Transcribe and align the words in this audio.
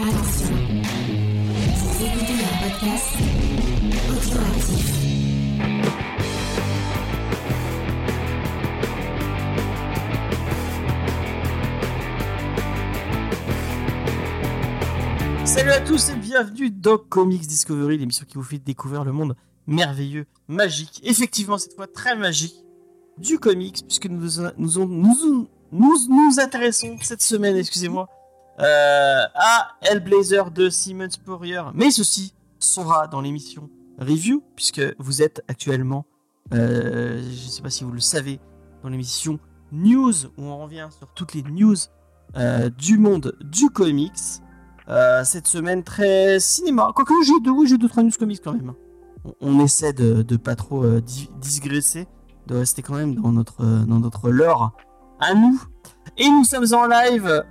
Salut 0.00 0.12
à 15.70 15.80
tous 15.80 16.08
et 16.08 16.16
bienvenue 16.16 16.70
dans 16.70 16.96
Comics 16.96 17.46
Discovery, 17.46 17.98
l'émission 17.98 18.24
qui 18.26 18.36
vous 18.36 18.42
fait 18.42 18.56
découvrir 18.56 19.04
le 19.04 19.12
monde 19.12 19.36
merveilleux, 19.66 20.24
magique, 20.48 21.02
effectivement 21.04 21.58
cette 21.58 21.74
fois 21.74 21.86
très 21.86 22.16
magique, 22.16 22.64
du 23.18 23.38
comics, 23.38 23.84
puisque 23.86 24.06
nous, 24.06 24.40
nous 25.72 26.40
intéressons 26.40 26.96
cette 27.02 27.20
semaine, 27.20 27.56
excusez-moi, 27.56 28.08
euh, 28.60 29.22
à 29.34 29.72
Hellblazer 29.82 30.50
de 30.50 30.68
Simon 30.68 31.10
Spurrier. 31.10 31.62
Mais 31.74 31.90
ceci 31.90 32.34
sera 32.58 33.06
dans 33.06 33.20
l'émission 33.20 33.70
Review, 33.98 34.42
puisque 34.56 34.82
vous 34.98 35.22
êtes 35.22 35.42
actuellement, 35.48 36.06
euh, 36.54 37.20
je 37.22 37.46
ne 37.46 37.50
sais 37.50 37.62
pas 37.62 37.70
si 37.70 37.84
vous 37.84 37.92
le 37.92 38.00
savez, 38.00 38.40
dans 38.82 38.88
l'émission 38.88 39.38
News, 39.72 40.26
où 40.36 40.44
on 40.44 40.58
revient 40.64 40.88
sur 40.96 41.08
toutes 41.14 41.34
les 41.34 41.42
news 41.42 41.76
euh, 42.36 42.70
du 42.70 42.98
monde 42.98 43.36
du 43.40 43.70
comics. 43.70 44.12
Cette 45.22 45.46
semaine 45.46 45.84
très 45.84 46.40
cinéma. 46.40 46.90
Quoique 46.96 47.14
j'ai 47.24 47.38
deux, 47.44 47.52
oui, 47.52 47.68
j'ai 47.68 47.78
deux 47.78 47.88
trois 47.88 48.02
news 48.02 48.10
comics 48.18 48.40
quand 48.42 48.52
même. 48.54 48.72
On, 49.40 49.60
essaie 49.60 49.92
de, 49.92 50.36
pas 50.36 50.56
trop 50.56 50.84
di- 50.98 51.30
digresser, 51.40 52.08
de 52.48 52.56
rester 52.56 52.82
quand 52.82 52.94
même 52.94 53.14
dans 53.14 53.30
notre 53.30 53.62
dans 53.62 54.00
notre 54.00 54.30
lore 54.30 54.72
à 55.20 55.34
nous. 55.34 55.62
Et 56.16 56.28
nous 56.28 56.42
sommes 56.42 56.66
en 56.74 56.88
live 56.88 57.44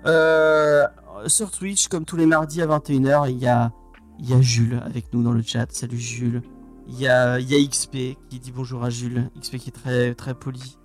sur 1.27 1.51
Twitch 1.51 1.87
comme 1.87 2.05
tous 2.05 2.15
les 2.15 2.25
mardis 2.25 2.61
à 2.61 2.67
21h. 2.67 3.29
Il 3.29 3.37
y 3.37 3.47
a 3.47 3.71
y 4.19 4.33
a 4.33 4.41
Jules 4.41 4.81
avec 4.85 5.13
nous 5.13 5.23
dans 5.23 5.31
le 5.31 5.41
chat. 5.41 5.67
Salut 5.71 5.97
Jules. 5.97 6.41
Il 6.87 6.99
y 6.99 7.07
a 7.07 7.39
y 7.39 7.55
a 7.55 7.67
XP 7.67 8.17
qui 8.29 8.39
dit 8.39 8.51
bonjour 8.51 8.83
à 8.83 8.89
Jules. 8.89 9.29
XP 9.39 9.57
qui 9.57 9.69
est 9.69 9.73
très 9.73 10.13
très 10.13 10.33
poli. 10.33 10.77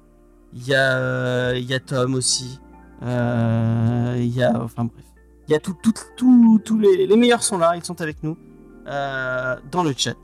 Il 0.53 0.67
y 0.67 0.75
a 0.75 0.97
euh, 0.97 1.59
y 1.59 1.75
a 1.75 1.81
Tom 1.81 2.15
aussi. 2.15 2.61
Euh, 3.03 4.15
il 4.19 4.35
y 4.35 4.43
a 4.43 4.63
enfin 4.63 4.85
bref. 4.85 5.05
Il 5.49 5.53
y 5.53 5.55
a 5.55 5.61
tout, 5.61 5.77
tous 6.17 6.79
les, 6.79 7.07
les 7.07 7.17
meilleurs 7.17 7.43
sont 7.43 7.59
là, 7.59 7.77
ils 7.77 7.85
sont 7.85 8.01
avec 8.01 8.23
nous 8.23 8.39
euh, 8.87 9.57
dans 9.71 9.83
le 9.83 9.93
chat. 9.97 10.15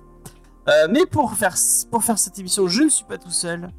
Euh, 0.69 0.88
mais 0.91 1.06
pour 1.06 1.34
faire, 1.34 1.55
pour 1.91 2.05
faire 2.05 2.19
cette 2.19 2.38
émission, 2.38 2.69
je 2.69 2.83
ne 2.83 2.88
suis 2.88 3.05
pas 3.05 3.19
tout 3.19 3.31
seul, 3.31 3.70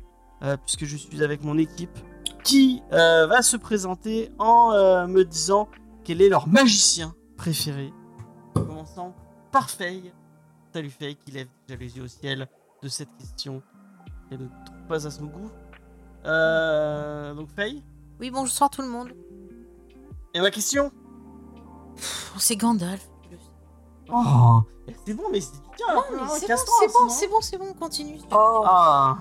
euh, 0.43 0.57
puisque 0.57 0.85
je 0.85 0.97
suis 0.97 1.23
avec 1.23 1.43
mon 1.43 1.57
équipe 1.57 1.97
qui 2.43 2.81
euh, 2.91 3.27
va 3.27 3.41
se 3.41 3.57
présenter 3.57 4.31
en 4.39 4.71
euh, 4.73 5.07
me 5.07 5.23
disant 5.23 5.67
quel 6.03 6.21
est 6.21 6.29
leur 6.29 6.47
magicien 6.47 7.13
préféré. 7.37 7.93
Commençant 8.53 9.15
par 9.51 9.69
Faye. 9.69 10.11
Salut 10.73 10.89
Faye 10.89 11.15
qui 11.15 11.31
lève 11.31 11.47
déjà 11.67 11.79
les 11.79 11.97
yeux 11.97 12.03
au 12.03 12.07
ciel 12.07 12.47
de 12.81 12.87
cette 12.87 13.13
question. 13.17 13.61
Elle 14.31 14.39
ne 14.39 14.47
trouve 14.65 14.87
pas 14.87 15.05
à 15.07 15.11
son 15.11 15.25
goût. 15.25 15.49
Euh, 16.25 17.33
donc 17.33 17.49
Faye. 17.55 17.83
Oui, 18.19 18.29
bonsoir 18.31 18.69
tout 18.69 18.81
le 18.81 18.87
monde. 18.87 19.13
Et 20.33 20.39
ma 20.41 20.51
question 20.51 20.91
C'est 22.37 22.55
Gandalf. 22.55 23.07
Oh, 24.13 24.59
c'est 25.05 25.13
bon, 25.13 25.23
mais 25.31 25.39
c'est 25.39 25.51
mais 25.77 25.85
hein, 25.87 26.27
c'est 26.37 26.47
bon, 26.49 26.57
c'est 26.67 26.87
bon, 26.87 26.93
sinon. 26.93 27.09
c'est 27.09 27.27
bon, 27.29 27.41
c'est 27.41 27.57
bon, 27.57 27.73
continue. 27.73 28.19
Oh, 28.31 28.63
Ah, 28.65 29.17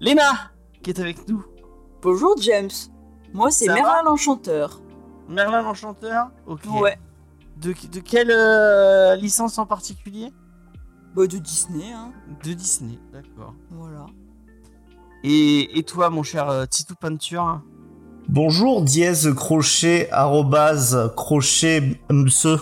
Léna 0.00 0.50
qui 0.82 0.90
est 0.90 1.00
avec 1.00 1.26
nous. 1.28 1.42
bonjour 2.02 2.36
James. 2.38 2.68
Moi 3.32 3.50
c'est 3.50 3.68
Merlin 3.68 4.02
l'Enchanteur. 4.04 4.81
Merlin 5.32 5.62
l'Enchanteur. 5.62 6.30
Ok. 6.46 6.60
Ouais. 6.80 6.98
De, 7.56 7.74
de 7.90 8.00
quelle 8.00 8.30
euh, 8.30 9.16
licence 9.16 9.58
en 9.58 9.66
particulier? 9.66 10.32
Bah 11.14 11.26
de 11.26 11.38
Disney, 11.38 11.92
hein. 11.92 12.12
De 12.44 12.52
Disney, 12.52 12.98
d'accord. 13.12 13.54
Voilà. 13.70 14.06
Et, 15.24 15.78
et 15.78 15.82
toi, 15.82 16.10
mon 16.10 16.22
cher 16.22 16.48
euh, 16.48 16.66
Titou 16.66 16.94
Peinture? 16.94 17.60
Bonjour 18.28 18.82
dièse 18.82 19.32
crochet 19.34 20.08
arrobase 20.10 21.12
crochet 21.16 22.00
mse. 22.10 22.58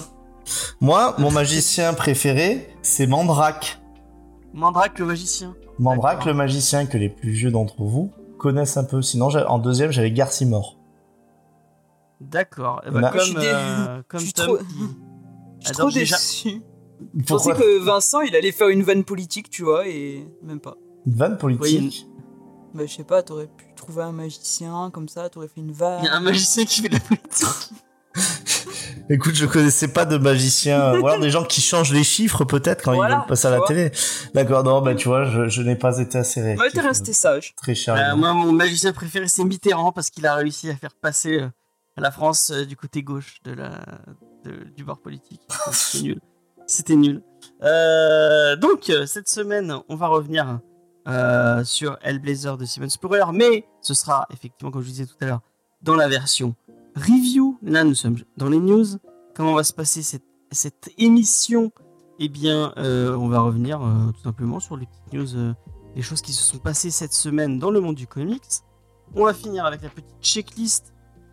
Moi, 0.81 1.14
mon 1.19 1.31
magicien 1.31 1.94
préféré, 1.94 2.75
c'est 2.82 3.06
Mandrake. 3.06 3.81
Mandrake 4.52 4.98
le 4.98 5.06
magicien. 5.06 5.54
Mandrake, 5.78 6.25
le 6.25 6.34
magicien 6.34 6.87
que 6.87 6.98
les 6.98 7.08
plus 7.08 7.31
vieux 7.31 7.50
d'entre 7.50 7.82
vous 7.84 8.10
connaissent 8.38 8.76
un 8.76 8.84
peu. 8.84 9.00
Sinon, 9.00 9.28
en 9.28 9.58
deuxième, 9.58 9.92
j'avais 9.92 10.10
Garcimore. 10.10 10.76
D'accord. 12.20 12.82
Eh 12.86 12.91
Bah, 12.91 13.00
ben, 13.00 13.10
je 13.12 13.19
comme 13.19 13.26
suis 13.41 13.48
euh, 13.48 14.03
comme 14.08 14.20
je 14.20 14.25
suis 14.26 14.32
Tom 14.34 14.47
trop- 14.47 14.58
qui 14.58 14.64
Je 15.60 15.66
suis 15.66 15.72
trop 15.76 15.91
déjà- 15.91 16.16
déçu. 16.16 16.62
Je 17.16 17.25
pensais 17.25 17.53
que 17.53 17.78
Vincent 17.78 18.20
il 18.20 18.36
allait 18.36 18.53
faire 18.53 18.69
une 18.69 18.82
vanne 18.82 19.04
politique, 19.04 19.48
tu 19.50 19.62
vois, 19.62 19.86
et 19.88 20.26
même 20.42 20.60
pas. 20.60 20.76
Une 21.06 21.14
vanne 21.14 21.38
politique 21.38 22.06
Bah 22.75 22.84
je 22.86 22.92
sais 22.94 23.04
pas, 23.04 23.22
t'aurais 23.22 23.47
pu 23.47 23.64
trouver 23.75 24.03
un 24.03 24.12
magicien 24.12 24.91
comme 24.92 25.08
ça, 25.08 25.28
t'aurais 25.31 25.48
fait 25.48 25.60
une 25.60 25.72
vanne. 25.72 26.00
Il 26.03 26.06
y 26.06 26.08
a 26.08 26.14
un 26.14 26.20
magicien 26.20 26.64
qui 26.66 26.82
fait 26.82 26.88
de 26.91 26.94
la 26.94 27.00
politique. 27.00 27.47
Écoute, 29.08 29.34
je 29.34 29.47
connaissais 29.47 29.88
pas 29.88 30.04
de 30.04 30.19
magicien. 30.19 30.98
Ou 31.00 31.06
alors 31.06 31.19
des 31.20 31.31
gens 31.31 31.44
qui 31.44 31.60
changent 31.60 31.92
les 31.92 32.04
chiffres 32.04 32.44
peut-être 32.44 32.84
quand 32.84 32.94
Voilà, 32.94 33.14
ils 33.14 33.19
veulent 33.19 33.26
passer 33.26 33.48
à 33.48 33.50
la 33.50 33.56
vois. 33.58 33.66
télé. 33.66 33.91
D'accord, 34.34 34.62
non, 34.62 34.82
bah 34.82 34.94
tu 34.94 35.08
vois, 35.08 35.25
je, 35.25 35.48
je 35.48 35.62
n'ai 35.62 35.75
pas 35.75 35.98
été 35.98 36.19
assez 36.19 36.41
réactif. 36.41 36.62
Ouais, 36.64 36.70
t'es 36.70 36.81
resté 36.81 37.12
sage. 37.12 37.54
Très 37.56 37.75
cher. 37.75 37.94
Euh, 37.97 38.14
moi, 38.16 38.34
mon 38.34 38.52
magicien 38.52 38.92
préféré, 38.92 39.26
c'est 39.26 39.42
Mitterrand 39.44 39.91
parce 39.91 40.10
qu'il 40.10 40.26
a 40.26 40.34
réussi 40.37 40.70
à 40.70 40.76
faire 40.76 40.94
passer 41.00 41.41
euh, 41.41 41.48
la 42.00 42.11
France 42.11 42.50
euh, 42.50 42.65
du 42.65 42.77
côté 42.77 43.03
gauche 43.03 43.41
de 43.44 43.53
la, 43.53 43.71
de- 44.44 44.65
du 44.77 44.84
bord 44.84 44.99
politique. 45.00 45.43
C'était 45.72 46.03
nul. 46.05 46.21
C'était 46.66 46.97
nul. 46.97 47.22
Euh, 47.62 48.56
donc, 48.56 48.91
euh, 48.91 49.06
cette 49.06 49.28
semaine, 49.28 49.75
on 49.88 49.97
va 49.97 50.09
revenir 50.09 50.61
euh, 51.09 51.65
sur 51.65 51.99
Hellblazer 52.03 52.56
de 52.56 52.65
Simon 52.65 52.88
Spurrier, 52.88 53.25
mais 53.33 53.66
ce 53.81 53.94
sera 53.94 54.27
effectivement, 54.31 54.71
comme 54.71 54.83
je 54.83 54.88
disais 54.88 55.06
tout 55.06 55.16
à 55.21 55.27
l'heure, 55.27 55.41
dans 55.83 55.97
la 55.97 56.09
version 56.09 56.55
review. 56.97 57.59
Là, 57.62 57.84
nous 57.84 57.94
sommes 57.94 58.17
dans 58.37 58.49
les 58.49 58.59
news. 58.59 58.87
Comment 59.34 59.55
va 59.55 59.65
se 59.65 59.72
passer 59.72 60.03
cette, 60.03 60.25
cette 60.50 60.91
émission? 60.99 61.72
Eh 62.19 62.28
bien, 62.28 62.72
euh, 62.77 63.17
on 63.17 63.28
va 63.28 63.41
revenir 63.41 63.81
tout 64.15 64.22
simplement 64.22 64.61
sur 64.61 64.77
les 64.77 64.87
petites 64.87 65.12
news, 65.15 65.55
les 65.97 66.03
choses 66.03 66.21
qui 66.21 66.32
se 66.34 66.43
sont 66.43 66.59
passées 66.59 66.91
cette 66.91 67.15
semaine 67.15 67.59
dans 67.59 67.71
le 67.71 67.81
monde 67.81 67.94
du 67.94 68.06
comics. 68.06 68.43
On 69.17 69.25
va 69.25 69.32
finir 69.34 69.65
avec 69.65 69.82
la 69.82 69.88
petite 69.88 70.21
checklist. 70.21 70.89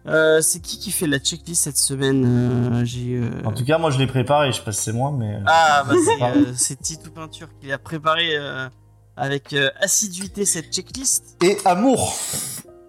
Euh, 0.07 0.39
c'est 0.41 0.61
qui 0.61 0.79
qui 0.79 0.91
fait 0.91 1.07
la 1.07 1.19
checklist 1.19 1.63
cette 1.63 1.77
semaine 1.77 2.23
Euh, 2.25 2.85
J'ai. 2.85 3.15
euh, 3.15 3.29
En 3.45 3.51
tout 3.51 3.65
cas, 3.65 3.77
moi 3.77 3.91
je 3.91 3.97
l'ai 3.97 4.07
préparé, 4.07 4.51
je 4.51 4.57
sais 4.57 4.63
pas 4.63 4.71
si 4.71 4.83
c'est 4.83 4.93
moi, 4.93 5.11
mais. 5.11 5.39
Ah, 5.45 5.83
bah 5.87 5.95
c'est, 6.05 6.23
euh, 6.23 6.53
c'est 6.55 6.79
Titou 6.79 7.11
Peinture 7.11 7.49
qui 7.59 7.71
a 7.71 7.77
préparé 7.77 8.37
euh, 8.37 8.69
avec 9.17 9.51
euh, 9.53 9.69
assiduité 9.81 10.45
cette 10.45 10.71
checklist. 10.73 11.35
Et 11.43 11.57
amour 11.65 12.15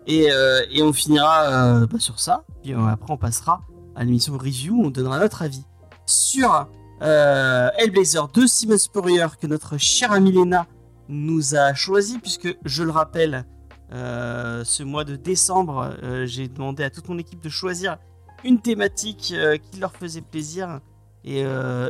Et, 0.06 0.30
euh, 0.30 0.62
et 0.70 0.82
on 0.82 0.92
finira 0.92 1.48
euh, 1.82 1.86
bah, 1.86 1.98
sur 1.98 2.20
ça. 2.20 2.44
Puis 2.62 2.72
euh, 2.72 2.86
après, 2.86 3.12
on 3.12 3.16
passera 3.16 3.62
à 3.96 4.04
l'émission 4.04 4.38
review. 4.38 4.80
On 4.84 4.90
donnera 4.90 5.18
notre 5.18 5.42
avis 5.42 5.64
sur 6.06 6.68
euh, 7.02 7.68
Hellblazer 7.78 8.28
de 8.28 8.46
Simon 8.46 8.78
Spurrier 8.78 9.26
que 9.40 9.46
notre 9.48 9.76
chère 9.76 10.12
amie 10.12 10.30
Léna 10.32 10.66
nous 11.08 11.56
a 11.56 11.74
choisi. 11.74 12.18
Puisque, 12.20 12.56
je 12.64 12.82
le 12.84 12.90
rappelle, 12.92 13.44
euh, 13.92 14.64
ce 14.64 14.82
mois 14.82 15.04
de 15.04 15.16
décembre, 15.16 15.96
euh, 16.02 16.26
j'ai 16.26 16.48
demandé 16.48 16.82
à 16.84 16.90
toute 16.90 17.08
mon 17.08 17.18
équipe 17.18 17.42
de 17.42 17.48
choisir 17.48 17.96
une 18.44 18.60
thématique 18.60 19.32
euh, 19.34 19.56
qui 19.56 19.80
leur 19.80 19.92
faisait 19.92 20.20
plaisir. 20.20 20.80
Et, 21.24 21.44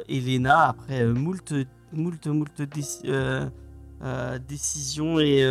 Léna, 0.08 0.68
après 0.70 1.04
moult, 1.04 1.52
moult, 1.92 2.26
moult 2.26 2.60
déci- 2.62 3.04
décisions 4.48 5.20
et, 5.20 5.42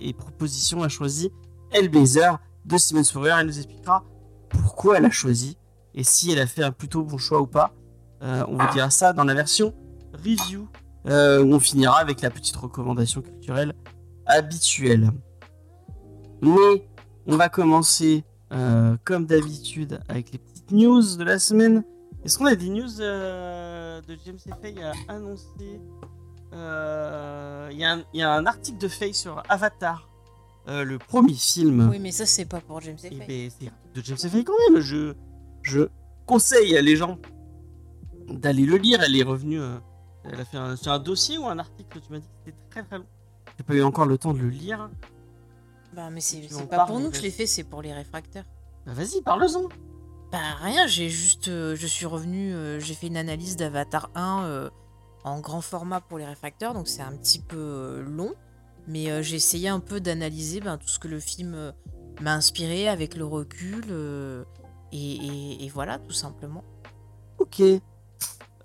et 0.00 0.12
propositions, 0.12 0.82
a 0.82 0.88
choisi 0.88 1.30
Hellblazer 1.70 2.38
de 2.64 2.76
Simon 2.76 3.04
Spurrier. 3.04 3.34
Elle 3.38 3.46
nous 3.46 3.58
expliquera 3.58 4.02
pourquoi 4.48 4.98
elle 4.98 5.04
a 5.04 5.10
choisi 5.10 5.56
et 5.94 6.02
si 6.02 6.32
elle 6.32 6.40
a 6.40 6.46
fait 6.48 6.64
un 6.64 6.72
plutôt 6.72 7.04
bon 7.04 7.18
choix 7.18 7.40
ou 7.40 7.46
pas. 7.46 7.74
On 8.22 8.56
vous 8.56 8.72
dira 8.72 8.90
ça 8.90 9.12
dans 9.12 9.24
la 9.24 9.34
version 9.34 9.72
review 10.14 10.68
où 11.04 11.54
on 11.54 11.60
finira 11.60 12.00
avec 12.00 12.22
la 12.22 12.30
petite 12.30 12.56
recommandation 12.56 13.20
culturelle 13.20 13.72
habituelle. 14.26 15.12
Mais 16.42 16.86
on 17.26 17.36
va 17.36 17.48
commencer 17.48 18.24
euh, 18.52 18.96
comme 19.04 19.26
d'habitude 19.26 20.00
avec 20.08 20.32
les 20.32 20.38
petites 20.38 20.70
news 20.72 21.16
de 21.16 21.24
la 21.24 21.38
semaine. 21.38 21.84
Est-ce 22.24 22.38
qu'on 22.38 22.46
a 22.46 22.54
des 22.54 22.68
news 22.68 23.00
euh, 23.00 24.00
de 24.02 24.16
James 24.24 24.38
et 24.46 24.52
Faye 24.62 24.82
à 24.82 24.92
annoncer 25.12 25.80
Euh, 26.52 27.68
Il 27.72 27.78
y, 27.78 27.84
a 27.84 27.92
un- 27.94 28.04
il 28.14 28.20
y 28.20 28.22
a 28.22 28.32
un 28.32 28.46
article 28.46 28.78
de 28.78 28.88
Faye 28.88 29.12
sur 29.14 29.42
Avatar, 29.48 30.08
le 30.66 30.96
premier 30.98 31.34
film. 31.34 31.88
Oui, 31.90 31.98
mais 31.98 32.10
ça, 32.12 32.24
c'est 32.26 32.46
pas 32.46 32.60
pour 32.60 32.80
James 32.80 32.96
Eh 33.04 33.06
Effect. 33.08 33.28
ben, 33.28 33.50
c'est 33.58 33.66
de 34.00 34.04
James 34.04 34.16
Effect 34.24 34.46
quand 34.46 34.72
même. 34.72 34.80
Je, 34.80 35.14
je 35.62 35.88
conseille 36.26 36.76
à 36.76 36.82
les 36.82 36.96
gens 36.96 37.18
d'aller 38.28 38.64
le 38.64 38.76
lire. 38.76 39.00
Elle 39.02 39.16
est 39.16 39.22
revenue. 39.22 39.60
elle 40.24 40.40
a 40.40 40.44
fait 40.44 40.56
un, 40.56 40.74
un 40.86 40.98
dossier 40.98 41.36
ou 41.38 41.46
un 41.46 41.58
article. 41.58 42.00
Tu 42.00 42.12
m'as 42.12 42.18
dit 42.18 42.26
que 42.26 42.32
c'était 42.46 42.58
très 42.70 42.82
très 42.82 42.98
long. 42.98 43.06
J'ai 43.58 43.64
pas 43.64 43.74
eu 43.74 43.82
encore 43.82 44.06
le 44.06 44.16
temps 44.18 44.32
de 44.34 44.38
le 44.38 44.48
lire. 44.48 44.88
Bah, 45.98 46.10
mais 46.12 46.20
c'est 46.20 46.42
pas 46.68 46.86
pour 46.86 47.00
nous 47.00 47.10
que 47.10 47.16
je 47.16 47.22
l'ai 47.22 47.30
fait, 47.32 47.46
c'est 47.46 47.64
pour 47.64 47.82
les 47.82 47.92
réfracteurs. 47.92 48.44
Bah, 48.86 48.92
vas-y, 48.94 49.20
parle-en. 49.20 49.64
Bah 50.30 50.38
rien, 50.62 50.86
j'ai 50.86 51.08
juste, 51.10 51.48
euh, 51.48 51.74
je 51.74 51.86
suis 51.88 52.06
revenu, 52.06 52.54
euh, 52.54 52.78
j'ai 52.78 52.94
fait 52.94 53.08
une 53.08 53.16
analyse 53.16 53.56
d'Avatar 53.56 54.08
1 54.14 54.44
euh, 54.44 54.70
en 55.24 55.40
grand 55.40 55.60
format 55.60 56.00
pour 56.00 56.18
les 56.18 56.24
réfracteurs, 56.24 56.72
donc 56.72 56.86
c'est 56.86 57.02
un 57.02 57.16
petit 57.16 57.40
peu 57.40 58.00
long, 58.06 58.32
mais 58.86 59.24
j'ai 59.24 59.34
essayé 59.34 59.68
un 59.68 59.80
peu 59.80 60.00
d'analyser 60.00 60.60
ben, 60.60 60.76
tout 60.78 60.86
ce 60.86 61.00
que 61.00 61.08
le 61.08 61.18
film 61.18 61.72
m'a 62.20 62.34
inspiré 62.34 62.88
avec 62.88 63.16
le 63.16 63.24
recul, 63.24 63.84
et, 64.92 64.98
et- 65.14 65.64
et 65.64 65.68
voilà, 65.68 65.98
tout 65.98 66.14
simplement. 66.14 66.62
Ok. 67.40 67.60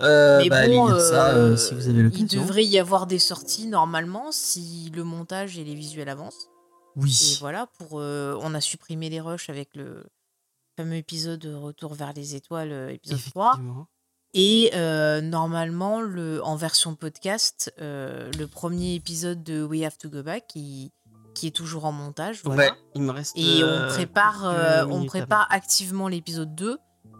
Euh, 0.01 0.37
mais 0.43 0.49
bah, 0.49 0.67
bon, 0.67 0.87
lire 0.87 0.99
ça 1.01 1.29
euh, 1.29 1.55
si 1.55 1.73
vous 1.73 1.87
avez 1.87 1.99
il 2.13 2.27
devrait 2.27 2.65
y 2.65 2.77
avoir 2.77 3.07
des 3.07 3.19
sorties 3.19 3.65
normalement 3.67 4.31
si 4.31 4.91
le 4.93 5.03
montage 5.03 5.57
et 5.57 5.63
les 5.63 5.73
visuels 5.75 6.09
avancent. 6.09 6.49
Et 6.95 6.99
Oui. 6.99 7.37
voilà, 7.39 7.67
pour, 7.77 7.99
euh, 7.99 8.37
on 8.41 8.53
a 8.53 8.61
supprimé 8.61 9.09
les 9.09 9.19
rushs 9.21 9.49
avec 9.49 9.75
le 9.75 10.03
fameux 10.77 10.95
épisode 10.95 11.45
Retour 11.45 11.93
vers 11.93 12.13
les 12.13 12.35
étoiles, 12.35 12.91
épisode 12.91 13.19
3. 13.31 13.51
Effectivement. 13.53 13.87
Et 14.35 14.71
euh, 14.73 15.21
normalement, 15.21 16.01
le, 16.01 16.43
en 16.43 16.55
version 16.55 16.95
podcast, 16.95 17.71
euh, 17.79 18.31
le 18.37 18.47
premier 18.47 18.95
épisode 18.95 19.43
de 19.43 19.63
We 19.63 19.83
Have 19.83 19.97
to 19.99 20.09
Go 20.09 20.23
Back, 20.23 20.47
qui, 20.47 20.91
qui 21.35 21.47
est 21.47 21.51
toujours 21.51 21.85
en 21.85 21.91
montage. 21.91 22.41
Voilà. 22.43 22.71
Ouais, 22.71 22.77
il 22.95 23.03
me 23.03 23.11
reste. 23.11 23.37
Et 23.37 23.63
on 23.63 23.87
prépare, 23.89 24.87
on 24.89 25.05
prépare 25.05 25.47
activement 25.51 26.07
l'épisode 26.07 26.55
2. 26.55 26.77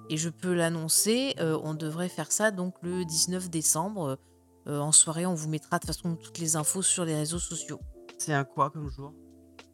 Et 0.10 0.18
je 0.18 0.30
peux 0.30 0.54
l'annoncer, 0.54 1.36
on 1.40 1.75
devrait 1.75 2.10
faire 2.10 2.31
ça 2.31 2.52
donc 2.52 2.75
le 2.81 3.06
19 3.06 3.50
décembre. 3.50 4.18
En 4.66 4.92
soirée, 4.92 5.25
on 5.25 5.34
vous 5.36 5.50
mettra 5.50 5.78
de 5.78 5.86
toute 5.86 5.96
façon 5.96 6.16
toutes 6.16 6.40
les 6.40 6.56
infos 6.56 6.81
sur 6.81 7.06
les 7.06 7.16
réseaux 7.16 7.40
sociaux. 7.40 7.80
C'est 8.18 8.34
un 8.34 8.44
quoi 8.44 8.70
comme 8.70 8.90
jour? 8.90 9.14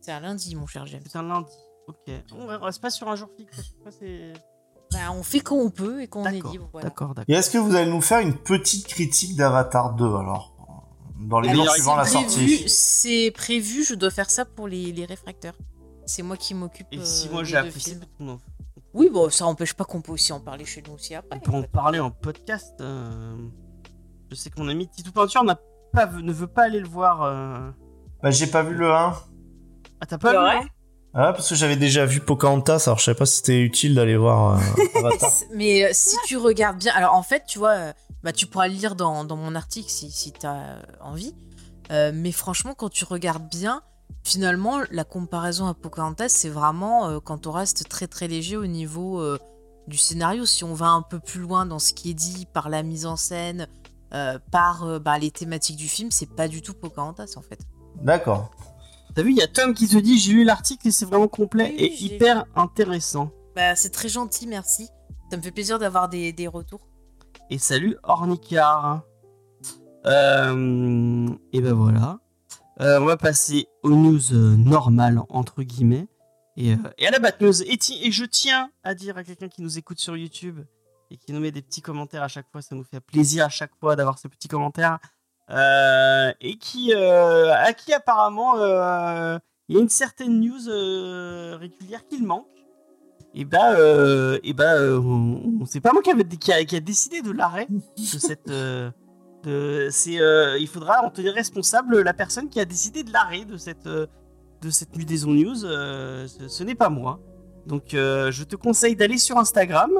C'est 0.09 0.15
un 0.15 0.21
lundi, 0.21 0.55
mon 0.55 0.65
cher 0.65 0.87
James. 0.87 1.03
C'est 1.05 1.19
un 1.19 1.21
lundi. 1.21 1.51
Ok. 1.87 2.11
On 2.35 2.47
reste 2.47 2.81
pas 2.81 2.89
sur 2.89 3.07
un 3.09 3.15
jour 3.15 3.29
fixe. 3.37 3.75
Bah, 4.91 4.97
on 5.13 5.21
fait 5.21 5.39
quand 5.39 5.55
on 5.57 5.69
peut 5.69 6.01
et 6.01 6.07
quand 6.07 6.21
on 6.21 6.25
est 6.25 6.41
libre. 6.41 6.67
Voilà. 6.71 6.89
D'accord, 6.89 7.09
d'accord. 7.09 7.25
Et 7.27 7.33
est-ce 7.33 7.51
que 7.51 7.59
vous 7.59 7.75
allez 7.75 7.91
nous 7.91 8.01
faire 8.01 8.17
une 8.17 8.33
petite 8.33 8.87
critique 8.87 9.35
d'Avatar 9.35 9.93
2 9.93 10.03
alors 10.03 10.51
Dans 11.19 11.39
les 11.39 11.49
Alors, 11.49 11.65
jours 11.65 11.73
suivant 11.75 11.95
la 11.95 12.05
sortie. 12.05 12.67
C'est 12.67 13.29
prévu, 13.35 13.83
je 13.83 13.93
dois 13.93 14.09
faire 14.09 14.31
ça 14.31 14.45
pour 14.45 14.67
les, 14.67 14.91
les 14.91 15.05
réfracteurs. 15.05 15.53
C'est 16.07 16.23
moi 16.23 16.37
qui 16.37 16.55
m'occupe. 16.55 16.87
Et 16.91 16.97
euh, 16.97 17.05
si 17.05 17.29
moi 17.29 17.43
j'ai 17.43 17.57
apprécié 17.57 17.99
Oui, 18.95 19.11
bon, 19.13 19.29
ça 19.29 19.45
empêche 19.45 19.75
pas 19.75 19.85
qu'on 19.85 20.01
peut 20.01 20.13
aussi 20.13 20.33
en 20.33 20.39
parler 20.39 20.65
chez 20.65 20.81
nous 20.87 20.93
aussi 20.95 21.13
après. 21.13 21.37
On 21.37 21.39
peut 21.39 21.51
en 21.55 21.61
parler 21.61 21.99
en 21.99 22.09
podcast. 22.09 22.73
euh, 22.81 23.37
Je 24.31 24.33
sais 24.33 24.49
que 24.49 24.59
mon 24.59 24.69
ami 24.69 24.87
Titou 24.89 25.11
Peinture 25.11 25.43
n'a 25.43 25.59
pas, 25.93 26.07
ne 26.07 26.33
veut 26.33 26.47
pas 26.47 26.63
aller 26.63 26.79
le 26.79 26.87
voir. 26.87 27.21
euh. 27.21 27.69
Bah, 28.23 28.31
j'ai 28.31 28.47
pas 28.47 28.63
vu 28.63 28.73
le 28.73 28.91
1. 28.91 29.13
Ah, 30.01 30.05
t'as 30.05 30.17
pas 30.17 30.31
vu 30.31 30.37
non 30.37 30.67
Ah, 31.13 31.33
parce 31.33 31.49
que 31.49 31.55
j'avais 31.55 31.75
déjà 31.75 32.05
vu 32.05 32.19
Pocahontas, 32.19 32.83
alors 32.85 32.99
je 32.99 33.05
savais 33.05 33.17
pas 33.17 33.25
si 33.25 33.37
c'était 33.37 33.59
utile 33.59 33.95
d'aller 33.95 34.17
voir 34.17 34.57
euh, 34.57 34.83
Avatar. 34.99 35.31
Mais 35.53 35.85
euh, 35.85 35.89
si 35.91 36.15
tu 36.25 36.37
regardes 36.37 36.77
bien, 36.77 36.93
alors 36.93 37.15
en 37.15 37.23
fait, 37.23 37.43
tu 37.47 37.59
vois, 37.59 37.71
euh, 37.71 37.93
bah, 38.23 38.31
tu 38.31 38.45
pourras 38.45 38.67
le 38.67 38.73
lire 38.73 38.95
dans, 38.95 39.23
dans 39.23 39.35
mon 39.35 39.55
article 39.55 39.89
si, 39.89 40.11
si 40.11 40.31
tu 40.31 40.45
as 40.45 40.81
envie. 41.01 41.33
Euh, 41.91 42.11
mais 42.13 42.31
franchement, 42.31 42.73
quand 42.75 42.89
tu 42.89 43.03
regardes 43.05 43.49
bien, 43.49 43.81
finalement, 44.23 44.81
la 44.91 45.03
comparaison 45.03 45.67
à 45.67 45.73
Pocahontas, 45.73 46.29
c'est 46.29 46.49
vraiment 46.49 47.07
euh, 47.07 47.19
quand 47.19 47.47
on 47.47 47.51
reste 47.51 47.89
très 47.89 48.07
très 48.07 48.27
léger 48.27 48.57
au 48.57 48.67
niveau 48.67 49.19
euh, 49.19 49.39
du 49.87 49.97
scénario. 49.97 50.45
Si 50.45 50.63
on 50.63 50.73
va 50.73 50.87
un 50.89 51.01
peu 51.01 51.19
plus 51.19 51.41
loin 51.41 51.65
dans 51.65 51.79
ce 51.79 51.93
qui 51.93 52.11
est 52.11 52.15
dit 52.15 52.45
par 52.53 52.69
la 52.69 52.83
mise 52.83 53.05
en 53.05 53.15
scène, 53.15 53.67
euh, 54.13 54.37
par 54.51 54.83
euh, 54.83 54.99
bah, 54.99 55.17
les 55.17 55.31
thématiques 55.31 55.77
du 55.77 55.87
film, 55.87 56.11
c'est 56.11 56.29
pas 56.35 56.47
du 56.47 56.61
tout 56.61 56.73
Pocahontas 56.73 57.33
en 57.35 57.41
fait. 57.41 57.59
D'accord. 58.01 58.51
T'as 59.19 59.25
vu, 59.25 59.31
il 59.31 59.37
y 59.37 59.41
a 59.41 59.47
Tom 59.47 59.73
qui 59.73 59.85
te 59.85 59.97
dit 59.97 60.17
j'ai 60.17 60.31
lu 60.31 60.45
l'article 60.45 60.87
et 60.87 60.91
c'est 60.91 61.03
vraiment 61.03 61.27
complet 61.27 61.75
Oui, 61.77 61.83
et 61.83 62.03
hyper 62.05 62.45
intéressant. 62.55 63.33
Bah, 63.53 63.75
c'est 63.75 63.89
très 63.89 64.07
gentil, 64.07 64.47
merci. 64.47 64.87
Ça 65.29 65.35
me 65.35 65.41
fait 65.41 65.51
plaisir 65.51 65.77
d'avoir 65.77 66.07
des, 66.07 66.31
des 66.31 66.47
retours. 66.47 66.87
Et 67.49 67.57
salut 67.57 67.97
Ornicar. 68.03 69.03
Euh, 70.05 71.27
et 71.51 71.59
ben 71.59 71.73
voilà. 71.73 72.19
Euh, 72.79 73.01
on 73.01 73.05
va 73.07 73.17
passer 73.17 73.67
aux 73.83 73.89
news 73.89 74.31
euh, 74.31 74.55
normales, 74.55 75.21
entre 75.27 75.63
guillemets. 75.63 76.07
Et, 76.55 76.77
et 76.97 77.05
à 77.05 77.11
la 77.11 77.19
Bat 77.19 77.41
News. 77.41 77.61
Et, 77.63 77.77
et 78.01 78.11
je 78.13 78.23
tiens 78.23 78.71
à 78.85 78.95
dire 78.95 79.17
à 79.17 79.25
quelqu'un 79.25 79.49
qui 79.49 79.61
nous 79.61 79.77
écoute 79.77 79.99
sur 79.99 80.15
YouTube 80.15 80.61
et 81.11 81.17
qui 81.17 81.33
nous 81.33 81.41
met 81.41 81.51
des 81.51 81.61
petits 81.61 81.81
commentaires 81.81 82.23
à 82.23 82.29
chaque 82.29 82.49
fois, 82.49 82.61
ça 82.61 82.73
nous 82.73 82.85
fait 82.85 83.01
plaisir 83.01 83.43
à 83.43 83.49
chaque 83.49 83.75
fois 83.81 83.97
d'avoir 83.97 84.17
ces 84.17 84.29
petits 84.29 84.47
commentaires. 84.47 84.97
Euh, 85.51 86.31
et 86.41 86.57
qui, 86.57 86.93
euh, 86.93 87.51
à 87.53 87.73
qui 87.73 87.91
apparemment 87.91 88.57
euh, 88.57 89.37
il 89.67 89.75
y 89.75 89.79
a 89.79 89.81
une 89.81 89.89
certaine 89.89 90.39
news 90.39 90.59
régulière 91.57 92.05
qu'il 92.07 92.23
manque. 92.25 92.45
Et 93.35 93.45
bah, 93.45 93.75
et 94.43 94.53
bah 94.53 94.73
c'est 95.65 95.81
pas 95.81 95.93
moi 95.93 96.01
qui, 96.01 96.09
avait- 96.11 96.23
qui 96.25 96.51
a, 96.51 96.63
qui 96.65 96.75
a 96.75 96.79
décidé 96.79 97.21
de 97.21 97.31
l'arrêt 97.31 97.67
de 97.69 97.79
cette. 98.19 98.47
de, 98.47 99.87
c'est, 99.91 100.19
euh, 100.19 100.57
il 100.59 100.67
faudra 100.67 101.03
en 101.03 101.09
tenir 101.11 101.33
responsable 101.33 102.01
la 102.01 102.13
personne 102.13 102.49
qui 102.49 102.59
a 102.59 102.65
décidé 102.65 103.03
de 103.03 103.11
l'arrêt 103.13 103.45
de 103.45 103.57
cette, 103.57 103.87
euh, 103.87 104.07
de 104.61 104.69
cette 104.69 104.95
Mudaison 104.97 105.31
News. 105.31 105.63
euh, 105.65 106.27
ce 106.27 106.47
ce 106.47 106.63
n'est 106.63 106.75
pas 106.75 106.89
moi. 106.89 107.19
Donc 107.67 107.83
je 107.91 108.43
te 108.43 108.55
conseille 108.55 108.95
d'aller 108.95 109.17
sur 109.19 109.37
Instagram, 109.37 109.91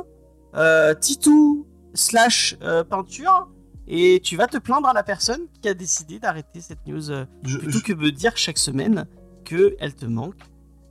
Titou 1.01 1.67
slash 1.93 2.57
peinture, 2.89 3.47
et 3.89 4.21
tu 4.23 4.37
vas 4.37 4.47
te 4.47 4.57
plaindre 4.57 4.87
à 4.87 4.93
la 4.93 5.03
personne 5.03 5.41
qui 5.61 5.67
a 5.67 5.73
décidé 5.73 6.19
d'arrêter 6.19 6.61
cette 6.61 6.85
news 6.87 7.09
euh, 7.11 7.25
Je- 7.43 7.57
plutôt 7.57 7.79
que 7.81 7.93
de 7.93 8.09
dire 8.11 8.31
chaque 8.37 8.57
semaine 8.59 9.05
qu'elle 9.43 9.95
te 9.95 10.05
manque, 10.05 10.35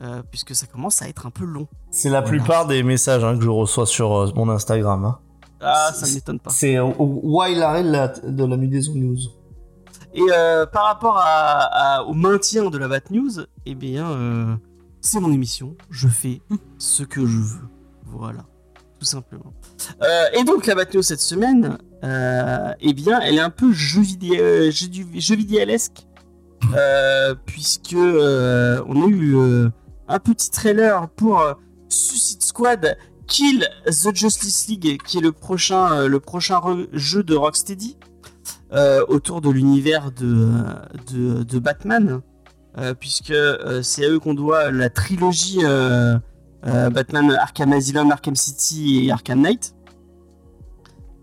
euh, 0.03 0.23
puisque 0.31 0.55
ça 0.55 0.67
commence 0.67 1.01
à 1.03 1.09
être 1.09 1.27
un 1.27 1.31
peu 1.31 1.45
long. 1.45 1.69
C'est 1.91 2.11
la 2.11 2.21
Voilà. 2.21 2.37
plupart 2.39 2.67
des 2.67 2.83
messages 2.83 3.23
hein, 3.25 3.37
que 3.39 3.45
je 3.45 3.49
reçois 3.49 3.87
sur 3.87 4.13
euh, 4.15 4.31
mon 4.35 4.49
Instagram. 4.49 5.05
hein. 5.05 5.19
Ah, 5.61 5.91
ça 5.93 6.07
ne 6.07 6.15
m'étonne 6.15 6.39
pas. 6.39 6.51
C'est 6.51 6.77
euh, 6.77 6.85
why 6.99 7.55
l'arrêt 7.55 7.83
de 7.83 7.91
la, 7.91 8.09
de 8.09 8.45
la 8.45 8.57
Mudaison 8.57 8.95
News. 8.95 9.19
Et 10.15 10.23
euh, 10.33 10.67
par 10.67 10.85
rapport 10.85 11.19
à- 11.19 11.97
à- 11.99 12.03
au 12.05 12.15
maintien 12.15 12.71
de 12.71 12.79
la 12.79 12.87
Bat 12.89 13.11
News, 13.11 13.31
eh 13.67 13.75
bien, 13.75 14.09
euh, 14.11 14.55
c'est 15.01 15.21
mon 15.21 15.33
émission. 15.33 15.77
Je 15.91 16.07
fais 16.09 16.41
ce 16.79 17.03
que 17.03 17.27
je 17.27 17.39
veux. 17.39 17.69
Voilà, 18.07 18.45
tout 19.01 19.05
simplement. 19.05 19.53
Euh, 20.03 20.25
et 20.33 20.45
donc, 20.45 20.67
la 20.67 20.75
Bat 20.75 20.87
News 20.95 21.03
cette 21.03 21.21
semaine, 21.21 21.79
euh, 22.05 22.73
eh 22.81 22.93
bien, 22.93 23.21
elle 23.21 23.37
est 23.37 23.41
un 23.41 23.51
peu 23.51 23.73
jeu 23.73 24.01
vidéo, 24.01 24.37
euh, 24.41 24.71
jeu, 24.71 24.89
jeu 25.15 25.37
vidéalesque, 25.37 26.07
puisque 27.47 27.97
on 27.97 29.03
a 29.03 29.09
eu 29.09 29.37
un 30.09 30.19
petit 30.19 30.51
trailer 30.51 31.09
pour 31.11 31.43
Suicide 31.89 32.43
Squad 32.43 32.97
Kill 33.27 33.69
the 33.87 34.15
Justice 34.15 34.69
League, 34.69 35.01
qui 35.07 35.19
est 35.19 35.21
le 35.21 35.33
prochain, 35.33 36.07
le 36.07 36.21
prochain 36.21 36.61
jeu 36.93 37.23
de 37.23 37.35
Rocksteady 37.35 37.97
autour 39.09 39.41
de 39.41 39.51
l'univers 39.51 40.11
de, 40.13 40.51
de, 41.45 41.59
Batman, 41.59 42.21
puisque 42.99 43.35
c'est 43.83 44.05
à 44.05 44.09
eux 44.09 44.19
qu'on 44.19 44.35
doit 44.35 44.71
la 44.71 44.91
trilogie 44.91 45.61
euh, 46.67 46.91
Batman 46.91 47.31
Arkham 47.33 47.73
Asylum, 47.73 48.11
Arkham 48.11 48.35
City 48.37 49.05
et 49.07 49.11
Arkham 49.13 49.41
Knight, 49.41 49.75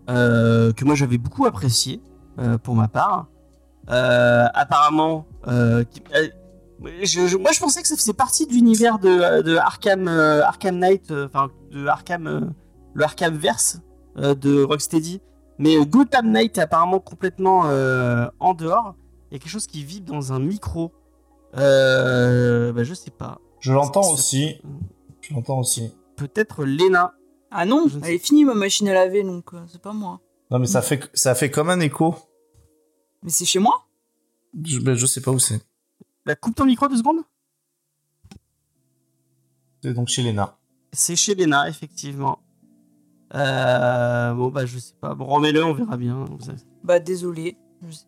euh, 0.08 0.72
que 0.72 0.84
moi 0.84 0.94
j'avais 0.94 1.18
beaucoup 1.18 1.46
apprécié 1.46 2.00
euh, 2.38 2.58
pour 2.58 2.74
ma 2.74 2.88
part. 2.88 3.26
Apparemment, 3.88 5.26
qui- 5.44 6.02
je- 7.02 7.26
je- 7.26 7.36
moi 7.36 7.52
je 7.52 7.60
pensais 7.60 7.80
que 7.82 7.88
ça 7.88 7.96
faisait 7.96 8.12
partie 8.12 8.46
de 8.46 8.52
l'univers 8.52 8.98
de, 8.98 9.42
de 9.42 9.56
Arkham, 9.56 10.08
Arkham 10.08 10.78
Knight, 10.78 11.12
enfin 11.12 11.48
de 11.70 11.86
Arkham, 11.86 12.52
le 12.94 13.04
Arkham 13.04 13.36
Verse 13.36 13.80
de 14.16 14.62
Rocksteady. 14.64 15.20
Mais 15.58 15.76
Gotham 15.86 16.30
Knight 16.32 16.58
est 16.58 16.62
apparemment 16.62 16.98
complètement 17.00 17.60
en 18.40 18.54
dehors. 18.54 18.94
Il 19.30 19.34
y 19.34 19.36
a 19.36 19.38
quelque 19.38 19.50
chose 19.50 19.66
qui 19.66 19.82
vibre 19.84 20.12
dans 20.12 20.32
un 20.32 20.38
micro. 20.40 20.92
Bah, 21.54 22.82
je 22.84 22.92
sais 22.94 23.10
pas. 23.10 23.38
Je 23.60 23.72
l'entends 23.72 24.12
aussi. 24.12 24.60
Je 25.28 25.34
l'entends 25.34 25.58
aussi. 25.58 25.92
Peut-être 26.16 26.64
Lena. 26.64 27.14
Ah 27.50 27.64
non, 27.64 27.86
elle 28.02 28.12
est 28.14 28.18
finie 28.18 28.44
ma 28.44 28.54
machine 28.54 28.88
à 28.88 28.94
laver, 28.94 29.22
donc 29.22 29.54
euh, 29.54 29.64
c'est 29.68 29.80
pas 29.80 29.92
moi. 29.92 30.20
Non, 30.50 30.58
mais 30.58 30.66
ça 30.66 30.82
fait, 30.82 31.10
ça 31.14 31.34
fait 31.34 31.50
comme 31.50 31.70
un 31.70 31.80
écho. 31.80 32.14
Mais 33.22 33.30
c'est 33.30 33.44
chez 33.44 33.58
moi? 33.58 33.86
Je, 34.64 34.78
ben, 34.78 34.94
je 34.94 35.06
sais 35.06 35.20
pas 35.20 35.30
où 35.32 35.38
c'est. 35.38 35.60
Bah, 36.24 36.34
coupe 36.36 36.54
ton 36.54 36.64
micro 36.64 36.88
deux 36.88 36.96
secondes. 36.96 37.22
C'est 39.82 39.94
donc 39.94 40.08
chez 40.08 40.22
Lena. 40.22 40.58
C'est 40.92 41.16
chez 41.16 41.34
Lena, 41.34 41.68
effectivement. 41.68 42.40
Euh, 43.34 44.32
bon, 44.34 44.48
bah, 44.48 44.66
je 44.66 44.78
sais 44.78 44.94
pas. 45.00 45.14
Bon, 45.14 45.26
remets-le, 45.26 45.64
on 45.64 45.74
verra 45.74 45.96
bien. 45.96 46.24
Bah 46.84 47.00
désolé. 47.00 47.56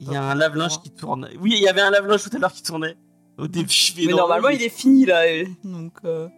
Il 0.00 0.10
y 0.12 0.16
a 0.16 0.22
un 0.22 0.34
lave-linge 0.34 0.80
qui 0.82 0.90
tourne. 0.90 1.28
Oui, 1.40 1.52
il 1.56 1.62
y 1.62 1.68
avait 1.68 1.80
un 1.80 1.90
lave-linge 1.90 2.22
tout 2.24 2.36
à 2.36 2.38
l'heure 2.38 2.52
qui 2.52 2.62
tournait. 2.62 2.96
Au 3.36 3.46
début, 3.46 3.70
Mais 3.96 4.06
non, 4.06 4.16
normalement, 4.18 4.48
mais 4.48 4.56
il 4.56 4.62
est 4.62 4.68
fini 4.68 5.04
là. 5.04 5.22
Donc. 5.64 5.98
euh, 6.04 6.28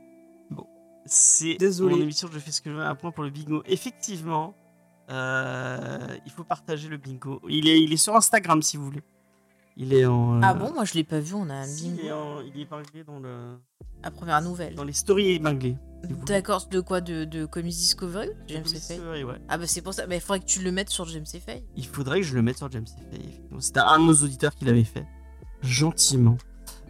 C'est 1.07 1.57
Désolé. 1.59 1.95
mon 1.97 2.03
émission, 2.03 2.29
je 2.33 2.39
fais 2.39 2.51
ce 2.53 2.61
que 2.61 2.71
je 2.71 2.77
veux. 2.77 2.83
Un 2.83 2.95
point 2.95 3.11
pour 3.11 3.25
le 3.25 3.31
bingo. 3.31 3.63
Effectivement, 3.67 4.55
euh, 5.11 6.17
il 6.27 6.31
faut 6.33 6.45
partager 6.45 6.89
le 6.89 6.97
bingo. 6.97 7.41
Il 7.49 7.69
est, 7.69 7.81
il 7.83 7.93
est 7.93 7.97
sur 7.97 8.15
Instagram 8.17 8.63
si 8.63 8.77
vous 8.77 8.85
voulez. 8.85 9.03
Il 9.77 9.93
est 9.95 10.05
en. 10.05 10.37
euh, 10.37 10.41
Ah 10.43 10.53
bon, 10.55 10.73
moi 10.75 10.85
je 10.85 10.95
l'ai 10.95 11.05
pas 11.05 11.21
vu, 11.21 11.35
on 11.35 11.49
a 11.49 11.55
un 11.55 11.65
si, 11.67 11.87
il, 11.89 12.01
est 12.01 12.03
bingo. 12.03 12.15
en- 12.15 12.41
il 12.43 12.59
est 12.59 12.63
épinglé 12.63 13.03
dans, 13.05 13.19
le... 13.19 13.57
La 14.03 14.11
première 14.11 14.43
nouvelle. 14.43 14.75
dans 14.75 14.85
les 14.85 14.93
stories 14.93 15.33
épinglées. 15.33 15.77
D'accord, 16.27 16.67
de 16.69 16.81
quoi 16.81 17.01
De, 17.01 17.25
de 17.25 17.45
Comics 17.47 17.75
Discovery 17.75 18.29
James 18.49 18.65
vrai, 18.65 19.23
ouais. 19.23 19.35
Ah 19.49 19.59
bah 19.59 19.67
c'est 19.67 19.81
pour 19.83 19.95
ça, 19.95 20.07
bah, 20.07 20.15
il 20.17 20.21
faudrait 20.21 20.41
que 20.41 20.47
tu 20.47 20.61
le 20.63 20.73
mettes 20.73 20.91
sur 20.91 21.07
James 21.07 21.27
Fay. 21.27 21.65
Il 21.77 21.87
faudrait 21.87 22.21
que 22.21 22.27
je 22.27 22.35
le 22.35 22.43
mette 22.43 22.59
sur 22.59 22.71
James 22.71 22.87
Fay. 23.11 23.41
C'était 23.61 23.81
un 23.81 23.99
de 23.99 24.05
nos 24.05 24.15
auditeurs 24.15 24.55
qui 24.55 24.65
l'avait 24.65 24.85
fait. 24.85 25.07
Gentiment. 25.63 26.37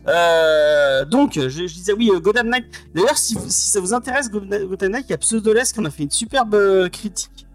Euh, 0.08 1.04
donc, 1.04 1.34
je, 1.34 1.48
je 1.48 1.64
disais 1.74 1.92
oui, 1.92 2.10
euh, 2.14 2.20
Gotham 2.20 2.48
Knight. 2.48 2.64
D'ailleurs, 2.94 3.18
si, 3.18 3.36
ça 3.48 3.80
vous 3.80 3.92
intéresse, 3.94 4.30
Gotham 4.30 4.90
Knight, 4.92 5.06
il 5.08 5.10
y 5.10 5.14
a 5.14 5.18
Pseudolesque 5.18 5.74
qui 5.74 5.80
en 5.80 5.84
a 5.84 5.90
fait 5.90 6.04
une 6.04 6.10
superbe 6.10 6.54
euh, 6.54 6.88
critique. 6.88 7.46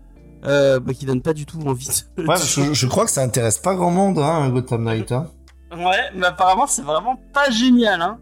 Euh, 0.46 0.80
bah, 0.80 0.94
qui 0.94 1.06
donne 1.08 1.22
pas 1.24 1.34
du 1.34 1.46
tout 1.48 1.60
envie. 1.66 1.88
de- 2.18 2.24
Ouais, 2.28 2.36
je, 2.38 2.72
je 2.74 2.88
crois 2.88 3.06
que 3.06 3.12
ça 3.12 3.22
intéresse 3.24 3.58
pas 3.58 3.74
grand 3.74 3.90
monde, 3.90 4.20
hein, 4.20 4.48
Gotham 4.50 4.84
Knight. 4.84 5.12
Hein. 5.12 5.32
Ouais, 5.76 6.12
mais 6.14 6.28
apparemment, 6.28 6.68
c'est 6.68 6.84
vraiment 6.84 7.20
pas 7.34 7.50
génial. 7.50 8.02
Hein. 8.02 8.20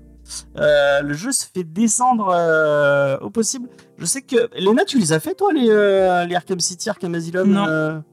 Euh, 0.58 1.01
le 1.01 1.13
jeu 1.13 1.34
se 1.34 1.46
fait 1.53 1.65
descendre 1.65 2.30
euh, 2.34 3.18
au 3.20 3.30
possible. 3.30 3.68
Je 3.98 4.06
sais 4.06 4.22
que. 4.22 4.50
Léna, 4.58 4.86
tu 4.86 4.98
les 5.00 5.12
as 5.12 5.20
fait, 5.20 5.36
toi, 5.36 5.51
les, 5.51 5.68
euh, 5.70 6.24
les 6.25 6.36
Arkham 6.36 6.62
City, 6.62 6.89
Arkham 6.89 7.13
Asylum 7.13 7.51
Non. 7.51 8.03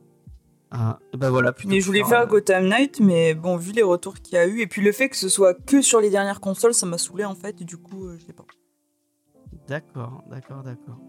Ah, 0.72 0.98
bah 1.16 1.30
voilà. 1.30 1.52
Mais 1.66 1.80
je 1.80 1.86
voulais 1.86 2.04
faire, 2.04 2.20
euh, 2.20 2.26
Gotham 2.26 2.68
Knight, 2.68 3.00
mais 3.00 3.34
bon, 3.34 3.56
vu 3.56 3.72
les 3.72 3.82
retours 3.82 4.14
qu'il 4.14 4.34
y 4.34 4.38
a 4.38 4.46
eu, 4.46 4.60
et 4.60 4.66
puis 4.68 4.82
le 4.82 4.92
fait 4.92 5.08
que 5.08 5.16
ce 5.16 5.28
soit 5.28 5.54
que 5.54 5.82
sur 5.82 6.00
les 6.00 6.10
dernières 6.10 6.40
consoles, 6.40 6.74
ça 6.74 6.86
m'a 6.86 6.96
saoulé 6.98 7.24
en 7.24 7.34
fait, 7.34 7.60
et 7.60 7.64
du 7.64 7.76
coup, 7.76 8.06
euh, 8.06 8.16
je 8.20 8.26
sais 8.26 8.32
pas. 8.32 8.44
D'accord, 9.68 10.22
d'accord, 10.30 10.62
d'accord. 10.62 10.96
Bah, 10.96 11.04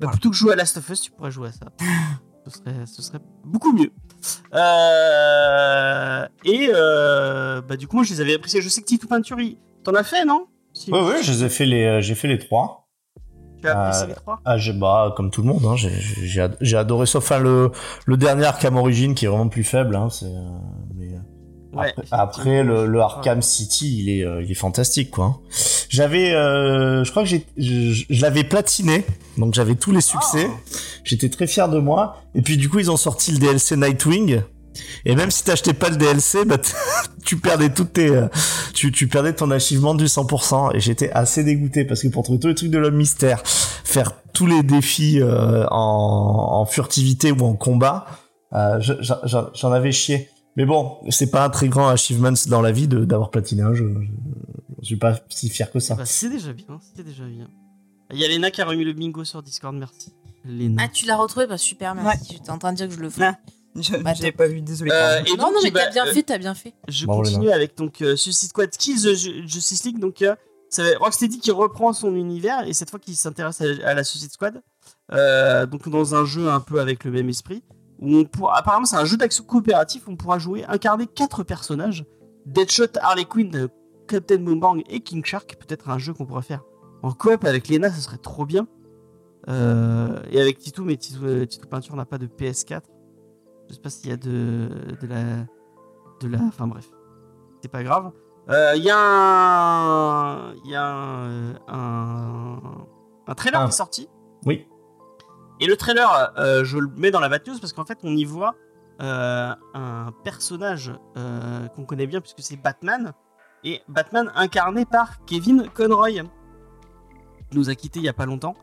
Voilà. 0.00 0.12
Plutôt 0.12 0.30
que 0.30 0.36
jouer 0.36 0.52
à 0.52 0.56
Last 0.56 0.76
of 0.76 0.88
Us, 0.90 1.00
tu 1.00 1.10
pourrais 1.10 1.30
jouer 1.30 1.48
à 1.48 1.52
ça. 1.52 1.66
ce, 2.46 2.50
serait, 2.58 2.86
ce 2.86 3.02
serait 3.02 3.20
beaucoup 3.44 3.72
mieux. 3.72 3.90
Euh, 4.54 6.26
et 6.44 6.70
euh, 6.74 7.60
bah, 7.62 7.76
du 7.76 7.86
coup, 7.88 7.96
moi, 7.96 8.04
je 8.04 8.12
les 8.12 8.20
avais 8.20 8.34
appréciés. 8.34 8.60
Je 8.60 8.68
sais 8.68 8.80
que 8.80 8.86
Tito 8.86 9.06
Peinture, 9.06 9.40
il- 9.40 9.58
t'en 9.84 9.94
as 9.94 10.04
fait, 10.04 10.24
non? 10.24 10.46
Si. 10.74 10.90
Ouais, 10.90 11.00
ouais, 11.02 11.22
je 11.22 11.32
les 11.32 11.44
ai 11.44 11.48
fait 11.48 11.66
les, 11.66 11.84
euh, 11.84 12.00
j'ai 12.00 12.14
fait 12.14 12.28
les 12.28 12.38
trois. 12.38 12.81
Tu 13.62 13.68
as 13.68 13.80
apprécié 13.80 14.04
Euh, 14.04 14.08
les 14.08 14.14
trois 14.14 14.40
Ah, 14.44 14.58
j'ai, 14.58 14.72
bah, 14.72 15.14
comme 15.16 15.30
tout 15.30 15.40
le 15.42 15.48
monde, 15.48 15.64
hein, 15.66 15.76
j'ai, 15.76 15.90
j'ai, 16.22 16.40
ad- 16.42 16.56
j'ai 16.60 16.76
adoré, 16.76 17.06
sauf 17.06 17.24
enfin, 17.24 17.38
le, 17.38 17.70
le 18.06 18.16
dernier 18.16 18.44
Arkham 18.44 18.76
Origin 18.76 19.14
qui 19.14 19.24
est 19.24 19.28
vraiment 19.28 19.48
plus 19.48 19.64
faible, 19.64 19.96
hein, 19.96 20.08
euh, 20.22 20.26
mais, 20.96 21.06
euh, 21.06 21.18
Ouais, 21.74 21.88
après, 21.88 22.06
après, 22.10 22.62
le, 22.62 22.84
le 22.86 23.00
Arkham 23.00 23.40
City, 23.40 24.00
il 24.02 24.08
est, 24.10 24.26
il 24.44 24.50
est 24.50 24.54
fantastique, 24.54 25.10
quoi. 25.10 25.24
hein. 25.24 25.36
J'avais, 25.88 26.32
euh, 26.34 27.02
je 27.02 27.10
crois 27.10 27.22
que 27.22 27.28
j'ai, 27.30 27.46
je, 27.56 28.04
je 28.10 28.22
l'avais 28.22 28.44
platiné, 28.44 29.06
donc 29.38 29.54
j'avais 29.54 29.74
tous 29.74 29.90
les 29.90 30.02
succès. 30.02 30.50
J'étais 31.04 31.30
très 31.30 31.46
fier 31.46 31.70
de 31.70 31.78
moi. 31.78 32.16
Et 32.34 32.42
puis 32.42 32.58
du 32.58 32.68
coup, 32.68 32.78
ils 32.78 32.90
ont 32.90 32.96
sorti 32.98 33.32
le 33.32 33.38
DLC 33.38 33.76
Nightwing. 33.76 34.42
Et 35.04 35.14
même 35.16 35.30
si 35.30 35.44
t'achetais 35.44 35.72
pas 35.74 35.90
le 35.90 35.96
DLC, 35.96 36.44
bah, 36.44 36.56
tu 37.24 37.36
perdais 37.38 37.72
toutes 37.72 37.92
tes, 37.94 38.08
euh, 38.08 38.28
tu, 38.74 38.92
tu 38.92 39.06
perdais 39.08 39.32
ton 39.34 39.50
achievement 39.50 39.94
du 39.94 40.04
100%. 40.06 40.74
Et 40.76 40.80
j'étais 40.80 41.10
assez 41.12 41.44
dégoûté 41.44 41.84
parce 41.84 42.02
que 42.02 42.08
pour 42.08 42.22
trouver 42.22 42.38
tous 42.38 42.48
les 42.48 42.54
trucs 42.54 42.70
de 42.70 42.78
l'homme 42.78 42.96
mystère, 42.96 43.42
faire 43.46 44.12
tous 44.32 44.46
les 44.46 44.62
défis 44.62 45.20
euh, 45.20 45.66
en, 45.70 46.60
en 46.60 46.66
furtivité 46.66 47.32
ou 47.32 47.42
en 47.44 47.54
combat, 47.54 48.06
euh, 48.54 48.80
je- 48.80 48.92
j'en 49.54 49.72
avais 49.72 49.92
chié. 49.92 50.28
Mais 50.56 50.66
bon, 50.66 50.98
c'est 51.08 51.30
pas 51.30 51.44
un 51.44 51.50
très 51.50 51.68
grand 51.68 51.88
achievement 51.88 52.32
dans 52.48 52.60
la 52.60 52.72
vie 52.72 52.86
de- 52.88 53.04
d'avoir 53.04 53.30
platiné 53.30 53.62
un 53.62 53.74
jeu. 53.74 53.94
Je, 54.82 54.86
suis 54.86 54.96
pas 54.96 55.18
si 55.30 55.48
fier 55.48 55.70
que 55.70 55.80
ça. 55.80 55.94
Bah, 55.94 56.04
c'est 56.04 56.28
déjà 56.28 56.52
bien, 56.52 56.78
c'est 56.94 57.02
déjà 57.04 57.24
bien. 57.24 57.48
Il 58.12 58.18
y 58.18 58.24
a 58.24 58.28
Léna 58.28 58.50
qui 58.50 58.60
a 58.60 58.66
remis 58.66 58.84
le 58.84 58.92
bingo 58.92 59.24
sur 59.24 59.42
Discord, 59.42 59.74
merci. 59.74 60.12
Léna. 60.44 60.82
Ah, 60.84 60.88
tu 60.92 61.06
l'as 61.06 61.16
retrouvé 61.16 61.46
Bah 61.46 61.56
super, 61.56 61.94
merci. 61.94 62.32
J'étais 62.34 62.50
en 62.50 62.58
train 62.58 62.72
de 62.72 62.76
dire 62.76 62.88
que 62.88 62.94
je 62.94 62.98
le 63.00 63.08
ferais. 63.08 63.28
Ouais. 63.28 63.34
Je 63.74 63.96
Bah, 63.96 64.12
j'avais 64.14 64.30
top. 64.30 64.38
pas 64.38 64.46
vu, 64.48 64.60
désolé. 64.60 64.90
Euh, 64.92 65.22
et 65.24 65.30
non, 65.30 65.44
donc, 65.44 65.54
non, 65.54 65.60
mais 65.62 65.70
bah, 65.70 65.80
t'as 65.86 65.90
bien 65.90 66.06
euh, 66.06 66.12
fait, 66.12 66.22
t'as 66.22 66.38
bien 66.38 66.54
fait. 66.54 66.74
Je 66.88 67.06
continue 67.06 67.50
avec 67.50 67.76
donc 67.76 68.02
euh, 68.02 68.16
Suicide 68.16 68.50
Squad 68.50 68.70
Kills 68.70 69.16
Justice 69.46 69.84
League. 69.84 69.98
Donc, 69.98 70.22
euh, 70.22 70.34
c'est 70.68 70.96
Rocksteady 70.96 71.38
qui 71.38 71.50
reprend 71.50 71.92
son 71.92 72.14
univers 72.14 72.66
et 72.66 72.72
cette 72.72 72.90
fois 72.90 72.98
qui 72.98 73.14
s'intéresse 73.14 73.60
à, 73.62 73.66
à 73.84 73.94
la 73.94 74.04
Suicide 74.04 74.30
Squad. 74.32 74.62
Euh, 75.12 75.66
donc, 75.66 75.88
dans 75.88 76.14
un 76.14 76.24
jeu 76.24 76.48
un 76.48 76.60
peu 76.60 76.80
avec 76.80 77.04
le 77.04 77.10
même 77.10 77.28
esprit. 77.28 77.62
Où 78.00 78.16
on 78.16 78.24
pourra, 78.24 78.58
apparemment, 78.58 78.84
c'est 78.84 78.96
un 78.96 79.04
jeu 79.04 79.16
d'action 79.16 79.44
coopératif. 79.44 80.02
On 80.08 80.16
pourra 80.16 80.38
jouer, 80.38 80.64
incarner 80.66 81.06
quatre 81.06 81.44
personnages 81.44 82.04
Deadshot, 82.46 82.98
Harley 83.00 83.24
Quinn, 83.24 83.68
Captain 84.08 84.38
Boomerang 84.38 84.82
et 84.88 85.00
King 85.00 85.24
Shark. 85.24 85.56
Peut-être 85.56 85.88
un 85.88 85.98
jeu 85.98 86.12
qu'on 86.12 86.26
pourrait 86.26 86.42
faire 86.42 86.62
en 87.02 87.12
coop 87.12 87.44
avec 87.44 87.68
Lena, 87.68 87.90
ça 87.90 88.00
serait 88.00 88.18
trop 88.18 88.44
bien. 88.44 88.66
Euh, 89.48 90.20
et 90.30 90.40
avec 90.40 90.58
Titou, 90.58 90.84
mais 90.84 90.96
Titou, 90.96 91.46
Titou 91.46 91.66
Peinture 91.68 91.96
n'a 91.96 92.04
pas 92.04 92.18
de 92.18 92.26
PS4. 92.26 92.80
Je 93.72 93.76
sais 93.76 93.80
pas 93.82 93.88
s'il 93.88 94.10
y 94.10 94.12
a 94.12 94.18
de, 94.18 94.68
de 95.00 95.06
la. 95.06 95.22
De 96.20 96.28
la. 96.28 96.42
Enfin 96.42 96.66
bref. 96.66 96.86
C'est 97.62 97.70
pas 97.70 97.82
grave. 97.82 98.12
Euh, 98.50 98.72
Il 98.76 98.82
y 98.84 98.90
a 98.90 98.98
un. 98.98 100.52
Il 100.64 100.70
y 100.70 100.74
a 100.76 100.84
un. 100.84 101.54
Un, 101.68 102.60
un 103.26 103.34
trailer 103.34 103.60
Ah. 103.62 103.64
qui 103.64 103.70
est 103.70 103.72
sorti. 103.76 104.08
Oui. 104.44 104.68
Et 105.60 105.66
le 105.66 105.74
trailer, 105.76 106.32
euh, 106.36 106.64
je 106.64 106.76
le 106.76 106.88
mets 106.98 107.10
dans 107.10 107.20
la 107.20 107.30
Bad 107.30 107.46
News 107.48 107.56
parce 107.60 107.72
qu'en 107.72 107.86
fait, 107.86 107.98
on 108.02 108.14
y 108.14 108.24
voit 108.26 108.56
euh, 109.00 109.54
un 109.72 110.12
personnage 110.22 110.92
qu'on 111.74 111.84
connaît 111.86 112.06
bien 112.06 112.20
puisque 112.20 112.40
c'est 112.40 112.56
Batman. 112.56 113.12
Et 113.64 113.80
Batman 113.88 114.30
incarné 114.34 114.84
par 114.84 115.24
Kevin 115.24 115.66
Conroy. 115.72 116.10
Il 116.10 116.24
nous 117.52 117.70
a 117.70 117.74
quitté 117.74 118.00
il 118.00 118.04
y 118.04 118.08
a 118.08 118.12
pas 118.12 118.26
longtemps. 118.26 118.54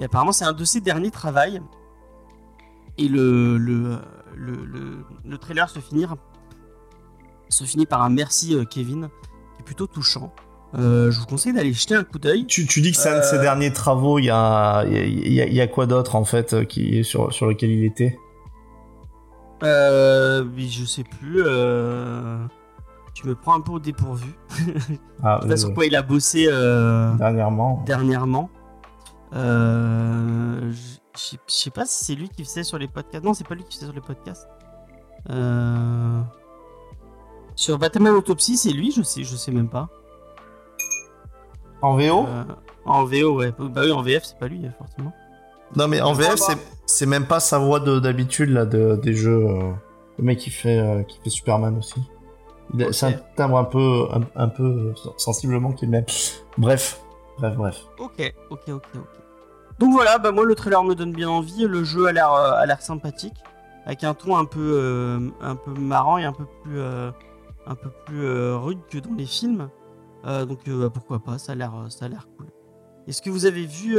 Et 0.00 0.04
apparemment, 0.04 0.32
c'est 0.32 0.46
un 0.46 0.52
de 0.52 0.64
ses 0.64 0.80
derniers 0.80 1.10
travails. 1.12 1.62
Et 2.96 3.08
le, 3.08 3.58
le, 3.58 3.98
le, 4.38 4.52
le, 4.64 4.98
le 5.24 5.38
trailer 5.38 5.68
se 5.68 5.78
finit, 5.80 6.06
se 7.48 7.64
finit 7.64 7.86
par 7.86 8.02
un 8.02 8.10
merci 8.10 8.54
euh, 8.54 8.64
Kevin, 8.64 9.08
qui 9.56 9.60
est 9.60 9.64
plutôt 9.64 9.86
touchant. 9.86 10.32
Euh, 10.74 11.10
je 11.10 11.18
vous 11.20 11.26
conseille 11.26 11.54
d'aller 11.54 11.72
jeter 11.72 11.94
un 11.94 12.04
coup 12.04 12.18
d'œil. 12.18 12.44
Tu, 12.46 12.66
tu 12.66 12.80
dis 12.82 12.92
que 12.92 12.98
c'est 12.98 13.08
un 13.08 13.18
de 13.18 13.24
ses 13.24 13.36
Euh, 13.36 13.40
derniers 13.42 13.72
travaux. 13.72 14.18
Il 14.18 14.26
y 14.26 14.30
a, 14.30 14.84
y 14.84 14.96
a, 14.98 15.04
y 15.06 15.40
a- 15.40 15.46
il 15.46 15.54
y 15.54 15.60
a 15.62 15.66
quoi 15.66 15.86
d'autre 15.86 16.14
en 16.14 16.24
fait 16.24 16.66
qui 16.68 16.98
est 16.98 17.02
sur 17.02 17.32
sur 17.32 17.46
lequel 17.46 17.70
il 17.70 17.84
était? 17.84 18.18
Euh, 19.62 20.44
je 20.56 20.84
sais 20.84 21.04
plus. 21.04 21.42
Euh... 21.44 22.38
Tu 23.14 23.26
me 23.26 23.34
prends 23.34 23.54
un 23.56 23.60
peu 23.60 23.72
au 23.72 23.80
dépourvu. 23.80 24.32
Ah, 25.24 25.38
Je 25.42 25.46
sais 25.46 25.48
pas 25.48 25.56
sur 25.56 25.74
quoi 25.74 25.86
il 25.86 25.96
a 25.96 26.02
bossé 26.02 26.44
dernièrement. 26.46 27.82
dernièrement. 27.86 28.50
Euh, 29.34 30.70
je 31.18 31.36
sais- 31.46 31.70
pas 31.70 31.84
si 31.86 32.04
c'est 32.04 32.14
lui 32.14 32.28
qui 32.28 32.44
faisait 32.44 32.62
sur 32.64 32.78
les 32.78 32.88
podcasts. 32.88 33.24
Non, 33.24 33.34
c'est 33.34 33.46
pas 33.46 33.54
lui 33.54 33.64
qui 33.64 33.74
faisait 33.76 33.86
sur 33.86 33.94
les 33.94 34.00
podcasts. 34.00 34.48
Euh... 35.30 36.20
Sur 37.56 37.78
Batman 37.78 38.12
Autopsy, 38.14 38.56
c'est 38.56 38.70
lui, 38.70 38.92
je 38.92 39.02
sais, 39.02 39.24
je 39.24 39.34
sais 39.36 39.50
même 39.50 39.68
pas. 39.68 39.88
En 41.82 41.96
VO 41.96 42.26
Euh, 42.26 42.44
en 42.84 43.04
VO, 43.04 43.36
ouais. 43.38 43.52
Bah 43.58 43.82
oui, 43.84 43.90
en 43.92 44.02
VF, 44.02 44.24
c'est 44.24 44.38
pas 44.38 44.48
lui, 44.48 44.62
forcément. 44.78 45.12
Non 45.76 45.86
mais 45.86 46.00
en 46.00 46.14
VF 46.14 46.40
c'est 46.86 47.04
même 47.04 47.26
pas 47.26 47.40
sa 47.40 47.58
voix 47.58 47.78
de- 47.78 47.98
d'habitude 48.00 48.48
là 48.48 48.64
de, 48.64 48.96
des 49.02 49.12
jeux. 49.12 49.44
euh, 49.46 49.72
le 50.18 50.24
mec 50.24 50.38
qui 50.38 50.48
fait 50.50 50.78
euh, 50.78 51.02
qui 51.02 51.20
fait 51.22 51.28
Superman 51.30 51.76
aussi. 51.76 52.00
C'est 52.92 53.06
un 53.06 53.12
timbre 53.36 53.58
un 53.58 53.64
peu 53.64 54.08
un, 54.12 54.20
un 54.34 54.48
peu 54.48 54.94
sensiblement 55.18 55.72
qui 55.72 55.84
est 55.84 55.88
le 55.88 55.92
même. 55.92 56.06
Bref, 56.56 57.02
bref, 57.38 57.54
bref. 57.56 57.84
Ok, 57.98 58.34
ok, 58.50 58.60
ok, 58.68 58.82
ok. 58.94 59.02
Donc 59.78 59.92
voilà, 59.92 60.18
bah 60.18 60.32
moi 60.32 60.44
le 60.44 60.54
trailer 60.54 60.82
me 60.82 60.94
donne 60.94 61.12
bien 61.12 61.28
envie, 61.28 61.64
le 61.64 61.84
jeu 61.84 62.06
a 62.06 62.12
l'air 62.12 62.32
euh, 62.32 62.52
a 62.52 62.66
l'air 62.66 62.82
sympathique, 62.82 63.36
avec 63.86 64.02
un 64.02 64.12
ton 64.12 64.36
un 64.36 64.44
peu 64.44 64.72
euh, 64.74 65.30
marrant 65.66 66.18
et 66.18 66.24
un 66.24 66.32
peu 66.32 66.46
plus 66.64 66.78
euh, 66.80 68.56
rude 68.56 68.80
que 68.90 68.98
dans 68.98 69.14
les 69.14 69.26
films. 69.26 69.68
Donc 70.24 70.68
bah, 70.68 70.90
pourquoi 70.92 71.20
pas, 71.20 71.38
ça 71.38 71.52
a 71.52 71.54
l'air 71.54 71.72
ça 71.90 72.06
a 72.06 72.08
l'air 72.08 72.26
cool. 72.36 72.46
Est-ce 73.06 73.22
que 73.22 73.30
vous 73.30 73.46
avez 73.46 73.64
vu 73.64 73.98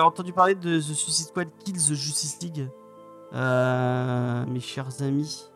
entendu 0.00 0.32
parler 0.32 0.54
de 0.54 0.78
The 0.78 0.94
Suicide 0.94 1.28
Squad 1.28 1.48
Kills 1.64 1.88
the 1.88 1.94
Justice 1.94 2.38
League, 2.42 2.68
mes 3.32 4.60
chers 4.60 5.02
amis 5.02 5.50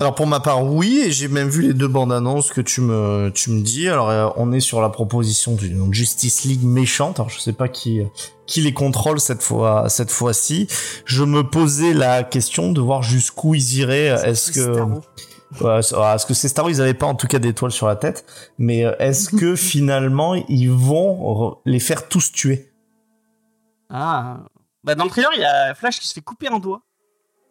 Alors 0.00 0.14
pour 0.16 0.26
ma 0.26 0.40
part 0.40 0.64
oui 0.64 1.02
et 1.06 1.12
j'ai 1.12 1.28
même 1.28 1.48
vu 1.48 1.62
les 1.62 1.72
deux 1.72 1.86
bandes 1.86 2.12
annonces 2.12 2.50
que 2.50 2.60
tu 2.60 2.80
me 2.80 3.30
tu 3.32 3.50
me 3.50 3.62
dis. 3.62 3.88
Alors 3.88 4.10
euh, 4.10 4.28
on 4.36 4.52
est 4.52 4.60
sur 4.60 4.80
la 4.80 4.88
proposition 4.88 5.54
d'une 5.54 5.92
Justice 5.94 6.44
League 6.44 6.64
méchante. 6.64 7.20
Alors 7.20 7.30
je 7.30 7.38
sais 7.38 7.52
pas 7.52 7.68
qui 7.68 8.02
qui 8.46 8.60
les 8.60 8.74
contrôle 8.74 9.20
cette 9.20 9.42
fois 9.42 9.88
cette 9.88 10.10
fois-ci. 10.10 10.66
Je 11.04 11.22
me 11.22 11.48
posais 11.48 11.94
la 11.94 12.24
question 12.24 12.72
de 12.72 12.80
voir 12.80 13.02
jusqu'où 13.02 13.54
ils 13.54 13.78
iraient. 13.78 14.28
Est-ce 14.28 14.52
que. 14.52 14.84
Ouais, 15.60 15.80
ah, 15.96 16.14
Est-ce 16.16 16.26
que 16.26 16.34
ces 16.34 16.48
Star 16.48 16.64
Wars, 16.64 16.72
ils 16.72 16.80
avaient 16.80 16.94
pas 16.94 17.06
en 17.06 17.14
tout 17.14 17.28
cas 17.28 17.38
d'étoiles 17.38 17.70
sur 17.70 17.86
la 17.86 17.94
tête, 17.94 18.26
mais 18.58 18.84
euh, 18.84 18.96
est-ce 18.98 19.30
que 19.36 19.54
finalement 19.54 20.34
ils 20.34 20.70
vont 20.70 21.58
les 21.64 21.78
faire 21.78 22.08
tous 22.08 22.32
tuer? 22.32 22.72
Ah, 23.88 24.40
bah 24.82 24.96
dans 24.96 25.04
le 25.04 25.10
trailer 25.10 25.30
il 25.34 25.40
y 25.40 25.44
a 25.44 25.74
Flash 25.76 26.00
qui 26.00 26.08
se 26.08 26.14
fait 26.14 26.20
couper 26.20 26.48
un 26.48 26.58
doigt. 26.58 26.82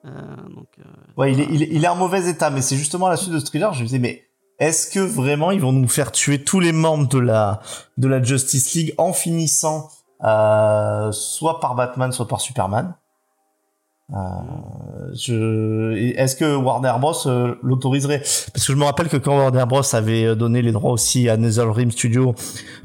Euh, 0.05 0.09
donc 0.55 0.67
euh, 0.79 0.83
Ouais, 1.17 1.31
il 1.31 1.39
est, 1.39 1.47
il, 1.49 1.63
est, 1.63 1.69
il 1.71 1.83
est 1.83 1.87
en 1.87 1.95
mauvais 1.95 2.29
état, 2.29 2.49
mais 2.49 2.61
c'est 2.61 2.75
justement 2.75 3.07
à 3.07 3.11
la 3.11 3.17
suite 3.17 3.33
de 3.33 3.39
ce 3.39 3.45
trailer, 3.45 3.73
je 3.73 3.79
me 3.79 3.85
disais, 3.85 3.99
mais 3.99 4.23
est-ce 4.59 4.89
que 4.89 4.99
vraiment 4.99 5.51
ils 5.51 5.61
vont 5.61 5.71
nous 5.71 5.87
faire 5.87 6.11
tuer 6.11 6.43
tous 6.43 6.59
les 6.59 6.71
membres 6.71 7.07
de 7.07 7.19
la 7.19 7.61
de 7.97 8.07
la 8.07 8.21
Justice 8.21 8.73
League 8.73 8.93
en 8.97 9.11
finissant 9.13 9.89
euh, 10.23 11.11
soit 11.11 11.59
par 11.59 11.75
Batman, 11.75 12.11
soit 12.11 12.27
par 12.27 12.39
Superman? 12.39 12.93
Euh, 14.13 14.17
je... 15.15 15.93
Est-ce 16.17 16.35
que 16.35 16.55
Warner 16.55 16.93
Bros 16.99 17.15
euh, 17.25 17.55
l'autoriserait? 17.63 18.19
Parce 18.19 18.67
que 18.67 18.73
je 18.73 18.77
me 18.77 18.83
rappelle 18.83 19.07
que 19.07 19.17
quand 19.17 19.37
Warner 19.37 19.65
Bros 19.65 19.95
avait 19.95 20.35
donné 20.35 20.61
les 20.61 20.71
droits 20.71 20.91
aussi 20.91 21.29
à 21.29 21.37
NetherRealm 21.37 21.91
Studio 21.91 22.35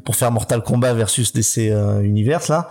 pour 0.05 0.17
faire 0.17 0.33
Mortal 0.33 0.63
Kombat 0.63 0.95
versus 0.95 1.33
DC 1.33 1.71
Universe 2.03 2.49
là, 2.49 2.69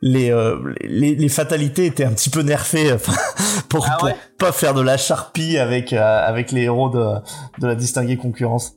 les, 0.00 0.30
euh, 0.30 0.74
les 0.82 1.14
les 1.14 1.28
fatalités 1.28 1.86
étaient 1.86 2.04
un 2.04 2.12
petit 2.12 2.30
peu 2.30 2.42
nerfées 2.42 2.92
enfin, 2.92 3.12
pour, 3.68 3.86
Ah 3.88 3.96
pour 3.98 4.10
pas 4.38 4.52
faire 4.52 4.74
de 4.74 4.80
la 4.80 4.96
charpie 4.96 5.58
avec 5.58 5.92
euh, 5.92 6.26
avec 6.26 6.52
les 6.52 6.62
héros 6.62 6.88
de 6.88 7.20
de 7.60 7.66
la 7.66 7.74
distinguée 7.74 8.16
concurrence. 8.16 8.74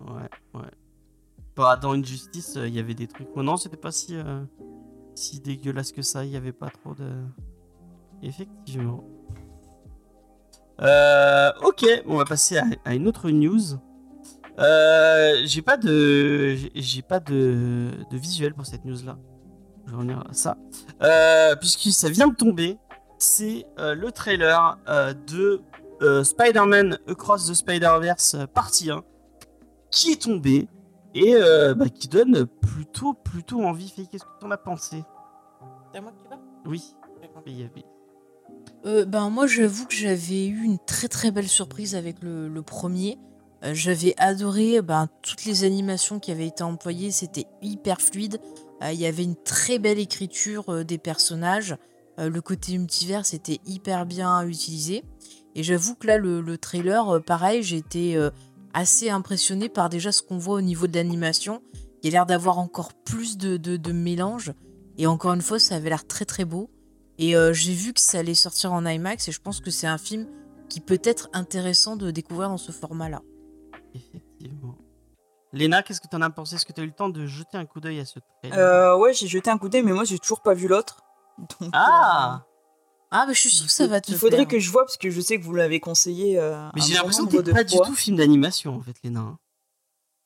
Ouais, 0.00 0.28
ouais. 0.54 0.70
Bah, 1.56 1.76
dans 1.80 1.92
Injustice, 1.92 2.58
il 2.62 2.74
y 2.74 2.80
avait 2.80 2.94
des 2.94 3.06
trucs. 3.06 3.28
Oh 3.36 3.42
non, 3.42 3.56
c'était 3.56 3.76
pas 3.76 3.92
si, 3.92 4.16
euh, 4.16 4.42
si 5.14 5.40
dégueulasse 5.40 5.92
que 5.92 6.02
ça. 6.02 6.24
Il 6.24 6.30
y 6.32 6.36
avait 6.36 6.52
pas 6.52 6.68
trop 6.68 6.94
de. 6.94 7.08
Effectivement. 8.22 9.04
Euh, 10.80 11.52
ok, 11.64 11.86
on 12.06 12.16
va 12.16 12.24
passer 12.24 12.58
à, 12.58 12.64
à 12.84 12.94
une 12.94 13.06
autre 13.06 13.30
news. 13.30 13.78
Euh, 14.58 15.42
j'ai 15.44 15.62
pas 15.62 15.76
de, 15.76 16.56
j'ai 16.74 17.02
pas 17.02 17.20
de, 17.20 17.90
de 18.10 18.16
visuel 18.16 18.54
pour 18.54 18.66
cette 18.66 18.84
news 18.84 19.04
là. 19.04 19.16
Je 19.86 19.90
vais 19.90 19.96
revenir 19.96 20.24
à 20.28 20.32
ça. 20.32 20.56
Euh, 21.02 21.56
puisque 21.56 21.92
ça 21.92 22.08
vient 22.08 22.28
de 22.28 22.34
tomber, 22.34 22.78
c'est 23.18 23.66
euh, 23.78 23.94
le 23.94 24.10
trailer 24.12 24.78
euh, 24.88 25.14
de 25.26 25.60
euh, 26.02 26.24
Spider-Man 26.24 26.98
Across 27.08 27.48
the 27.48 27.54
Spider-Verse 27.54 28.36
partie 28.52 28.90
1 28.90 29.02
qui 29.90 30.12
est 30.12 30.22
tombé 30.22 30.68
et 31.14 31.34
euh, 31.34 31.74
bah, 31.74 31.88
qui 31.88 32.08
donne 32.08 32.46
plutôt 32.46 33.14
plutôt 33.14 33.62
envie. 33.62 33.88
Fait, 33.88 34.06
qu'est-ce 34.06 34.24
que 34.24 34.40
t'en 34.40 34.50
as 34.50 34.56
pensé? 34.56 35.04
C'est 35.92 35.98
à 35.98 36.00
moi 36.00 36.12
qui 36.12 36.28
parle? 36.28 36.40
Oui. 36.66 36.82
Oui, 37.46 37.68
oui. 37.74 37.84
Euh, 38.86 39.04
ben 39.04 39.30
moi 39.30 39.46
j'avoue 39.46 39.86
que 39.86 39.94
j'avais 39.94 40.46
eu 40.46 40.62
une 40.62 40.78
très 40.78 41.08
très 41.08 41.30
belle 41.30 41.48
surprise 41.48 41.94
avec 41.94 42.22
le, 42.22 42.48
le 42.48 42.62
premier. 42.62 43.18
Euh, 43.64 43.72
j'avais 43.72 44.14
adoré 44.18 44.82
ben, 44.82 45.08
toutes 45.22 45.44
les 45.44 45.64
animations 45.64 46.18
qui 46.18 46.30
avaient 46.30 46.46
été 46.46 46.62
employées, 46.62 47.10
c'était 47.10 47.46
hyper 47.62 48.00
fluide. 48.00 48.40
Euh, 48.84 48.92
Il 48.92 49.00
y 49.00 49.06
avait 49.06 49.24
une 49.24 49.36
très 49.36 49.78
belle 49.78 49.98
écriture 49.98 50.68
euh, 50.68 50.84
des 50.84 50.98
personnages. 50.98 51.76
Euh, 52.18 52.28
le 52.28 52.40
côté 52.40 52.76
multivers 52.78 53.22
était 53.32 53.60
hyper 53.66 54.06
bien 54.06 54.46
utilisé. 54.46 55.04
Et 55.54 55.62
j'avoue 55.62 55.94
que 55.94 56.06
là 56.06 56.18
le, 56.18 56.40
le 56.40 56.58
trailer, 56.58 57.22
pareil, 57.24 57.62
j'ai 57.62 57.76
été 57.76 58.18
assez 58.72 59.08
impressionné 59.08 59.68
par 59.68 59.88
déjà 59.88 60.10
ce 60.10 60.20
qu'on 60.20 60.36
voit 60.36 60.56
au 60.56 60.60
niveau 60.60 60.88
de 60.88 60.96
l'animation. 60.96 61.62
Il 62.02 62.06
y 62.06 62.08
a 62.08 62.12
l'air 62.12 62.26
d'avoir 62.26 62.58
encore 62.58 62.92
plus 62.92 63.38
de, 63.38 63.56
de, 63.56 63.92
mélange. 63.92 64.52
Et 64.98 65.06
encore 65.06 65.32
une 65.32 65.42
fois, 65.42 65.60
ça 65.60 65.76
avait 65.76 65.90
l'air 65.90 66.08
très 66.08 66.24
très 66.24 66.44
beau. 66.44 66.70
Et 67.18 67.34
j'ai 67.52 67.72
vu 67.72 67.92
que 67.92 68.00
ça 68.00 68.18
allait 68.18 68.34
sortir 68.34 68.72
en 68.72 68.84
IMAX 68.84 69.28
et 69.28 69.32
je 69.32 69.40
pense 69.40 69.60
que 69.60 69.70
c'est 69.70 69.86
un 69.86 69.96
film 69.96 70.26
qui 70.68 70.80
peut 70.80 71.00
être 71.04 71.28
intéressant 71.34 71.94
de 71.94 72.10
découvrir 72.10 72.48
dans 72.48 72.56
ce 72.56 72.72
format-là. 72.72 73.22
Léna, 75.54 75.82
qu'est-ce 75.82 76.00
que 76.00 76.08
t'en 76.08 76.20
as 76.20 76.30
pensé? 76.30 76.56
Est-ce 76.56 76.66
que 76.66 76.72
t'as 76.72 76.82
eu 76.82 76.86
le 76.86 76.92
temps 76.92 77.08
de 77.08 77.26
jeter 77.26 77.56
un 77.56 77.64
coup 77.64 77.80
d'œil 77.80 78.00
à 78.00 78.04
ce 78.04 78.18
trailer? 78.42 78.58
Euh, 78.58 78.96
ouais, 78.96 79.14
j'ai 79.14 79.28
jeté 79.28 79.50
un 79.50 79.58
coup 79.58 79.68
d'œil, 79.68 79.82
mais 79.82 79.92
moi 79.92 80.04
j'ai 80.04 80.18
toujours 80.18 80.40
pas 80.42 80.52
vu 80.54 80.66
l'autre. 80.68 81.02
Donc, 81.60 81.70
Ah 81.72 82.42
Ah, 83.10 83.24
mais 83.28 83.34
je 83.34 83.40
suis 83.40 83.50
sûre 83.50 83.66
que 83.66 83.72
ça 83.72 83.86
va 83.86 84.00
te 84.00 84.10
Il 84.10 84.16
faudrait 84.18 84.46
que 84.46 84.58
je 84.58 84.70
vois 84.70 84.84
parce 84.84 84.96
que 84.96 85.10
je 85.10 85.20
sais 85.20 85.38
que 85.38 85.44
vous 85.44 85.54
l'avez 85.54 85.78
conseillé. 85.80 86.38
euh, 86.38 86.68
Mais 86.74 86.80
j'ai 86.82 86.94
l'impression 86.94 87.26
que 87.26 87.36
t'es 87.38 87.52
pas 87.52 87.64
du 87.64 87.76
tout 87.80 87.94
film 87.94 88.16
d'animation 88.16 88.74
en 88.74 88.80
fait, 88.80 88.96
Léna. 89.04 89.20
hein. 89.20 89.38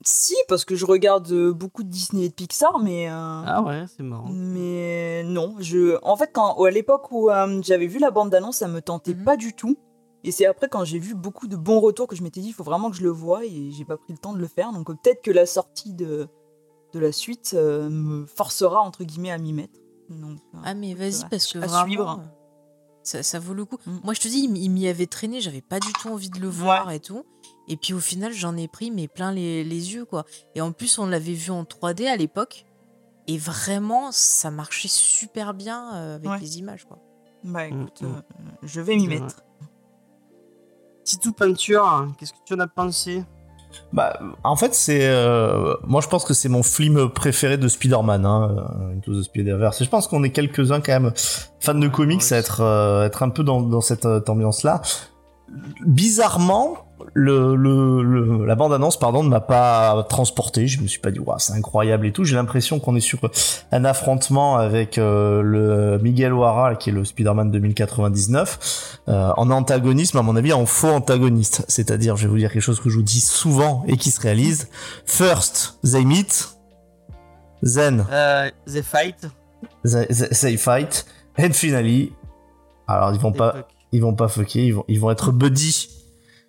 Si, 0.04 0.34
parce 0.46 0.64
que 0.64 0.76
je 0.76 0.86
regarde 0.86 1.28
euh, 1.32 1.52
beaucoup 1.52 1.82
de 1.82 1.88
Disney 1.90 2.26
et 2.26 2.28
de 2.28 2.34
Pixar, 2.34 2.78
mais. 2.78 3.10
euh, 3.10 3.12
Ah 3.44 3.62
ouais, 3.66 3.84
c'est 3.94 4.04
marrant. 4.04 4.28
Mais 4.30 5.24
non, 5.24 5.56
je. 5.58 5.98
En 6.04 6.16
fait, 6.16 6.30
quand 6.32 6.62
à 6.64 6.70
l'époque 6.70 7.10
où 7.10 7.30
euh, 7.30 7.60
j'avais 7.62 7.88
vu 7.88 7.98
la 7.98 8.10
bande 8.12 8.30
d'annonce, 8.30 8.58
ça 8.58 8.68
me 8.68 8.80
tentait 8.80 9.14
Mhm. 9.14 9.24
pas 9.24 9.36
du 9.36 9.54
tout. 9.54 9.76
Et 10.24 10.32
c'est 10.32 10.46
après 10.46 10.68
quand 10.68 10.84
j'ai 10.84 10.98
vu 10.98 11.14
beaucoup 11.14 11.46
de 11.46 11.56
bons 11.56 11.80
retours 11.80 12.06
que 12.08 12.16
je 12.16 12.22
m'étais 12.22 12.40
dit, 12.40 12.48
il 12.48 12.52
faut 12.52 12.64
vraiment 12.64 12.90
que 12.90 12.96
je 12.96 13.02
le 13.02 13.10
voie 13.10 13.44
et 13.44 13.70
j'ai 13.70 13.84
pas 13.84 13.96
pris 13.96 14.12
le 14.12 14.18
temps 14.18 14.32
de 14.32 14.38
le 14.38 14.48
faire. 14.48 14.72
Donc 14.72 14.90
euh, 14.90 14.94
peut-être 14.94 15.22
que 15.22 15.30
la 15.30 15.46
sortie 15.46 15.92
de 15.94 16.28
de 16.94 16.98
la 16.98 17.12
suite 17.12 17.52
euh, 17.54 17.88
me 17.90 18.24
forcera 18.26 18.80
entre 18.80 19.04
guillemets 19.04 19.30
à 19.30 19.38
m'y 19.38 19.52
mettre. 19.52 19.78
Donc, 20.08 20.38
euh, 20.54 20.58
Ah, 20.64 20.72
mais 20.74 20.94
vas-y, 20.94 21.28
parce 21.30 21.46
que 21.52 21.58
À 21.58 21.66
vraiment. 21.66 21.84
suivre. 21.84 22.22
Ça, 23.02 23.22
ça 23.22 23.38
vaut 23.38 23.52
le 23.54 23.64
coup. 23.66 23.76
Mm. 23.86 23.98
Moi, 24.04 24.14
je 24.14 24.20
te 24.20 24.28
dis, 24.28 24.38
il 24.50 24.70
m'y 24.70 24.88
avait 24.88 25.06
traîné, 25.06 25.40
j'avais 25.42 25.60
pas 25.60 25.80
du 25.80 25.92
tout 25.92 26.08
envie 26.08 26.30
de 26.30 26.38
le 26.40 26.48
voir 26.48 26.90
et 26.90 26.98
tout. 27.00 27.24
Et 27.68 27.76
puis 27.76 27.92
au 27.92 28.00
final, 28.00 28.32
j'en 28.32 28.56
ai 28.56 28.68
pris, 28.68 28.90
mais 28.90 29.06
plein 29.06 29.32
les, 29.32 29.64
les 29.64 29.92
yeux, 29.94 30.04
quoi. 30.06 30.24
Et 30.54 30.60
en 30.62 30.72
plus, 30.72 30.98
on 30.98 31.06
l'avait 31.06 31.34
vu 31.34 31.50
en 31.50 31.62
3D 31.64 32.06
à 32.06 32.16
l'époque. 32.16 32.64
Et 33.26 33.36
vraiment, 33.36 34.10
ça 34.12 34.50
marchait 34.50 34.88
super 34.88 35.52
bien 35.52 35.94
euh, 35.94 36.14
avec 36.16 36.30
Ouais. 36.30 36.38
les 36.40 36.58
images, 36.58 36.86
quoi. 36.86 36.98
Bah 37.44 37.68
Mm, 37.68 37.82
écoute, 37.82 38.00
mm. 38.02 38.06
euh, 38.06 38.20
je 38.62 38.80
vais 38.80 38.96
m'y 38.96 39.08
mettre. 39.08 39.42
Titou 41.08 41.32
Peinture, 41.32 42.06
qu'est-ce 42.18 42.34
que 42.34 42.38
tu 42.44 42.52
en 42.52 42.60
as 42.60 42.66
pensé? 42.66 43.24
Bah, 43.94 44.18
en 44.44 44.56
fait, 44.56 44.74
c'est. 44.74 45.06
euh, 45.06 45.74
moi, 45.86 46.02
je 46.02 46.08
pense 46.08 46.26
que 46.26 46.34
c'est 46.34 46.50
mon 46.50 46.62
film 46.62 47.08
préféré 47.08 47.56
de 47.56 47.66
Spider-Man, 47.66 48.26
hein, 48.26 48.54
euh, 48.58 48.94
Into 48.94 49.18
the 49.18 49.22
Spider-Verse. 49.22 49.80
Et 49.80 49.84
je 49.86 49.88
pense 49.90 50.06
qu'on 50.06 50.22
est 50.22 50.32
quelques-uns, 50.32 50.82
quand 50.82 50.92
même, 50.92 51.12
fans 51.60 51.74
de 51.74 51.88
comics, 51.88 52.30
à 52.30 52.36
être, 52.36 52.60
euh, 52.60 53.06
être 53.06 53.22
un 53.22 53.30
peu 53.30 53.42
dans, 53.42 53.62
dans 53.62 53.80
cette 53.80 54.04
euh, 54.04 54.20
ambiance-là. 54.28 54.82
Bizarrement, 55.86 56.76
le, 57.14 57.54
le, 57.56 58.02
le- 58.02 58.44
la 58.46 58.54
bande-annonce, 58.54 58.98
pardon, 58.98 59.22
ne 59.22 59.28
m'a 59.28 59.40
pas 59.40 60.04
transporté. 60.08 60.66
Je 60.66 60.80
me 60.80 60.86
suis 60.86 61.00
pas 61.00 61.10
dit, 61.10 61.18
waouh, 61.18 61.38
c'est 61.38 61.52
incroyable 61.52 62.06
et 62.06 62.12
tout. 62.12 62.24
J'ai 62.24 62.36
l'impression 62.36 62.80
qu'on 62.80 62.94
est 62.96 63.00
sur 63.00 63.18
un 63.72 63.84
affrontement 63.84 64.56
avec 64.56 64.98
euh, 64.98 65.42
le 65.42 65.98
Miguel 66.02 66.32
O'Hara, 66.32 66.74
qui 66.76 66.90
est 66.90 66.92
le 66.92 67.04
Spider-Man 67.04 67.50
2099, 67.50 69.00
euh, 69.08 69.30
en 69.36 69.50
antagonisme, 69.50 70.18
à 70.18 70.22
mon 70.22 70.36
avis, 70.36 70.52
en 70.52 70.66
faux 70.66 70.88
antagoniste. 70.88 71.64
C'est-à-dire, 71.68 72.16
je 72.16 72.24
vais 72.24 72.28
vous 72.30 72.38
dire 72.38 72.52
quelque 72.52 72.62
chose 72.62 72.80
que 72.80 72.88
je 72.90 72.96
vous 72.96 73.02
dis 73.02 73.20
souvent 73.20 73.84
et 73.86 73.96
qui 73.96 74.10
se 74.10 74.20
réalise. 74.20 74.68
First, 75.06 75.78
they 75.84 76.04
meet. 76.04 76.50
Then, 77.62 78.04
euh, 78.12 78.50
The 78.66 78.82
Fight. 78.82 79.16
they, 79.84 80.06
they- 80.06 80.28
they 80.40 80.56
fight. 80.56 81.06
And 81.38 81.50
finally, 81.52 82.12
alors 82.86 83.12
ils 83.12 83.20
vont 83.20 83.32
pas, 83.32 83.52
Fuck. 83.52 83.66
ils 83.92 84.00
vont 84.00 84.14
pas 84.14 84.28
fucker, 84.28 84.64
ils 84.66 84.74
vont, 84.74 84.84
ils 84.88 85.00
vont 85.00 85.10
être 85.10 85.32
buddy. 85.32 85.88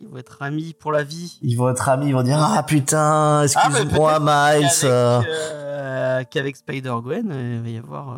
Ils 0.01 0.07
vont 0.07 0.17
être 0.17 0.41
amis 0.41 0.73
pour 0.79 0.91
la 0.91 1.03
vie. 1.03 1.38
Ils 1.41 1.55
vont 1.57 1.69
être 1.69 1.89
amis, 1.89 2.07
ils 2.07 2.13
vont 2.13 2.23
dire 2.23 2.39
ah 2.41 2.63
putain, 2.63 3.43
excuse-moi 3.43 4.19
Qu'avec, 4.19 4.62
Miles. 4.62 4.69
euh. 4.85 5.21
euh, 5.27 6.23
qu'avec 6.29 6.55
Spider-Gwen, 6.55 7.29
euh, 7.31 7.55
il 7.57 7.62
va 7.63 7.69
y 7.69 7.77
avoir. 7.77 8.09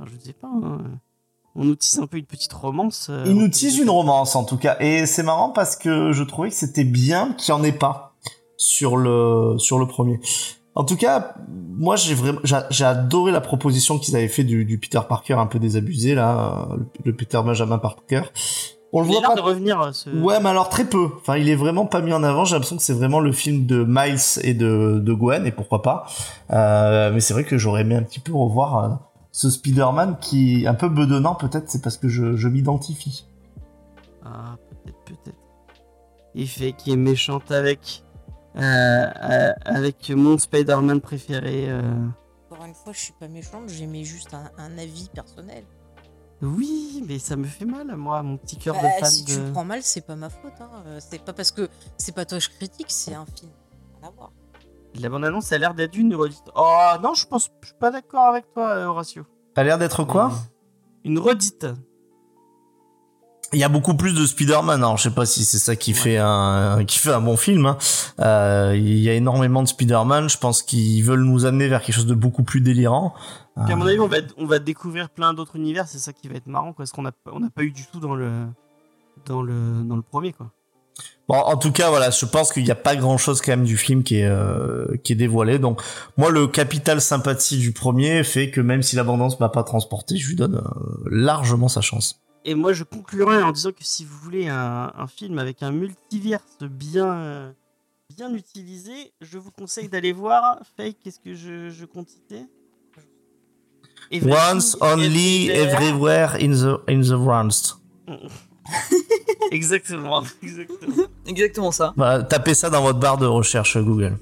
euh, 0.00 0.04
je 0.06 0.24
sais 0.26 0.32
pas. 0.32 0.48
hein, 0.48 0.78
on 1.56 1.64
nous 1.64 1.74
tisse 1.74 1.98
un 1.98 2.06
peu 2.06 2.16
une 2.16 2.26
petite 2.26 2.52
romance. 2.52 3.10
Ils 3.26 3.34
nous 3.34 3.48
les 3.48 3.80
une 3.80 3.90
romance 3.90 4.36
en 4.36 4.44
tout 4.44 4.56
cas, 4.56 4.76
et 4.78 5.04
c'est 5.06 5.24
marrant 5.24 5.50
parce 5.50 5.74
que 5.76 6.12
je 6.12 6.22
trouvais 6.22 6.48
que 6.50 6.54
c'était 6.54 6.84
bien 6.84 7.32
qu'il 7.32 7.52
n'y 7.54 7.60
en 7.60 7.64
ait 7.64 7.72
pas 7.72 8.14
sur 8.56 8.96
le 8.96 9.56
sur 9.58 9.78
le 9.80 9.86
premier. 9.86 10.20
En 10.76 10.84
tout 10.84 10.96
cas, 10.96 11.34
moi 11.48 11.96
j'ai 11.96 12.14
vraiment 12.14 12.38
j'ai 12.44 12.84
adoré 12.84 13.32
la 13.32 13.40
proposition 13.40 13.98
qu'ils 13.98 14.14
avaient 14.14 14.28
fait 14.28 14.44
du, 14.44 14.64
du 14.64 14.78
Peter 14.78 15.00
Parker 15.08 15.34
un 15.34 15.46
peu 15.46 15.58
désabusé 15.58 16.14
là, 16.14 16.68
le, 16.78 16.86
le 17.04 17.16
Peter 17.16 17.40
Benjamin 17.44 17.78
Parker. 17.78 18.22
On 18.92 19.00
le 19.02 19.06
voit 19.06 19.20
pas 19.22 19.34
de 19.36 19.40
revenir. 19.40 19.80
euh, 19.80 19.92
Ce... 19.92 20.10
Ouais, 20.10 20.40
mais 20.40 20.48
alors 20.48 20.68
très 20.68 20.84
peu. 20.84 21.08
Enfin, 21.18 21.36
il 21.36 21.48
est 21.48 21.54
vraiment 21.54 21.86
pas 21.86 22.00
mis 22.00 22.12
en 22.12 22.22
avant. 22.24 22.44
J'ai 22.44 22.54
l'impression 22.54 22.76
que 22.76 22.82
c'est 22.82 22.92
vraiment 22.92 23.20
le 23.20 23.30
film 23.32 23.66
de 23.66 23.84
Miles 23.86 24.18
et 24.42 24.52
de, 24.54 24.98
de 24.98 25.12
Gwen, 25.12 25.46
et 25.46 25.52
pourquoi 25.52 25.82
pas. 25.82 26.06
Euh, 26.50 27.12
mais 27.12 27.20
c'est 27.20 27.32
vrai 27.34 27.44
que 27.44 27.56
j'aurais 27.56 27.82
aimé 27.82 27.94
un 27.94 28.02
petit 28.02 28.18
peu 28.20 28.32
revoir 28.34 28.78
euh, 28.84 28.88
ce 29.32 29.48
Spider-Man 29.48 30.16
qui 30.20 30.64
est 30.64 30.66
un 30.66 30.74
peu 30.74 30.88
bedonnant, 30.88 31.36
peut-être, 31.36 31.70
c'est 31.70 31.82
parce 31.82 31.96
que 31.96 32.08
je, 32.08 32.34
je 32.36 32.48
m'identifie. 32.48 33.26
Ah, 34.24 34.56
peut-être, 34.70 34.98
peut-être. 35.04 35.36
Il 36.34 36.48
fait 36.48 36.72
qui 36.72 36.92
est 36.92 36.96
méchante 36.96 37.50
avec. 37.52 38.02
euh, 38.56 39.52
avec 39.64 40.10
mon 40.10 40.36
Spider-Man 40.36 41.00
préféré. 41.00 41.66
euh. 41.68 41.80
Encore 42.50 42.64
une 42.64 42.74
fois, 42.74 42.92
je 42.92 42.98
suis 42.98 43.14
pas 43.20 43.28
méchante, 43.28 43.68
j'aimais 43.68 44.02
juste 44.02 44.34
un, 44.34 44.50
un 44.58 44.76
avis 44.78 45.08
personnel. 45.14 45.62
Oui, 46.42 47.04
mais 47.06 47.18
ça 47.18 47.36
me 47.36 47.44
fait 47.44 47.64
mal, 47.66 47.94
moi, 47.96 48.22
mon 48.22 48.36
petit 48.38 48.56
cœur 48.56 48.74
Bah, 48.74 48.82
de 48.82 49.00
fan 49.04 49.10
si 49.10 49.24
tu 49.24 49.36
le 49.38 49.52
prends 49.52 49.64
mal, 49.64 49.80
c'est 49.82 50.00
pas 50.06 50.16
ma 50.16 50.30
faute. 50.30 50.52
Hein. 50.60 50.70
Euh, 50.86 50.98
C'est 51.00 51.22
pas 51.22 51.32
parce 51.34 51.50
que 51.50 51.68
c'est 51.98 52.14
pas 52.14 52.24
toi 52.24 52.38
que 52.38 52.44
je 52.44 52.50
critique, 52.50 52.86
c'est 52.88 53.14
un 53.14 53.26
film. 53.26 53.50
Rien 54.00 54.08
à 54.08 54.12
voir. 54.16 54.32
La 54.98 55.08
bande-annonce 55.08 55.52
a 55.52 55.58
l'air 55.58 55.74
d'être 55.74 55.96
une 55.96 56.14
redite. 56.14 56.42
Oh 56.56 56.92
non, 57.02 57.14
je 57.14 57.26
pense, 57.26 57.50
je 57.62 57.68
suis 57.68 57.76
pas 57.78 57.90
d'accord 57.90 58.26
avec 58.28 58.50
toi, 58.52 58.68
euh, 58.70 58.86
Horatio. 58.86 59.24
Ça 59.54 59.60
a 59.60 59.64
l'air 59.64 59.78
d'être 59.78 60.04
quoi? 60.04 60.32
Une 61.04 61.18
redite. 61.18 61.66
Il 63.52 63.58
y 63.58 63.64
a 63.64 63.68
beaucoup 63.68 63.94
plus 63.96 64.14
de 64.14 64.24
Spider-Man. 64.26 64.80
Alors, 64.82 64.96
je 64.96 65.04
sais 65.04 65.14
pas 65.14 65.26
si 65.26 65.44
c'est 65.44 65.58
ça 65.58 65.74
qui 65.74 65.92
fait 65.92 66.18
un 66.18 66.84
qui 66.86 66.98
fait 66.98 67.10
un 67.12 67.20
bon 67.20 67.36
film. 67.36 67.66
hein. 67.66 67.78
Euh, 68.20 68.74
il 68.76 68.98
y 68.98 69.10
a 69.10 69.14
énormément 69.14 69.62
de 69.62 69.68
Spider-Man. 69.68 70.28
Je 70.28 70.38
pense 70.38 70.62
qu'ils 70.62 71.02
veulent 71.04 71.24
nous 71.24 71.46
amener 71.46 71.66
vers 71.66 71.82
quelque 71.82 71.96
chose 71.96 72.06
de 72.06 72.14
beaucoup 72.14 72.44
plus 72.44 72.60
délirant. 72.60 73.12
Puis 73.64 73.72
à 73.72 73.76
mon 73.76 73.86
avis, 73.86 74.00
on 74.00 74.08
va, 74.08 74.18
on 74.36 74.46
va 74.46 74.58
découvrir 74.58 75.10
plein 75.10 75.34
d'autres 75.34 75.56
univers. 75.56 75.86
C'est 75.88 75.98
ça 75.98 76.12
qui 76.12 76.28
va 76.28 76.36
être 76.36 76.46
marrant, 76.46 76.72
quoi. 76.72 76.84
Parce 76.84 76.92
qu'on 76.92 77.02
n'a 77.02 77.12
on 77.26 77.48
pas 77.48 77.62
eu 77.62 77.70
du 77.72 77.86
tout 77.86 78.00
dans 78.00 78.14
le, 78.14 78.46
dans 79.26 79.42
le, 79.42 79.82
dans 79.84 79.96
le 79.96 80.02
premier, 80.02 80.32
quoi. 80.32 80.50
Bon, 81.28 81.36
en 81.36 81.56
tout 81.56 81.70
cas, 81.70 81.88
voilà, 81.90 82.10
je 82.10 82.26
pense 82.26 82.52
qu'il 82.52 82.64
n'y 82.64 82.70
a 82.72 82.74
pas 82.74 82.96
grand 82.96 83.16
chose 83.16 83.40
quand 83.40 83.52
même 83.52 83.64
du 83.64 83.76
film 83.76 84.02
qui 84.02 84.16
est 84.16 84.26
euh, 84.26 84.96
qui 85.04 85.12
est 85.12 85.16
dévoilé. 85.16 85.58
Donc, 85.58 85.80
moi, 86.16 86.30
le 86.30 86.46
capital 86.48 87.00
sympathie 87.00 87.56
du 87.58 87.72
premier 87.72 88.24
fait 88.24 88.50
que 88.50 88.60
même 88.60 88.82
si 88.82 88.96
l'abondance 88.96 89.38
m'a 89.38 89.48
pas 89.48 89.62
transporté, 89.62 90.16
je 90.16 90.28
lui 90.28 90.36
donne 90.36 90.56
euh, 90.56 91.08
largement 91.10 91.68
sa 91.68 91.80
chance. 91.80 92.20
et 92.44 92.54
moi, 92.54 92.72
je 92.72 92.84
conclurai 92.84 93.42
en 93.42 93.52
disant 93.52 93.70
que 93.70 93.84
si 93.84 94.04
vous 94.04 94.16
voulez 94.18 94.48
un, 94.48 94.92
un 94.94 95.06
film 95.06 95.38
avec 95.38 95.62
un 95.62 95.70
multiverse 95.70 96.58
bien, 96.62 97.12
euh, 97.12 97.52
bien 98.16 98.34
utilisé, 98.34 99.12
je 99.20 99.38
vous 99.38 99.50
conseille 99.52 99.88
d'aller 99.88 100.12
voir. 100.12 100.58
Fake, 100.76 100.96
qu'est-ce 101.02 101.20
que 101.20 101.34
je, 101.34 101.70
je 101.70 101.84
compte 101.84 102.08
citer? 102.08 102.46
Once, 104.12 104.76
only, 104.80 105.50
everywhere 105.50 106.34
in 106.40 106.50
the, 106.52 106.80
in 106.88 107.02
the 107.02 107.16
rounds. 107.16 107.76
Exactement, 109.52 110.22
exactement. 110.42 111.06
Exactement 111.26 111.72
ça. 111.72 111.92
Bah, 111.96 112.22
tapez 112.22 112.54
ça 112.54 112.70
dans 112.70 112.82
votre 112.82 113.00
barre 113.00 113.18
de 113.18 113.26
recherche 113.26 113.76
Google. 113.78 114.16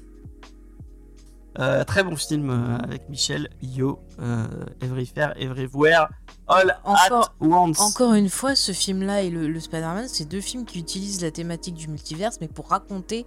Euh, 1.59 1.83
très 1.83 2.03
bon 2.03 2.15
film 2.15 2.49
euh, 2.49 2.77
avec 2.83 3.07
Michel 3.09 3.49
Yo, 3.61 3.99
euh, 4.21 4.45
Everywhere, 4.81 5.33
Everywhere, 5.37 6.07
All 6.47 6.75
Encore- 6.83 7.33
at 7.41 7.45
Once. 7.45 7.79
Encore 7.79 8.13
une 8.13 8.29
fois, 8.29 8.55
ce 8.55 8.71
film-là 8.71 9.21
et 9.23 9.29
le, 9.29 9.47
le 9.47 9.59
Spider-Man, 9.59 10.07
c'est 10.07 10.25
deux 10.25 10.41
films 10.41 10.65
qui 10.65 10.79
utilisent 10.79 11.21
la 11.21 11.31
thématique 11.31 11.75
du 11.75 11.87
multiverse, 11.87 12.37
mais 12.41 12.47
pour 12.47 12.69
raconter 12.69 13.25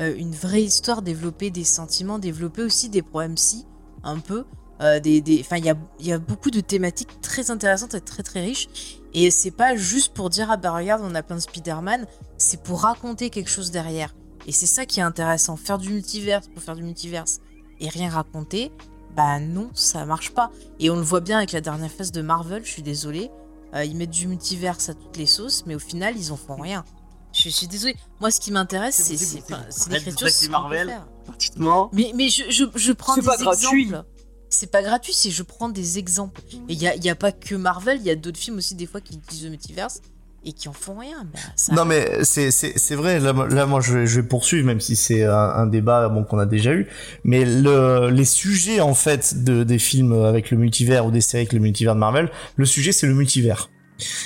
euh, 0.00 0.14
une 0.16 0.32
vraie 0.32 0.62
histoire, 0.62 1.02
développer 1.02 1.50
des 1.50 1.64
sentiments, 1.64 2.18
développer 2.18 2.62
aussi 2.62 2.88
des 2.88 3.02
problèmes 3.02 3.36
si, 3.36 3.66
un 4.02 4.18
peu. 4.18 4.44
Euh, 4.80 5.00
des, 5.00 5.20
des- 5.20 5.40
Enfin, 5.40 5.56
il 5.56 5.64
y 5.64 5.70
a, 5.70 5.74
il 6.00 6.06
y 6.06 6.12
a 6.12 6.18
beaucoup 6.18 6.50
de 6.50 6.60
thématiques 6.60 7.20
très 7.20 7.50
intéressantes 7.50 7.94
et 7.94 8.00
très 8.00 8.22
très 8.22 8.40
riches. 8.40 8.68
Et 9.14 9.30
c'est 9.30 9.50
pas 9.50 9.76
juste 9.76 10.12
pour 10.12 10.28
dire, 10.30 10.48
ah 10.50 10.56
bah 10.56 10.72
regarde, 10.72 11.02
on 11.04 11.14
a 11.14 11.22
plein 11.22 11.36
de 11.36 11.40
Spider-Man, 11.40 12.06
c'est 12.36 12.62
pour 12.62 12.82
raconter 12.82 13.30
quelque 13.30 13.48
chose 13.50 13.70
derrière. 13.70 14.14
Et 14.46 14.52
c'est 14.52 14.66
ça 14.66 14.84
qui 14.86 15.00
est 15.00 15.02
intéressant. 15.02 15.56
Faire 15.56 15.78
du 15.78 15.90
multiverse 15.90 16.48
pour 16.48 16.62
faire 16.62 16.76
du 16.76 16.82
multiverse 16.82 17.40
et 17.80 17.88
rien 17.88 18.10
raconter, 18.10 18.70
bah 19.16 19.40
non, 19.40 19.70
ça 19.74 20.04
marche 20.04 20.32
pas. 20.32 20.50
Et 20.78 20.90
on 20.90 20.96
le 20.96 21.02
voit 21.02 21.20
bien 21.20 21.38
avec 21.38 21.52
la 21.52 21.60
dernière 21.62 21.90
phase 21.90 22.12
de 22.12 22.20
Marvel, 22.20 22.64
je 22.64 22.70
suis 22.70 22.82
désolée. 22.82 23.30
Euh, 23.74 23.84
ils 23.84 23.96
mettent 23.96 24.10
du 24.10 24.28
multiverse 24.28 24.88
à 24.90 24.94
toutes 24.94 25.16
les 25.16 25.26
sauces, 25.26 25.64
mais 25.66 25.74
au 25.74 25.78
final, 25.80 26.14
ils 26.16 26.30
en 26.32 26.36
font 26.36 26.56
rien. 26.56 26.84
Je 27.32 27.48
suis 27.48 27.66
désolée. 27.66 27.96
Moi, 28.20 28.30
ce 28.30 28.40
qui 28.40 28.52
m'intéresse, 28.52 28.96
C'est 28.96 29.12
l'écriture. 29.90 30.28
c'est 30.30 30.48
Marvel. 30.48 31.00
Pratiquement. 31.26 31.90
Mais, 31.92 32.12
mais 32.14 32.28
je, 32.28 32.44
je, 32.50 32.64
je 32.74 32.92
prends 32.92 33.14
C'est 33.14 33.20
des 33.22 33.26
pas 33.26 33.34
exemples. 33.34 33.56
gratuit. 33.60 33.92
C'est 34.48 34.70
pas 34.70 34.82
gratuit, 34.82 35.12
c'est 35.12 35.30
je 35.30 35.42
prends 35.42 35.68
des 35.68 35.98
exemples. 35.98 36.40
Et 36.68 36.72
il 36.74 36.78
n'y 36.78 36.86
a, 36.88 36.96
y 36.96 37.08
a 37.10 37.14
pas 37.14 37.32
que 37.32 37.54
Marvel, 37.54 37.98
il 38.00 38.06
y 38.06 38.10
a 38.10 38.16
d'autres 38.16 38.38
films 38.38 38.58
aussi, 38.58 38.74
des 38.74 38.86
fois, 38.86 39.00
qui 39.00 39.14
utilisent 39.16 39.44
le 39.44 39.50
multiverse 39.50 40.00
et 40.44 40.52
qui 40.52 40.68
en 40.68 40.72
font 40.72 40.96
rien. 40.98 41.26
Non 41.72 41.84
mais 41.84 42.22
c'est 42.22 42.94
vrai 42.94 43.18
là, 43.18 43.32
moi- 43.32 43.80
je 43.80 43.98
vais, 43.98 44.06
je 44.06 44.20
vais 44.20 44.26
poursuivre 44.28 44.64
même 44.64 44.80
si 44.80 44.94
c'est 44.94 45.24
un, 45.24 45.32
un 45.34 45.66
débat 45.66 46.08
bon 46.08 46.22
qu'on 46.22 46.38
a 46.38 46.46
déjà 46.46 46.72
eu 46.72 46.86
mais 47.24 47.44
le 47.44 48.10
les 48.10 48.24
sujets 48.24 48.78
en 48.80 48.94
fait 48.94 49.42
de 49.42 49.64
des 49.64 49.80
films 49.80 50.12
avec 50.24 50.52
le 50.52 50.56
multivers 50.56 51.04
ou 51.04 51.10
des 51.10 51.20
séries 51.20 51.40
avec 51.42 51.52
le 51.52 51.58
multivers 51.58 51.94
de 51.96 51.98
Marvel 52.00 52.30
le 52.54 52.64
sujet 52.64 52.92
c'est 52.92 53.08
le 53.08 53.14
multivers 53.14 53.70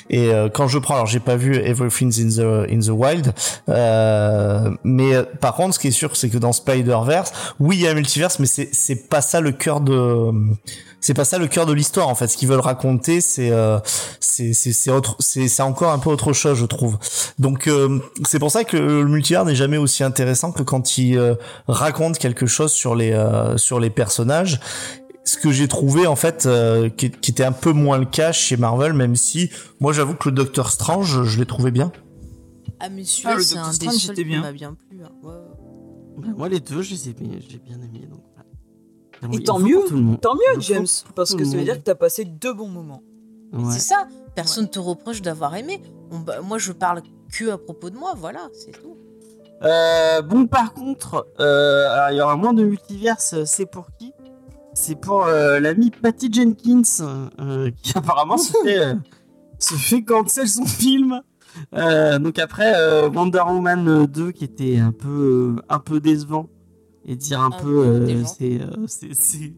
et 0.08 0.28
euh, 0.28 0.48
quand 0.48 0.68
je 0.68 0.78
prends 0.78 0.94
alors 0.94 1.06
j'ai 1.06 1.20
pas 1.20 1.36
vu 1.36 1.56
Everything's 1.56 2.18
in 2.18 2.28
the 2.28 2.70
in 2.70 2.80
the 2.80 2.90
Wild 2.90 3.32
euh, 3.68 4.70
mais 4.84 5.14
euh, 5.14 5.24
par 5.40 5.54
contre 5.54 5.74
ce 5.74 5.78
qui 5.78 5.88
est 5.88 5.92
sûr 5.92 6.16
c'est 6.16 6.28
que 6.28 6.38
dans 6.38 6.52
Spider-Verse 6.52 7.32
oui 7.60 7.76
il 7.76 7.82
y 7.82 7.88
a 7.88 7.90
un 7.90 7.94
multiverse 7.94 8.38
mais 8.38 8.46
c'est 8.46 8.68
c'est 8.72 9.08
pas 9.08 9.20
ça 9.20 9.40
le 9.40 9.52
cœur 9.52 9.80
de 9.80 10.32
c'est 11.00 11.14
pas 11.14 11.24
ça 11.24 11.38
le 11.38 11.48
cœur 11.48 11.66
de 11.66 11.72
l'histoire 11.72 12.08
en 12.08 12.14
fait. 12.14 12.28
Ce 12.28 12.36
qu'ils 12.36 12.48
veulent 12.48 12.60
raconter 12.60 13.20
c'est 13.20 13.50
euh, 13.50 13.78
c'est 14.20 14.52
c'est 14.52 14.90
autre 14.90 15.16
c'est 15.18 15.48
c'est 15.48 15.62
encore 15.62 15.92
un 15.92 15.98
peu 15.98 16.10
autre 16.10 16.32
chose 16.32 16.58
je 16.58 16.66
trouve. 16.66 16.98
Donc 17.38 17.66
euh, 17.66 17.98
c'est 18.26 18.38
pour 18.38 18.50
ça 18.50 18.64
que 18.64 18.76
le 18.76 19.06
multivers 19.06 19.44
n'est 19.44 19.54
jamais 19.54 19.78
aussi 19.78 20.04
intéressant 20.04 20.52
que 20.52 20.62
quand 20.62 20.98
il 20.98 21.16
euh, 21.18 21.34
raconte 21.68 22.18
quelque 22.18 22.46
chose 22.46 22.72
sur 22.72 22.94
les 22.94 23.10
sur 23.56 23.80
les 23.80 23.90
personnages 23.90 24.60
ce 25.24 25.36
que 25.36 25.50
j'ai 25.50 25.68
trouvé 25.68 26.06
en 26.06 26.16
fait 26.16 26.46
euh, 26.46 26.88
qui, 26.88 27.10
qui 27.10 27.30
était 27.30 27.44
un 27.44 27.52
peu 27.52 27.72
moins 27.72 27.98
le 27.98 28.06
cas 28.06 28.32
chez 28.32 28.56
Marvel 28.56 28.92
même 28.94 29.16
si 29.16 29.50
moi 29.78 29.92
j'avoue 29.92 30.14
que 30.14 30.28
le 30.28 30.34
Docteur 30.34 30.70
Strange 30.70 31.24
je, 31.24 31.38
l'ai 31.38 31.46
trouvé 31.46 31.70
bien 31.70 31.92
Ah, 32.80 32.88
mais 32.88 33.02
Ah, 33.02 33.04
celui-là, 33.06 33.40
c'est 33.40 33.54
Doctor 33.54 33.64
un 33.64 33.68
des 33.70 33.74
Strange, 33.76 33.92
seuls 33.94 34.00
c'était 34.00 34.22
qui 34.22 34.28
bien. 34.28 34.40
m'a 34.40 34.52
bien 34.52 34.74
plu. 34.74 35.00
hein. 35.04 35.10
Ouais, 35.22 35.28
ouais. 35.30 35.36
Bah, 36.18 36.28
moi, 36.36 36.48
les 36.48 36.60
deux, 36.60 36.82
je 36.82 36.90
les 36.92 37.08
ai 37.10 37.12
bien, 37.14 37.38
j'ai 37.48 37.58
bien 37.58 37.76
aimé. 37.76 38.06
Donc. 38.10 38.20
Et 39.34 39.42
tant 39.44 39.58
mieux. 39.58 39.80
Tant 40.20 40.34
mieux, 40.34 40.60
James, 40.60 40.86
parce 41.14 41.34
que 41.34 41.44
ça 41.44 41.56
veut 41.56 41.64
dire 41.64 41.76
que 41.76 41.82
t'as 41.82 41.94
passé 41.94 42.24
deux 42.24 42.52
bons 42.54 42.68
moments. 42.68 43.02
Ouais. 43.52 43.72
C'est 43.72 43.78
ça, 43.80 44.06
personne 44.34 44.68
te 44.68 44.78
reproche 44.78 45.22
d'avoir 45.22 45.54
aimé. 45.56 45.80
On- 46.10 46.18
bah, 46.20 46.40
moi, 46.42 46.58
je 46.58 46.72
parle 46.72 47.02
que 47.32 47.50
à 47.50 47.58
propos 47.58 47.90
de 47.90 47.96
moi, 47.96 48.14
voilà, 48.16 48.48
c'est 48.52 48.72
tout. 48.72 48.96
Euh, 49.62 50.22
bon, 50.22 50.46
par 50.46 50.72
contre, 50.72 51.26
euh, 51.38 51.90
alors, 51.90 52.10
il 52.10 52.16
y 52.16 52.20
aura 52.22 52.36
moins 52.36 52.52
de 52.54 52.64
multiverse. 52.64 53.44
C'est 53.44 53.66
pour 53.66 53.88
qui? 53.98 54.12
C'est 54.74 54.94
pour 55.00 55.24
euh, 55.26 55.58
l'ami 55.60 55.90
Patty 55.90 56.32
Jenkins, 56.32 56.82
euh, 57.40 57.70
qui 57.82 57.92
apparemment 57.98 58.38
se 58.38 58.52
fait, 58.64 58.78
euh, 58.78 58.94
se 59.58 59.74
fait 59.74 60.02
cancel 60.02 60.48
son 60.48 60.64
film. 60.66 61.20
Euh, 61.74 62.20
donc 62.20 62.38
après 62.38 62.72
euh, 62.76 63.10
Wonder 63.10 63.42
Woman 63.44 64.06
2 64.06 64.30
qui 64.30 64.44
était 64.44 64.78
un 64.78 64.92
peu 64.92 65.56
euh, 65.58 65.62
un 65.68 65.80
peu 65.80 65.98
décevant 65.98 66.48
et 67.04 67.16
dire 67.16 67.40
un, 67.40 67.50
peu 67.50 67.84
euh, 67.84 68.24
c'est 68.24 68.60
euh, 68.60 68.84
c'est 68.86 69.12
c'est 69.14 69.52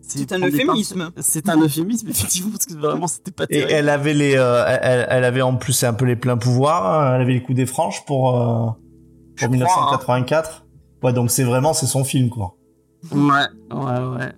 C'est 0.00 0.32
un 0.32 0.38
euphémisme. 0.38 1.10
C'est 1.18 1.48
un 1.48 1.60
euphémisme 1.60 2.08
effectivement 2.10 2.52
parce 2.52 2.66
que 2.66 2.74
vraiment 2.74 3.08
c'était 3.08 3.32
pas 3.32 3.44
et 3.44 3.48
terrible. 3.48 3.72
elle 3.72 3.88
avait 3.88 4.14
les 4.14 4.36
euh, 4.36 4.64
elle, 4.80 5.08
elle 5.10 5.24
avait 5.24 5.42
en 5.42 5.56
plus 5.56 5.82
un 5.82 5.92
peu 5.92 6.04
les 6.04 6.14
pleins 6.14 6.36
pouvoirs 6.36 6.86
hein, 6.86 7.16
elle 7.16 7.22
avait 7.22 7.32
les 7.32 7.42
coups 7.42 7.56
des 7.56 7.66
franches 7.66 8.04
pour 8.06 8.36
euh, 8.40 8.70
Je 9.34 9.46
pour 9.46 9.56
crois, 9.56 9.72
hein. 9.72 9.90
1984 9.90 10.66
ouais 11.02 11.12
donc 11.12 11.32
c'est 11.32 11.42
vraiment 11.44 11.72
c'est 11.72 11.86
son 11.86 12.04
film 12.04 12.28
quoi 12.30 12.54
Ouais, 13.12 13.76
ouais, 13.76 14.16
ouais. 14.16 14.32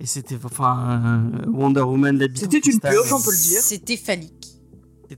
Et 0.00 0.06
c'était 0.06 0.36
enfin 0.42 1.30
euh, 1.44 1.50
Wonder 1.52 1.80
Woman 1.82 2.18
la 2.18 2.26
C'était 2.34 2.58
une 2.58 2.80
purge, 2.80 3.12
on 3.12 3.20
peut 3.20 3.32
le 3.32 3.36
dire. 3.36 3.60
C'était 3.60 3.96
phallique. 3.96 4.46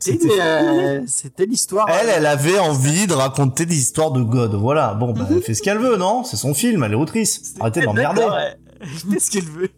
C'était 0.01 0.41
euh, 0.41 1.03
c'était 1.07 1.45
l'histoire. 1.45 1.87
Elle, 1.89 2.09
elle 2.09 2.27
avait 2.27 2.59
envie 2.59 3.07
de 3.07 3.13
raconter 3.13 3.67
des 3.67 3.77
histoires 3.77 4.11
de 4.11 4.23
God. 4.23 4.55
Voilà. 4.55 4.95
Bon, 4.95 5.13
bah, 5.13 5.29
elle 5.31 5.43
fait 5.43 5.55
ce 5.55 5.63
qu'elle 5.63 5.79
veut, 5.79 5.97
non? 5.97 6.25
C'est 6.25 6.39
son 6.39 6.55
film, 6.55 6.83
elle 6.83 6.93
est 6.93 6.97
autrice. 6.97 7.55
Arrêtez 7.61 7.81
de 7.81 7.87
m'emmerder. 7.87 8.21
D'accord, 8.21 8.37
ouais. 8.37 8.57
Elle 8.81 8.89
fait 8.89 9.21
ce 9.21 9.31
qu'elle 9.31 9.45
veut. 9.45 9.69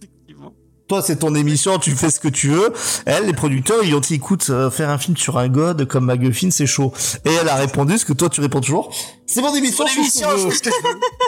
Toi, 0.87 1.01
c'est 1.01 1.17
ton 1.17 1.35
émission, 1.35 1.79
tu 1.79 1.93
fais 1.93 2.11
ce 2.11 2.21
que 2.21 2.29
tu 2.29 2.49
veux. 2.49 2.71
Elle, 3.07 3.25
les 3.25 3.33
producteurs, 3.33 3.83
ils 3.85 3.95
ont 3.95 4.01
dit, 4.01 4.15
écoute, 4.15 4.47
euh, 4.51 4.71
faire 4.71 4.91
un 4.91 4.99
film 4.99 5.17
sur 5.17 5.39
un 5.39 5.49
God 5.49 5.87
comme 5.87 6.05
McGuffin, 6.05 6.51
c'est 6.51 6.67
chaud. 6.67 6.93
Et 7.25 7.31
elle 7.33 7.49
a 7.49 7.55
répondu, 7.55 7.97
ce 7.97 8.05
que 8.05 8.13
toi, 8.13 8.29
tu 8.29 8.43
réponds 8.43 8.61
toujours. 8.61 8.95
C'est 9.27 9.41
mon 9.41 9.55
émission, 9.55 9.85
Mon 9.85 9.91
je 9.91 9.99
émission, 9.99 10.29
je. 10.37 10.71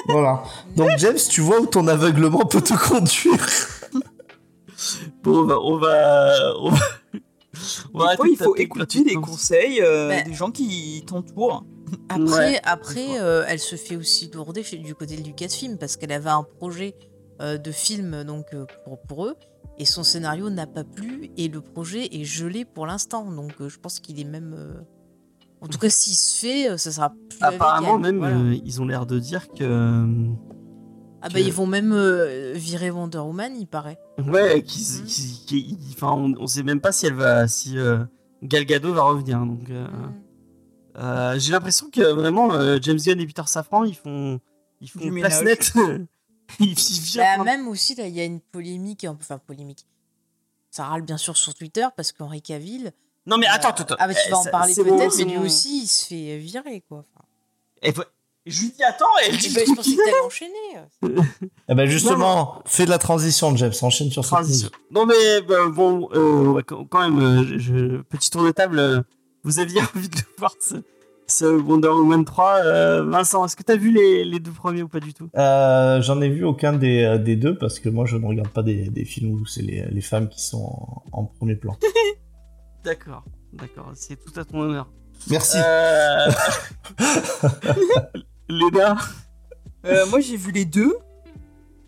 Voilà. 0.13 0.43
Donc, 0.77 0.91
James, 0.99 1.17
tu 1.31 1.41
vois 1.41 1.59
où 1.61 1.67
ton 1.67 1.87
aveuglement 1.89 2.45
peut 2.45 2.61
te 2.61 2.75
conduire. 2.75 3.47
Bon, 5.23 5.39
on 5.39 5.45
va, 5.47 5.59
on 5.59 5.79
va, 5.79 6.55
on 6.61 6.69
va. 6.71 6.79
on 7.95 7.99
va 7.99 8.11
Des 8.11 8.17
fois, 8.17 8.27
arrêter 8.27 8.29
il 8.33 8.37
faut 8.37 8.57
écouter 8.57 8.99
des 8.99 9.15
gratuitement. 9.15 9.21
conseils 9.23 9.81
euh, 9.81 10.09
Bah. 10.11 10.23
des 10.23 10.35
gens 10.35 10.51
qui 10.51 11.03
t'entourent. 11.07 11.65
Après, 12.11 12.25
Ouais, 12.31 12.61
après 12.65 13.07
euh, 13.21 13.45
elle 13.49 13.59
se 13.61 13.77
fait 13.77 13.97
aussi 13.97 14.31
lourder 14.35 14.63
du 14.63 14.95
côté 14.95 15.17
de 15.17 15.23
Lucasfilm 15.23 15.79
parce 15.79 15.97
qu'elle 15.97 16.13
avait 16.13 16.29
un 16.31 16.43
projet 16.59 16.95
euh, 17.01 17.07
de 17.41 17.71
film 17.73 18.25
donc 18.25 18.47
euh, 18.55 18.65
pour, 18.85 18.99
pour 19.03 19.27
eux 19.27 19.37
et 19.79 19.85
son 19.85 20.03
scénario 20.03 20.49
n'a 20.51 20.67
pas 20.67 20.85
plu 20.85 21.31
et 21.37 21.49
le 21.49 21.61
projet 21.61 22.07
est 22.11 22.25
gelé 22.25 22.65
pour 22.65 22.87
l'instant. 22.87 23.31
Donc 23.31 23.53
euh, 23.61 23.69
je 23.69 23.79
pense 23.79 24.01
qu'il 24.01 24.19
est 24.21 24.25
même. 24.25 24.55
euh, 24.57 24.81
En 25.61 25.67
tout 25.69 25.79
cas, 25.79 25.91
s'il 25.91 26.15
se 26.15 26.39
fait, 26.39 26.71
euh, 26.71 26.77
ça 26.79 26.91
sera 26.93 27.11
plus. 27.11 27.39
Apparemment, 27.43 27.99
même, 27.99 28.19
voilà. 28.19 28.39
euh, 28.39 28.57
ils 28.65 28.81
ont 28.81 28.87
l'air 28.87 29.05
de 29.07 29.19
dire 29.19 29.49
que. 29.49 29.65
euh, 29.65 30.07
ah 31.23 31.29
bah 31.29 31.41
que- 31.41 31.45
ils 31.45 31.53
vont 31.53 31.67
même 31.67 31.93
euh, 31.93 32.53
virer 32.55 32.91
Wonder 32.91 33.19
Woman, 33.19 33.53
il 33.59 33.67
paraît. 33.67 33.99
Ouais, 34.27 34.63
qu'ils, 34.63 35.05
qu'ils- 35.05 35.45
qu'ils- 35.47 35.79
enfin, 35.93 36.13
on, 36.13 36.33
on 36.41 36.47
sait 36.47 36.63
même 36.63 36.81
pas 36.81 36.93
si 36.93 37.07
elle 37.07 37.15
va, 37.15 37.47
si 37.49 37.77
euh, 37.79 37.99
Gal 38.43 38.65
Gadot 38.65 38.95
va 38.95 39.03
revenir. 39.03 39.41
Donc, 39.41 39.69
euh, 39.71 39.87
euh, 40.99 41.39
j'ai 41.39 41.53
l'impression 41.53 41.91
que 41.91 42.01
vraiment 42.15 42.53
euh, 42.55 42.79
James 42.81 42.99
Gunn 42.99 43.21
et 43.21 43.27
Peter 43.27 43.43
Safran, 43.45 43.85
ils 43.85 43.95
font, 43.95 44.41
ils 44.81 44.89
font 44.89 45.01
Du 45.01 45.11
place 45.21 45.43
ménage. 45.43 45.75
nette. 45.75 46.07
ils 46.61 46.75
virent 46.75 47.23
Bah, 47.23 47.39
de- 47.39 47.45
même 47.45 47.69
aussi, 47.69 47.95
là, 47.95 48.07
il 48.07 48.15
y 48.15 48.21
a 48.21 48.25
une 48.25 48.41
polémique, 48.41 49.07
enfin 49.09 49.39
polémique. 49.39 49.85
Ça 50.71 50.85
râle 50.85 51.03
bien 51.03 51.17
sûr 51.17 51.37
sur 51.37 51.55
Twitter 51.55 51.87
parce 51.97 52.13
qu'Henri 52.13 52.43
Cavill. 52.43 52.93
Non 53.27 53.39
mais 53.39 53.47
attends, 53.47 53.69
euh, 53.69 53.71
attends, 53.71 53.83
attends. 53.85 53.97
Ah 53.99 54.07
bah 54.09 54.15
tu 54.15 54.21
Eh, 54.27 54.31
vas 54.31 54.39
en 54.39 54.45
parler 54.45 54.75
peut-être, 54.75 55.17
mais 55.19 55.25
lui 55.25 55.37
bon. 55.39 55.45
aussi 55.47 55.83
il 55.83 55.87
se 55.87 56.07
fait 56.07 56.37
virer 56.39 56.83
quoi. 56.89 57.05
Enfin, 57.83 57.93
faut- 57.93 58.05
Je 58.45 58.61
lui 58.63 58.71
dis 58.71 58.83
attends, 58.85 59.07
et 59.23 59.29
elle 59.29 59.35
eh 59.35 59.39
dit 59.39 59.55
ben, 59.55 59.65
je 59.67 59.73
pensais 59.75 59.91
que 59.97 60.05
t'allais 60.05 60.21
enchaîner. 60.25 61.23
Eh 61.69 61.75
ben, 61.75 61.87
justement, 61.89 62.63
fais 62.67 62.85
de 62.85 62.91
la 62.91 62.99
transition, 62.99 63.57
James. 63.57 63.73
Enchaîne 63.83 64.11
sur 64.11 64.23
cette 64.25 64.31
transition. 64.33 64.71
Non 64.93 65.07
mais 65.07 65.41
bah, 65.43 65.67
bon, 65.69 66.09
euh, 66.13 66.63
quand 66.63 67.01
même, 67.01 67.19
euh, 67.21 67.45
je, 67.45 67.59
je- 67.59 68.03
petit 68.03 68.31
tour 68.31 68.45
de 68.45 68.51
table. 68.53 68.79
euh, 68.79 69.03
vous 69.43 69.59
aviez 69.59 69.81
envie 69.97 70.09
de 70.09 70.19
voir 70.39 70.55
ce, 71.27 71.45
Wonder 71.45 71.89
Woman 71.89 72.25
3, 72.25 72.57
euh, 72.65 73.05
Vincent 73.05 73.45
Est-ce 73.45 73.57
que 73.57 73.63
t'as 73.63 73.77
vu 73.77 73.91
les, 73.91 74.25
les 74.25 74.41
deux 74.41 74.51
premiers 74.51 74.83
ou 74.83 74.89
pas 74.89 75.01
du 75.01 75.13
tout? 75.15 75.29
Euh, 75.37 76.01
j'en 76.03 76.21
ai 76.21 76.29
vu 76.29 76.45
aucun 76.45 76.73
des, 76.73 77.03
euh, 77.03 77.19
des 77.19 77.37
deux 77.37 77.57
parce 77.57 77.79
que 77.79 77.89
moi 77.89 78.07
je 78.07 78.17
ne 78.17 78.27
regarde 78.27 78.49
pas 78.49 78.63
des, 78.63 78.89
des 78.91 79.05
films 79.05 79.41
où 79.41 79.47
c'est 79.47 79.63
les, 79.63 79.85
les 79.91 80.01
femmes 80.01 80.29
qui 80.29 80.43
sont 80.43 80.65
en, 80.65 81.05
en 81.13 81.25
premier 81.25 81.57
plan. 81.57 81.77
D'accord, 82.85 83.25
d'accord, 83.53 83.91
c'est 83.95 84.15
tout 84.15 84.39
à 84.39 84.45
ton 84.45 84.61
honneur. 84.61 84.89
Merci. 85.29 85.57
Euh... 85.59 86.31
Léna? 88.49 88.97
Euh, 89.87 90.07
moi, 90.07 90.21
j'ai 90.21 90.37
vu 90.37 90.53
les 90.53 90.65
deux. 90.65 90.97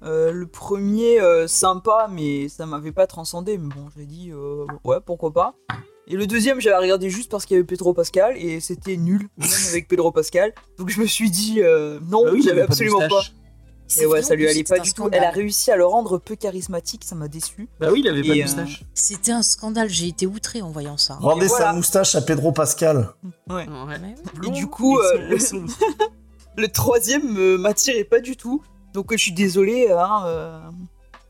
Euh, 0.02 0.30
le 0.30 0.46
premier, 0.46 1.20
euh, 1.20 1.48
sympa, 1.48 2.08
mais 2.10 2.48
ça 2.48 2.66
m'avait 2.66 2.92
pas 2.92 3.06
transcendé. 3.06 3.58
Mais 3.58 3.74
bon, 3.74 3.86
j'ai 3.96 4.06
dit, 4.06 4.30
euh, 4.32 4.64
ouais, 4.84 4.98
pourquoi 5.04 5.32
pas. 5.32 5.54
Et 6.06 6.16
le 6.16 6.26
deuxième, 6.26 6.60
j'avais 6.60 6.76
regardé 6.78 7.10
juste 7.10 7.30
parce 7.30 7.44
qu'il 7.44 7.54
y 7.56 7.58
avait 7.58 7.66
Pedro 7.66 7.92
Pascal 7.92 8.34
et 8.38 8.60
c'était 8.60 8.96
nul, 8.96 9.28
même 9.36 9.48
avec 9.68 9.88
Pedro 9.88 10.10
Pascal. 10.10 10.54
Donc 10.78 10.88
je 10.88 11.00
me 11.00 11.06
suis 11.06 11.30
dit 11.30 11.60
euh, 11.60 11.98
non, 12.08 12.24
Bah 12.24 12.30
oui, 12.32 12.42
j'avais 12.42 12.60
pas 12.60 12.72
absolument 12.72 13.06
pas. 13.08 13.22
Et 14.00 14.06
ouais, 14.06 14.22
ça 14.22 14.34
lui 14.34 14.46
allait 14.46 14.64
pas 14.64 14.78
du 14.78 14.92
tout. 14.92 15.08
Elle 15.12 15.24
a 15.24 15.30
réussi 15.30 15.70
à 15.70 15.76
le 15.76 15.84
rendre 15.86 16.18
peu 16.18 16.36
charismatique, 16.36 17.04
ça 17.04 17.14
m'a 17.14 17.28
déçu. 17.28 17.68
Bah 17.80 17.88
oui, 17.90 18.00
il 18.04 18.08
avait 18.08 18.22
pas 18.22 18.28
de 18.34 18.38
euh, 18.38 18.42
moustache. 18.42 18.84
C'était 18.94 19.32
un 19.32 19.42
scandale, 19.42 19.88
j'ai 19.88 20.08
été 20.08 20.26
outré 20.26 20.62
en 20.62 20.70
voyant 20.70 20.96
ça. 20.96 21.14
Rendez 21.14 21.46
voilà. 21.46 21.66
sa 21.66 21.72
moustache 21.72 22.14
à 22.14 22.20
Pedro 22.20 22.52
Pascal. 22.52 23.10
Ouais. 23.48 23.66
Ouais. 23.66 24.46
Et 24.46 24.50
du 24.50 24.66
coup, 24.66 24.98
euh, 24.98 25.38
son- 25.38 25.66
Le 26.56 26.68
troisième 26.68 27.32
me 27.32 27.56
m'attirait 27.56 28.04
pas 28.04 28.20
du 28.20 28.36
tout. 28.36 28.62
Donc 28.94 29.12
je 29.12 29.16
suis 29.16 29.32
désolée 29.32 29.90
hein, 29.90 30.22
euh, 30.24 30.60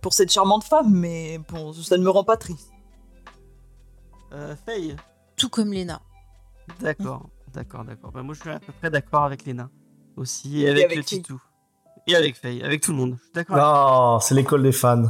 pour 0.01 0.13
cette 0.13 0.31
charmante 0.33 0.65
femme, 0.65 0.91
mais 0.93 1.41
bon, 1.51 1.73
ça 1.73 1.97
ne 1.97 2.03
me 2.03 2.11
rend 2.11 2.25
pas 2.25 2.37
triste. 2.37 2.71
Euh, 4.33 4.55
Faye. 4.67 4.97
Tout 5.37 5.49
comme 5.49 5.73
Lena. 5.73 6.01
D'accord, 6.81 7.29
d'accord, 7.53 7.85
d'accord. 7.85 8.13
Bah, 8.13 8.23
moi, 8.23 8.35
je 8.35 8.41
suis 8.41 8.51
à 8.51 8.61
peu 8.61 8.73
près 8.73 8.91
d'accord 8.91 9.25
avec 9.25 9.45
Léna 9.45 9.71
aussi, 10.17 10.63
et 10.63 10.69
avec, 10.69 10.85
avec 10.85 10.97
le 10.99 11.03
Faye. 11.03 11.19
Titou. 11.23 11.41
Et 12.07 12.15
avec 12.15 12.37
Faye, 12.37 12.63
avec 12.63 12.83
tout 12.83 12.93
le 12.93 12.99
monde. 12.99 13.17
Je 13.19 13.25
suis 13.25 13.33
d'accord. 13.35 13.57
Non, 13.57 14.21
c'est 14.21 14.35
l'école 14.35 14.63
des 14.63 14.73
fans. 14.73 15.05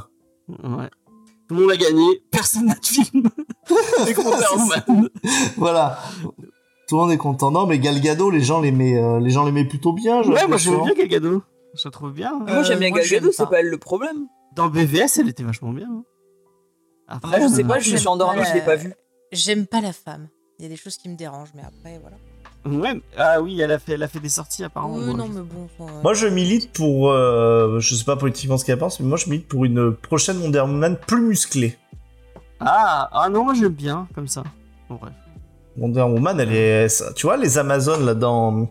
Ouais. 0.49 0.91
Tout 1.49 1.55
le 1.55 1.63
monde 1.63 1.71
a 1.71 1.77
gagné, 1.77 2.23
personne 2.31 2.67
n'a 2.67 2.75
de 2.81 2.85
film. 2.85 3.29
Voilà. 5.57 5.99
Tout 6.89 6.97
le 6.97 7.03
monde 7.03 7.13
est 7.13 7.19
content. 7.19 7.51
Non, 7.51 7.67
mais 7.67 7.79
Gal 7.79 8.01
Gadot, 8.01 8.31
les 8.31 8.41
gens 8.43 8.61
l'aimaient, 8.61 8.99
euh, 8.99 9.19
les 9.19 9.31
gens 9.31 9.45
l'aimaient 9.45 9.65
plutôt 9.65 9.93
bien. 9.93 10.21
Ouais, 10.21 10.27
moi 10.27 10.41
l'impression. 10.41 10.73
j'aime 10.73 10.95
bien 10.95 10.95
Gal 10.95 11.09
Gadot. 11.09 11.43
Je 11.79 11.87
la 11.87 11.91
trouve 11.93 12.13
bien. 12.13 12.33
hein. 12.35 12.45
moi 12.47 12.63
j'aime 12.65 12.81
bien 12.81 12.89
moi, 12.91 12.99
Gal 12.99 13.07
j'aime 13.09 13.21
Gadot, 13.21 13.33
c'est 13.33 13.49
pas. 13.49 13.61
elle 13.61 13.69
le 13.69 13.79
problème. 13.79 14.27
Dans 14.57 14.69
BVS, 14.69 15.19
elle 15.21 15.29
était 15.29 15.45
vachement 15.45 15.73
bien. 15.73 15.87
hein. 15.91 16.03
Après, 17.07 17.39
Moi 17.39 17.49
je 17.49 17.55
sais 17.55 17.65
euh, 17.65 17.67
pas, 17.69 17.79
je 17.79 17.93
me 17.93 17.97
suis 17.97 18.09
endormie, 18.09 18.39
pas 18.41 18.45
je 18.45 18.53
l'ai 18.55 18.59
la- 18.61 18.65
pas 18.67 18.77
vu. 18.77 18.93
J'aime 19.33 19.67
pas 19.67 19.81
la 19.81 19.93
femme. 19.93 20.29
Il 20.59 20.65
y 20.65 20.67
a 20.67 20.69
des 20.69 20.77
choses 20.77 20.97
qui 20.97 21.09
me 21.09 21.17
dérangent, 21.17 21.53
mais 21.55 21.63
après, 21.63 22.01
voilà. 22.01 22.17
Ouais, 22.67 23.01
ah 23.17 23.41
oui, 23.41 23.61
elle 23.61 23.71
a 23.71 23.79
fait, 23.79 23.93
elle 23.93 24.03
a 24.03 24.09
fait 24.09 24.19
des 24.19 24.29
sorties 24.29 24.65
apparemment. 24.65 24.97
Oui, 24.97 25.05
Moi, 25.07 25.15
non, 25.15 25.27
je- 25.27 25.39
mais 25.39 25.43
bon. 25.45 25.69
euh, 25.87 26.03
Moi, 26.03 26.15
je 26.15 26.27
milite 26.27 26.73
pour, 26.73 27.11
euh, 27.11 27.79
je 27.79 27.95
sais 27.95 28.05
pas 28.05 28.17
politiquement 28.17 28.59
ce 28.59 28.65
qu'elle 28.65 28.79
pense, 28.79 28.99
mais 29.01 29.07
moi, 29.07 29.17
je 29.17 29.31
milite 29.31 29.47
pour 29.47 29.65
une 29.65 29.95
prochaine 29.95 30.39
Wonder 30.39 30.61
Woman 30.61 30.97
plus 31.07 31.21
musclée. 31.23 31.79
Ah, 32.61 33.09
ah 33.13 33.29
non, 33.29 33.45
moi 33.45 33.55
j'aime 33.55 33.69
bien 33.73 34.09
comme 34.15 34.27
ça. 34.27 34.43
Bon, 34.89 34.97
bref. 34.97 35.13
Wonder 35.79 36.03
Woman, 36.03 36.39
elle 36.41 36.53
est, 36.55 37.15
tu 37.15 37.27
vois, 37.27 37.37
les 37.37 37.59
Amazones 37.59 38.05
là 38.05 38.15
dans 38.15 38.69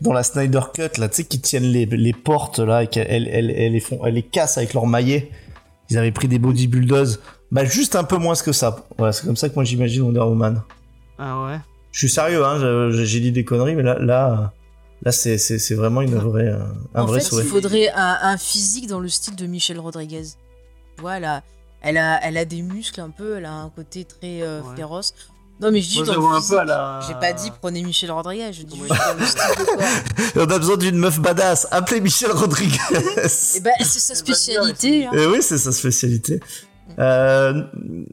dans 0.00 0.12
la 0.12 0.22
Snyder 0.22 0.60
Cut 0.74 0.98
là, 0.98 1.08
tu 1.08 1.16
sais, 1.16 1.24
qui 1.24 1.40
tiennent 1.40 1.64
les, 1.64 1.86
les 1.86 2.12
portes 2.12 2.58
là, 2.58 2.82
et 2.84 2.86
qu'elles 2.86 3.06
elles, 3.08 3.28
elles, 3.28 3.50
elles 3.50 3.72
les 3.72 3.80
font, 3.80 4.04
elles 4.06 4.14
les 4.14 4.22
cassent 4.22 4.58
avec 4.58 4.74
leurs 4.74 4.86
maillets. 4.86 5.30
Ils 5.90 5.98
avaient 5.98 6.12
pris 6.12 6.28
des 6.28 6.38
bodybuilders, 6.38 7.18
bah 7.50 7.64
juste 7.64 7.96
un 7.96 8.04
peu 8.04 8.16
moins 8.16 8.34
que 8.34 8.52
ça. 8.52 8.86
Voilà, 8.96 9.12
c'est 9.12 9.26
comme 9.26 9.36
ça 9.36 9.48
que 9.48 9.54
moi 9.54 9.64
j'imagine 9.64 10.02
Wonder 10.02 10.20
Woman. 10.20 10.62
Ah 11.18 11.44
ouais. 11.44 11.58
Je 11.92 11.98
suis 11.98 12.08
sérieux, 12.08 12.44
hein, 12.44 12.90
j'ai 12.92 13.20
dit 13.20 13.32
des 13.32 13.44
conneries, 13.44 13.74
mais 13.74 13.82
là, 13.82 13.98
là, 13.98 14.52
là, 15.02 15.12
c'est 15.12 15.36
c'est 15.38 15.58
c'est 15.58 15.74
vraiment 15.74 16.00
une 16.02 16.14
vraie, 16.14 16.46
euh, 16.46 16.60
un 16.94 17.02
en 17.02 17.06
vrai 17.06 17.18
fait, 17.20 17.26
souhait. 17.26 17.42
il 17.42 17.48
faudrait 17.48 17.88
un, 17.90 18.18
un 18.22 18.36
physique 18.36 18.86
dans 18.86 19.00
le 19.00 19.08
style 19.08 19.34
de 19.34 19.46
Michelle 19.46 19.80
Rodriguez. 19.80 20.22
Voilà. 20.98 21.42
Elle 21.82 21.96
a, 21.96 22.20
elle 22.22 22.36
a 22.36 22.44
des 22.44 22.60
muscles 22.62 23.00
un 23.00 23.08
peu, 23.10 23.38
elle 23.38 23.46
a 23.46 23.52
un 23.54 23.70
côté 23.70 24.04
très 24.04 24.42
euh, 24.42 24.60
Ouais. 24.60 24.76
féroce. 24.76 25.14
Non, 25.60 25.70
mais 25.70 25.80
je 25.82 25.88
dis 25.88 25.96
Moi, 25.96 26.04
je 26.06 26.10
dans 26.10 26.12
la 26.12 26.16
le 26.16 26.20
vois 26.22 26.32
un 26.36 26.40
physique. 26.40 26.50
peu 26.54 26.58
à 26.60 26.64
la. 26.64 27.00
J'ai 27.06 27.14
pas 27.14 27.32
dit 27.32 27.50
prenez 27.60 27.82
Michelle 27.82 28.10
Rodriguez, 28.12 28.52
je 28.52 28.62
dis 28.62 28.80
Ouais. 28.80 28.88
juste 28.88 29.00
dans 29.06 29.18
le 29.18 29.26
style 29.26 29.58
de 29.58 29.64
quoi. 29.64 30.42
On 30.46 30.50
a 30.50 30.58
besoin 30.58 30.76
d'une 30.76 30.96
meuf 30.96 31.20
badass. 31.20 31.68
Appelez 31.70 32.00
Michel 32.00 32.32
Rodriguez. 32.32 32.78
Et 33.56 33.60
ben, 33.60 33.72
c'est 33.80 33.98
sa 34.00 34.14
spécialité. 34.14 35.06
hein. 35.06 35.10
Eh 35.14 35.26
oui, 35.26 35.38
c'est 35.42 35.58
sa 35.58 35.72
spécialité. 35.72 36.40
Euh, 36.98 37.62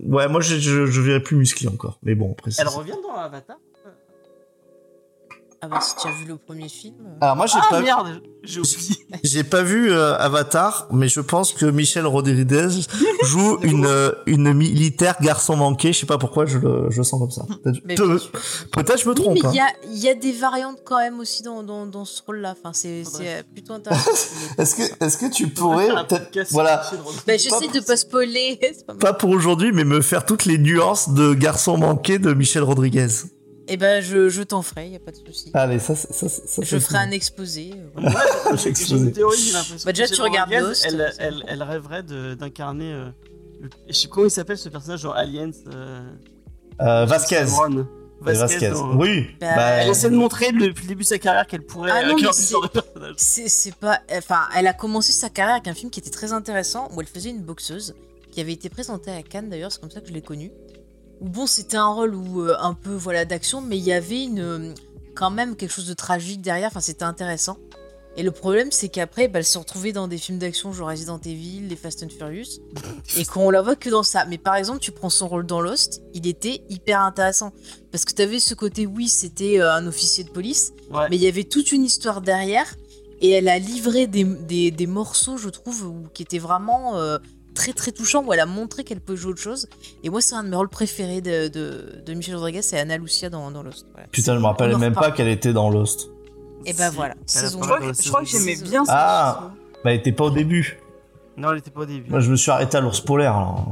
ouais, 0.05 0.27
moi 0.27 0.39
je, 0.41 0.57
je, 0.59 0.85
je 0.85 1.01
verrais 1.01 1.21
plus 1.23 1.35
musclé 1.35 1.67
encore. 1.67 1.97
Mais 2.03 2.15
bon, 2.15 2.31
après 2.37 2.51
c'est- 2.51 2.61
Elle 2.61 2.67
revient 2.67 2.93
dans 3.03 3.15
Avatar? 3.19 3.57
Ah 5.59 5.67
bah, 5.67 5.79
si 5.81 5.95
tu 5.95 6.07
as 6.07 6.11
vu 6.11 6.25
le 6.25 6.37
premier 6.37 6.69
film. 6.69 6.95
euh, 7.01 7.17
Alors 7.21 7.35
moi 7.35 7.47
j'ai 7.47 7.57
Ah 7.59 7.65
pas, 7.69 7.81
merde, 7.81 8.21
j'ai 8.43 8.59
oublié. 8.59 8.95
j'ai 9.23 9.43
pas 9.43 9.63
vu 9.63 9.91
euh, 9.91 10.15
Avatar, 10.17 10.87
mais 10.91 11.07
je 11.07 11.19
pense 11.19 11.51
que 11.51 11.65
Michel 11.65 12.05
Rodriguez 12.05 12.67
joue 13.23 13.57
une 13.63 13.85
euh, 13.87 14.11
une 14.27 14.53
militaire 14.53 15.15
garçon 15.19 15.55
manqué. 15.55 15.93
Je 15.93 15.99
sais 16.01 16.05
pas 16.05 16.19
pourquoi 16.19 16.45
je 16.45 16.59
le, 16.59 16.91
je 16.91 17.01
sens 17.01 17.19
comme 17.19 17.31
ça. 17.31 17.43
Peut-être 17.63 17.81
peut- 17.95 18.19
je 18.97 19.05
me 19.09 19.09
Oui, 19.09 19.15
trompe. 19.15 19.33
mais 19.33 19.49
il 19.51 19.55
y 19.55 19.59
hein. 19.59 19.65
a, 19.67 19.87
il 19.87 19.97
y 19.97 20.09
a 20.09 20.13
des 20.13 20.31
variantes 20.31 20.77
quand 20.85 20.99
même 20.99 21.19
aussi 21.19 21.41
dans, 21.41 21.63
dans, 21.63 21.87
dans 21.87 22.05
ce 22.05 22.21
rôle-là. 22.23 22.53
Enfin, 22.59 22.71
c'est 22.73 23.03
c'est, 23.03 23.43
plutôt 23.51 23.73
intéressant. 23.73 24.11
Est-ce 24.59 24.75
que 24.75 25.03
est-ce 25.03 25.17
que 25.17 25.31
tu 25.31 25.47
pourrais 25.47 25.87
peut-être- 26.07 26.51
voilà 26.51 26.83
bah, 27.25 27.37
j'essaie 27.37 27.67
de 27.73 27.79
pas 27.83 27.97
spoiler. 27.97 28.59
pas 28.85 28.93
pas 28.93 29.13
pour 29.13 29.31
aujourd'hui, 29.31 29.71
mais 29.71 29.83
me 29.85 30.01
faire 30.01 30.23
toutes 30.25 30.45
les 30.45 30.59
nuances 30.59 31.09
de 31.09 31.33
garçon 31.33 31.77
manqué 31.77 32.19
de 32.19 32.33
Michel 32.33 32.61
Rodriguez. 32.63 33.07
Eh 33.67 33.77
ben, 33.77 34.01
je, 34.01 34.29
je 34.29 34.43
t'en 34.43 34.61
ferai, 34.61 34.89
y 34.89 34.95
a 34.95 34.99
pas 34.99 35.11
de 35.11 35.17
souci. 35.17 35.51
Allez, 35.53 35.79
ça 35.79 35.95
ça 35.95 36.13
ça. 36.13 36.29
ça 36.29 36.61
je 36.63 36.77
ferai 36.79 36.97
un 36.99 37.11
exposé. 37.11 37.71
euh, 37.75 37.87
voilà. 37.95 38.23
J'ai 38.55 38.69
une 38.95 39.11
théorie, 39.11 39.37
j'ai 39.37 39.53
l'impression. 39.53 39.85
Bah, 39.85 39.91
déjà, 39.93 40.07
tu 40.07 40.21
regardes 40.21 40.51
Elle, 40.85 41.13
elle, 41.19 41.43
elle 41.47 41.63
rêverait 41.63 42.03
d'incarner. 42.03 42.93
euh, 42.93 43.09
le- 43.61 43.69
je 43.87 43.93
sais 43.93 44.07
comment 44.07 44.25
il 44.27 44.31
s'appelle 44.31 44.57
ce 44.57 44.69
personnage 44.69 45.03
dans 45.03 45.11
Aliens. 45.11 45.51
Euh, 45.73 46.09
Euh, 46.79 47.05
Vasquez. 47.05 47.43
Vasquez. 47.43 47.83
Vasquez. 48.21 48.69
dans- 48.69 48.95
Oui. 48.95 49.27
Bah, 49.41 49.47
bah, 49.55 49.69
Elle 49.81 49.89
essaie 49.89 50.09
de 50.09 50.15
montrer 50.15 50.51
depuis 50.51 50.83
le 50.83 50.87
début 50.89 51.03
de 51.03 51.07
sa 51.07 51.17
carrière 51.19 51.45
qu'elle 51.47 51.65
pourrait 51.65 51.91
Ah 51.93 52.07
non, 52.07 52.15
mais 52.15 52.21
genre. 52.21 52.67
C'est 53.17 53.47
c'est 53.49 53.75
pas. 53.75 53.99
Enfin, 54.15 54.41
elle 54.55 54.67
a 54.67 54.73
commencé 54.73 55.11
sa 55.11 55.29
carrière 55.29 55.55
avec 55.55 55.67
un 55.67 55.73
film 55.73 55.89
qui 55.91 55.99
était 55.99 56.09
très 56.09 56.33
intéressant 56.33 56.87
où 56.95 57.01
elle 57.01 57.07
faisait 57.07 57.29
une 57.31 57.41
boxeuse 57.41 57.95
qui 58.31 58.41
avait 58.41 58.53
été 58.53 58.69
présentée 58.69 59.11
à 59.11 59.21
Cannes 59.23 59.49
d'ailleurs, 59.49 59.71
c'est 59.71 59.79
comme 59.81 59.89
ça 59.91 60.01
que 60.01 60.07
je 60.07 60.13
l'ai 60.13 60.21
connue. 60.21 60.51
Où 61.21 61.29
bon, 61.29 61.47
c'était 61.47 61.77
un 61.77 61.87
rôle 61.87 62.13
où 62.15 62.41
euh, 62.41 62.55
un 62.59 62.73
peu 62.73 62.93
voilà 62.93 63.25
d'action, 63.25 63.61
mais 63.61 63.77
il 63.77 63.83
y 63.83 63.93
avait 63.93 64.23
une 64.23 64.39
euh, 64.39 64.73
quand 65.15 65.31
même 65.31 65.55
quelque 65.55 65.71
chose 65.71 65.87
de 65.87 65.93
tragique 65.93 66.41
derrière. 66.41 66.67
Enfin, 66.69 66.79
c'était 66.81 67.03
intéressant. 67.05 67.57
Et 68.19 68.23
le 68.23 68.31
problème, 68.31 68.71
c'est 68.71 68.89
qu'après, 68.89 69.27
bah, 69.27 69.37
elle 69.39 69.45
s'est 69.45 69.59
retrouvée 69.59 69.93
dans 69.93 70.07
des 70.07 70.17
films 70.17 70.39
d'action 70.39 70.73
genre 70.73 70.89
Resident 70.89 71.19
Evil, 71.23 71.67
les 71.69 71.75
Fast 71.75 72.01
and 72.01 72.09
Furious, 72.09 72.59
et 73.15 73.25
qu'on 73.31 73.51
la 73.51 73.61
voit 73.61 73.75
que 73.75 73.91
dans 73.91 74.01
ça. 74.01 74.25
Mais 74.25 74.39
par 74.39 74.55
exemple, 74.55 74.79
tu 74.79 74.91
prends 74.91 75.11
son 75.11 75.27
rôle 75.27 75.45
dans 75.45 75.61
Lost, 75.61 76.01
il 76.15 76.25
était 76.25 76.63
hyper 76.69 76.99
intéressant 77.01 77.51
parce 77.91 78.05
que 78.05 78.13
t'avais 78.13 78.39
ce 78.39 78.55
côté, 78.55 78.87
oui, 78.87 79.07
c'était 79.07 79.59
euh, 79.59 79.71
un 79.71 79.85
officier 79.85 80.23
de 80.23 80.29
police, 80.31 80.71
Ouais. 80.91 81.05
mais 81.11 81.15
il 81.17 81.21
y 81.21 81.27
avait 81.27 81.43
toute 81.43 81.71
une 81.71 81.83
histoire 81.83 82.21
derrière 82.21 82.65
et 83.21 83.29
elle 83.31 83.49
a 83.49 83.59
livré 83.59 84.07
des, 84.07 84.23
des, 84.23 84.71
des 84.71 84.87
morceaux, 84.87 85.37
je 85.37 85.49
trouve, 85.49 85.83
où- 85.85 86.07
qui 86.13 86.23
étaient 86.23 86.39
vraiment 86.39 86.97
euh, 86.97 87.19
très 87.57 87.73
très 87.73 87.91
touchants, 87.91 88.23
où 88.23 88.31
elle 88.33 88.39
a 88.39 88.45
montré 88.45 88.83
qu'elle 88.83 89.01
peut 89.01 89.15
jouer 89.15 89.31
autre 89.31 89.41
chose. 89.41 89.67
Et 90.03 90.09
moi, 90.11 90.21
c'est 90.21 90.35
un 90.35 90.43
de 90.43 90.49
mes 90.49 90.55
rôles 90.55 90.69
préférés 90.69 91.21
de, 91.21 91.47
de, 91.47 92.01
de 92.05 92.13
Michel 92.13 92.35
Rodriguez, 92.35 92.61
c'est 92.61 92.79
Anna 92.79 92.97
Lucia 92.97 93.29
dans, 93.29 93.49
dans 93.49 93.63
Lost. 93.63 93.87
Voilà. 93.93 94.07
Putain, 94.11 94.35
je 94.35 94.39
me 94.39 94.45
rappelle 94.45 94.77
même 94.77 94.93
pas 94.93 95.11
qu'elle 95.11 95.27
était 95.27 95.53
dans 95.53 95.69
Lost. 95.69 96.09
Et 96.65 96.73
bah 96.73 96.89
voilà, 96.89 97.15
saison 97.25 97.59
Je 97.61 97.67
crois 97.67 97.79
je 97.79 98.09
crois 98.09 98.21
que 98.21 98.27
j'aimais 98.27 98.55
bien 98.55 98.83
ça. 98.85 98.93
Ah. 98.95 99.51
Bah, 99.83 99.91
elle 99.91 99.99
était 99.99 100.11
pas 100.11 100.25
au 100.25 100.29
début. 100.31 100.79
Non, 101.37 101.51
elle 101.51 101.59
était 101.59 101.71
pas 101.71 101.81
au 101.81 101.85
début. 101.85 102.09
Moi, 102.09 102.19
je 102.19 102.29
me 102.31 102.35
suis 102.35 102.51
arrêté 102.51 102.77
à 102.77 102.81
l'ours 102.81 102.99
polaire. 103.01 103.35
alors. 103.35 103.65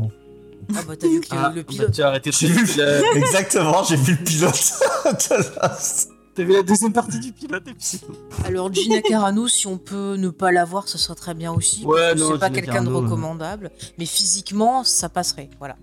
Ah 0.76 0.80
bah 0.88 0.96
t'as 1.00 1.08
vu 1.08 1.20
que 1.22 1.28
Ah, 1.32 1.52
le 1.54 1.62
bah, 1.62 1.68
pilote. 1.68 1.92
tu 1.92 2.02
as 2.02 2.08
arrêté 2.08 2.32
Exactement, 3.16 3.84
j'ai 3.84 3.98
vu 3.98 4.14
le 4.18 4.24
pilote. 4.24 4.54
de 5.06 5.36
Lost. 5.62 6.10
T'as 6.36 6.44
vu 6.44 6.54
la 6.54 6.64
deuxième 6.64 6.92
partie 6.94 7.20
du 7.20 7.32
pilote. 7.32 7.64
Alors 8.46 8.74
Gina 8.74 9.02
Carano, 9.02 9.48
si 9.48 9.68
on 9.68 9.78
peut 9.78 10.16
ne 10.18 10.30
pas 10.30 10.52
la 10.52 10.66
voir, 10.66 10.88
ce 10.88 10.98
serait 10.98 11.16
très 11.16 11.34
bien 11.34 11.54
aussi. 11.54 11.86
Ouais, 11.86 12.00
parce 12.10 12.14
que 12.16 12.20
non, 12.20 12.30
c'est 12.34 12.40
pas 12.40 12.48
Gina 12.48 12.62
quelqu'un 12.62 12.84
de 12.84 12.90
recommandable, 12.94 13.72
mais 13.98 14.06
physiquement, 14.06 14.84
ça 14.84 15.08
passerait. 15.10 15.50
Voilà. 15.60 15.78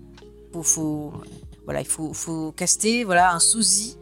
Faut, 0.53 0.61
faut, 0.63 1.13
voilà, 1.65 1.81
il 1.81 1.87
faut, 1.87 2.13
faut 2.13 2.51
caster, 2.51 3.03
voilà, 3.03 3.33
un 3.33 3.39
sosie 3.39 3.97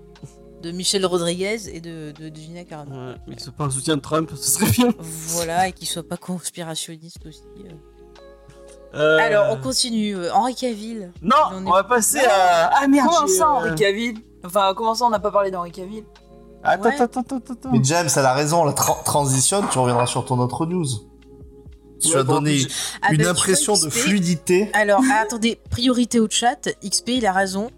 de 0.61 0.71
Michel 0.71 1.05
Rodriguez 1.05 1.69
et 1.73 1.79
de, 1.79 2.11
de, 2.11 2.27
de 2.29 2.35
Gina 2.35 2.65
Carano. 2.65 2.91
Ouais, 3.11 3.15
mais 3.27 3.35
ce 3.37 3.45
soit 3.45 3.53
pas 3.53 3.63
un 3.63 3.69
soutien 3.71 3.95
de 3.95 4.01
Trump, 4.01 4.29
ce 4.35 4.51
serait 4.51 4.69
bien. 4.69 4.89
Voilà, 4.99 5.69
et 5.69 5.71
qu'il 5.71 5.87
soit 5.87 6.03
pas 6.07 6.17
conspirationniste 6.17 7.25
aussi. 7.25 7.41
euh. 7.65 7.71
Euh, 8.93 9.17
Alors, 9.19 9.45
on 9.51 9.61
continue. 9.61 10.17
Euh, 10.17 10.33
Henri 10.33 10.53
Cavill. 10.53 11.13
Non, 11.21 11.35
est- 11.51 11.65
on 11.65 11.71
va 11.71 11.85
passer 11.85 12.19
à. 12.19 12.69
Ah 12.75 12.87
merde, 12.89 13.07
Comment 13.09 13.27
ça, 13.27 13.49
Henri 13.49 13.73
Cavill? 13.75 14.19
Enfin, 14.43 14.73
comment 14.75 14.93
ça, 14.95 15.05
on 15.05 15.09
n'a 15.09 15.19
pas 15.19 15.31
parlé 15.31 15.49
d'Henri 15.49 15.71
Cavill? 15.71 16.03
Attends, 16.63 16.89
Ouais. 16.89 17.01
attends, 17.01 17.21
attends. 17.21 17.71
Mais 17.71 17.79
James, 17.83 18.09
elle 18.15 18.25
a 18.25 18.33
raison, 18.33 18.63
la 18.65 18.73
tra- 18.73 19.03
transitionne, 19.03 19.65
tu 19.71 19.79
reviendras 19.79 20.05
sur 20.07 20.25
ton 20.25 20.37
autre 20.39 20.65
news. 20.65 20.85
Tu 21.99 22.09
Ouais, 22.09 22.15
as 22.17 22.23
bon, 22.23 22.35
donné 22.35 22.57
Ah, 23.01 23.13
une 23.13 23.21
bah, 23.23 23.29
impression 23.31 23.73
de 23.77 23.89
fluidité. 23.89 24.69
Alors, 24.73 25.01
ah, 25.11 25.21
attendez, 25.23 25.59
priorité 25.69 26.19
au 26.19 26.27
chat. 26.29 26.67
XP, 26.83 27.09
il 27.09 27.25
a 27.25 27.31
raison. 27.33 27.69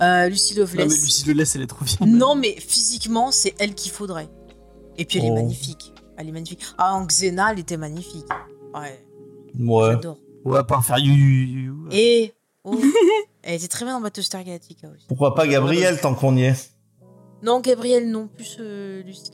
Euh, 0.00 0.28
Lucie 0.28 0.54
Non, 0.56 0.64
mais 0.72 0.78
Loveless. 0.84 1.02
Lucie 1.02 1.34
Laisse, 1.34 1.56
elle 1.56 1.62
est 1.62 1.66
trop 1.66 1.84
bien. 1.84 1.96
Non, 2.06 2.34
mais 2.34 2.54
physiquement, 2.58 3.30
c'est 3.32 3.54
elle 3.58 3.74
qu'il 3.74 3.90
faudrait. 3.92 4.28
Et 4.96 5.04
puis 5.04 5.18
elle 5.18 5.26
est 5.26 5.30
Oh. 5.30 5.34
magnifique. 5.34 5.92
Elle 6.16 6.28
est 6.28 6.32
magnifique. 6.32 6.60
Ah, 6.78 6.94
en 6.94 7.06
Xena, 7.06 7.52
elle 7.52 7.58
était 7.58 7.76
magnifique. 7.76 8.26
Ouais, 8.74 9.04
Ouais. 9.58 9.90
j'adore. 9.92 10.18
Ouais, 10.44 10.58
à 10.58 10.64
part 10.64 10.84
faire 10.84 10.98
you, 10.98 11.12
you, 11.12 11.44
you, 11.44 11.64
you. 11.66 11.88
Et. 11.90 12.34
oh, 12.64 12.78
elle 13.42 13.54
était 13.56 13.68
très 13.68 13.84
bien 13.84 13.94
dans 13.94 14.00
Battlestar 14.00 14.42
Galactica 14.44 14.88
aussi. 14.88 15.06
Pourquoi 15.08 15.34
pas 15.34 15.46
Gabriel 15.46 16.00
tant 16.00 16.14
qu'on 16.14 16.36
y 16.36 16.44
est 16.44 16.71
Non, 17.42 17.60
Gabrielle, 17.60 18.10
non, 18.10 18.28
plus 18.28 18.56
euh, 18.60 19.02
Lucie. 19.02 19.30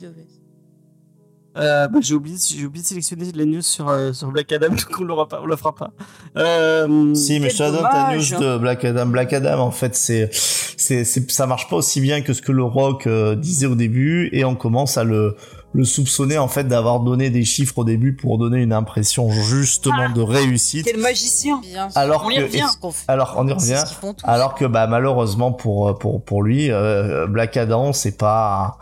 Euh, 1.57 1.87
bah, 1.87 1.99
j'ai 2.01 2.13
oublié, 2.13 2.37
j'ai 2.37 2.65
oublié 2.65 2.83
de 2.83 2.87
sélectionner 2.87 3.31
la 3.33 3.45
news 3.45 3.61
sur, 3.61 3.89
euh, 3.89 4.13
sur 4.13 4.27
Black 4.29 4.51
Adam, 4.51 4.69
donc 4.69 4.99
on 4.99 5.03
l'aura 5.03 5.27
pas, 5.27 5.41
on 5.43 5.47
la 5.47 5.57
fera 5.57 5.73
pas. 5.75 5.91
Euh, 6.37 7.13
Si, 7.15 7.39
mais 7.39 7.49
je 7.49 7.57
te 7.57 7.63
donne 7.63 7.87
ta 7.89 8.15
news 8.15 8.39
de 8.39 8.57
Black 8.57 8.85
Adam. 8.85 9.07
Black 9.07 9.33
Adam, 9.33 9.59
en 9.59 9.71
fait, 9.71 9.95
c'est, 9.95 10.29
c'est, 10.31 11.03
c'est, 11.03 11.29
ça 11.31 11.47
marche 11.47 11.67
pas 11.69 11.75
aussi 11.75 12.01
bien 12.01 12.21
que 12.21 12.33
ce 12.33 12.41
que 12.41 12.51
le 12.51 12.63
Rock 12.63 13.07
euh, 13.07 13.35
disait 13.35 13.65
au 13.65 13.75
début, 13.75 14.29
et 14.31 14.45
on 14.45 14.55
commence 14.55 14.97
à 14.97 15.03
le, 15.03 15.35
le 15.73 15.83
soupçonner 15.83 16.37
en 16.39 16.47
fait 16.47 16.63
d'avoir 16.67 16.99
donné 17.01 17.29
des 17.29 17.45
chiffres 17.45 17.77
au 17.77 17.83
début 17.83 18.15
pour 18.15 18.37
donner 18.39 18.57
une 18.57 18.73
impression 18.73 19.29
justement 19.31 20.07
Ah. 20.09 20.13
de 20.13 20.21
réussite. 20.21 20.85
Quel 20.85 20.99
magicien 20.99 21.61
Alors 21.95 22.23
On 22.25 22.29
y 22.31 22.37
que, 22.37 22.41
revient. 22.41 22.65
qu'on 22.81 22.91
fait. 22.91 23.05
alors 23.07 23.35
on 23.37 23.47
y 23.47 23.51
revient. 23.53 23.81
ce 23.83 23.89
qu'ils 23.89 23.97
font 23.97 24.13
tous. 24.15 24.25
Alors 24.27 24.55
que 24.55 24.65
bah 24.65 24.87
malheureusement 24.87 25.51
pour 25.51 25.97
pour 25.99 26.23
pour 26.23 26.41
lui, 26.43 26.71
euh, 26.71 27.27
Black 27.27 27.55
Adam 27.57 27.93
c'est 27.93 28.17
pas 28.17 28.77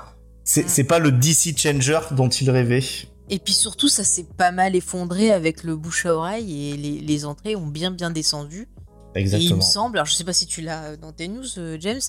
c'est 0.46 0.70
c'est 0.70 0.86
pas 0.86 1.00
le 1.00 1.12
DC 1.12 1.58
changer 1.58 2.00
dont 2.12 2.30
il 2.30 2.50
rêvait. 2.50 2.84
Et 3.30 3.40
puis 3.40 3.54
surtout, 3.54 3.90
ça 3.90 4.06
s'est 4.06 4.26
pas 4.38 4.52
mal 4.54 4.74
effondré 4.74 5.32
avec 5.34 5.66
le 5.66 5.76
bouche 5.76 6.06
à 6.06 6.16
oreille 6.16 6.70
et 6.72 6.78
les, 6.78 7.00
les 7.02 7.26
entrées 7.26 7.58
ont 7.58 7.68
bien 7.68 7.92
bien 7.92 8.10
descendu. 8.12 8.70
Et 9.16 9.20
il 9.20 9.22
Exactement. 9.24 9.56
me 9.58 9.62
semble, 9.62 9.98
alors 9.98 10.06
je 10.08 10.14
sais 10.14 10.24
pas 10.24 10.32
si 10.32 10.46
tu 10.48 10.62
l'as 10.62 10.96
dans 10.96 11.12
tes 11.12 11.28
news, 11.28 11.44
euh, 11.58 11.76
James, 11.82 12.00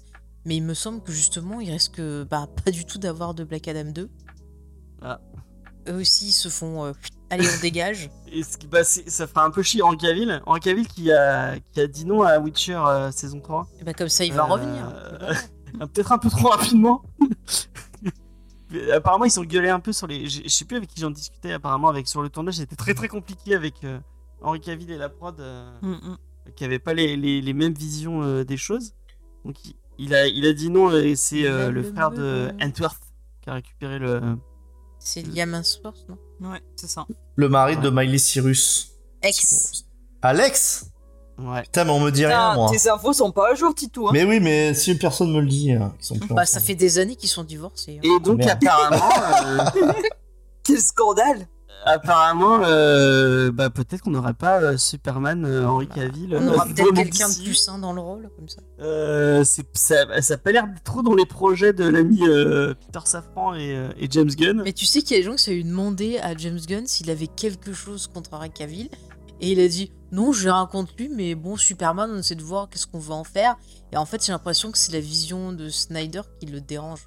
mais 0.44 0.54
il 0.54 0.62
me 0.62 0.74
semble 0.74 1.02
que 1.02 1.10
justement, 1.10 1.60
il 1.60 1.72
risque 1.72 2.00
bah, 2.30 2.46
pas 2.64 2.70
du 2.70 2.84
tout 2.84 2.98
d'avoir 2.98 3.34
de 3.34 3.42
Black 3.42 3.66
Adam 3.66 3.90
2. 3.90 4.08
Ah. 5.02 5.20
Eux 5.88 5.94
aussi, 6.00 6.26
ils 6.28 6.32
se 6.32 6.48
font. 6.48 6.84
euh, 6.84 6.92
allez, 7.30 7.46
on 7.48 7.60
dégage. 7.60 8.10
et 8.32 8.42
ce 8.42 8.58
qui, 8.58 8.66
bah, 8.66 8.84
ça 8.84 9.26
fera 9.26 9.44
un 9.44 9.50
peu 9.50 9.62
chier 9.62 9.82
Henri 9.82 9.96
Cavill. 9.96 10.42
Henri 10.46 10.60
Cavill 10.60 10.86
qui 10.88 11.10
a, 11.12 11.56
qui 11.72 11.80
a 11.80 11.86
dit 11.86 12.04
non 12.04 12.22
à 12.22 12.38
Witcher 12.38 12.74
euh, 12.76 13.10
saison 13.10 13.40
3. 13.40 13.66
Et 13.80 13.84
bah, 13.84 13.94
comme 13.94 14.08
ça, 14.08 14.24
il 14.24 14.32
va 14.32 14.42
Euh, 14.42 14.46
revenir. 14.46 14.92
Euh, 15.82 15.86
Peut-être 15.86 16.12
un 16.12 16.18
peu 16.18 16.30
trop 16.30 16.48
rapidement. 16.48 17.02
Apparemment, 18.92 19.24
ils 19.26 19.30
sont 19.30 19.44
gueulés 19.44 19.68
un 19.70 19.80
peu 19.80 19.92
sur 19.92 20.06
les. 20.06 20.26
Je 20.26 20.48
sais 20.48 20.64
plus 20.64 20.76
avec 20.76 20.88
qui 20.90 21.00
j'en 21.00 21.10
discutais. 21.10 21.52
Apparemment, 21.52 21.88
avec 21.88 22.08
sur 22.08 22.20
le 22.22 22.28
tournage, 22.30 22.54
c'était 22.54 22.74
très 22.76 22.94
très 22.94 23.08
compliqué 23.08 23.54
avec 23.54 23.74
Henri 24.42 24.60
Cavill 24.60 24.90
et 24.90 24.96
la 24.98 25.08
prod, 25.08 25.36
Mm, 25.82 25.90
mm. 25.90 26.16
qui 26.56 26.64
avaient 26.64 26.78
pas 26.78 26.94
les, 26.94 27.16
les, 27.16 27.40
les 27.40 27.52
mêmes 27.52 27.74
visions 27.74 28.22
euh, 28.22 28.44
des 28.44 28.56
choses. 28.56 28.92
Donc, 29.44 29.62
il, 29.64 29.74
il 29.98 30.14
a 30.14 30.26
il 30.26 30.46
a 30.46 30.52
dit 30.52 30.70
non. 30.70 30.90
Et 30.90 31.16
c'est 31.16 31.46
euh, 31.46 31.70
le 31.70 31.82
frère 31.82 32.10
de. 32.10 32.50
Antwerp 32.62 32.98
qui 33.42 33.50
a 33.50 33.54
récupéré 33.54 33.98
le. 33.98 34.20
C'est 35.10 35.22
Liam 35.22 35.54
Hemsworth, 35.54 36.04
non? 36.10 36.50
Ouais, 36.50 36.60
c'est 36.76 36.86
ça. 36.90 37.06
Le 37.36 37.48
mari 37.48 37.78
de 37.78 37.88
Miley 37.88 38.18
Cyrus. 38.18 38.90
Ex. 39.22 39.84
Alex? 40.20 40.90
Ouais. 41.38 41.62
Putain, 41.62 41.84
mais 41.84 41.92
on 41.92 42.00
me 42.00 42.10
dit 42.10 42.26
rien 42.26 42.50
Putain, 42.50 42.54
moi. 42.56 42.70
tes 42.70 42.90
infos 42.90 43.12
sont 43.14 43.30
pas 43.32 43.52
à 43.52 43.54
jour, 43.54 43.74
Titou. 43.74 44.06
Hein. 44.06 44.10
Mais 44.12 44.24
oui, 44.24 44.38
mais 44.38 44.74
si 44.74 44.94
personne 44.98 45.32
me 45.32 45.40
le 45.40 45.46
dit, 45.46 45.72
hein, 45.72 45.94
ils 45.98 46.04
sont 46.04 46.18
plus 46.18 46.28
Bah, 46.34 46.44
ça 46.44 46.60
fait 46.60 46.74
des 46.74 46.98
années 46.98 47.16
qu'ils 47.16 47.30
sont 47.30 47.44
divorcés. 47.44 48.00
hein. 48.04 48.06
Et 48.18 48.20
donc, 48.22 48.36
Merde. 48.38 48.58
apparemment. 48.62 49.66
euh, 49.76 49.92
Quel 50.64 50.78
scandale 50.80 51.48
Apparemment, 51.84 52.60
euh, 52.64 53.50
bah, 53.50 53.70
peut-être 53.70 54.02
qu'on 54.02 54.10
n'aurait 54.10 54.34
pas 54.34 54.60
euh, 54.60 54.76
Superman 54.76 55.44
euh, 55.44 55.66
Henri 55.66 55.86
Cavill. 55.88 56.36
On 56.38 56.48
aura 56.48 56.64
peut-être 56.66 56.92
quelqu'un 56.94 57.28
de 57.28 57.34
plus 57.42 57.54
sain 57.54 57.78
dans 57.78 57.92
le 57.92 58.00
rôle, 58.00 58.28
comme 58.36 58.48
ça. 58.48 58.60
Euh, 58.80 59.42
c'est- 59.44 59.64
ça, 59.76 60.20
ça 60.20 60.34
a 60.34 60.36
pas 60.36 60.52
l'air 60.52 60.66
trop 60.84 61.02
dans 61.02 61.14
les 61.14 61.24
projets 61.26 61.72
de 61.72 61.84
l'ami 61.84 62.18
Peter 62.18 63.04
Safran 63.04 63.54
et, 63.54 63.88
et 63.98 64.08
James 64.10 64.28
Gunn. 64.30 64.62
Mais 64.64 64.72
tu 64.72 64.84
sais 64.86 65.02
qu'il 65.02 65.12
y 65.16 65.20
a 65.20 65.22
des 65.22 65.26
gens 65.30 65.36
qui 65.36 65.44
s'est 65.44 65.54
eu 65.54 65.64
demandé 65.64 66.18
à 66.18 66.36
James 66.36 66.58
Gunn 66.66 66.86
s'il 66.86 67.10
avait 67.10 67.26
quelque 67.28 67.72
chose 67.72 68.06
contre 68.06 68.34
Henry 68.34 68.50
Cavill. 68.50 68.88
Et 69.40 69.52
il 69.52 69.60
a 69.60 69.68
dit 69.68 69.92
non, 70.10 70.32
j'ai 70.32 70.50
rien 70.50 70.66
contre 70.66 70.92
lui, 70.98 71.08
mais 71.08 71.34
bon, 71.36 71.56
Superman, 71.56 72.10
on 72.12 72.18
essaie 72.18 72.34
de 72.34 72.42
voir 72.42 72.68
qu'est-ce 72.68 72.86
qu'on 72.86 72.98
veut 72.98 73.12
en 73.12 73.24
faire. 73.24 73.56
Et 73.92 73.96
en 73.96 74.04
fait, 74.04 74.24
j'ai 74.24 74.32
l'impression 74.32 74.72
que 74.72 74.78
c'est 74.78 74.92
la 74.92 75.00
vision 75.00 75.52
de 75.52 75.68
Snyder 75.68 76.22
qui 76.40 76.46
le 76.46 76.60
dérange. 76.60 77.04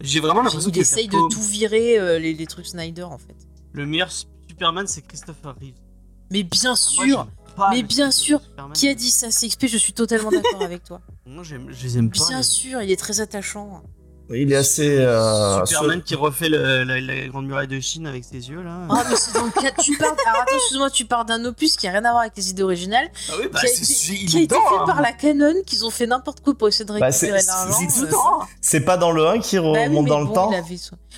J'ai 0.00 0.18
vraiment 0.20 0.42
l'impression 0.42 0.70
Il 0.70 0.72
qu'il 0.72 0.82
essaye 0.82 1.06
va 1.08 1.18
de 1.18 1.28
tout 1.28 1.42
virer 1.42 2.18
les, 2.18 2.32
les 2.34 2.46
trucs 2.46 2.66
Snyder 2.66 3.02
en 3.02 3.18
fait. 3.18 3.36
Le 3.72 3.86
meilleur 3.86 4.10
Superman, 4.48 4.86
c'est 4.86 5.02
Christopher 5.02 5.54
Reeve. 5.60 5.74
Mais 6.30 6.42
bien 6.42 6.70
Moi, 6.70 6.76
sûr, 6.76 7.28
mais 7.70 7.82
bien 7.82 8.10
sûr, 8.10 8.40
Superman. 8.40 8.72
qui 8.72 8.88
a 8.88 8.94
dit 8.94 9.10
ça 9.10 9.30
C'est 9.30 9.48
XP, 9.48 9.66
je 9.66 9.76
suis 9.76 9.92
totalement 9.92 10.30
d'accord 10.30 10.62
avec 10.62 10.84
toi. 10.84 11.00
J'aime- 11.42 11.70
je 11.70 11.82
les 11.84 11.98
aime 11.98 12.10
pas. 12.10 12.26
Bien 12.28 12.42
sûr, 12.42 12.82
il 12.82 12.90
est 12.90 12.96
très 12.96 13.20
attachant. 13.20 13.82
Il 14.32 14.52
est 14.52 14.56
assez. 14.56 14.98
euh, 14.98 15.64
Superman 15.66 16.02
qui 16.02 16.14
refait 16.14 16.48
le- 16.48 16.84
la, 16.84 17.00
la 17.00 17.26
grande 17.28 17.46
muraille 17.46 17.66
de 17.66 17.80
Chine 17.80 18.06
avec 18.06 18.24
ses 18.24 18.48
yeux 18.48 18.62
là. 18.62 18.76
Ah, 18.88 19.02
mais 19.08 19.16
c'est 19.16 19.34
dans 19.34 19.44
le 19.44 19.50
cadre. 19.50 19.82
Tu 19.82 19.96
parles. 19.98 20.14
Alors 20.26 20.42
attends, 20.42 20.54
excuse-moi, 20.54 20.90
tu 20.90 21.04
parles 21.04 21.26
d'un 21.26 21.44
opus 21.44 21.76
qui 21.76 21.88
a 21.88 21.90
rien 21.90 22.04
à 22.04 22.10
voir 22.10 22.20
avec 22.20 22.36
les 22.36 22.50
idées 22.50 22.62
originales, 22.62 23.08
Ah 23.28 23.32
oui, 23.40 23.48
bah, 23.52 23.58
qui 23.60 23.66
a 23.66 23.68
c'est- 23.68 23.82
été, 24.12 24.26
qui 24.26 24.36
a 24.36 24.40
est 24.40 24.44
été 24.44 24.54
fait 24.54 24.60
hein. 24.78 24.84
par 24.86 25.00
la 25.02 25.12
Canon, 25.12 25.54
qu'ils 25.66 25.84
ont 25.84 25.90
fait 25.90 26.06
n'importe 26.06 26.40
quoi 26.40 26.54
pour 26.54 26.68
essayer 26.68 26.84
de 26.84 26.98
Bah, 26.98 27.06
récupérer 27.06 27.40
c'est- 27.40 27.46
l'argent. 27.46 28.46
c'est 28.60 28.82
euh, 28.82 28.84
pas 28.84 28.96
dans 28.96 29.10
le 29.10 29.26
1 29.26 29.40
qui 29.40 29.56
Bah 29.56 29.62
oui, 29.64 29.84
remonte 29.84 30.06
dans 30.06 30.20
le 30.20 30.32
temps 30.32 30.50
avait 30.52 30.76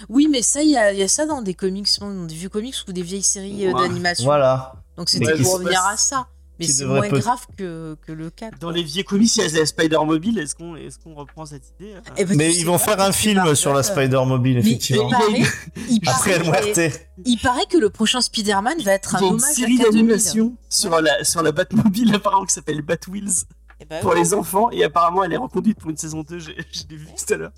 Oui, 0.09 0.29
mais 0.31 0.41
ça, 0.43 0.63
il 0.63 0.71
y, 0.71 0.77
a 0.79 0.93
il 0.93 0.99
y 0.99 1.03
a 1.03 1.09
ça 1.09 1.27
dans 1.27 1.43
des 1.43 1.55
comics, 1.55 1.89
dans 2.01 2.25
des 2.25 2.35
vieux 2.35 2.49
comics 2.49 2.75
ou 2.89 2.93
des 2.93 3.03
vieilles 3.03 3.23
séries 3.23 3.67
euh, 3.67 3.73
Ouais. 3.73 3.83
d'animation. 3.89 4.25
Voilà. 4.25 4.73
Donc 4.97 5.09
c'était 5.11 5.35
pour 5.43 5.55
revenir 5.55 5.83
à 5.85 5.97
ça. 5.97 6.27
Mais 6.59 6.67
c'est 6.67 6.85
moins 6.85 7.09
peut- 7.09 7.19
grave 7.19 7.47
que, 7.57 7.97
que 8.07 8.13
le 8.13 8.31
4. 8.31 8.59
Dans 8.59 8.71
les 8.71 8.83
vieux 8.83 9.03
comics, 9.03 9.35
il 9.37 9.43
y 9.43 9.57
a 9.57 9.59
la 9.61 9.67
Spider 9.67 9.99
Mobile. 10.05 10.39
Est-ce 10.39 10.55
qu'on 10.55 10.77
est 10.77 10.89
qu'on 11.03 11.15
reprend 11.15 11.47
cette 11.47 11.65
idée 11.81 11.95
Eh 12.17 12.25
ben, 12.25 12.37
Mais 12.37 12.55
ils 12.55 12.65
vont 12.67 12.79
faire 12.79 13.01
un 13.01 13.11
film 13.13 13.55
sur 13.55 13.73
la 13.75 13.83
Spider-Mobile, 13.83 14.59
effectivement. 14.59 15.09
il 15.09 15.11
paraît, 15.11 15.43
il 15.91 16.01
paraît, 16.05 16.39
Muerte. 16.41 16.81
il 17.25 17.39
paraît 17.39 17.67
que 17.67 17.79
le 17.79 17.91
prochain 17.91 18.21
Spider-Man 18.21 18.81
va 18.83 18.93
être 18.93 19.15
Il 19.15 19.17
un 19.17 19.21
y 19.21 19.25
a 19.25 19.27
une 19.29 19.35
hommage 19.35 19.55
série 19.55 19.81
à 19.81 19.85
K2000. 19.85 19.93
d'animations 19.93 20.57
sur 20.69 21.01
la, 21.01 21.25
sur 21.25 21.43
la 21.43 21.53
Batmobile 21.53 22.15
apparemment 22.15 22.45
qui 22.45 22.55
s'appelle 22.55 22.83
Batwheels 22.83 23.45
Eh 23.81 23.85
ben 23.87 24.01
pour 24.01 24.13
oui. 24.13 24.19
les 24.21 24.35
enfants 24.35 24.71
et 24.71 24.85
apparemment 24.85 25.25
elle 25.25 25.33
est 25.33 25.37
reconduite 25.39 25.79
pour 25.79 25.91
une 25.91 25.97
saison 25.97 26.23
2, 26.23 26.39
j'ai- 26.39 26.57
je 26.73 26.83
l'ai 26.91 26.97
vu 26.97 27.07
tout 27.07 27.33
à 27.35 27.37
l'heure. 27.39 27.53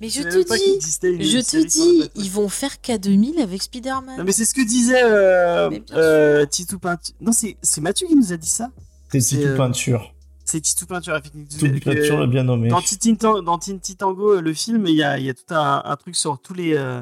Mais 0.00 0.08
je 0.08 0.22
te 0.22 0.28
dis, 0.28 1.24
je 1.24 1.40
te 1.40 1.56
la 1.56 1.64
dis, 1.64 2.10
ils 2.16 2.30
vont 2.30 2.48
faire 2.48 2.72
K2000 2.82 3.40
avec 3.40 3.62
Spider-Man. 3.62 4.18
Non 4.18 4.24
mais 4.24 4.32
c'est 4.32 4.44
ce 4.44 4.54
que 4.54 4.66
disait 4.66 5.02
euh, 5.04 5.70
euh, 5.92 6.44
Titou 6.46 6.78
Peinture. 6.78 7.14
Non 7.20 7.32
c'est 7.32 7.56
c'est 7.62 7.80
Mathieu 7.80 8.06
qui 8.08 8.16
nous 8.16 8.32
a 8.32 8.36
dit 8.36 8.48
ça. 8.48 8.70
C'est 9.12 9.36
tout 9.36 9.42
euh, 9.46 9.56
peinture. 9.56 10.12
C'est 10.44 10.60
Titou 10.60 10.86
Peinture 10.86 11.16
effectivement. 11.16 11.78
Peinture, 11.84 12.18
le 12.18 12.26
bien 12.26 12.42
nommé. 12.44 12.68
dans 12.68 12.80
Tintin 12.80 13.94
Tango 13.96 14.40
le 14.40 14.52
film 14.52 14.86
il 14.88 14.96
y 14.96 15.02
a, 15.04 15.18
il 15.18 15.24
y 15.26 15.30
a 15.30 15.34
tout 15.34 15.54
un, 15.54 15.82
un 15.84 15.96
truc 15.96 16.16
sur 16.16 16.40
tous 16.40 16.54
les 16.54 16.74
euh, 16.76 17.00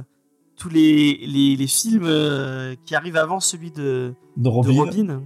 tous 0.57 0.69
les, 0.69 1.19
les, 1.27 1.57
les 1.57 1.67
films 1.67 2.05
euh, 2.05 2.75
qui 2.85 2.95
arrivent 2.95 3.17
avant 3.17 3.41
celui 3.41 3.71
de, 3.73 4.15
De 4.37 4.43
de 4.45 4.49
Robin. 4.49 5.23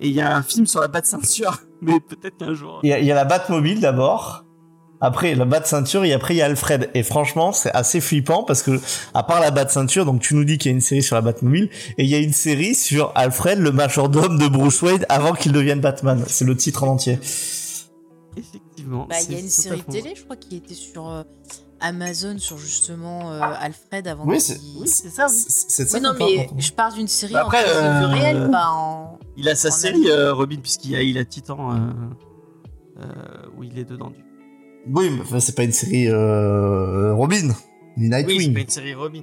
Et 0.00 0.08
il 0.08 0.12
y 0.12 0.20
a 0.20 0.36
un 0.36 0.42
film 0.42 0.66
sur 0.66 0.80
la 0.80 0.88
batte 0.88 1.06
ceinture, 1.06 1.62
mais 1.80 1.98
peut-être 2.00 2.36
qu'un 2.36 2.52
jour. 2.52 2.80
Il 2.82 2.88
y, 2.88 3.04
y 3.04 3.10
a 3.12 3.14
la 3.14 3.24
Batmobile 3.24 3.80
d'abord. 3.80 4.44
Après, 5.00 5.34
la 5.34 5.44
batte 5.44 5.66
ceinture 5.66 6.04
et 6.04 6.12
après 6.14 6.34
il 6.34 6.38
y 6.38 6.42
a 6.42 6.46
Alfred. 6.46 6.90
Et 6.94 7.02
franchement, 7.02 7.52
c'est 7.52 7.70
assez 7.72 8.00
flippant 8.00 8.44
parce 8.44 8.62
que, 8.62 8.80
à 9.14 9.22
part 9.22 9.40
la 9.40 9.50
batte 9.50 9.70
ceinture, 9.70 10.06
donc 10.06 10.20
tu 10.22 10.34
nous 10.34 10.44
dis 10.44 10.56
qu'il 10.58 10.70
y 10.70 10.74
a 10.74 10.76
une 10.76 10.80
série 10.80 11.02
sur 11.02 11.16
la 11.16 11.20
Batmobile 11.22 11.68
et 11.98 12.04
il 12.04 12.08
y 12.08 12.14
a 12.14 12.18
une 12.18 12.32
série 12.32 12.74
sur 12.74 13.12
Alfred, 13.14 13.58
le 13.58 13.72
majordome 13.72 14.38
de 14.38 14.48
Bruce 14.48 14.80
Wayne 14.82 15.04
avant 15.08 15.34
qu'il 15.34 15.52
devienne 15.52 15.80
Batman. 15.80 16.24
C'est 16.26 16.44
le 16.46 16.56
titre 16.56 16.84
en 16.84 16.88
entier. 16.92 17.18
Effectivement. 18.36 19.06
Bah, 19.08 19.16
il 19.28 19.32
y 19.32 19.36
a 19.36 19.40
une 19.40 19.48
série 19.48 19.82
télé, 19.82 20.14
je 20.16 20.24
crois, 20.24 20.36
qui 20.36 20.56
était 20.56 20.74
sur 20.74 21.08
euh, 21.08 21.22
Amazon, 21.80 22.38
sur 22.38 22.58
justement 22.58 23.32
euh, 23.32 23.40
Alfred 23.60 24.06
avant 24.08 24.24
Oui, 24.26 24.34
qu'il- 24.38 24.42
c'est- 24.54 24.60
Oui, 24.80 24.88
c'est 24.88 25.08
ça. 25.10 25.26
oui. 25.28 25.34
C'est 25.68 25.88
ça 25.88 25.96
Oui, 25.98 26.02
non, 26.02 26.12
mais 26.18 26.48
je 26.58 26.72
parle 26.72 26.94
d'une 26.94 27.08
série 27.08 27.32
Bah, 27.32 27.42
après, 27.44 27.64
en 27.64 27.68
euh, 27.68 28.06
réel, 28.08 28.50
pas 28.50 28.68
en. 28.70 29.18
Il 29.38 29.48
a 29.48 29.54
sa 29.54 29.68
En 29.68 29.72
série, 29.72 30.08
euh, 30.10 30.32
Robin, 30.34 30.56
puisqu'il 30.62 30.94
a, 30.96 31.02
il 31.02 31.16
a 31.18 31.24
Titan, 31.24 31.72
euh, 31.72 31.76
euh, 33.00 33.04
où 33.56 33.62
il 33.62 33.78
est 33.78 33.84
dedans. 33.84 34.10
Du... 34.10 34.16
Oui, 34.92 35.10
mais 35.10 35.20
enfin, 35.22 35.40
c'est 35.40 35.54
pas 35.56 35.64
une 35.64 35.72
série 35.72 36.08
euh, 36.08 37.12
Robin, 37.14 37.42
ni 37.42 37.48
Oui, 37.48 37.54
c'est 37.96 38.08
Nightwing. 38.08 38.54
pas 38.54 38.60
une 38.60 38.68
série 38.68 38.94
Robin. 38.94 39.22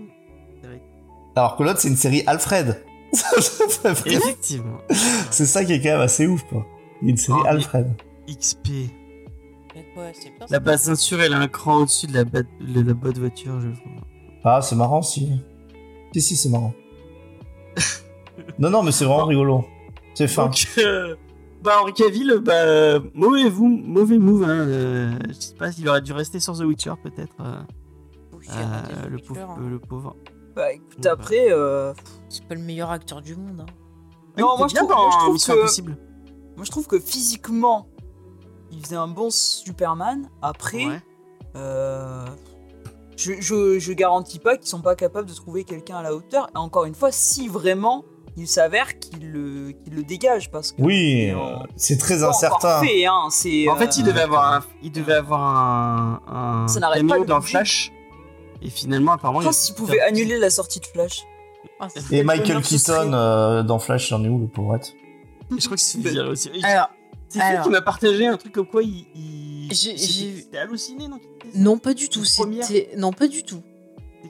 Alors 1.35 1.55
que 1.55 1.63
l'autre, 1.63 1.79
c'est 1.79 1.87
une 1.87 1.95
série 1.95 2.21
Alfred. 2.27 2.83
Effectivement. 4.05 4.77
c'est 5.31 5.45
ça 5.45 5.63
qui 5.65 5.73
est 5.73 5.81
quand 5.81 5.89
même 5.89 6.01
assez 6.01 6.27
ouf, 6.27 6.43
quoi. 6.43 6.65
Une 7.01 7.17
série 7.17 7.39
Oh, 7.43 7.47
Alfred. 7.47 7.87
XP. 8.27 8.67
Bien, 9.73 10.11
La 10.49 10.59
basse 10.59 10.83
ceinture, 10.83 11.21
elle 11.21 11.33
a 11.33 11.39
un 11.39 11.47
cran 11.47 11.77
au-dessus 11.81 12.05
de 12.07 12.13
la, 12.13 12.23
ba- 12.25 12.41
de 12.43 12.81
la 12.81 12.93
voiture, 13.19 13.59
je 13.61 13.69
crois. 13.69 13.91
Ah, 14.43 14.61
c'est 14.61 14.75
marrant, 14.75 15.01
si. 15.01 15.29
Si, 16.13 16.21
si, 16.21 16.35
c'est 16.35 16.49
marrant. 16.49 16.73
non, 18.59 18.69
non, 18.69 18.83
mais 18.83 18.91
c'est 18.91 19.05
vraiment 19.05 19.25
rigolo. 19.25 19.65
C'est 20.13 20.27
fin. 20.27 20.45
Donc, 20.45 20.67
euh, 20.77 21.15
bah, 21.63 21.79
Henri 21.81 21.93
Cavill, 21.93 22.39
bah, 22.43 22.99
mauvais, 23.13 23.49
vous, 23.49 23.67
mauvais 23.67 24.17
move. 24.17 24.43
Hein, 24.43 24.49
euh, 24.49 25.11
je 25.29 25.33
sais 25.33 25.55
pas 25.55 25.71
s'il 25.71 25.87
aurait 25.89 26.01
dû 26.01 26.13
rester 26.13 26.39
sur 26.39 26.57
The 26.57 26.61
Witcher, 26.61 26.93
peut-être. 27.01 27.35
euh, 27.41 27.61
Oui, 28.33 28.45
euh, 28.51 29.09
le, 29.09 29.17
pauvre, 29.19 29.57
euh, 29.59 29.69
le 29.69 29.79
pauvre. 29.79 30.15
Bah 30.55 30.71
écoute, 30.73 30.97
Ouais. 30.99 31.07
après, 31.07 31.47
euh, 31.51 31.93
C'est 32.29 32.45
pas 32.45 32.55
le 32.55 32.61
meilleur 32.61 32.91
acteur 32.91 33.21
du 33.21 33.35
monde. 33.35 33.61
hein. 33.61 33.65
Non, 34.37 34.57
moi, 34.57 34.67
je 34.67 34.75
trouve- 34.75 34.89
moi, 34.89 35.09
je 35.11 35.17
trouve 35.17 35.37
que- 35.45 35.51
Impossible. 35.61 35.97
moi 36.55 36.65
je 36.65 36.71
trouve 36.71 36.87
que 36.87 36.99
physiquement, 36.99 37.87
il 38.71 38.83
faisait 38.83 38.95
un 38.95 39.07
bon 39.07 39.29
Superman. 39.31 40.29
Après, 40.41 40.85
Ouais. 40.87 41.01
euh, 41.55 42.25
je, 43.15 43.33
je, 43.39 43.79
je 43.79 43.93
garantis 43.93 44.39
pas 44.39 44.57
qu'ils 44.57 44.67
sont 44.67 44.81
pas 44.81 44.95
capables 44.95 45.29
de 45.29 45.33
trouver 45.33 45.63
quelqu'un 45.63 45.97
à 45.97 46.03
la 46.03 46.13
hauteur. 46.15 46.47
Et 46.53 46.57
encore 46.57 46.85
une 46.85 46.95
fois, 46.95 47.11
si 47.11 47.47
vraiment 47.47 48.03
il 48.37 48.47
s'avère 48.47 48.97
qu'il 48.99 49.31
le, 49.31 49.71
qu'il 49.71 49.93
le 49.93 50.03
dégage, 50.03 50.49
parce 50.51 50.71
que 50.71 50.81
Oui, 50.81 51.25
c'est 51.27 51.31
euh, 51.31 51.37
en- 51.37 51.63
c'est 51.75 51.97
très 51.97 52.23
incertain. 52.23 52.81
fait, 52.81 53.05
hein, 53.05 53.27
c'est, 53.29 53.67
En 53.69 53.75
fait, 53.75 53.97
il 53.97 54.03
euh, 54.03 54.07
devait 54.07 54.21
avoir 54.21 54.53
un, 54.53 54.63
il 54.81 54.91
devait 54.91 55.13
avoir 55.13 55.41
un, 55.41 56.21
un 56.63 56.67
Ça 56.67 56.79
n'arrête 56.79 57.05
pas 57.07 57.19
de 57.19 57.25
dans 57.25 57.39
bouger. 57.39 57.51
Flash. 57.51 57.91
Et 58.61 58.69
finalement, 58.69 59.11
apparemment, 59.13 59.41
il 59.41 59.43
y 59.43 59.47
a 59.47 59.49
Quand 59.49 59.53
s'ils 59.55 59.75
pouvaient 59.75 59.99
annuler 60.01 60.37
la 60.39 60.49
sortie 60.49 60.79
de 60.79 60.85
Flash. 60.85 61.23
Ah, 61.79 61.87
Et 62.11 62.23
Michael. 62.23 62.61
Keaton 62.61 63.13
euh, 63.13 63.61
dans 63.63 63.77
Flash, 63.79 64.09
j'en 64.09 64.23
ai 64.23 64.29
où 64.29 64.39
le 64.39 64.47
pauvrette 64.47 64.93
Je 65.51 65.65
crois 65.65 65.75
que 65.77 65.81
c'est 65.83 65.99
viral 65.99 66.27
aussi. 66.29 66.49
Alors, 66.63 66.89
C'est 67.29 67.41
alors. 67.41 67.63
qui 67.63 67.69
m'a 67.69 67.81
partagé 67.81 68.25
un 68.25 68.37
truc 68.37 68.53
comme 68.53 68.67
quoi 68.67 68.81
il. 68.83 69.05
il... 69.15 69.69
J'ai- 69.73 69.97
j'ai- 69.97 70.57
halluciné, 70.57 71.07
non? 71.07 71.19
Non, 71.55 71.77
pas 71.77 71.93
du 71.93 72.09
tout. 72.09 72.23
C'était 72.25 72.89
non, 72.97 73.11
pas 73.11 73.27
du 73.27 73.43
tout. 73.43 73.61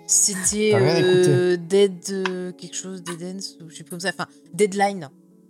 C'était 0.06 0.74
euh, 0.76 1.58
Dead 1.58 1.94
euh, 2.10 2.52
quelque 2.52 2.76
chose, 2.76 3.02
Dead 3.04 3.22
Ends 3.24 3.64
ou 3.64 3.70
je 3.70 3.76
sais 3.78 3.84
plus 3.84 3.92
comme 3.92 4.00
ça. 4.00 4.10
Enfin, 4.10 4.28
Deadline. 4.54 5.10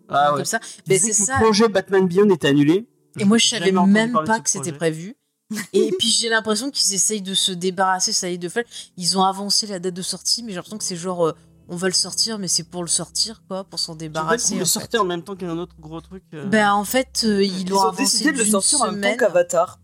Ah 0.09 0.27
comme 0.29 0.39
ouais. 0.39 0.45
ça. 0.45 0.59
Il 0.79 0.81
Mais 0.89 0.95
disait 0.99 1.13
c'est 1.13 1.21
que 1.21 1.27
ça. 1.27 1.37
Le 1.39 1.43
projet 1.45 1.67
Batman 1.69 2.07
Beyond 2.07 2.29
était 2.29 2.47
annulé. 2.49 2.87
Et 3.19 3.25
moi, 3.25 3.37
je 3.37 3.47
savais 3.47 3.71
même 3.71 4.13
pas 4.25 4.39
que 4.39 4.49
c'était 4.49 4.71
prévu. 4.71 5.15
Et 5.73 5.91
puis 5.99 6.07
j'ai 6.09 6.29
l'impression 6.29 6.71
qu'ils 6.71 6.93
essayent 6.95 7.21
de 7.21 7.33
se 7.35 7.51
débarrasser, 7.51 8.11
ça 8.11 8.29
y 8.29 8.35
est, 8.35 8.37
de 8.37 8.49
Flash. 8.49 8.65
Ils 8.97 9.17
ont 9.17 9.23
avancé 9.23 9.67
la 9.67 9.77
date 9.79 9.93
de 9.93 10.01
sortie, 10.01 10.41
mais 10.41 10.49
j'ai 10.49 10.55
l'impression 10.55 10.77
que 10.79 10.83
c'est 10.83 10.95
genre, 10.95 11.27
euh, 11.27 11.33
on 11.67 11.75
va 11.75 11.87
le 11.87 11.93
sortir, 11.93 12.39
mais 12.39 12.47
c'est 12.47 12.63
pour 12.63 12.81
le 12.81 12.87
sortir, 12.87 13.43
quoi, 13.47 13.63
pour 13.63 13.77
s'en 13.79 13.93
débarrasser. 13.95 14.55
le 14.55 14.61
en 14.61 14.65
fait. 14.65 14.71
sortait 14.71 14.97
en 14.97 15.05
même 15.05 15.21
temps 15.23 15.35
qu'un 15.35 15.55
autre 15.57 15.75
gros 15.79 16.01
truc. 16.01 16.23
euh. 16.33 16.45
Ben 16.47 16.71
en 16.73 16.85
fait, 16.85 17.21
euh, 17.25 17.43
ils 17.43 17.61
Ils 17.61 17.69
l'ont 17.69 17.77
ont 17.77 17.81
avancé 17.83 18.03
décidé 18.03 18.31
de 18.31 18.37
le 18.37 18.43
d'une 18.43 18.51
sortir 18.51 18.81
en 18.81 18.85
même 18.85 18.95
semaine. 18.95 19.17
temps 19.17 19.25
qu'Avatar. 19.27 19.79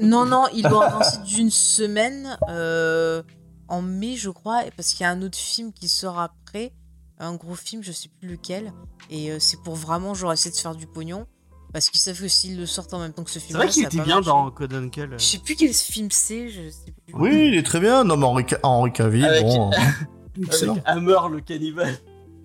Non, 0.00 0.24
non, 0.24 0.46
ils 0.54 0.62
l'ont 0.62 0.80
avancé 0.80 1.18
d'une 1.26 1.50
semaine 1.50 2.38
euh, 2.48 3.22
en 3.68 3.82
mai, 3.82 4.16
je 4.16 4.30
crois, 4.30 4.62
parce 4.76 4.92
qu'il 4.94 5.02
y 5.04 5.06
a 5.06 5.10
un 5.10 5.22
autre 5.22 5.38
film 5.38 5.72
qui 5.72 5.88
sort 5.88 6.18
après, 6.18 6.72
un 7.18 7.34
gros 7.34 7.54
film, 7.54 7.82
je 7.82 7.92
sais 7.92 8.08
plus 8.20 8.28
lequel, 8.28 8.72
et 9.10 9.30
euh, 9.30 9.38
c'est 9.38 9.60
pour 9.62 9.74
vraiment 9.76 10.14
genre 10.14 10.32
essayer 10.32 10.50
de 10.50 10.56
faire 10.56 10.74
du 10.74 10.86
pognon, 10.86 11.26
parce 11.72 11.88
qu'ils 11.88 12.00
savent 12.00 12.20
que 12.20 12.28
s'ils 12.28 12.58
le 12.58 12.66
sortent 12.66 12.92
en 12.94 12.98
même 12.98 13.12
temps 13.12 13.24
que 13.24 13.30
ce 13.30 13.38
C'est 13.38 13.46
film, 13.46 13.58
vrai 13.58 13.68
qu'il 13.68 13.84
était 13.84 14.00
bien 14.02 14.20
dans 14.20 14.50
Code 14.50 14.74
Uncle. 14.74 15.12
euh. 15.14 15.18
Je 15.18 15.24
sais 15.24 15.38
plus 15.38 15.54
quel 15.56 15.72
film 15.72 16.08
c'est, 16.10 16.48
je 16.50 16.68
sais 16.70 16.92
plus. 17.06 17.14
Oui, 17.14 17.48
il 17.48 17.54
est 17.54 17.62
très 17.62 17.80
bien. 17.80 18.04
Non, 18.04 18.16
mais 18.16 18.26
Henri, 18.26 18.44
Henri 18.62 18.92
Cavill, 18.92 19.24
Avec- 19.24 19.44
bon. 19.44 19.70
excellent. 20.42 20.72
Avec 20.72 20.82
Hammer 20.86 21.18
le 21.30 21.40
cannibale. 21.40 21.96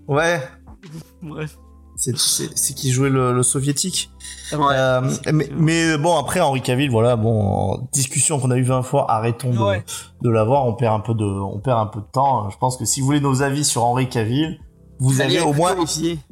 Ouais, 0.07 0.41
Bref. 1.21 1.57
C'est 1.97 2.73
qui 2.75 2.91
jouait 2.91 3.09
le, 3.09 3.33
le 3.33 3.43
soviétique. 3.43 4.11
Ouais. 4.53 4.57
Euh, 4.71 5.01
mais, 5.33 5.49
mais 5.57 5.97
bon, 5.97 6.17
après, 6.17 6.39
Henri 6.39 6.61
Cavill, 6.61 6.89
voilà, 6.91 7.15
bon, 7.15 7.87
discussion 7.91 8.39
qu'on 8.39 8.51
a 8.51 8.57
eu 8.57 8.63
20 8.63 8.83
fois, 8.83 9.09
arrêtons 9.11 9.51
de, 9.51 9.57
Ouais. 9.59 9.83
de 10.21 10.29
l'avoir, 10.29 10.65
on 10.65 10.73
perd 10.73 10.95
un 10.95 10.99
peu 10.99 11.13
de, 11.13 11.25
on 11.25 11.59
perd 11.59 11.79
un 11.79 11.85
peu 11.87 11.99
de 11.99 12.05
temps. 12.11 12.49
Je 12.49 12.57
pense 12.57 12.77
que 12.77 12.85
si 12.85 12.99
vous 13.01 13.07
voulez 13.07 13.19
nos 13.19 13.41
avis 13.41 13.65
sur 13.65 13.83
Henri 13.83 14.07
Cavill, 14.09 14.59
vous 14.99 15.21
Allez, 15.21 15.37
avez 15.37 15.45
au 15.45 15.53
moins 15.53 15.75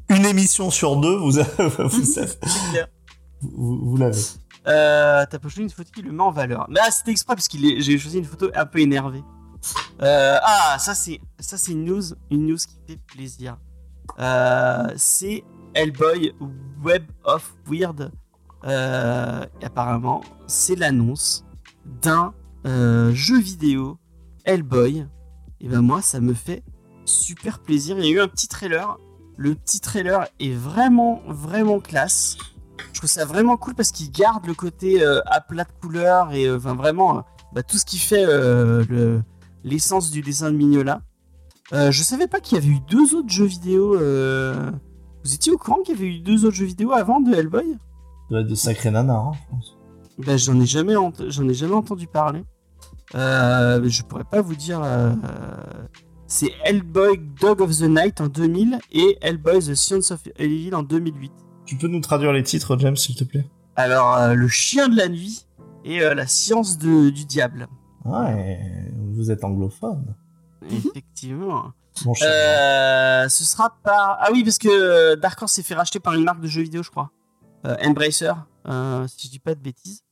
une 0.09 0.25
émission 0.25 0.71
sur 0.71 0.95
deux, 0.97 1.17
vous, 1.17 1.37
avez- 1.39 1.49
vous, 1.57 1.81
avez- 2.19 2.27
C'est 2.27 2.39
clair. 2.71 2.87
vous, 3.41 3.79
vous 3.83 3.97
l'avez. 3.97 4.21
Euh, 4.67 5.25
T'as 5.29 5.37
posté 5.39 5.61
une 5.61 5.69
photo 5.69 5.89
qui 5.93 6.01
le 6.01 6.11
met 6.11 6.23
en 6.23 6.31
valeur. 6.31 6.65
Mais 6.69 6.79
ah, 6.83 6.89
c'était 6.89 7.11
exprès 7.11 7.35
parce 7.35 7.47
est... 7.53 7.81
j'ai 7.81 7.97
choisi 7.99 8.17
une 8.17 8.25
photo 8.25 8.49
un 8.55 8.65
peu 8.65 8.79
énervée. 8.79 9.23
Euh, 10.01 10.37
ah, 10.43 10.77
ça 10.79 10.93
c'est 10.95 11.19
ça 11.39 11.57
c'est 11.57 11.71
une 11.71 11.85
news, 11.85 12.01
une 12.31 12.47
news 12.47 12.57
qui 12.57 12.75
fait 12.93 12.99
plaisir. 13.07 13.57
Euh, 14.19 14.87
c'est 14.95 15.43
Hellboy 15.75 16.33
Web 16.83 17.03
of 17.25 17.53
Weird. 17.69 18.11
Euh, 18.63 19.45
apparemment, 19.61 20.21
c'est 20.47 20.75
l'annonce 20.75 21.45
d'un 22.01 22.33
euh, 22.65 23.11
jeu 23.13 23.39
vidéo 23.39 23.97
Hellboy. 24.45 25.05
Et 25.59 25.67
ben 25.67 25.81
moi, 25.81 26.01
ça 26.01 26.19
me 26.21 26.33
fait 26.33 26.63
super 27.05 27.59
plaisir. 27.59 27.97
Il 27.99 28.05
y 28.05 28.07
a 28.07 28.11
eu 28.11 28.19
un 28.21 28.27
petit 28.27 28.47
trailer. 28.47 28.97
Le 29.37 29.53
petit 29.53 29.81
trailer 29.81 30.27
est 30.39 30.53
vraiment, 30.53 31.21
vraiment 31.27 31.79
classe. 31.79 32.37
Je 32.93 32.99
trouve 32.99 33.09
ça 33.09 33.25
vraiment 33.25 33.57
cool 33.57 33.75
parce 33.75 33.91
qu'il 33.91 34.09
garde 34.11 34.45
le 34.47 34.53
côté 34.53 35.03
euh, 35.03 35.19
à 35.25 35.41
plat 35.41 35.65
de 35.65 35.69
couleurs 35.81 36.31
et 36.31 36.47
vraiment 36.49 37.25
bah, 37.53 37.61
tout 37.63 37.77
ce 37.77 37.85
qui 37.85 37.97
fait 37.99 38.25
le- 38.25 39.21
l'essence 39.63 40.09
du 40.09 40.21
dessin 40.21 40.51
de 40.51 40.57
Mignola. 40.57 41.01
Je 41.71 42.03
savais 42.03 42.27
pas 42.27 42.39
qu'il 42.39 42.57
y 42.57 42.61
avait 42.61 42.69
eu 42.69 42.79
deux 42.89 43.15
autres 43.15 43.29
jeux 43.29 43.45
vidéo. 43.45 43.95
Vous 45.25 45.33
étiez 45.33 45.51
au 45.51 45.57
courant 45.57 45.81
qu'il 45.83 45.95
y 45.95 45.97
avait 45.97 46.07
eu 46.15 46.19
deux 46.19 46.45
autres 46.45 46.55
jeux 46.55 46.65
vidéo 46.67 46.91
avant 46.93 47.19
de 47.19 47.33
Hellboy? 47.33 47.77
De 48.29 48.41
des 48.43 48.55
sacrés 48.55 48.91
nanas, 48.91 49.13
hein, 49.17 49.31
je 49.33 49.49
pense. 49.49 49.77
bah, 50.19 50.37
j'en 50.37 50.59
ai 50.61 50.65
jamais 50.67 50.93
j'en 51.27 51.49
ai 51.49 51.53
jamais 51.53 51.73
entendu 51.73 52.05
parler. 52.07 52.43
Euh, 53.15 53.81
je 53.87 54.03
pourrais 54.03 54.23
pas 54.23 54.41
vous 54.41 54.55
dire. 54.55 54.81
euh, 54.83 55.13
c'est 56.27 56.51
Hellboy 56.63 57.19
Dog 57.41 57.61
of 57.61 57.71
the 57.77 57.83
Night 57.89 58.21
en 58.21 58.27
2000 58.27 58.79
et 58.91 59.17
Hellboy 59.21 59.59
The 59.59 59.73
Science 59.75 60.11
of 60.11 60.21
Evil 60.37 60.73
en 60.75 60.83
2008. 60.83 61.31
Tu 61.65 61.75
peux 61.77 61.87
nous 61.87 62.01
traduire 62.01 62.31
les 62.31 62.43
titres, 62.43 62.77
James, 62.77 62.95
s'il 62.97 63.15
te 63.15 63.23
plaît? 63.23 63.47
Alors, 63.75 64.15
euh, 64.17 64.33
le 64.35 64.47
chien 64.47 64.87
de 64.89 64.95
la 64.95 65.07
nuit 65.07 65.47
et 65.83 65.99
la 65.99 66.25
science 66.27 66.77
de- 66.77 67.09
du 67.09 67.25
diable. 67.25 67.67
Ouais, 68.05 68.59
vous 69.13 69.29
êtes 69.31 69.43
anglophone. 69.43 70.15
Effectivement. 70.71 71.71
Euh, 72.23 73.29
ce 73.29 73.43
sera 73.43 73.75
par. 73.83 74.17
Ah 74.19 74.29
oui, 74.31 74.43
parce 74.43 74.57
que 74.57 74.67
euh, 74.67 75.15
Dark 75.15 75.41
Horse 75.41 75.53
s'est 75.53 75.63
fait 75.63 75.75
racheter 75.75 75.99
par 75.99 76.13
une 76.13 76.23
marque 76.23 76.41
de 76.41 76.47
jeux 76.47 76.61
vidéo, 76.61 76.83
je 76.83 76.91
crois. 76.91 77.11
Euh, 77.65 77.75
Embracer, 77.83 78.33
si 79.07 79.27
je 79.27 79.31
dis 79.31 79.39
pas 79.39 79.55
de 79.55 79.61
bêtises. 79.61 80.03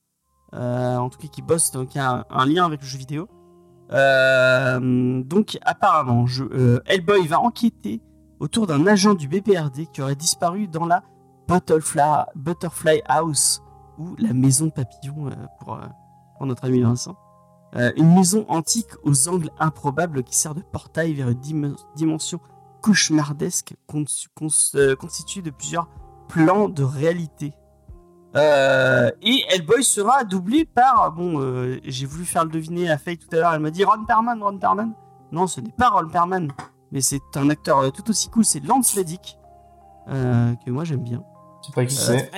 En 0.54 1.10
tout 1.10 1.20
cas, 1.20 1.28
qui 1.28 1.42
bosse, 1.42 1.72
donc 1.72 1.96
il 1.96 1.98
y 1.98 2.02
a 2.02 2.26
un, 2.30 2.46
lien 2.46 2.66
avec 2.66 2.82
le 2.82 2.88
jeu 2.88 2.98
vidéo. 2.98 3.28
Donc, 3.90 5.58
apparemment, 5.64 6.26
Hellboy 6.86 7.28
va 7.28 7.40
enquêter 7.40 8.02
autour 8.40 8.68
d'un 8.68 8.86
agent 8.88 9.14
du 9.14 9.28
BPRD 9.28 9.88
qui 9.92 10.02
aurait 10.02 10.16
disparu 10.16 10.68
dans 10.68 10.86
la 10.86 11.04
Butterfly, 11.48 12.26
Butterfly 12.36 13.02
House, 13.08 13.62
ou 13.98 14.16
la 14.18 14.34
maison 14.34 14.70
papillon 14.70 15.28
euh, 15.28 15.32
pour, 15.60 15.80
pour 16.38 16.46
notre 16.46 16.66
ami 16.66 16.82
Vincent. 16.82 17.16
Euh, 17.76 17.92
une 17.96 18.14
maison 18.14 18.46
antique 18.50 18.90
aux 19.04 19.28
angles 19.30 19.50
improbables 19.60 20.24
qui 20.24 20.36
sert 20.38 20.54
de 20.54 20.62
portail 20.62 21.14
vers 21.14 21.30
une 21.30 21.40
dim- 21.40 21.76
dimension 21.96 22.40
cauchemardesque 22.82 23.76
cons- 23.88 24.06
euh, 24.76 24.96
constituée 24.96 25.42
de 25.42 25.50
plusieurs 25.50 25.88
plans 26.28 26.70
de 26.70 26.84
réalité. 26.84 27.54
Euh, 28.36 29.10
et 29.22 29.44
Hellboy 29.50 29.84
sera 29.84 30.24
doublé 30.24 30.66
par. 30.66 31.12
Bon, 31.14 31.40
euh, 31.40 31.80
j'ai 31.84 32.06
voulu 32.06 32.26
faire 32.26 32.46
le 32.46 32.52
deviner 32.52 32.90
à 32.92 32.98
Faye 32.98 33.18
tout 33.18 33.28
à 33.32 33.36
l'heure, 33.38 33.54
elle 33.54 33.60
m'a 33.60 33.72
dit 33.72 33.84
Ron 33.84 34.06
Perlman, 34.06 34.42
Ron 34.44 34.58
Perlman. 34.58 34.94
Non, 35.32 35.48
ce 35.48 35.62
n'est 35.62 35.72
pas 35.72 35.90
Ron 35.90 36.08
Perlman, 36.10 36.50
mais 36.92 37.02
c'est 37.02 37.22
un 37.36 37.50
acteur 37.50 37.80
euh, 37.80 37.90
tout 37.90 38.08
aussi 38.10 38.30
cool, 38.30 38.44
c'est 38.46 38.60
Lance 38.60 38.94
Reddick, 38.96 39.38
euh, 40.10 40.54
que 40.66 40.70
moi 40.72 40.84
j'aime 40.84 41.04
bien. 41.04 41.24
Je 41.62 41.68
sais 41.68 41.74
pas 41.74 41.86
qui 41.86 41.96
euh, 41.98 42.18
c'est. 42.18 42.32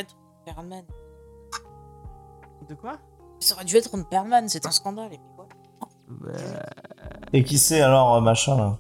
De 2.69 2.73
quoi? 2.75 2.93
Ça 3.39 3.55
aurait 3.55 3.65
dû 3.65 3.75
être 3.75 3.91
Ron 3.91 4.03
Perlman, 4.03 4.47
c'est 4.47 4.65
un 4.65 4.71
scandale. 4.71 5.13
Et 5.13 5.17
puis 5.17 5.27
quoi 5.35 5.47
Et 7.33 7.43
qui 7.43 7.57
c'est 7.57 7.81
alors, 7.81 8.15
euh, 8.15 8.21
machin, 8.21 8.55
là 8.57 8.77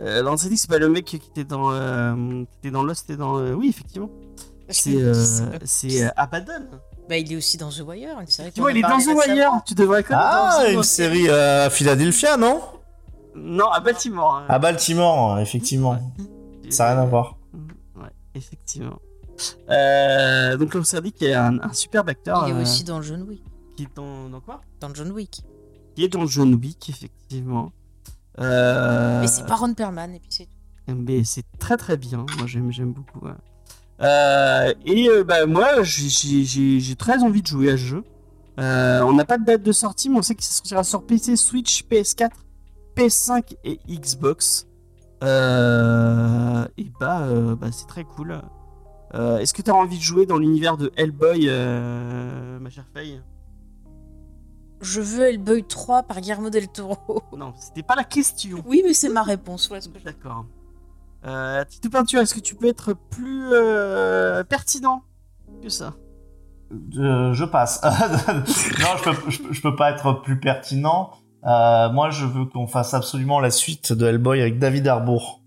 euh, 0.00 0.36
c'est 0.36 0.68
pas 0.68 0.78
le 0.78 0.88
mec 0.88 1.04
qui 1.04 1.16
était 1.16 1.42
dans, 1.42 1.72
euh, 1.72 2.44
qui 2.44 2.58
était 2.58 2.70
dans 2.70 2.84
Lost 2.84 3.10
et 3.10 3.16
dans. 3.16 3.38
euh, 3.38 3.54
oui, 3.54 3.68
effectivement. 3.70 4.08
C'est 4.68 4.94
euh, 5.02 5.12
euh, 5.12 6.08
Abaddon. 6.16 6.66
Bah, 7.08 7.16
il 7.16 7.32
est 7.32 7.36
aussi 7.36 7.56
dans 7.56 7.70
The 7.70 7.80
Wire, 7.84 8.20
une 8.20 8.26
série 8.28 8.52
Tu 8.52 8.60
vois, 8.60 8.70
il 8.70 8.78
est 8.78 8.82
dans 8.82 8.98
The. 8.98 9.08
Wire. 9.26 9.50
Tu 9.66 9.74
devrais 9.74 10.04
connaître. 10.04 10.24
Ah, 10.24 10.58
dans 10.58 10.64
The 10.64 10.68
une 10.68 10.74
Wire. 10.76 10.84
série 10.84 11.28
euh, 11.28 11.66
à 11.66 11.70
Philadelphia, 11.70 12.36
non 12.36 12.60
Non, 13.34 13.66
à 13.66 13.80
Baltimore. 13.80 14.36
hein. 14.36 14.46
À 14.48 14.60
Baltimore, 14.60 15.40
effectivement. 15.40 15.98
Ça 16.68 16.84
n'a 16.84 16.92
rien 16.92 17.02
à 17.02 17.06
voir. 17.06 17.36
Ouais, 17.96 18.10
effectivement. 18.36 19.00
Euh, 19.70 20.56
donc 20.56 20.72
Lance 20.74 20.94
Reddick 20.94 21.20
est 21.22 21.34
un, 21.34 21.58
un 21.60 21.72
superbe 21.72 22.10
acteur. 22.10 22.44
Il 22.46 22.52
est 22.52 22.56
euh, 22.56 22.62
aussi 22.62 22.84
dans 22.84 23.02
John 23.02 23.22
Wick. 23.22 23.42
Qui 23.80 23.84
est 23.86 23.96
dans, 23.96 24.28
dans 24.28 24.40
quoi? 24.42 24.60
Dans 24.80 24.92
John 24.92 25.10
Wick. 25.12 25.40
Qui 25.94 26.04
est 26.04 26.08
dans 26.08 26.26
John 26.26 26.52
Wick, 26.54 26.90
effectivement. 26.90 27.72
Euh, 28.38 29.22
Mais 29.22 29.26
c'est 29.26 29.46
pas 29.46 29.56
Ron 29.56 29.72
Perlman, 29.72 30.14
et 30.14 30.20
puis 30.20 30.28
c'est 30.30 30.44
tout. 30.44 30.94
Mais 30.94 31.24
c'est 31.24 31.44
très 31.58 31.78
très 31.78 31.96
bien. 31.96 32.26
Moi 32.36 32.46
j'aime 32.46 32.70
j'aime 32.72 32.92
beaucoup. 32.92 33.24
ouais. 33.24 33.32
Euh, 34.02 34.74
et 34.84 35.08
euh, 35.08 35.24
bah, 35.24 35.46
moi 35.46 35.82
j'ai- 35.82 36.08
j'ai 36.10 36.44
j'ai- 36.44 36.80
j'ai 36.80 36.94
très 36.96 37.22
envie 37.22 37.40
de 37.40 37.46
jouer 37.46 37.68
à 37.70 37.72
ce 37.78 37.82
jeu. 37.82 38.04
Euh, 38.58 39.00
on 39.02 39.14
n'a 39.14 39.24
pas 39.24 39.38
de 39.38 39.44
date 39.46 39.62
de 39.62 39.72
sortie, 39.72 40.10
mais 40.10 40.18
on 40.18 40.22
sait 40.22 40.34
qu'il 40.34 40.44
sortira 40.44 40.84
sur 40.84 41.06
PC, 41.06 41.36
Switch, 41.36 41.84
PS4, 41.88 42.30
PS5 42.96 43.56
et 43.64 43.78
Xbox. 43.88 44.66
Et 45.22 45.26
bah, 47.00 47.28
bah 47.58 47.72
c'est 47.72 47.86
très 47.86 48.04
cool. 48.04 48.40
Est-ce 49.14 49.54
que 49.54 49.62
tu 49.62 49.70
as 49.70 49.74
envie 49.74 49.96
de 49.96 50.02
jouer 50.02 50.26
dans 50.26 50.36
l'univers 50.38 50.76
de 50.76 50.92
Hellboy, 50.96 51.46
ma 52.60 52.68
chère 52.70 52.86
Faye? 52.92 53.20
Je 54.80 55.00
veux 55.00 55.28
Hellboy 55.28 55.64
3 55.64 56.04
par 56.04 56.20
Guillermo 56.20 56.50
del 56.50 56.68
Toro. 56.68 57.22
Non, 57.36 57.52
c'était 57.58 57.82
pas 57.82 57.94
la 57.96 58.04
question. 58.04 58.62
oui, 58.66 58.82
mais 58.84 58.94
c'est 58.94 59.08
ma 59.10 59.22
réponse. 59.22 59.68
Voilà 59.68 59.80
ce 59.82 59.88
que 59.88 59.98
je- 59.98 60.04
D'accord. 60.04 60.44
Euh, 61.26 61.64
Tito 61.68 61.90
Peinture, 61.90 62.20
est-ce 62.20 62.34
que 62.34 62.40
tu 62.40 62.54
peux 62.54 62.68
être 62.68 62.94
plus 62.94 63.48
euh, 63.52 64.42
pertinent 64.44 65.02
que 65.62 65.68
ça? 65.68 65.94
Euh, 66.96 67.34
je 67.34 67.44
passe. 67.44 67.80
non, 68.28 68.96
je 68.96 69.10
peux, 69.10 69.30
je, 69.30 69.38
peux- 69.42 69.52
je 69.52 69.60
peux 69.60 69.76
pas 69.76 69.90
être 69.90 70.22
plus 70.22 70.38
pertinent. 70.40 71.10
Euh, 71.44 71.90
moi, 71.90 72.10
je 72.10 72.24
veux 72.26 72.44
qu'on 72.46 72.66
fasse 72.66 72.94
absolument 72.94 73.40
la 73.40 73.50
suite 73.50 73.92
de 73.92 74.06
Hellboy 74.06 74.40
avec 74.40 74.58
David 74.58 74.86
Harbour. 74.88 75.39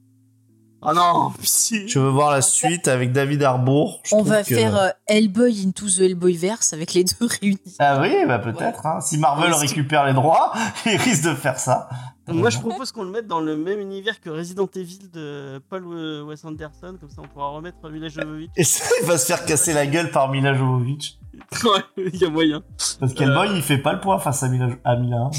Oh 0.86 0.93
non, 0.93 1.31
pitié. 1.39 1.88
Je 1.88 1.99
veux 1.99 2.09
voir 2.09 2.31
la 2.31 2.41
suite 2.41 2.88
avec 2.88 3.11
David 3.11 3.41
Harbour. 3.43 4.01
Je 4.03 4.15
On 4.15 4.21
va 4.21 4.43
que- 4.43 4.53
faire 4.55 4.75
euh, 4.77 4.89
Hellboy 5.07 5.65
into 5.65 5.86
the 5.88 5.99
Hellboyverse 6.01 6.73
avec 6.73 6.93
les 6.93 7.03
deux 7.03 7.27
réunis. 7.41 7.57
Ah 7.79 7.99
oui, 8.01 8.11
bah 8.27 8.39
peut-être. 8.39 8.86
Hein. 8.86 8.99
Si 9.01 9.17
Marvel 9.17 9.53
récupère 9.53 10.05
les 10.05 10.13
droits, 10.13 10.53
il 10.86 10.97
risque 10.97 11.23
de 11.23 11.34
faire 11.36 11.59
ça. 11.59 11.89
Moi, 12.27 12.49
je 12.49 12.57
propose 12.59 12.93
qu'on 12.93 13.03
le 13.03 13.11
mette 13.11 13.27
dans 13.27 13.41
le 13.41 13.57
même 13.57 13.79
univers 13.81 14.21
que 14.21 14.29
Resident 14.29 14.69
Evil 14.75 15.09
de 15.13 15.61
Paul 15.69 15.86
Wes 16.25 16.45
Anderson, 16.45 16.95
comme 16.99 17.09
ça 17.09 17.21
on 17.21 17.27
pourra 17.27 17.49
remettre 17.49 17.89
Mila 17.89 18.07
Jovovich. 18.07 18.49
Et 18.55 18.63
ça, 18.63 18.86
il 19.01 19.05
va 19.07 19.17
se 19.17 19.25
faire 19.25 19.43
casser 19.45 19.73
la 19.73 19.86
gueule 19.88 20.09
par 20.09 20.29
Mila 20.29 20.53
Jovovich. 20.53 21.19
Ouais, 21.63 21.81
il 21.97 22.15
y 22.15 22.25
a 22.25 22.29
moyen. 22.29 22.61
Parce 22.99 23.13
qu'Hellboy, 23.13 23.49
il 23.55 23.61
fait 23.61 23.77
pas 23.79 23.93
le 23.93 23.99
poids 23.99 24.19
face 24.19 24.43
à 24.43 24.47
Mila, 24.49 24.67
à 24.86 24.95
Mila. 24.95 25.17
hein. 25.17 25.29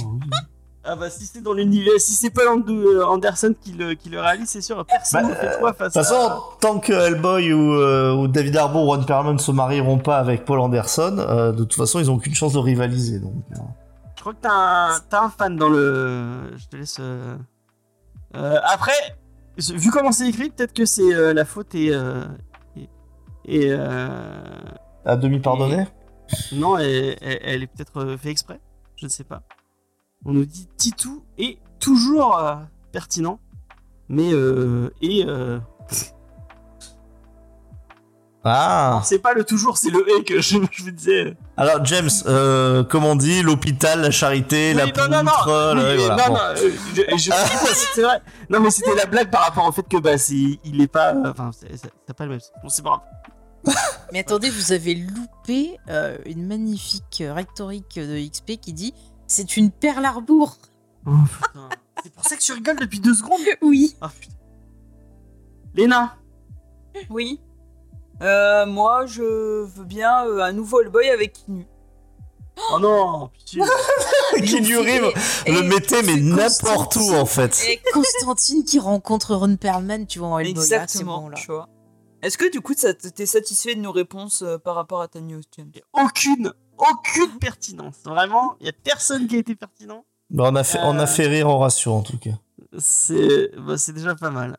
Ah 0.87 0.97
bah 0.97 1.09
si 1.09 1.25
c'est 1.25 1.41
dans 1.41 1.55
l'univers, 1.55 1.95
si 1.99 2.13
c'est 2.13 2.29
Paul 2.31 2.47
And- 2.49 2.69
euh, 2.69 3.05
Anderson 3.07 3.55
qui 3.59 3.73
le, 3.73 3.95
qui 3.95 4.11
le 4.11 4.21
réalise, 4.21 4.49
c'est 4.51 4.61
sûr, 4.61 4.85
personne 4.85 5.23
Bah, 5.23 5.29
ne 5.31 5.35
fait 5.35 5.59
quoi 5.59 5.73
De 5.73 5.77
face 5.77 5.93
toute 5.95 6.03
façon, 6.05 6.43
tant 6.61 6.79
que 6.79 6.93
Hellboy 6.93 7.53
ou, 7.55 7.73
euh, 7.73 8.13
ou 8.15 8.29
David 8.29 8.55
Harbour 8.57 8.83
ou 8.83 8.87
Ron 8.95 9.03
Perlman 9.05 9.39
se 9.39 9.51
marieront 9.51 9.99
pas 9.99 10.19
avec 10.19 10.45
Paul 10.45 10.59
Anderson, 10.61 11.17
euh, 11.19 11.53
de 11.53 11.65
toute 11.65 11.75
façon, 11.75 12.01
ils 12.01 12.11
ont 12.11 12.17
aucune 12.17 12.35
chance 12.35 12.53
de 12.53 12.59
rivaliser. 12.59 13.19
Donc, 13.19 13.33
euh. 13.53 13.57
Je 14.17 14.21
crois 14.21 14.35
que 14.35 14.41
t'as 14.43 14.53
un, 14.53 15.01
t'as 15.09 15.23
un 15.25 15.31
fan 15.31 15.57
dans 15.57 15.69
le... 15.71 16.55
Je 16.57 16.67
te 16.69 16.77
laisse... 16.77 16.99
euh, 17.01 17.37
euh, 18.37 18.59
après, 18.65 18.93
vu 19.59 19.91
comment 19.91 20.13
c'est 20.13 20.29
écrit, 20.29 20.51
peut-être 20.51 20.75
que 20.75 20.85
c'est 20.85 21.15
euh, 21.15 21.33
la 21.33 21.45
faute 21.47 21.75
et... 21.75 21.95
euh, 21.95 22.25
et, 22.77 22.89
et, 23.47 23.67
euh, 23.71 24.09
à 25.07 25.17
demi 25.17 25.41
pardonné? 25.41 25.87
Non, 26.53 26.77
elle, 26.79 27.17
elle- 27.23 27.39
elle 27.43 27.63
est 27.63 27.67
peut-être 27.69 28.01
euh, 28.03 28.17
fait 28.19 28.31
exprès. 28.31 28.61
Je 28.97 29.07
ne 29.07 29.11
sais 29.11 29.25
pas. 29.25 29.43
On 30.25 30.33
nous 30.33 30.45
dit 30.45 30.69
Titou 30.77 31.25
est 31.39 31.59
toujours 31.81 32.39
euh, 32.39 32.57
pertinent. 32.93 33.39
Mais 34.09 34.33
euh, 34.33 34.91
et 35.01 35.25
euh, 35.27 35.59
Ah. 38.47 39.01
c'est 39.05 39.21
pas 39.21 39.33
le 39.33 39.43
toujours, 39.45 39.79
c'est 39.79 39.89
le 39.89 40.05
et 40.19 40.23
que 40.25 40.43
je, 40.43 40.59
je 40.71 40.83
vous 40.83 40.91
disais. 40.91 41.35
Alors 41.57 41.83
James, 41.87 42.11
euh, 42.27 42.85
comme 42.85 43.05
on 43.07 43.17
dit, 43.17 43.43
l'hôpital, 43.43 44.03
la 44.03 44.11
charité, 44.11 44.75
la 44.75 44.85
Oui, 44.85 44.93
non, 44.99 45.09
non, 45.09 45.23
non, 45.23 45.31
poutre, 45.33 45.73
oui, 45.75 45.81
le- 45.81 45.91
oui, 45.97 45.97
voilà, 46.07 46.17
non, 46.17 46.27
bon. 46.29 46.35
non, 46.35 46.41
euh, 46.51 46.71
je- 46.95 47.17
je- 47.17 47.75
c'est 47.95 48.03
vrai. 48.03 48.21
Non, 48.51 48.61
mais 48.61 48.71
c'était 48.71 48.95
la 48.95 49.07
blague 49.07 49.31
par 49.31 49.45
rapport 49.45 49.67
au 49.67 49.73
fait 49.73 49.89
que 49.89 49.97
bah 49.97 50.19
c'est, 50.19 50.59
il 50.63 50.83
est 50.83 50.89
pas, 50.89 51.15
enfin, 51.25 51.51
c'est, 51.59 52.15
pas 52.15 52.25
le 52.25 52.31
même. 52.33 52.41
Bon, 52.63 52.69
c'est 52.69 52.83
pas 52.83 53.01
grave. 53.65 53.75
Mais 54.13 54.19
attendez, 54.19 54.51
vous 54.51 54.73
avez 54.73 54.95
loupé 54.95 55.79
euh, 55.89 56.19
une 56.27 56.47
magnifique 56.47 57.23
euh, 57.23 57.33
rhétorique 57.33 57.95
de 57.99 58.29
XP 58.29 58.61
qui 58.61 58.75
dit 58.75 58.93
c'est 59.35 59.57
une 59.57 59.71
perle 59.73 60.05
arbour. 60.05 60.59
Oh, 61.07 61.11
putain. 61.27 61.69
c'est 62.03 62.13
pour 62.15 62.25
ça 62.25 62.37
que 62.37 62.41
tu 62.41 62.53
rigoles 62.53 62.79
depuis 62.79 63.01
deux 63.01 63.15
secondes. 63.15 63.41
Oui. 63.63 63.97
Ah 64.01 64.11
putain. 64.21 64.35
Léna. 65.75 66.17
Oui. 67.11 67.41
Euh, 68.23 68.65
moi, 68.67 69.07
je 69.07 69.65
veux 69.65 69.85
bien 69.85 70.25
euh, 70.25 70.41
un 70.41 70.53
nouveau 70.53 70.81
Hellboy 70.81 71.11
avec 71.11 71.33
Kinu. 71.33 71.67
Oh 72.73 72.79
non. 72.79 73.31
Keanu 74.37 74.77
Reeves 74.77 75.13
le 75.49 75.63
mettait 75.63 76.05
mais 76.05 76.15
n'importe 76.17 76.95
où 76.95 77.13
en 77.13 77.27
fait. 77.27 77.61
Et 77.69 77.81
Constantine 77.93 78.65
qui 78.65 78.79
rencontre 78.79 79.35
Ron 79.35 79.57
Perlman, 79.57 80.07
tu 80.07 80.21
vois, 80.21 80.29
en 80.29 80.39
Hellboy. 80.39 80.55
Ah, 80.57 80.61
c'est 80.65 80.75
Exactement, 80.75 81.23
bon, 81.23 81.29
là. 81.31 81.37
tu 81.37 81.47
vois. 81.51 81.69
Est-ce 82.23 82.39
que 82.39 82.49
du 82.51 82.61
coup, 82.61 82.75
t'es 82.75 83.27
satisfait 83.27 83.75
de 83.75 83.81
nos 83.81 83.93
réponses 83.93 84.43
euh, 84.43 84.57
par 84.59 84.77
rapport 84.77 85.01
à 85.03 85.09
ta 85.09 85.21
news, 85.21 85.43
James 85.59 85.73
aucune, 85.93 86.53
aucune 86.79 87.39
pertinence. 87.39 87.97
Vraiment, 88.05 88.57
il 88.61 88.67
y 88.67 88.69
a 88.69 88.73
personne 88.73 89.27
qui 89.27 89.37
a 89.37 89.39
été 89.39 89.55
pertinent. 89.55 90.05
Bah, 90.31 90.49
on, 90.51 90.55
a 90.57 90.65
fait, 90.65 90.79
on 90.83 90.99
a 90.99 91.03
Euh. 91.03 91.07
fait 91.07 91.27
rire 91.27 91.49
Horatio 91.49 91.93
en 91.93 92.03
tout 92.03 92.19
cas. 92.19 92.31
C'est, 92.79 93.51
bah, 93.59 93.77
c'est 93.79 93.93
déjà 93.93 94.15
pas 94.15 94.31
mal. 94.31 94.57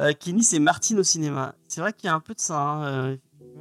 Euh, 0.00 0.12
Kenny, 0.18 0.42
c'est 0.42 0.58
Martine 0.58 0.98
au 0.98 1.02
cinéma. 1.02 1.54
C'est 1.68 1.80
vrai 1.80 1.92
qu'il 1.92 2.06
y 2.06 2.10
a 2.10 2.14
un 2.14 2.20
peu 2.20 2.34
de 2.34 2.40
ça. 2.40 2.58
hein, 2.58 2.84
euh, 2.84 3.16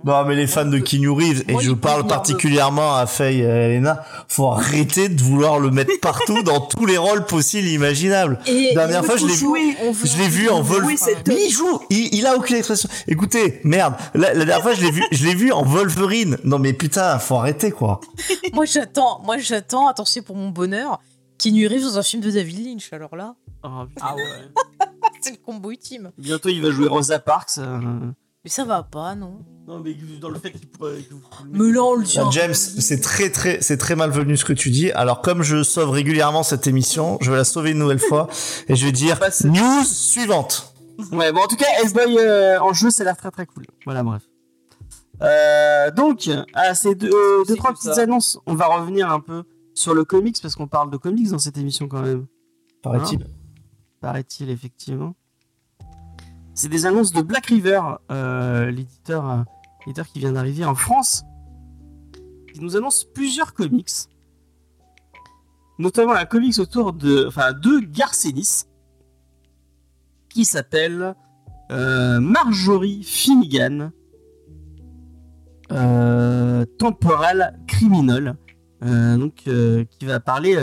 Non 0.06 0.24
mais 0.24 0.36
les 0.36 0.46
fans 0.48 0.66
de 0.66 0.78
Keanu 0.78 1.10
Reeves, 1.10 1.44
et 1.48 1.54
Moi, 1.54 1.62
je 1.64 1.72
parle 1.72 2.06
particulièrement 2.06 2.96
à 2.96 3.08
Faye 3.08 3.42
et 3.42 3.46
à 3.50 3.56
Elena, 3.70 4.06
faut 4.28 4.48
arrêter 4.52 5.10
de 5.10 5.22
vouloir 5.22 5.60
le 5.60 5.72
mettre 5.72 6.00
partout 6.00 6.44
dans 6.44 6.60
tous 6.68 6.86
les 6.86 6.98
rôles 6.98 7.26
possibles 7.26 7.68
et 7.68 7.74
imaginables. 7.74 8.40
Et 8.46 8.74
Dernière 8.76 9.04
fois, 9.04 9.18
je 9.18 9.26
l'ai 9.26 9.34
vu- 9.34 9.76
Je 10.04 10.18
l'ai 10.18 10.28
vu 10.28 10.48
en 10.50 10.64
c'est 10.98 11.28
Mais 11.28 11.46
il 11.48 11.52
joue, 11.52 11.80
il, 11.90 12.14
il 12.14 12.28
a 12.28 12.36
aucune 12.38 12.56
expression. 12.58 12.88
Écoutez, 13.08 13.60
merde, 13.64 13.96
la, 14.14 14.34
la 14.34 14.46
dernière 14.46 14.62
fois 14.62 14.74
je 14.76 14.82
l'ai 14.82 14.92
vu, 14.92 15.04
je 15.12 15.26
l'ai 15.26 15.34
vu 15.36 15.52
en 15.52 15.64
Wolverine. 15.64 16.38
Non 16.44 16.60
mais 16.60 16.74
putain, 16.74 17.18
faut 17.20 17.36
arrêter 17.36 17.72
quoi. 17.72 18.00
Moi 18.54 18.66
j'attends, 18.66 19.22
moi 19.26 19.38
j'attends, 19.40 19.88
attention 19.88 20.22
pour 20.22 20.36
mon 20.36 20.50
bonheur, 20.50 21.00
Keanu 21.40 21.68
Reeves 21.68 21.82
dans 21.84 21.98
un 21.98 22.04
film 22.04 22.22
de 22.22 22.30
David 22.30 22.64
Lynch. 22.66 22.94
Alors 22.94 23.16
là, 23.16 23.34
oh, 23.64 23.68
Ah 24.02 24.16
ouais. 24.16 24.22
c'est 25.20 25.32
le 25.32 25.38
combo 25.44 25.72
ultime. 25.72 26.12
Bientôt, 26.18 26.50
il 26.50 26.62
va 26.62 26.70
jouer 26.70 26.88
Rosa 26.88 27.18
Parks. 27.20 27.58
euh, 27.58 27.80
Mais 28.46 28.50
ça 28.50 28.64
va 28.64 28.84
pas, 28.84 29.16
non 29.16 29.40
Non, 29.68 29.80
mais 29.80 29.96
dans 30.22 30.30
le 30.30 30.40
fait 30.40 30.52
qu'il 30.52 30.70
pourrait. 30.70 31.04
vous- 31.10 31.20
Mais 31.52 31.72
là, 31.74 31.84
on 31.84 31.96
le 31.96 32.04
Ah, 32.04 32.06
tient. 32.08 32.24
Bah, 32.26 32.30
James, 32.32 32.54
c'est 32.54 33.02
très 33.02 33.30
très 33.32 33.60
c'est 33.62 33.78
très 33.78 33.96
malvenu 33.96 34.38
ce 34.38 34.46
que 34.46 34.54
tu 34.54 34.70
dis. 34.70 34.92
Alors 34.92 35.22
comme 35.22 35.42
je 35.42 35.64
sauve 35.64 35.90
régulièrement 35.90 36.44
cette 36.44 36.68
émission, 36.68 37.18
je 37.22 37.32
vais 37.32 37.38
la 37.38 37.44
sauver 37.44 37.72
une 37.72 37.80
nouvelle 37.80 38.00
fois 38.00 38.28
et 38.70 38.76
je 38.76 38.86
vais 38.86 38.92
dire 38.92 39.20
Passe. 39.20 39.44
news 39.46 39.84
suivante. 39.84 40.74
Ouais, 41.12 41.32
bon, 41.34 41.42
en 41.42 41.48
tout 41.48 41.58
cas, 41.58 41.66
Hellboy 41.84 42.18
euh, 42.20 42.62
en 42.62 42.72
jeu, 42.72 42.90
ça 42.92 43.02
a 43.02 43.06
l'air 43.06 43.18
très 43.18 43.32
très 43.32 43.46
cool. 43.48 43.66
Voilà, 43.86 44.02
bref. 44.04 44.22
Euh, 45.22 45.92
donc, 45.92 46.30
à 46.54 46.76
ces 46.76 46.94
deux, 46.96 47.10
euh, 47.12 47.44
deux 47.48 47.56
trois 47.56 47.74
petites 47.74 47.94
ça. 47.96 48.02
annonces, 48.04 48.38
on 48.46 48.54
va 48.54 48.68
revenir 48.68 49.12
un 49.12 49.20
peu 49.20 49.44
sur 49.74 49.94
le 49.94 50.06
comics 50.06 50.38
parce 50.42 50.56
qu'on 50.56 50.68
parle 50.68 50.92
de 50.92 50.98
comics 50.98 51.30
dans 51.32 51.40
cette 51.40 51.58
émission 51.58 51.88
quand 51.88 52.02
même. 52.02 52.28
Paraît-il. 52.84 53.26
paraît-il, 54.02 54.50
effectivement. 54.52 55.16
C'est 56.56 56.70
des 56.70 56.86
annonces 56.86 57.12
de 57.12 57.22
Black 57.22 57.48
River, 57.48 57.82
euh, 58.12 58.72
l'éditeur 58.72 59.46
qui 60.14 60.20
vient 60.20 60.32
d'arriver 60.32 60.64
en 60.64 60.74
France, 60.74 61.26
qui 62.54 62.62
nous 62.62 62.78
annonce 62.78 63.04
plusieurs 63.04 63.54
comics, 63.54 63.92
notamment 65.78 66.14
un 66.14 66.24
comics 66.24 66.58
autour 66.58 66.94
de, 66.94 67.26
enfin, 67.28 67.52
de 67.52 67.80
Garcenis, 67.80 68.64
qui 70.30 70.46
s'appelle 70.46 71.14
euh, 71.74 72.22
Marjorie 72.22 73.04
Finnegan, 73.04 73.92
euh, 75.74 76.64
Temporal 76.80 77.60
Criminal, 77.68 78.38
donc 78.82 79.44
qui 79.44 80.06
va 80.06 80.20
parler 80.22 80.56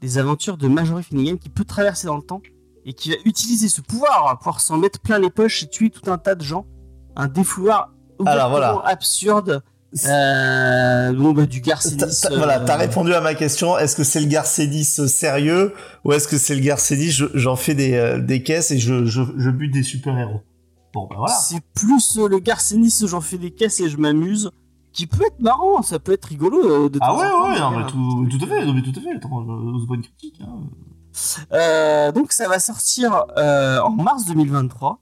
des 0.00 0.18
aventures 0.18 0.58
de 0.58 0.68
Marjorie 0.68 1.02
Finnegan 1.02 1.38
qui 1.38 1.48
peut 1.48 1.64
traverser 1.64 2.06
dans 2.06 2.16
le 2.16 2.22
temps 2.22 2.42
et 2.88 2.94
qui 2.94 3.10
va 3.10 3.16
utiliser 3.26 3.68
ce 3.68 3.80
pouvoir 3.82 4.28
pour 4.30 4.38
pouvoir 4.38 4.60
s'en 4.60 4.78
mettre 4.78 4.98
plein 5.00 5.18
les 5.18 5.28
poches 5.30 5.62
et 5.62 5.68
tuer 5.68 5.90
tout 5.90 6.10
un 6.10 6.16
tas 6.16 6.34
de 6.34 6.42
gens. 6.42 6.64
Un 7.16 7.28
défouloir 7.28 7.92
Alors, 8.24 8.48
voilà. 8.50 8.80
absurde. 8.86 9.62
Euh, 10.06 11.12
bon, 11.12 11.32
bah, 11.32 11.46
du 11.46 11.60
Garcenis. 11.60 11.96
T'as- 11.98 12.06
t'as- 12.28 12.36
Voilà, 12.36 12.60
euh, 12.60 12.64
t'as 12.66 12.76
répondu 12.76 13.12
à 13.14 13.20
ma 13.20 13.34
question. 13.34 13.76
Est-ce 13.78 13.94
que 13.96 14.04
c'est 14.04 14.20
le 14.20 14.26
Garcédis 14.26 14.84
sérieux 15.08 15.74
ou 16.04 16.12
est-ce 16.12 16.28
que 16.28 16.38
c'est 16.38 16.54
le 16.54 16.60
Garcédis 16.60 17.10
je- 17.10 17.26
j'en 17.34 17.56
fais 17.56 17.74
des, 17.74 17.94
euh, 17.94 18.18
des 18.20 18.42
caisses 18.42 18.70
et 18.70 18.78
je, 18.78 19.04
je, 19.06 19.22
je 19.36 19.50
bute 19.50 19.72
des 19.72 19.82
super-héros 19.82 20.40
Bon, 20.94 21.06
bah 21.10 21.16
voilà. 21.18 21.34
C'est 21.34 21.60
plus 21.74 22.16
euh, 22.18 22.28
le 22.28 22.38
Garcenis, 22.38 22.94
j'en 23.06 23.20
fais 23.20 23.36
des 23.38 23.50
caisses 23.50 23.80
et 23.80 23.88
je 23.90 23.96
m'amuse. 23.98 24.50
Qui 24.92 25.06
peut 25.06 25.24
être 25.26 25.40
marrant, 25.40 25.82
ça 25.82 25.98
peut 25.98 26.12
être 26.12 26.24
rigolo. 26.24 26.58
euh, 26.86 26.88
de 26.88 26.98
Ah 27.02 27.14
ouais, 27.14 27.20
ouais, 27.20 27.58
non, 27.60 27.70
mais 27.78 27.86
tout, 27.86 28.26
tout 28.38 28.44
à 28.44 28.48
fait, 28.48 28.64
non, 28.64 28.72
mais 28.72 28.82
tout 28.82 28.92
à 28.98 29.02
fait. 29.02 29.14
Attends, 29.16 29.42
euh, 29.42 29.94
une 29.94 30.02
critique. 30.02 30.40
Hein. 30.40 30.60
Euh, 31.52 32.12
donc 32.12 32.32
ça 32.32 32.48
va 32.48 32.58
sortir 32.58 33.24
euh, 33.36 33.80
en 33.80 33.90
mars 33.90 34.26
2023. 34.26 35.00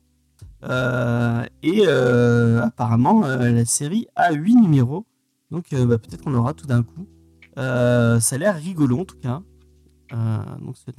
Euh, 0.64 1.44
et 1.62 1.86
apparemment, 1.86 3.20
la 3.26 3.64
série 3.64 4.08
a 4.16 4.32
8 4.32 4.56
numéros. 4.56 5.06
Donc 5.50 5.72
bah, 5.72 5.98
peut-être 5.98 6.22
qu'on 6.22 6.34
aura 6.34 6.54
tout 6.54 6.66
d'un 6.66 6.82
coup. 6.82 7.06
Ça 7.56 8.34
a 8.34 8.38
l'air 8.38 8.56
rigolo 8.56 9.00
en 9.00 9.04
tout 9.04 9.18
cas. 9.18 9.42
Donc 10.10 10.76
ce, 10.76 10.90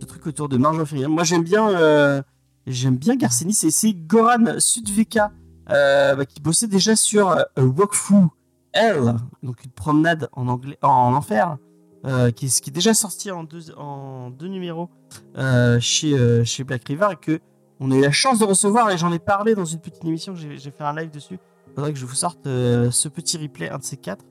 ce 0.00 0.06
truc 0.06 0.26
autour 0.26 0.48
de 0.48 0.56
Marge 0.56 0.78
Infirmière. 0.80 1.10
Moi 1.10 1.24
j'aime 1.24 1.44
bien, 1.44 1.68
euh, 1.70 2.22
bien 2.66 3.16
c'est 3.30 3.92
Goran 3.92 4.58
Sudveka 4.58 5.32
bah, 5.68 6.26
qui 6.26 6.40
bossait 6.40 6.66
déjà 6.66 6.96
sur 6.96 7.30
euh, 7.30 7.42
A 7.56 7.62
Walk 7.62 7.92
Through 7.92 8.28
Hell, 8.72 9.14
donc 9.42 9.64
une 9.64 9.70
promenade 9.70 10.28
en 10.32 10.46
anglais, 10.46 10.78
en 10.82 11.14
enfer, 11.14 11.56
euh, 12.04 12.30
qui, 12.30 12.46
est, 12.46 12.70
déjà 12.70 12.94
sorti 12.94 13.30
en 13.30 13.42
deux, 13.42 14.46
numéros 14.46 14.88
euh, 15.36 15.80
chez, 15.80 16.16
euh, 16.16 16.44
chez 16.44 16.62
Black 16.62 16.86
River 16.86 17.08
et 17.12 17.16
que 17.16 17.40
on 17.80 17.90
a 17.90 17.96
eu 17.96 18.00
la 18.00 18.12
chance 18.12 18.38
de 18.38 18.44
recevoir 18.44 18.90
et 18.90 18.98
j'en 18.98 19.12
ai 19.12 19.18
parlé 19.18 19.56
dans 19.56 19.64
une 19.64 19.80
petite 19.80 20.04
émission 20.04 20.34
j'ai 20.34 20.58
fait 20.58 20.84
un 20.84 20.94
live 20.94 21.10
dessus. 21.10 21.38
Il 21.68 21.74
faudrait 21.74 21.92
que 21.92 21.98
je 21.98 22.06
vous 22.06 22.14
sorte 22.14 22.44
ce 22.44 23.08
petit 23.08 23.36
replay, 23.36 23.68
un 23.68 23.78
de 23.78 23.84
ces 23.84 23.96
quatre. 23.96 24.24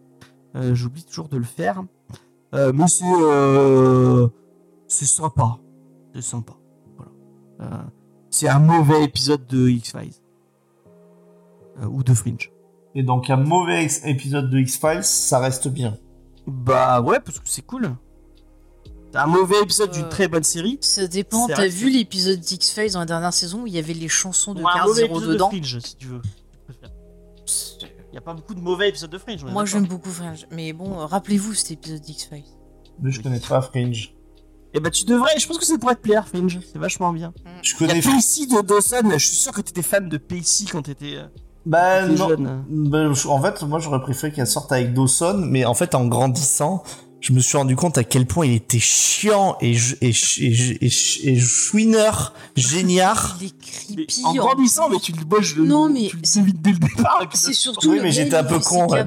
J'oublie 0.73 1.05
toujours 1.05 1.29
de 1.29 1.37
le 1.37 1.45
faire. 1.45 1.83
Mais 2.53 2.87
c'est 2.87 3.05
c'est 4.87 5.05
sympa. 5.05 5.57
C'est 6.13 6.21
sympa. 6.21 6.53
Voilà. 6.97 7.85
C'est 8.29 8.49
un 8.49 8.59
mauvais 8.59 9.03
épisode 9.03 9.45
de 9.47 9.69
X-Files. 9.69 10.15
Ou 11.89 12.03
de 12.03 12.13
Fringe. 12.13 12.51
Et 12.95 13.03
donc, 13.03 13.29
un 13.29 13.37
mauvais 13.37 13.87
épisode 14.05 14.49
de 14.49 14.57
X-Files, 14.57 15.03
ça 15.03 15.39
reste 15.39 15.69
bien. 15.69 15.97
Bah 16.47 17.01
ouais, 17.01 17.19
parce 17.19 17.39
que 17.39 17.47
c'est 17.49 17.61
cool. 17.65 17.95
C'est 19.11 19.17
un 19.19 19.27
mauvais 19.27 19.61
épisode 19.61 19.91
d'une 19.91 20.05
Euh, 20.05 20.09
très 20.09 20.27
bonne 20.27 20.43
série. 20.43 20.77
Ça 20.81 21.07
dépend. 21.07 21.47
T'as 21.47 21.67
vu 21.67 21.89
l'épisode 21.89 22.39
d'X-Files 22.39 22.91
dans 22.93 22.99
la 22.99 23.05
dernière 23.05 23.33
saison 23.33 23.63
où 23.63 23.67
il 23.67 23.73
y 23.73 23.79
avait 23.79 23.93
les 23.93 24.07
chansons 24.09 24.53
de 24.53 24.61
Cars 24.61 24.87
mauvais 24.87 25.01
Zero 25.01 25.15
épisode 25.17 25.33
dedans? 25.33 25.49
De 25.49 25.55
Fringe, 25.55 25.79
si 25.79 25.95
tu 25.97 26.07
veux. 26.07 26.21
Il 27.81 28.11
n'y 28.11 28.17
a 28.17 28.21
pas 28.21 28.33
beaucoup 28.33 28.53
de 28.53 28.59
mauvais 28.59 28.89
épisodes 28.89 29.09
de 29.09 29.17
Fringe. 29.17 29.43
est 29.43 29.51
Moi 29.51 29.65
j'aime 29.65 29.87
beaucoup 29.87 30.09
Fringe. 30.09 30.47
Mais 30.51 30.73
bon, 30.73 30.99
euh, 30.99 31.05
rappelez-vous 31.05 31.53
cet 31.53 31.71
épisode 31.71 32.01
d'X-Files. 32.01 32.43
Mais 33.01 33.11
je 33.11 33.21
connais 33.21 33.39
pas 33.39 33.61
Fringe. 33.61 34.13
Et 34.73 34.79
bah 34.79 34.89
tu 34.89 35.05
devrais, 35.05 35.37
je 35.39 35.47
pense 35.47 35.57
que 35.57 35.65
ça 35.65 35.77
pourrait 35.77 35.95
te 35.95 36.01
plaire, 36.01 36.27
Finge. 36.27 36.59
C'est 36.71 36.79
vachement 36.79 37.13
bien. 37.13 37.33
Je 37.61 37.73
Il 37.79 37.81
y 37.81 37.85
a 37.85 37.87
connais. 37.87 38.01
Pacey 38.01 38.45
de 38.47 38.61
Dawson, 38.61 39.09
je 39.13 39.17
suis 39.25 39.35
sûr 39.37 39.51
que 39.53 39.61
t'étais 39.61 39.81
fan 39.81 40.09
de 40.09 40.17
Pacey 40.17 40.65
quand 40.71 40.81
t'étais 40.83 41.15
euh, 41.17 41.27
Bah 41.67 42.07
non. 42.07 42.27
jeune. 42.29 42.63
Bah, 42.69 43.09
en 43.29 43.41
fait, 43.41 43.61
moi 43.63 43.79
j'aurais 43.79 44.01
préféré 44.01 44.31
qu'elle 44.33 44.47
sorte 44.47 44.71
avec 44.71 44.93
Dawson, 44.93 45.37
mais 45.49 45.65
en 45.65 45.73
fait 45.73 45.95
en 45.95 46.05
grandissant, 46.05 46.83
je 47.19 47.33
me 47.33 47.39
suis 47.39 47.57
rendu 47.57 47.75
compte 47.75 47.97
à 47.97 48.03
quel 48.03 48.25
point 48.25 48.45
il 48.45 48.53
était 48.53 48.79
chiant 48.79 49.57
et 49.59 49.73
je- 49.73 49.95
et 50.01 50.09
et 50.39 50.85
et 50.85 51.29
et 51.33 51.39
chouineur, 51.39 52.33
géniard. 52.55 53.37
Il 53.41 53.47
est 53.47 53.53
Mais 53.97 54.05
creepy. 54.05 54.21
en 54.25 54.33
grandissant, 54.35 54.89
mais 54.89 54.99
tu 54.99 55.11
le 55.11 55.17
le- 55.57 55.65
Non, 55.65 55.89
mais 55.89 56.07
tu 56.09 56.17
le 56.17 56.51
dès 56.53 56.71
le 56.71 56.77
départ. 56.79 57.27
C'est 57.33 57.53
surtout. 57.53 57.89
Oui, 57.91 57.99
mais 58.01 58.11
j'étais 58.11 58.35
un 58.35 58.43
peu 58.43 58.59
con, 58.59 58.87
à. 58.93 59.03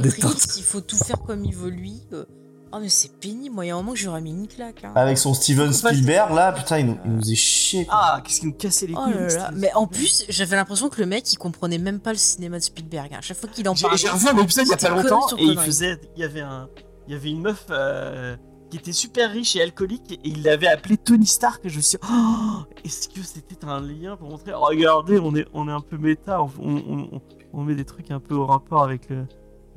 Il 0.56 0.62
faut 0.64 0.80
tout 0.80 0.96
faire 0.96 1.20
comme 1.26 1.44
il 1.44 1.54
veut 1.54 1.70
lui. 1.70 2.02
euh. 2.12 2.24
Oh, 2.72 2.78
mais 2.80 2.88
c'est 2.88 3.12
pénible. 3.18 3.54
Moi, 3.54 3.64
il 3.64 3.68
y 3.68 3.70
a 3.70 3.74
un 3.74 3.78
moment 3.78 3.92
que 3.92 3.98
j'aurais 3.98 4.20
mis 4.20 4.30
une 4.30 4.46
claque. 4.46 4.84
hein. 4.84 4.92
Avec 4.94 5.18
son 5.18 5.34
Steven 5.34 5.72
Spielberg 5.72 6.32
là, 6.34 6.52
putain, 6.52 6.78
il 6.78 6.86
nous, 6.86 6.98
il 7.04 7.10
nous 7.12 7.30
est 7.30 7.34
chié. 7.34 7.84
quoi. 7.84 7.94
Ah, 7.96 8.20
qu'est-ce 8.24 8.40
qui 8.40 8.46
nous 8.46 8.52
cassait 8.54 8.86
les 8.86 8.94
Oh 8.96 9.02
couilles 9.04 9.14
là 9.14 9.26
là. 9.36 9.50
Mais 9.54 9.72
en 9.74 9.86
plus, 9.86 10.24
j'avais 10.28 10.54
l'impression 10.56 10.88
que 10.88 11.00
le 11.00 11.06
mec, 11.06 11.32
il 11.32 11.36
comprenait 11.36 11.78
même 11.78 11.98
pas 12.00 12.12
le 12.12 12.18
cinéma 12.18 12.58
de 12.58 12.62
Spielberg. 12.62 13.12
hein. 13.12 13.18
À 13.18 13.22
chaque 13.22 13.38
fois 13.38 13.48
qu'il 13.48 13.68
en 13.68 13.74
parlait. 13.74 13.96
j'ai 13.96 14.08
revu 14.08 14.28
un 14.28 14.36
épisode 14.38 14.66
il 14.66 14.70
y 14.70 14.74
a 14.74 14.76
pas 14.76 14.90
longtemps 15.02 15.36
et 15.36 15.42
il 15.44 15.58
faisait, 15.58 16.00
il 16.16 16.20
y 16.20 16.24
avait 16.24 16.40
un, 16.42 16.68
il 17.08 17.14
y 17.14 17.16
avait 17.16 17.30
une 17.30 17.40
meuf 17.42 17.66
euh, 17.70 18.36
qui 18.70 18.76
était 18.76 18.92
super 18.92 19.32
riche 19.32 19.56
et 19.56 19.62
alcoolique 19.62 20.12
et 20.12 20.20
il 20.22 20.44
l'avait 20.44 20.68
appelé 20.68 20.96
Tony 20.96 21.26
Stark 21.26 21.60
et 21.64 21.68
je 21.68 21.76
me 21.78 21.82
suis 21.82 21.98
dit, 21.98 22.04
oh, 22.08 22.60
est-ce 22.84 23.08
que 23.08 23.20
c'était 23.24 23.64
un 23.66 23.80
lien 23.80 24.16
pour 24.16 24.28
montrer, 24.30 24.52
regardez, 24.54 25.18
on 25.18 25.34
est, 25.34 25.46
on 25.54 25.66
est 25.68 25.72
un 25.72 25.80
peu 25.80 25.98
méta, 25.98 26.40
on, 26.40 26.50
on, 26.60 26.98
on- 27.14 27.20
on 27.52 27.64
met 27.64 27.74
des 27.74 27.84
trucs 27.84 28.12
un 28.12 28.20
peu 28.20 28.36
au 28.36 28.46
rapport 28.46 28.84
avec 28.84 29.08
le- 29.10 29.26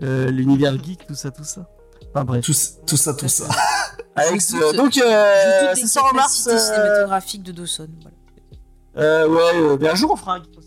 euh, 0.03 0.29
l'univers 0.29 0.73
geek, 0.83 1.07
tout 1.07 1.15
ça, 1.15 1.31
tout 1.31 1.43
ça. 1.43 1.67
Enfin 2.14 2.24
bref. 2.26 2.45
Tout, 2.45 2.53
tout 2.86 2.97
ça, 2.97 3.14
tout 3.14 3.28
ça. 3.28 3.45
Alex, 4.16 4.53
euh, 4.53 4.74
donc 4.74 4.97
euh, 4.97 5.74
ça 5.76 5.88
sort 5.88 6.09
en 6.11 6.16
mars. 6.16 6.47
euh, 6.47 6.57
cinématographiques 6.57 7.43
de 7.43 7.51
Dawson. 7.51 7.88
Voilà. 8.01 9.07
euh, 9.07 9.28
ouais, 9.28 9.41
euh, 9.55 9.78
mais 9.82 9.89
un 9.89 9.95
jour 9.95 10.11
on 10.11 10.16
fera 10.16 10.36
un 10.36 10.39
Dawson. 10.39 10.59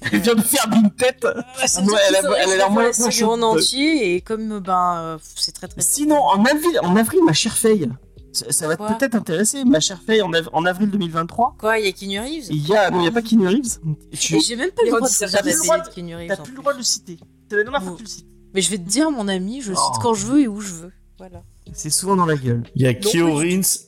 Elle 0.12 0.20
vient 0.20 0.34
de 0.34 0.42
faire 0.42 0.66
une 0.74 0.90
tête. 0.92 1.26
Ça 1.66 1.80
Ouais, 1.82 1.92
elle 2.08 2.16
a- 2.16 2.20
elle 2.42 2.50
a 2.52 2.56
l'air 2.56 2.70
moins- 2.70 2.90
la 2.96 3.28
en 3.28 3.42
entier 3.42 4.14
et 4.14 4.20
comme 4.20 4.60
ben 4.60 4.94
euh, 4.96 5.18
c'est 5.36 5.52
très 5.52 5.66
très. 5.68 5.80
Sinon, 5.80 6.16
en 6.22 6.44
avril, 6.44 6.78
en 6.82 6.94
avril, 6.96 7.20
ma 7.24 7.32
chère 7.32 7.56
Faye, 7.56 7.88
ça, 8.32 8.46
ça 8.50 8.68
va 8.68 8.76
Quoi 8.76 8.92
peut-être 8.94 9.16
intéresser, 9.16 9.64
ma 9.64 9.80
chère 9.80 10.00
Faye, 10.06 10.22
en, 10.22 10.32
av- 10.32 10.50
en 10.52 10.64
avril 10.66 10.90
2023, 10.90 11.56
Quoi, 11.58 11.78
il 11.80 11.86
y 11.86 11.88
a 11.88 11.92
Keanu 11.92 12.20
Reeves? 12.20 12.46
Il 12.50 12.68
y 12.68 12.76
a, 12.76 12.90
non, 12.90 13.00
il 13.00 13.06
y 13.06 13.08
a 13.08 13.10
pas 13.12 13.22
Keanu 13.22 13.48
Reeves. 13.48 13.78
Tu 14.16 14.38
J'ai 14.40 14.54
même 14.54 14.70
pas 14.70 14.82
le 14.84 14.88
droit 14.90 15.00
de 15.00 15.88
de 15.88 15.94
Keanu 15.94 16.14
Reeves. 16.16 16.28
t'as 16.28 16.36
plus 16.42 16.52
le 16.52 16.58
droit 16.60 16.72
de 16.74 16.78
le 16.78 16.84
citer. 16.84 17.18
C'est 17.50 17.56
la 17.56 17.62
dernière 17.64 17.82
fois 17.82 17.92
que 17.92 17.96
tu 17.98 18.02
le 18.04 18.08
cites. 18.08 18.26
Mais 18.54 18.60
je 18.62 18.70
vais 18.70 18.78
te 18.78 18.88
dire, 18.88 19.10
mon 19.10 19.28
ami, 19.28 19.60
je 19.60 19.72
Oh. 19.72 19.76
cite 19.76 20.02
quand 20.02 20.14
je 20.14 20.26
veux 20.26 20.40
et 20.40 20.48
où 20.48 20.60
je 20.60 20.72
veux. 20.74 20.92
Voilà. 21.18 21.42
C'est 21.72 21.90
souvent 21.90 22.16
dans 22.16 22.26
la 22.26 22.36
gueule. 22.36 22.62
Il 22.76 22.82
y 22.82 22.86
a 22.86 22.92
Non, 22.92 22.98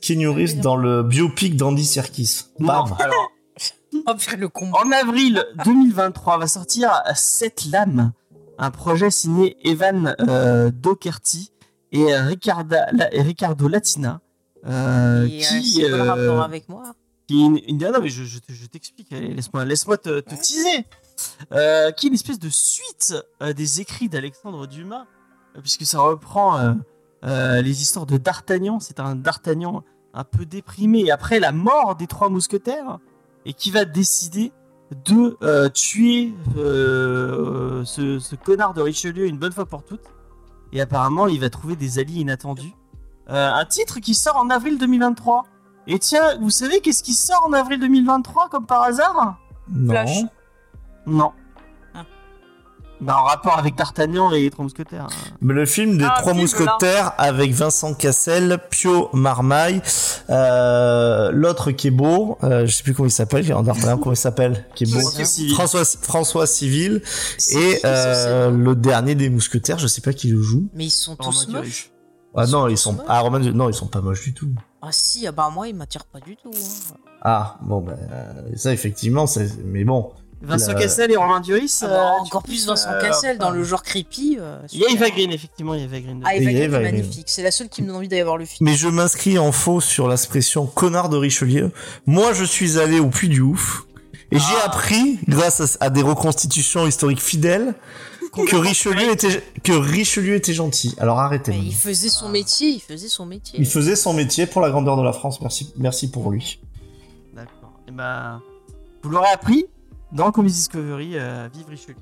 Keanu 0.01 0.53
dans 0.61 0.75
le 0.75 1.01
biopic 1.03 1.55
d'Andy 1.55 1.85
Serkis. 1.85 2.43
Bam. 2.59 2.89
Non, 2.89 2.95
alors, 2.99 3.31
Oh, 4.07 4.13
le 4.37 4.47
combat. 4.47 4.79
en 4.85 4.91
avril 4.91 5.43
2023 5.65 6.37
va 6.37 6.47
sortir 6.47 6.91
Cette 7.15 7.65
Lames, 7.65 8.13
un 8.57 8.71
projet 8.71 9.11
signé 9.11 9.57
Evan 9.67 10.15
euh, 10.27 10.71
Doherty 10.71 11.51
et 11.91 12.05
Ricarda- 12.15 12.87
la- 12.93 13.13
et 13.13 13.21
Ricardo 13.21 13.67
Latina. 13.67 14.21
euh, 14.65 15.25
Et, 15.27 15.43
euh, 15.43 15.59
qui, 15.59 15.83
euh, 15.83 16.03
rapport 16.03 16.41
avec 16.43 16.69
moi 16.69 16.83
qui 17.27 17.41
est 17.41 17.45
une, 17.45 17.59
une- 17.67 17.83
ah 17.83 17.91
non 17.91 17.99
mais 18.01 18.09
je, 18.09 18.23
je 18.23 18.37
te- 18.39 18.51
je 18.53 18.65
t'explique 18.67 19.09
laisse-moi 19.11 19.65
laisse-moi 19.65 19.97
te, 19.97 20.19
te 20.19 20.35
teaser 20.35 20.85
Euh, 21.53 21.91
qui 21.91 22.05
est 22.05 22.09
une 22.09 22.15
espèce 22.15 22.39
de 22.39 22.49
suite 22.49 23.15
euh, 23.41 23.53
des 23.53 23.81
écrits 23.81 24.09
d'Alexandre 24.09 24.67
Dumas 24.67 25.05
euh, 25.55 25.61
puisque 25.61 25.85
ça 25.85 25.99
reprend 25.99 26.57
euh, 26.57 26.73
euh, 27.25 27.61
les 27.61 27.81
histoires 27.81 28.05
de 28.05 28.17
D'Artagnan. 28.17 28.79
C'est 28.79 28.99
un 28.99 29.15
D'Artagnan 29.15 29.83
un 30.13 30.23
peu 30.23 30.45
déprimé 30.45 31.11
après 31.11 31.39
la 31.39 31.51
mort 31.51 31.95
des 31.95 32.07
trois 32.07 32.29
mousquetaires 32.29 32.99
et 33.45 33.53
qui 33.53 33.71
va 33.71 33.85
décider 33.85 34.51
de 35.05 35.37
euh, 35.41 35.69
tuer 35.69 36.33
euh, 36.57 37.83
ce, 37.85 38.19
ce 38.19 38.35
connard 38.35 38.73
de 38.73 38.81
Richelieu 38.81 39.25
une 39.27 39.37
bonne 39.37 39.53
fois 39.53 39.65
pour 39.65 39.83
toutes. 39.83 40.05
Et 40.73 40.81
apparemment 40.81 41.27
il 41.27 41.39
va 41.39 41.49
trouver 41.49 41.75
des 41.75 41.99
alliés 41.99 42.21
inattendus. 42.21 42.73
Euh, 43.29 43.51
un 43.53 43.65
titre 43.65 43.99
qui 43.99 44.13
sort 44.15 44.37
en 44.37 44.49
avril 44.49 44.77
2023 44.77 45.43
et 45.87 45.97
tiens, 45.97 46.37
vous 46.39 46.49
savez 46.49 46.79
qu'est-ce 46.81 47.03
qui 47.03 47.13
sort 47.13 47.43
en 47.47 47.53
avril 47.53 47.79
2023 47.79 48.49
comme 48.49 48.65
par 48.65 48.83
hasard? 48.83 49.39
Non. 49.69 49.91
Flash. 49.91 50.23
Non. 51.05 51.31
Ah. 51.95 52.05
Bah, 53.01 53.17
en 53.19 53.23
rapport 53.23 53.57
avec 53.57 53.75
D'Artagnan 53.75 54.31
et 54.31 54.41
les 54.41 54.51
Trois 54.51 54.63
Mousquetaires. 54.63 55.07
Mais 55.41 55.53
le 55.53 55.65
film 55.65 55.97
des 55.97 56.05
Ah, 56.05 56.15
Trois 56.19 56.33
film, 56.33 56.43
Mousquetaires 56.43 57.13
avec 57.17 57.51
Vincent 57.51 57.93
Cassel, 57.95 58.59
Pio 58.69 59.09
Marmaille, 59.13 59.81
euh, 60.29 61.31
l'autre 61.31 61.71
qui 61.71 61.87
est 61.87 61.91
beau, 61.91 62.37
euh, 62.43 62.65
je 62.67 62.71
sais 62.75 62.83
plus 62.83 62.93
comment 62.93 63.07
il 63.07 63.11
s'appelle, 63.11 63.51
en 63.53 63.63
D'Artagnan, 63.63 63.97
comment 63.97 64.13
il 64.13 64.17
s'appelle, 64.17 64.65
qui 64.75 64.83
est 64.83 64.93
beau. 64.93 64.99
François 64.99 65.25
Civil. 65.25 65.53
François, 65.53 65.83
François 66.01 66.45
Civil 66.47 67.01
C'est 67.37 67.59
et 67.59 67.79
euh, 67.85 68.51
le 68.51 68.75
dernier 68.75 69.15
des 69.15 69.29
mousquetaires, 69.29 69.79
je 69.79 69.87
sais 69.87 70.01
pas 70.01 70.13
qui 70.13 70.27
le 70.29 70.41
joue. 70.41 70.69
Mais 70.75 70.85
ils 70.85 70.89
sont 70.91 71.15
tous 71.15 71.45
Romain 71.47 71.59
moches. 71.61 71.91
Ah 72.35 72.45
non, 72.47 72.67
ils 72.67 72.73
Ils 72.73 72.77
sont 72.77 72.97
ah 73.09 73.19
Romain 73.19 73.39
non, 73.39 73.67
ils 73.67 73.73
sont 73.73 73.87
pas 73.87 73.99
moches 74.01 74.21
du 74.23 74.33
tout. 74.33 74.51
Ah 74.81 74.87
si, 74.91 75.27
ah 75.27 75.31
bah 75.31 75.49
moi, 75.53 75.67
il 75.67 75.75
m'attire 75.75 76.05
pas 76.05 76.19
du 76.19 76.37
tout. 76.37 76.51
hein. 76.53 76.95
Ah 77.23 77.57
bon 77.61 77.81
ben 77.81 77.97
euh, 78.11 78.33
ça 78.55 78.73
effectivement 78.73 79.27
c'est 79.27 79.47
mais 79.63 79.83
bon 79.83 80.11
Vincent 80.41 80.73
Cassel 80.73 81.11
et 81.11 81.15
Romain 81.17 81.39
Duris. 81.39 81.79
Ah 81.81 81.85
euh, 81.85 81.89
bah, 81.89 82.13
tu 82.17 82.27
encore 82.27 82.43
plus 82.43 82.65
Vincent 82.65 82.89
euh, 82.91 83.01
Cassel 83.01 83.37
dans 83.37 83.51
le 83.51 83.63
genre 83.63 83.83
creepy. 83.83 84.37
euh, 84.39 84.57
Il 84.73 84.79
y 84.79 84.85
a. 84.85 84.89
Eva 84.89 85.09
Green, 85.09 85.31
effectivement, 85.31 85.73
il 85.75 85.79
y 85.79 85.83
a 85.83 85.85
Eva 85.85 85.99
Green. 85.99 86.21
Ah, 86.25 86.35
Eva 86.35 86.45
Green, 86.51 86.57
Eva 86.63 86.77
est 86.79 86.81
Green. 86.83 86.95
magnifique. 86.95 87.27
C'est 87.29 87.43
la 87.43 87.51
seule 87.51 87.69
qui 87.69 87.81
me 87.83 87.87
donne 87.87 87.97
envie 87.97 88.07
d'aller 88.07 88.23
voir 88.23 88.37
le 88.37 88.45
film. 88.45 88.67
mais 88.69 88.75
je 88.75 88.87
m'inscris 88.87 89.37
en 89.37 89.51
faux 89.51 89.81
sur 89.81 90.07
l'expression 90.07 90.65
connard 90.65 91.09
de 91.09 91.17
Richelieu. 91.17 91.71
Moi 92.05 92.33
je 92.33 92.43
suis 92.43 92.79
allé 92.79 92.99
au 92.99 93.07
Puy 93.07 93.29
du 93.29 93.41
Ouf 93.41 93.83
et 94.31 94.39
j'ai 94.39 94.45
Ah. 94.63 94.65
appris 94.67 95.19
grâce 95.27 95.77
à, 95.79 95.85
à 95.85 95.89
des 95.89 96.01
reconstitutions 96.01 96.87
historiques 96.87 97.21
fidèles 97.21 97.75
que 98.33 98.55
Richelieu 98.55 99.11
était 99.11 99.43
que 99.63 99.73
Richelieu 99.73 100.35
était 100.35 100.53
gentil. 100.53 100.95
Alors 100.99 101.19
arrêtez. 101.19 101.51
Mais 101.51 101.59
il 101.59 101.75
faisait 101.75 102.09
son 102.09 102.29
métier, 102.29 102.69
il 102.69 102.79
faisait 102.79 103.09
son 103.09 103.25
métier. 103.25 103.59
Il 103.59 103.67
faisait 103.67 103.95
son 103.97 104.13
métier 104.13 104.45
pour 104.47 104.61
la 104.61 104.69
grandeur 104.71 104.97
de 104.97 105.03
la 105.03 105.11
France. 105.13 105.39
Merci 105.41 105.73
merci 105.77 106.09
pour 106.09 106.31
lui. 106.31 106.59
D'accord. 107.35 107.73
Et 107.87 107.91
ben, 107.91 108.41
vous 109.03 109.09
l'aurez 109.09 109.29
appris 109.33 109.65
dans 110.11 110.31
Comedy 110.31 110.53
Discovery, 110.53 111.11
euh, 111.15 111.47
Vive 111.53 111.67
Richelieu. 111.69 111.95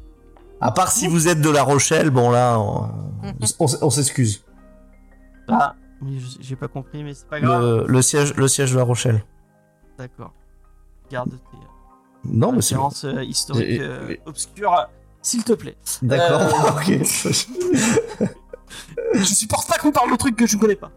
À 0.61 0.71
part 0.71 0.91
si 0.91 1.07
vous 1.07 1.27
êtes 1.27 1.39
de 1.41 1.49
La 1.49 1.63
Rochelle, 1.63 2.09
bon 2.09 2.31
là 2.31 2.59
on, 2.59 2.89
on 3.59 3.65
s- 3.65 3.77
on 3.81 3.89
s'excuse. 3.89 4.43
Ah, 5.47 5.75
j'ai 6.41 6.55
pas 6.55 6.67
compris, 6.67 7.03
mais 7.03 7.13
c'est 7.13 7.27
pas 7.27 7.39
grave. 7.39 7.61
Le, 7.61 7.85
le 7.87 8.01
siège 8.01 8.33
le 8.35 8.47
siège 8.47 8.71
de 8.73 8.77
La 8.77 8.83
Rochelle. 8.83 9.23
D'accord. 9.97 10.33
Garde 11.09 11.29
tes 11.31 11.35
euh, 11.57 11.59
Non 12.25 12.51
mais 12.51 12.61
c'est 12.61 12.75
euh, 12.75 13.23
euh, 13.55 14.15
obscures, 14.25 14.73
euh, 14.73 14.83
s'il 15.21 15.43
te 15.43 15.53
plaît. 15.53 15.77
d'accord. 16.01 16.41
Euh, 16.41 16.71
ok. 16.99 18.27
Je 19.15 19.23
supporte 19.23 19.67
pas 19.67 19.77
qu'on 19.77 19.91
parle 19.91 20.11
de 20.11 20.15
trucs 20.17 20.35
que 20.35 20.45
je 20.45 20.55
connais 20.57 20.75
pas. 20.75 20.91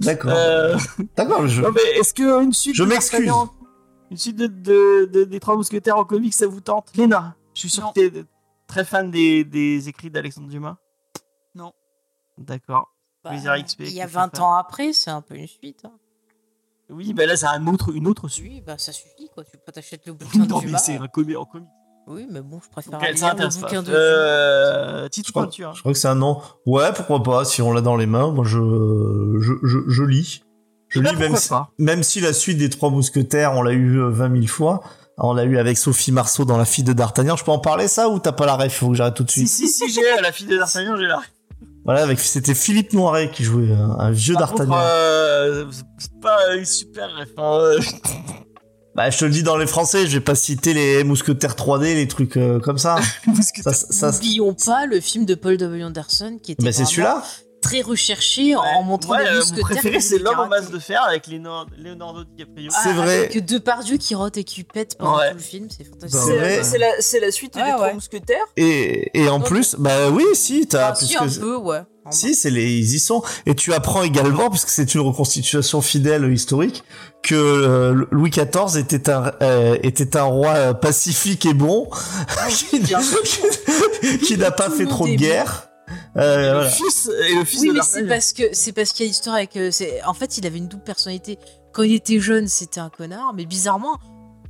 D'accord. 0.00 0.32
D'accord. 1.16 1.46
Je... 1.46 1.60
non, 1.62 1.70
mais 1.74 1.98
est-ce 2.00 2.14
que 2.14 2.42
une 2.42 2.52
suite 2.52 2.74
Je 2.74 2.84
m'excuse. 2.84 3.26
D'Artagnan, 3.26 3.52
Une 4.10 4.16
suite 4.16 4.36
de, 4.36 4.46
de- 4.46 5.04
de- 5.06 5.24
des 5.24 5.40
Trois 5.40 5.56
Mousquetaires 5.56 5.96
en 5.98 6.04
comics, 6.04 6.32
ça 6.34 6.46
vous 6.46 6.60
tente 6.60 6.96
Léna, 6.96 7.36
je 7.54 7.60
suis 7.60 7.70
sûr 7.70 7.84
Non. 7.84 7.92
que 7.92 8.08
t'es 8.08 8.24
très 8.66 8.84
fan 8.84 9.10
des, 9.10 9.44
des 9.44 9.88
écrits 9.88 10.10
d'Alexandre 10.10 10.48
Dumas. 10.48 10.76
Non. 11.54 11.72
D'accord. 12.38 12.88
Bah, 13.24 13.30
il 13.34 13.42
y 13.42 13.48
a 13.48 13.60
qui 13.62 13.76
fait 13.76 14.06
20 14.06 14.36
ça. 14.36 14.42
ans 14.42 14.54
après, 14.54 14.92
c'est 14.92 15.10
un 15.10 15.20
peu 15.20 15.34
une 15.34 15.46
suite. 15.46 15.80
hein. 15.84 15.92
Oui, 16.90 17.12
bah 17.12 17.26
là, 17.26 17.36
c'est 17.36 17.46
un 17.46 17.66
autre, 17.66 17.94
une 17.94 18.06
autre 18.06 18.28
suite. 18.28 18.46
Oui, 18.50 18.62
bah 18.66 18.78
ça 18.78 18.92
suffit 18.92 19.28
quoi. 19.34 19.44
Tu 19.44 19.58
peux 19.58 19.72
t'acheter 19.72 20.00
le 20.06 20.14
bouquin 20.14 20.38
de 20.44 20.48
Non, 20.48 20.58
mais 20.60 20.66
Dumas. 20.66 20.78
c'est 20.78 20.96
un 20.96 21.06
comics. 21.08 21.36
Oui, 22.06 22.26
mais 22.30 22.40
bon, 22.40 22.60
je 22.64 22.70
préfère 22.70 22.98
elle 23.02 23.14
lire 23.16 23.34
le 23.34 23.60
bouquin 23.60 23.82
de. 23.82 23.92
Euh, 23.92 25.08
titre 25.08 25.26
Je 25.28 25.32
crois, 25.32 25.50
je 25.74 25.80
crois 25.80 25.92
que 25.92 25.98
c'est 25.98 26.08
un 26.08 26.14
nom. 26.14 26.40
Ouais, 26.64 26.90
pourquoi 26.94 27.22
pas, 27.22 27.44
si 27.44 27.60
on 27.60 27.72
l'a 27.72 27.82
dans 27.82 27.96
les 27.96 28.06
mains, 28.06 28.30
moi 28.30 28.44
je, 28.46 28.56
je, 28.58 29.52
je, 29.62 29.78
je 29.86 30.02
lis. 30.04 30.42
Je 30.90 31.00
Bah, 31.00 31.10
lis 31.12 31.16
même 31.18 31.36
si, 31.36 31.50
même 31.78 32.02
si 32.02 32.20
la 32.20 32.32
suite 32.32 32.58
des 32.58 32.70
Trois 32.70 32.90
Mousquetaires, 32.90 33.52
on 33.54 33.62
l'a 33.62 33.72
eu 33.72 33.98
euh, 34.00 34.08
20 34.10 34.32
000 34.34 34.46
fois. 34.46 34.82
On 35.18 35.34
l'a 35.34 35.44
eu 35.44 35.58
avec 35.58 35.76
Sophie 35.78 36.12
Marceau 36.12 36.44
dans 36.44 36.56
La 36.56 36.64
fille 36.64 36.84
de 36.84 36.92
D'Artagnan. 36.92 37.36
Je 37.36 37.44
peux 37.44 37.50
en 37.50 37.58
parler 37.58 37.88
ça 37.88 38.08
ou 38.08 38.18
t'as 38.20 38.32
pas 38.32 38.46
la 38.46 38.54
ref? 38.54 38.72
Faut 38.72 38.88
que 38.90 38.94
j'arrête 38.94 39.14
tout 39.14 39.24
de 39.24 39.30
Si, 39.30 39.48
suite. 39.48 39.68
si, 39.70 39.88
si, 39.88 39.92
j'ai 39.92 40.22
la 40.22 40.30
fille 40.32 40.46
de 40.46 40.56
D'Artagnan, 40.56 40.96
j'ai 40.96 41.06
la. 41.06 41.20
Voilà, 41.84 42.02
avec 42.02 42.20
c'était 42.20 42.54
Philippe 42.54 42.92
Noiret 42.92 43.30
qui 43.30 43.42
jouait 43.44 43.72
un, 43.72 43.98
un 43.98 44.10
vieux 44.12 44.34
D'Artagnan. 44.36 44.76
euh, 44.78 45.64
c'est 45.98 46.20
pas 46.20 46.54
une 46.54 46.64
super 46.64 47.08
ref. 47.16 47.28
hein, 47.36 47.58
euh. 47.60 47.80
Bah, 48.94 49.10
je 49.10 49.18
te 49.18 49.24
le 49.24 49.30
dis 49.30 49.44
dans 49.44 49.56
les 49.56 49.68
Français, 49.68 50.08
je 50.08 50.14
vais 50.14 50.20
pas 50.24 50.34
citer 50.34 50.74
les 50.74 51.04
Mousquetaires 51.04 51.54
3D, 51.54 51.94
les 51.94 52.08
trucs 52.08 52.36
euh, 52.36 52.58
comme 52.58 52.78
ça. 52.78 52.96
Parce 53.26 53.52
que 53.52 53.62
ça, 53.62 53.72
ça, 53.72 53.86
ça- 53.92 54.10
N'oublions 54.10 54.54
pas 54.54 54.86
le 54.86 54.98
film 55.00 55.24
de 55.24 55.36
Paul 55.36 55.56
W. 55.56 55.84
Anderson 55.84 56.38
qui 56.42 56.52
était 56.52 56.64
bah, 56.64 56.72
c'est 56.72 56.84
celui-là. 56.84 57.22
Très 57.68 57.82
recherché 57.82 58.54
en- 58.56 58.60
en 58.62 58.82
montrant 58.82 59.12
Ouais, 59.14 59.24
des 59.24 59.30
euh, 59.36 59.42
mon 59.56 59.62
préféré, 59.62 60.00
c'est 60.00 60.18
l'homme 60.18 60.38
en 60.40 60.46
masse 60.48 60.70
de 60.70 60.78
fer 60.78 61.02
avec 61.06 61.26
Léonard- 61.26 61.66
Leonardo 61.76 62.24
DiCaprio. 62.24 62.70
C'est 62.82 62.92
vrai. 62.92 63.16
Avec 63.18 63.44
Depardieu 63.44 63.96
qui 63.96 64.14
rote 64.14 64.36
et 64.36 64.44
qui 64.44 64.64
pète 64.64 64.96
pendant 64.98 65.18
Ouais. 65.18 65.30
tout 65.30 65.36
le 65.36 65.42
film, 65.42 65.68
c'est 65.76 65.84
fantastique. 65.84 66.18
Bah 66.20 66.26
C'est 66.26 66.72
ouais. 66.72 66.78
la- 66.78 67.20
la, 67.26 67.30
suite 67.32 67.56
Ouais, 67.56 67.64
des 67.64 67.70
Trois 67.72 67.86
ouais. 67.86 67.94
Mousquetaires. 67.94 68.44
Et, 68.56 69.10
et 69.20 69.28
en 69.28 69.40
plus, 69.40 69.76
bah 69.78 70.10
oui, 70.10 70.24
si, 70.34 70.66
t'as. 70.66 70.90
Ah, 70.90 70.94
si, 70.94 71.16
un 71.16 71.28
peu, 71.28 71.56
ouais. 71.56 71.80
Si, 72.10 72.34
c'est 72.34 72.48
les, 72.48 72.72
ils 72.72 72.94
y 72.94 72.98
sont. 73.00 73.22
Et 73.44 73.54
tu 73.54 73.74
apprends 73.74 74.02
également, 74.02 74.48
puisque 74.48 74.70
c'est 74.70 74.94
une 74.94 75.02
reconstitution 75.02 75.82
fidèle 75.82 76.32
historique, 76.32 76.82
que 77.22 77.34
euh, 77.34 78.06
Louis 78.10 78.30
XIV 78.30 78.78
était 78.78 79.10
un 79.10 79.32
euh, 79.42 79.76
était 79.82 80.16
un 80.16 80.22
roi 80.22 80.50
euh, 80.54 80.72
pacifique 80.72 81.44
et 81.44 81.52
bon, 81.52 81.90
qui, 82.48 82.80
sûr. 82.86 83.18
qui 84.26 84.38
n'a 84.38 84.50
pas 84.50 84.70
fait 84.70 84.86
trop 84.86 85.06
de 85.06 85.12
guerre. 85.16 85.67
Euh, 86.18 86.52
voilà. 86.52 86.64
le 86.64 86.68
fils, 86.70 87.10
et 87.28 87.34
le 87.34 87.44
fils 87.44 87.60
Oui, 87.60 87.68
de 87.68 87.72
mais 87.74 87.80
c'est 87.82 88.06
parce 88.06 88.32
que 88.32 88.42
c'est 88.52 88.72
parce 88.72 88.92
qu'il 88.92 89.06
y 89.06 89.08
a 89.08 89.10
l'histoire 89.10 89.36
avec. 89.36 89.56
euh, 89.56 89.70
c'est- 89.70 90.02
En 90.04 90.14
fait, 90.14 90.36
il 90.38 90.46
avait 90.46 90.58
une 90.58 90.68
double 90.68 90.82
personnalité. 90.82 91.38
Quand 91.72 91.82
il 91.84 91.94
était 91.94 92.18
jeune, 92.18 92.48
c'était 92.48 92.80
un 92.80 92.90
connard, 92.90 93.32
mais 93.34 93.44
bizarrement, 93.46 93.98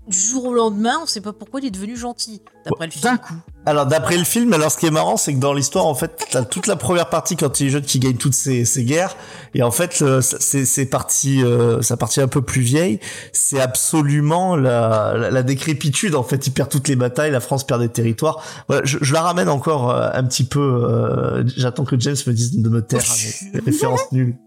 du 0.07 0.17
jour 0.19 0.47
au 0.47 0.55
lendemain, 0.55 1.01
on 1.03 1.07
sait 1.07 1.21
pas 1.21 1.33
pourquoi 1.35 1.61
il 1.61 1.67
est 1.67 1.71
devenu 1.71 1.97
gentil. 1.97 2.41
D'après 2.65 2.87
le 2.87 2.93
film. 2.93 3.03
D'un 3.03 3.17
coup. 3.19 3.35
Alors 3.69 3.85
d'après 3.85 4.17
le 4.17 4.25
film, 4.25 4.55
alors 4.55 4.73
ce 4.73 4.79
qui 4.79 4.87
est 4.87 4.91
marrant, 4.91 5.19
c'est 5.19 5.35
que 5.35 5.39
dans 5.39 5.53
l'histoire, 5.53 5.85
en 5.85 5.95
fait, 5.95 6.27
t'as 6.31 6.43
toute 6.43 6.67
la 6.67 6.75
première 6.77 7.11
partie 7.11 7.37
quand 7.37 7.61
il 7.61 7.67
est 7.67 7.71
jeune 7.71 7.83
qui 7.83 7.99
gagne 7.99 8.17
toutes 8.17 8.33
ces, 8.33 8.65
ces 8.65 8.83
guerres, 8.83 9.15
et 9.53 9.63
en 9.63 9.71
fait, 9.71 10.03
c'est 10.23 10.65
c'est 10.65 10.87
parti, 10.87 11.45
euh, 11.45 11.83
sa 11.83 11.99
partie 11.99 12.23
un 12.23 12.29
peu 12.29 12.41
plus 12.41 12.63
vieille, 12.63 12.99
c'est 13.35 13.61
absolument 13.61 14.57
la, 14.57 15.13
la, 15.19 15.31
la 15.31 15.43
décrépitude. 15.43 16.15
En 16.15 16.23
fait, 16.23 16.47
il 16.47 16.53
perd 16.53 16.71
toutes 16.71 16.89
les 16.89 16.97
batailles, 16.97 17.31
la 17.31 17.41
France 17.41 17.67
perd 17.67 17.83
des 17.83 17.91
territoires. 17.91 18.43
Voilà, 18.69 18.87
je, 18.87 18.97
je 19.03 19.13
la 19.13 19.21
ramène 19.21 19.51
encore 19.51 19.91
euh, 19.91 20.09
un 20.15 20.25
petit 20.25 20.45
peu. 20.45 20.61
euh, 20.61 21.45
J'attends 21.59 21.85
que 21.85 22.01
James 22.01 22.17
me 22.27 22.33
dise 22.33 22.57
de 22.57 22.69
me 22.71 22.81
taire 22.81 23.03
avec 23.03 23.53
des 23.53 23.61
références 23.71 24.11
nulles. 24.13 24.39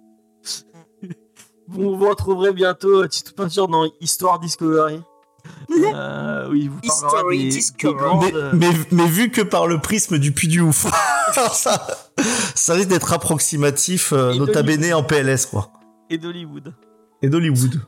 Bon, 1.67 1.95
vous 1.95 2.09
retrouverez 2.09 2.53
bientôt 2.53 3.05
Tito 3.07 3.34
Peinture 3.36 3.67
dans 3.67 3.86
Histoire 4.01 4.39
Discovery. 4.39 4.99
Euh, 5.93 6.47
oui, 6.49 6.68
vous 6.68 6.80
History 6.84 7.38
des, 7.38 7.43
des 7.45 7.49
Discovery. 7.49 7.97
grandes, 8.04 8.24
Mais, 8.26 8.36
euh, 8.36 8.52
mais, 8.54 8.70
mais 8.91 9.08
vu 9.08 9.32
que 9.32 9.41
par 9.41 9.68
le 9.68 9.80
prisme 9.80 10.18
du 10.18 10.32
Puy 10.32 10.47
du 10.47 10.62
Ouf, 10.62 10.86
ça, 11.54 11.88
ça 12.56 12.74
risque 12.74 12.89
d'être 12.89 13.14
approximatif, 13.14 14.12
euh, 14.14 14.36
nota 14.36 14.64
bene 14.64 14.93
en 14.93 15.04
PLS 15.04 15.45
quoi, 15.45 15.72
et 16.10 16.18
d'Hollywood. 16.18 16.74
et 17.22 17.30
d'Hollywood. 17.30 17.82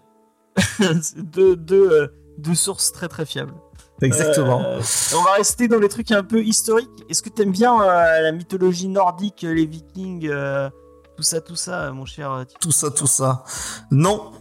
C'est 1.01 1.17
deux, 1.31 1.55
deux, 1.55 1.91
euh, 1.91 2.07
deux 2.37 2.55
sources 2.55 2.91
très 2.91 3.07
très 3.07 3.25
fiables. 3.25 3.53
Exactement. 4.01 4.61
Euh, 4.65 4.81
on 5.15 5.23
va 5.23 5.33
rester 5.33 5.67
dans 5.67 5.79
les 5.79 5.87
trucs 5.89 6.11
un 6.11 6.23
peu 6.23 6.43
historiques. 6.43 6.89
Est-ce 7.09 7.21
que 7.21 7.29
t'aimes 7.29 7.51
bien 7.51 7.81
euh, 7.81 8.21
la 8.21 8.31
mythologie 8.31 8.87
nordique, 8.87 9.43
les 9.43 9.65
vikings, 9.65 10.27
euh, 10.29 10.69
tout 11.15 11.23
ça, 11.23 11.41
tout 11.41 11.55
ça, 11.55 11.91
mon 11.91 12.05
cher 12.05 12.43
Tito? 12.47 12.59
Tout 12.59 12.71
ça, 12.71 12.91
tout 12.91 13.07
ça. 13.07 13.43
Non, 13.91 14.31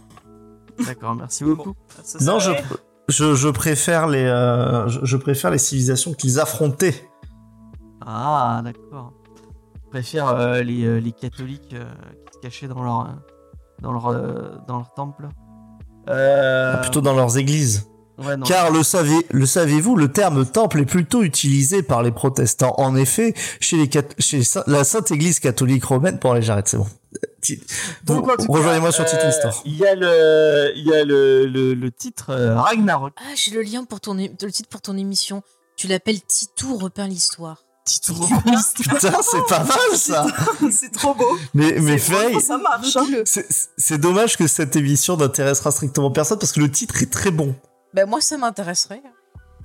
D'accord, 0.85 1.15
merci 1.15 1.43
beaucoup. 1.43 1.75
Ça, 2.03 2.17
non, 2.21 2.39
je, 2.39 2.51
je, 3.09 3.35
je 3.35 3.49
préfère 3.49 4.07
les, 4.07 4.23
euh, 4.25 4.87
je, 4.87 4.99
je 5.03 5.17
préfère 5.17 5.51
les 5.51 5.57
civilisations 5.57 6.13
qu'ils 6.13 6.39
affrontaient. 6.39 7.09
Ah, 8.05 8.61
d'accord. 8.63 9.13
Je 9.75 9.89
préfère 9.89 10.27
euh, 10.29 10.61
les, 10.63 10.85
euh, 10.85 10.99
les 10.99 11.11
catholiques 11.11 11.73
euh, 11.73 11.85
qui 12.25 12.33
se 12.33 12.39
cachaient 12.39 12.67
dans 12.67 12.83
leur, 12.83 13.15
dans 13.81 13.91
leur, 13.91 14.07
euh, 14.07 14.55
dans 14.67 14.77
leur 14.77 14.93
temple. 14.93 15.27
Euh, 16.09 16.81
Plutôt 16.81 17.01
dans 17.01 17.13
leurs 17.13 17.37
églises. 17.37 17.87
ouais, 18.17 18.35
non. 18.35 18.45
Car 18.45 18.71
le 18.71 18.83
savez, 18.83 19.25
le 19.31 19.45
savez-vous, 19.45 19.95
le 19.95 20.11
terme 20.11 20.45
temple 20.45 20.81
est 20.81 20.85
plutôt 20.85 21.23
utilisé 21.23 21.81
par 21.83 22.03
les 22.03 22.11
protestants. 22.11 22.73
En 22.77 22.95
effet, 22.95 23.33
chez 23.61 23.77
les 23.77 23.89
chez 24.19 24.39
les 24.39 24.45
la 24.67 24.83
Sainte 24.83 25.11
Église 25.11 25.39
catholique 25.39 25.85
romaine, 25.85 26.17
bon 26.21 26.31
allez 26.31 26.41
j'arrête, 26.41 26.67
c'est 26.67 26.77
bon. 26.77 26.87
Donc, 28.05 28.25
Rejoignez-moi 28.47 28.91
sur 28.91 29.05
Tito 29.05 29.21
euh, 29.23 29.29
Histoire. 29.29 29.61
Il 29.65 29.77
y 29.77 29.85
a 29.85 29.95
le, 29.95 30.71
il 30.75 30.85
y 30.85 30.93
a 30.93 31.03
le, 31.03 31.45
le, 31.45 31.73
le 31.73 31.91
titre 31.91 32.29
euh, 32.29 32.55
Ragnarok. 32.59 33.13
Ah, 33.17 33.33
j'ai 33.35 33.51
le 33.51 33.61
lien 33.61 33.83
pour 33.83 33.99
ton, 33.99 34.13
le 34.15 34.51
titre 34.51 34.69
pour 34.69 34.81
ton 34.81 34.97
émission. 34.97 35.43
Tu 35.75 35.87
l'appelles 35.87 36.21
Titou 36.21 36.77
repeint 36.77 37.07
l'histoire. 37.07 37.63
Titre 37.85 38.13
Putain, 38.77 39.11
c'est 39.21 39.45
pas 39.49 39.59
mal 39.65 39.77
ça. 39.97 40.25
c'est 40.71 40.91
trop 40.93 41.13
beau. 41.13 41.37
Mais 41.53 41.75
mais 41.81 41.97
Faye, 41.97 42.39
ça 42.39 42.57
marche. 42.57 42.95
hein. 42.95 43.05
c'est 43.25 43.45
c'est 43.77 43.97
dommage 43.97 44.37
que 44.37 44.47
cette 44.47 44.77
émission 44.77 45.17
n'intéressera 45.17 45.69
strictement 45.71 46.09
personne 46.09 46.39
parce 46.39 46.53
que 46.53 46.61
le 46.61 46.71
titre 46.71 47.01
est 47.03 47.11
très 47.11 47.31
bon. 47.31 47.53
Ben 47.93 48.07
moi, 48.07 48.21
ça 48.21 48.37
m'intéresserait. 48.37 49.01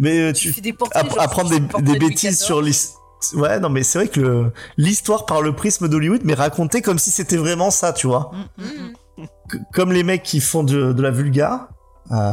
Mais 0.01 0.19
euh, 0.21 0.33
Tu 0.33 0.49
tu 0.49 0.53
fais 0.53 0.61
des 0.61 0.73
portraits. 0.73 1.05
app- 1.05 1.11
genre, 1.11 1.21
apprendre 1.21 1.51
tu 1.51 1.55
fais 1.55 1.61
des, 1.61 1.67
des 1.83 1.93
de 1.95 1.99
Louis 2.01 2.09
bêtises 2.11 2.41
sur 2.41 2.61
l'histoire. 2.61 3.01
Ouais, 3.35 3.59
non, 3.61 3.69
mais 3.69 3.83
c'est 3.83 3.99
vrai 3.99 4.09
que 4.09 4.21
le- 4.21 4.53
l'histoire 4.77 5.27
par 5.27 5.43
le 5.43 5.53
prisme 5.55 5.89
d'Hollywood, 5.89 6.21
mais 6.25 6.35
racontée 6.35 6.83
comme 6.83 6.99
si 6.99 7.11
c'était 7.11 7.37
vraiment 7.37 7.71
ça, 7.71 7.93
tu 7.93 8.07
vois. 8.07 8.31
Mm, 8.57 8.63
mm, 8.63 9.23
mm. 9.23 9.59
Comme 9.73 9.93
les 9.93 10.03
mecs 10.05 10.23
qui 10.23 10.41
font 10.41 10.63
de, 10.63 10.93
de 10.93 11.03
la 11.03 11.11
vulga, 11.11 11.69
euh, 12.13 12.33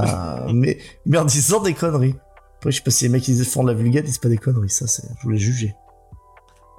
mais, 0.53 0.77
mais 1.05 1.17
en 1.17 1.25
disant 1.25 1.59
des 1.61 1.73
conneries. 1.73 2.15
Après, 2.57 2.71
je 2.71 2.77
sais 2.77 2.83
pas 2.83 2.91
si 2.91 3.03
les 3.05 3.09
mecs 3.09 3.23
qui 3.23 3.43
font 3.43 3.63
de 3.63 3.69
la 3.69 3.73
vulga 3.73 4.01
disent 4.01 4.17
pas 4.19 4.29
des 4.29 4.37
conneries, 4.37 4.69
ça, 4.69 4.85
c'est, 4.87 5.03
je 5.17 5.23
voulais 5.23 5.37
juger. 5.37 5.75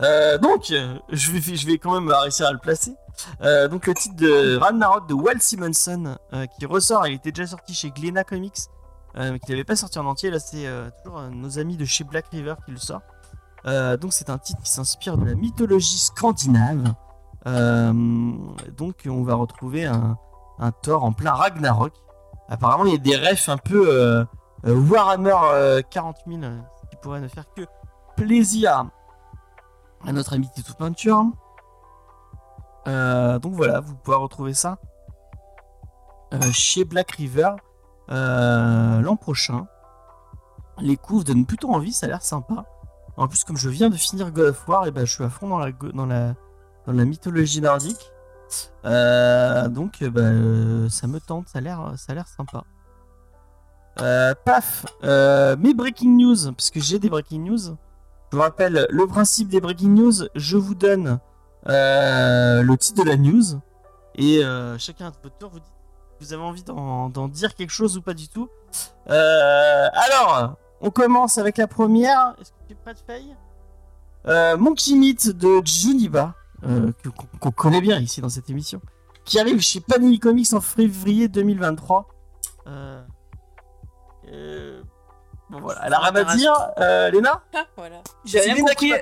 Euh, 0.02 0.36
donc, 0.38 0.64
je 0.68 1.30
vais, 1.32 1.56
je 1.56 1.66
vais 1.66 1.78
quand 1.78 1.94
même 1.98 2.10
réussir 2.14 2.46
à 2.46 2.52
le 2.52 2.58
placer. 2.58 2.94
Euh, 3.40 3.66
donc, 3.66 3.86
le 3.86 3.94
titre 3.94 4.16
de 4.16 4.56
Ragnarok 4.56 5.08
de 5.08 5.14
Walt 5.14 5.38
Simonson 5.40 6.16
euh, 6.34 6.46
qui 6.58 6.66
ressort, 6.66 7.06
il 7.06 7.14
était 7.14 7.32
déjà 7.32 7.46
sorti 7.48 7.72
chez 7.74 7.90
Glénat 7.90 8.24
Comics, 8.24 8.58
euh, 9.16 9.32
mais 9.32 9.38
qui 9.38 9.50
n'avait 9.50 9.64
pas 9.64 9.76
sorti 9.76 9.98
en 9.98 10.06
entier. 10.06 10.30
Là, 10.30 10.38
c'est 10.38 10.66
euh, 10.66 10.90
toujours 11.02 11.20
euh, 11.20 11.28
nos 11.30 11.58
amis 11.58 11.76
de 11.78 11.86
chez 11.86 12.04
Black 12.04 12.26
River 12.30 12.54
qui 12.66 12.72
le 12.72 12.76
sort. 12.76 13.00
Euh, 13.66 13.96
donc, 13.96 14.12
c'est 14.12 14.30
un 14.30 14.38
titre 14.38 14.62
qui 14.62 14.70
s'inspire 14.70 15.16
de 15.18 15.24
la 15.24 15.34
mythologie 15.34 15.98
scandinave. 15.98 16.94
Euh, 17.46 17.92
donc, 18.76 19.06
on 19.08 19.22
va 19.22 19.34
retrouver 19.34 19.86
un, 19.86 20.18
un 20.58 20.72
Thor 20.72 21.04
en 21.04 21.12
plein 21.12 21.32
Ragnarok. 21.32 21.92
Apparemment, 22.48 22.84
il 22.84 22.92
y 22.92 22.94
a 22.94 22.98
des 22.98 23.16
refs 23.16 23.48
un 23.48 23.56
peu 23.56 24.24
euh, 24.66 24.74
Warhammer 24.74 25.36
euh, 25.52 25.82
40 25.90 26.16
000 26.26 26.42
euh, 26.42 26.58
qui 26.90 26.96
pourraient 26.96 27.20
ne 27.20 27.28
faire 27.28 27.44
que 27.54 27.62
plaisir 28.16 28.88
à 30.04 30.12
notre 30.12 30.34
ami 30.34 30.48
Tito 30.54 30.72
Peinture. 30.74 31.24
Donc 32.86 33.52
voilà, 33.54 33.80
vous 33.80 33.96
pouvez 33.96 34.16
retrouver 34.16 34.54
ça 34.54 34.78
chez 36.52 36.84
Black 36.84 37.10
River 37.12 37.50
l'an 38.08 39.16
prochain. 39.16 39.66
Les 40.78 40.96
couves 40.96 41.24
donnent 41.24 41.46
plutôt 41.46 41.72
envie, 41.72 41.92
ça 41.92 42.06
a 42.06 42.08
l'air 42.10 42.22
sympa. 42.22 42.64
En 43.16 43.28
plus, 43.28 43.44
comme 43.44 43.56
je 43.56 43.68
viens 43.68 43.88
de 43.88 43.96
finir 43.96 44.30
God 44.30 44.50
of 44.50 44.68
War, 44.68 44.86
et 44.86 44.90
ben, 44.90 45.06
je 45.06 45.12
suis 45.12 45.24
à 45.24 45.30
fond 45.30 45.48
dans 45.48 45.58
la, 45.58 45.72
dans 45.72 46.06
la, 46.06 46.34
dans 46.86 46.92
la 46.92 47.04
mythologie 47.04 47.60
nordique. 47.60 48.12
Euh, 48.84 49.68
donc, 49.68 50.02
euh, 50.02 50.10
bah, 50.10 50.20
euh, 50.20 50.88
ça 50.88 51.06
me 51.06 51.18
tente, 51.18 51.48
ça 51.48 51.58
a 51.58 51.62
l'air, 51.62 52.28
sympa. 52.28 52.64
Euh, 54.00 54.34
paf, 54.44 54.84
mes 55.02 55.74
breaking 55.74 56.16
news, 56.16 56.52
parce 56.52 56.70
que 56.70 56.80
j'ai 56.80 56.98
des 56.98 57.08
breaking 57.08 57.40
news. 57.40 57.76
Je 58.30 58.36
vous 58.36 58.42
rappelle 58.42 58.86
le 58.90 59.06
principe 59.06 59.48
des 59.48 59.60
breaking 59.60 59.94
news. 59.94 60.28
Je 60.34 60.56
vous 60.56 60.74
donne 60.74 61.18
le 61.64 62.76
titre 62.76 63.02
de 63.02 63.08
la 63.08 63.16
news 63.16 63.60
et 64.16 64.42
chacun 64.78 65.06
à 65.06 65.10
votre 65.22 65.38
tour 65.38 65.50
vous 65.50 65.60
dites 65.60 65.72
vous 66.18 66.32
avez 66.32 66.42
envie 66.42 66.62
d'en 66.62 67.28
dire 67.28 67.54
quelque 67.54 67.72
chose 67.72 67.98
ou 67.98 68.02
pas 68.02 68.14
du 68.14 68.28
tout. 68.28 68.48
Alors, 69.06 70.56
on 70.80 70.90
commence 70.90 71.38
avec 71.38 71.56
la 71.58 71.66
première. 71.66 72.34
Est-ce 72.40 72.50
que 72.50 72.56
tu 72.68 72.72
es 72.72 72.76
prête, 72.76 73.02
Faye 73.06 73.34
euh, 74.26 74.56
Monkey 74.56 74.94
Meat 74.96 75.30
de 75.30 75.60
Juniba, 75.64 76.34
euh, 76.64 76.90
que- 77.02 77.08
qu'on 77.10 77.26
qu'on 77.38 77.50
connaît 77.52 77.80
bien 77.80 77.98
ici 78.00 78.20
dans 78.20 78.28
cette 78.28 78.50
émission, 78.50 78.80
qui 79.24 79.38
arrive 79.38 79.60
chez 79.60 79.80
Panini 79.80 80.18
Comics 80.18 80.52
en 80.52 80.60
février 80.60 81.28
2023. 81.28 82.08
Euh, 82.66 83.00
euh, 84.32 84.82
bon 85.50 85.60
voilà, 85.60 85.80
elle 85.86 85.94
a 85.94 85.98
rien 86.00 86.14
à 86.26 86.34
dire. 86.36 86.52
Euh, 86.78 87.10
Léna 87.10 87.42
voilà. 87.76 88.00
J'ai 88.24 88.40
C'est 88.40 88.54
Léna 88.54 88.74
qui 88.74 88.92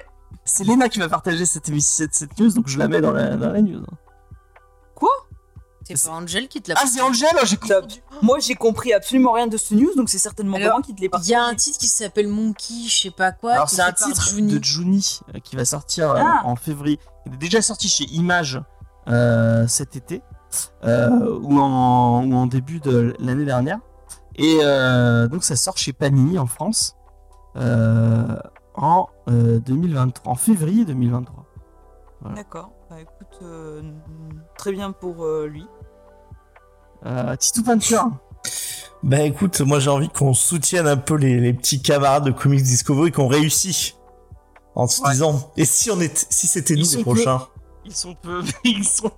Léna 0.65 0.89
qui 0.91 0.99
va 0.99 1.09
partager 1.09 1.47
cette, 1.47 1.69
émi- 1.71 1.81
cette, 1.81 2.13
cette 2.15 2.39
news, 2.39 2.51
donc 2.53 2.69
je 2.69 2.79
la 2.79 2.87
mets 2.89 3.01
dans 3.01 3.13
la, 3.13 3.37
dans 3.37 3.51
la 3.53 3.63
news. 3.63 3.83
C'est 5.85 6.09
pas 6.09 6.15
Angel 6.15 6.49
qui 6.49 6.63
te 6.63 6.71
l'a 6.71 6.77
Ah, 6.83 6.87
c'est 6.87 7.01
Angel 7.01 7.29
J'ai 7.45 7.57
Top. 7.57 7.83
compris. 7.83 8.03
Moi, 8.23 8.39
j'ai 8.41 8.55
compris 8.55 8.93
absolument 8.93 9.33
rien 9.33 9.47
de 9.47 9.57
ce 9.57 9.75
news, 9.75 9.95
donc 9.97 10.09
c'est 10.09 10.19
certainement 10.19 10.59
pas 10.59 10.71
moi 10.71 10.83
qui 10.83 10.95
te 10.95 11.01
l'ai 11.01 11.11
Il 11.23 11.29
y 11.29 11.35
a 11.35 11.39
un 11.41 11.43
partagé. 11.49 11.57
titre 11.57 11.79
qui 11.79 11.87
s'appelle 11.89 12.29
Monkey, 12.29 12.75
je 12.89 13.03
sais 13.03 13.11
pas 13.11 13.33
quoi. 13.33 13.53
Alors, 13.53 13.69
qui 13.69 13.75
c'est 13.77 13.83
est 13.83 13.85
un 13.85 13.93
titre 13.93 14.23
Juni. 14.29 14.59
de 14.59 14.65
Juni 14.65 15.21
euh, 15.35 15.39
qui 15.41 15.57
va 15.57 15.65
sortir 15.65 16.11
euh, 16.11 16.21
Ah. 16.21 16.43
en 16.45 16.57
février. 16.57 16.99
Il 17.27 17.35
est 17.35 17.39
déjà 17.39 17.61
sorti 17.63 17.89
chez 17.89 18.05
Image 18.05 18.61
euh, 19.09 19.67
cet 19.69 19.97
été 19.97 20.23
euh, 20.85 21.39
ou, 21.43 21.59
en, 21.61 22.25
ou 22.25 22.35
en 22.35 22.47
début 22.47 22.81
de 22.81 23.15
l'année 23.19 23.45
dernière. 23.45 23.79
Et 24.37 24.59
euh, 24.63 25.29
donc, 25.29 25.45
ça 25.45 25.57
sort 25.57 25.77
chez 25.79 25.93
Panini 25.93 26.39
en 26.39 26.47
France 26.47 26.97
euh, 27.57 28.37
en, 28.75 29.07
euh, 29.29 29.61
2023, 29.61 30.33
en 30.33 30.35
février 30.35 30.85
2023. 30.85 31.45
D'accord. 32.35 32.71
Écoute, 33.35 33.47
euh, 33.49 33.83
très 34.57 34.73
bien 34.73 34.93
pour 34.93 35.25
euh, 35.25 35.47
lui. 35.47 35.67
Euh, 37.07 37.37
Titou 37.37 37.63
Peinture. 37.63 38.11
Bah 39.03 39.21
écoute, 39.21 39.61
moi 39.61 39.81
j'ai 39.81 39.91
envie 39.91 40.09
qu'on 40.09 40.33
soutienne 40.35 40.87
un 40.87 40.97
peu 40.97 41.15
les, 41.17 41.39
les 41.39 41.53
petits 41.53 41.83
camarades 41.83 42.25
de 42.25 42.31
Comics 42.31 42.63
Discovery 42.63 43.13
qui 43.13 43.21
ont 43.21 43.29
réussi. 43.29 43.95
En 44.77 44.87
se 44.89 45.01
Ouais. 45.03 45.11
disant, 45.13 45.53
et 45.57 45.65
si 45.65 45.91
on 45.91 46.01
était, 46.01 46.27
si 46.31 46.47
c'était 46.49 46.75
nous 46.75 46.87
les 46.97 47.03
prochains? 47.03 47.47
Ils 47.85 47.95
sont 47.95 48.15
peu. 48.15 48.43
Ils 48.65 48.85
sont. 48.85 49.13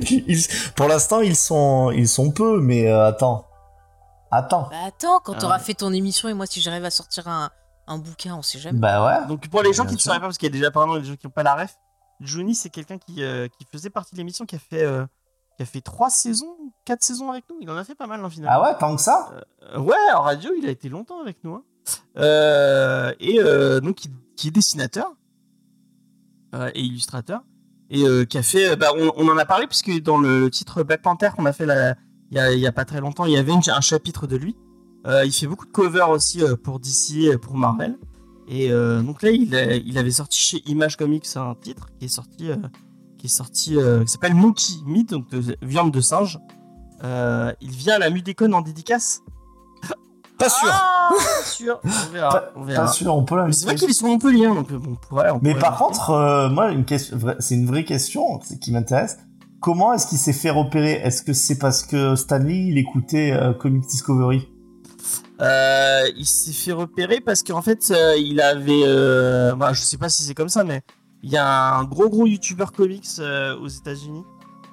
Ils- 0.00 0.46
pour 0.76 0.86
l'instant, 0.88 1.20
ils 1.20 1.34
sont, 1.36 1.90
ils 1.90 2.06
sont 2.08 2.30
peu, 2.30 2.60
mais 2.60 2.88
euh, 2.90 3.06
attends. 3.06 3.46
Attends. 4.30 4.68
Bah 4.70 4.76
attends, 4.86 5.20
quand 5.24 5.34
t'auras 5.34 5.58
ouais. 5.58 5.64
fait 5.64 5.74
ton 5.74 5.92
émission 5.92 6.28
et 6.28 6.34
moi 6.34 6.44
si 6.46 6.60
j'arrive 6.60 6.84
à 6.84 6.90
sortir 6.90 7.26
un, 7.28 7.50
un 7.86 7.98
bouquin, 7.98 8.34
on 8.36 8.42
sait 8.42 8.58
jamais. 8.58 8.78
Bah 8.78 9.04
ouais. 9.04 9.26
Donc 9.26 9.48
pour 9.48 9.62
les 9.62 9.72
gens 9.72 9.86
qui 9.86 9.94
ne 9.94 9.98
sauraient 9.98 10.18
pas, 10.20 10.26
parce 10.26 10.38
qu'il 10.38 10.48
y 10.48 10.52
a 10.52 10.52
déjà 10.52 10.68
apparemment 10.68 10.96
des 10.98 11.04
gens 11.04 11.16
qui 11.16 11.26
n'ont 11.26 11.32
pas 11.32 11.42
la 11.42 11.54
ref, 11.54 11.76
Johnny 12.20 12.54
c'est 12.54 12.70
quelqu'un 12.70 12.98
qui, 12.98 13.22
euh, 13.22 13.48
qui 13.48 13.64
faisait 13.70 13.90
partie 13.90 14.12
de 14.14 14.18
l'émission, 14.18 14.46
qui 14.46 14.56
a 14.56 14.58
fait 14.58 14.82
euh, 14.84 15.04
qui 15.56 15.62
a 15.62 15.66
fait 15.66 15.80
trois 15.80 16.10
saisons, 16.10 16.56
quatre 16.84 17.02
saisons 17.02 17.30
avec 17.30 17.44
nous. 17.50 17.56
Il 17.60 17.70
en 17.70 17.76
a 17.76 17.84
fait 17.84 17.94
pas 17.94 18.06
mal 18.06 18.24
en 18.24 18.30
final. 18.30 18.50
Ah 18.52 18.62
ouais, 18.62 18.76
tant 18.78 18.94
que 18.96 19.02
ça? 19.02 19.32
Euh, 19.62 19.78
ouais, 19.80 19.94
en 20.14 20.22
radio, 20.22 20.50
il 20.58 20.66
a 20.66 20.70
été 20.70 20.88
longtemps 20.88 21.20
avec 21.20 21.42
nous. 21.44 21.54
hein. 21.54 21.62
Euh, 22.16 23.12
et 23.20 23.38
donc, 23.80 23.96
qui, 23.96 24.10
qui 24.36 24.48
est 24.48 24.50
dessinateur 24.50 25.12
et 26.74 26.80
illustrateur. 26.80 27.42
Et 27.90 28.04
qui 28.26 28.38
a 28.38 28.42
fait. 28.42 28.76
Bah, 28.76 28.88
on, 28.96 29.12
on 29.16 29.28
en 29.28 29.36
a 29.38 29.44
parlé, 29.44 29.66
puisque 29.66 29.90
dans 30.02 30.18
le 30.18 30.50
titre 30.50 30.82
Black 30.82 31.02
Panther 31.02 31.30
qu'on 31.36 31.46
a 31.46 31.52
fait 31.52 31.64
il 32.30 32.36
y 32.36 32.40
a, 32.40 32.52
il 32.52 32.58
y 32.58 32.66
a 32.66 32.72
pas 32.72 32.84
très 32.84 33.00
longtemps, 33.00 33.26
il 33.26 33.32
y 33.32 33.36
avait 33.36 33.52
un 33.52 33.80
chapitre 33.80 34.26
de 34.26 34.36
lui. 34.36 34.56
Il 35.06 35.32
fait 35.32 35.46
beaucoup 35.46 35.66
de 35.66 35.72
covers 35.72 36.08
aussi 36.10 36.42
pour 36.62 36.80
DC 36.80 37.16
et 37.32 37.38
pour 37.38 37.54
Marvel. 37.56 37.98
Et 38.48 38.70
euh, 38.70 39.00
donc 39.02 39.22
là, 39.22 39.30
il, 39.30 39.54
a- 39.54 39.74
il 39.76 39.96
avait 39.98 40.10
sorti 40.10 40.38
chez 40.38 40.62
Image 40.70 40.96
Comics 40.96 41.26
un 41.36 41.54
titre 41.60 41.88
qui 41.98 42.04
est 42.06 42.08
sorti, 42.08 42.50
euh, 42.50 42.56
qui 43.18 43.26
est 43.26 43.30
sorti, 43.30 43.76
euh, 43.76 44.04
qui 44.04 44.12
s'appelle 44.12 44.34
Monkey 44.34 44.74
Meat, 44.86 45.10
donc 45.10 45.30
de 45.30 45.56
viande 45.62 45.90
de 45.92 46.00
singe. 46.00 46.38
Euh, 47.02 47.52
il 47.60 47.70
vient 47.70 47.94
à 47.94 47.98
la 47.98 48.10
Mudécon 48.10 48.52
en 48.52 48.60
dédicace. 48.62 49.20
Pas 50.38 50.48
sûr. 50.48 50.68
Ah, 50.70 51.10
pas 51.10 51.44
sûr. 51.44 51.80
On 51.84 52.12
verra. 52.12 52.28
Pas, 52.30 52.52
on 52.56 52.62
verra. 52.64 52.84
pas 52.86 52.92
sûr, 52.92 53.14
on 53.14 53.24
peut 53.24 53.40
Mais 53.46 53.52
c'est 53.52 53.66
vrai 53.66 53.76
qu'il 53.76 53.88
est 53.88 53.92
sur 53.94 54.06
Montpellier, 54.08 54.46
donc 54.48 54.70
euh, 54.72 54.78
bon, 54.78 54.92
on 54.92 54.94
pourrait- 54.96 55.30
on 55.30 55.38
Mais 55.42 55.54
par 55.54 55.78
contre, 55.78 56.10
euh, 56.10 56.48
moi, 56.50 56.70
une 56.72 56.84
question, 56.84 57.18
c'est 57.38 57.54
une 57.54 57.66
vraie 57.66 57.84
question 57.84 58.38
qui 58.60 58.72
m'intéresse. 58.72 59.18
Comment 59.60 59.92
est-ce 59.94 60.06
qu'il 60.08 60.18
s'est 60.18 60.32
fait 60.34 60.50
repérer? 60.50 60.92
Est-ce 61.02 61.22
que 61.22 61.32
c'est 61.32 61.56
parce 61.58 61.82
que 61.84 62.16
Stanley, 62.16 62.66
il 62.66 62.76
écoutait 62.78 63.32
Comic 63.60 63.86
Discovery? 63.86 64.48
Euh, 65.40 66.02
il 66.16 66.26
s'est 66.26 66.52
fait 66.52 66.72
repérer 66.72 67.20
parce 67.20 67.42
qu'en 67.42 67.62
fait, 67.62 67.90
euh, 67.90 68.14
il 68.16 68.40
avait. 68.40 68.82
Euh, 68.84 69.54
bah, 69.54 69.72
je 69.72 69.80
sais 69.80 69.98
pas 69.98 70.08
si 70.08 70.22
c'est 70.22 70.34
comme 70.34 70.48
ça, 70.48 70.62
mais 70.64 70.82
il 71.22 71.30
y 71.30 71.36
a 71.36 71.74
un 71.74 71.84
gros 71.84 72.08
gros 72.08 72.26
youtubeur 72.26 72.70
comics 72.72 73.06
euh, 73.18 73.56
aux 73.58 73.66
États-Unis 73.68 74.22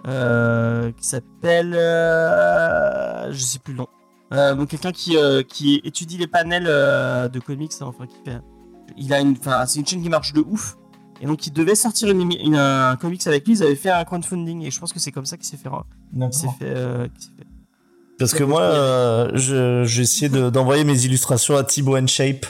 euh, 0.08 0.92
qui 0.92 1.06
s'appelle. 1.08 1.74
euh, 1.76 3.32
je 3.32 3.42
sais 3.42 3.60
plus 3.60 3.74
le 3.74 3.80
nom. 3.80 3.88
Euh, 4.34 4.56
donc 4.56 4.70
quelqu'un 4.70 4.92
qui, 4.92 5.18
euh, 5.18 5.44
qui 5.44 5.82
étudie 5.84 6.18
les 6.18 6.28
panels 6.28 6.66
euh, 6.68 7.28
de 7.28 7.40
comics, 7.40 7.72
hein, 7.82 7.86
enfin 7.88 8.06
qui 8.08 8.16
fait. 8.24 8.40
Il 8.98 9.14
a 9.14 9.20
une, 9.20 9.36
enfin 9.38 9.66
c'est 9.66 9.80
une 9.80 9.86
chaîne 9.88 10.02
qui 10.02 10.10
marche 10.10 10.34
de 10.34 10.42
ouf. 10.42 10.78
Et 11.22 11.26
donc 11.28 11.46
il 11.46 11.54
devait 11.54 11.76
sortir 11.76 12.10
une, 12.10 12.32
une- 12.32 12.56
un 12.56 12.96
comics 12.96 13.26
avec 13.28 13.46
lui. 13.46 13.54
Ils 13.56 13.64
avaient 13.64 13.76
fait 13.76 13.90
un 13.92 14.04
crowdfunding 14.06 14.64
et 14.64 14.72
je 14.72 14.80
pense 14.80 14.94
que 14.94 15.00
c'est 15.00 15.12
comme 15.12 15.26
ça 15.26 15.38
qu'il 15.38 15.46
s'est 15.46 15.58
fait, 15.58 15.70
qu'il 15.70 16.34
s'est 16.34 16.46
D'accord. 16.46 16.58
fait, 16.60 16.66
euh, 16.66 17.08
qu'il 17.10 17.22
s'est 17.24 17.30
fait. 17.38 17.46
Parce 18.22 18.34
que 18.34 18.44
moi, 18.44 18.62
euh, 18.62 19.32
je, 19.36 19.84
j'ai 19.86 20.04
essayé 20.04 20.30
de- 20.30 20.50
d'envoyer 20.50 20.84
mes 20.84 21.06
illustrations 21.06 21.56
à 21.58 21.64
Thibaut 21.64 21.98
and 21.98 22.08
Shape 22.08 22.46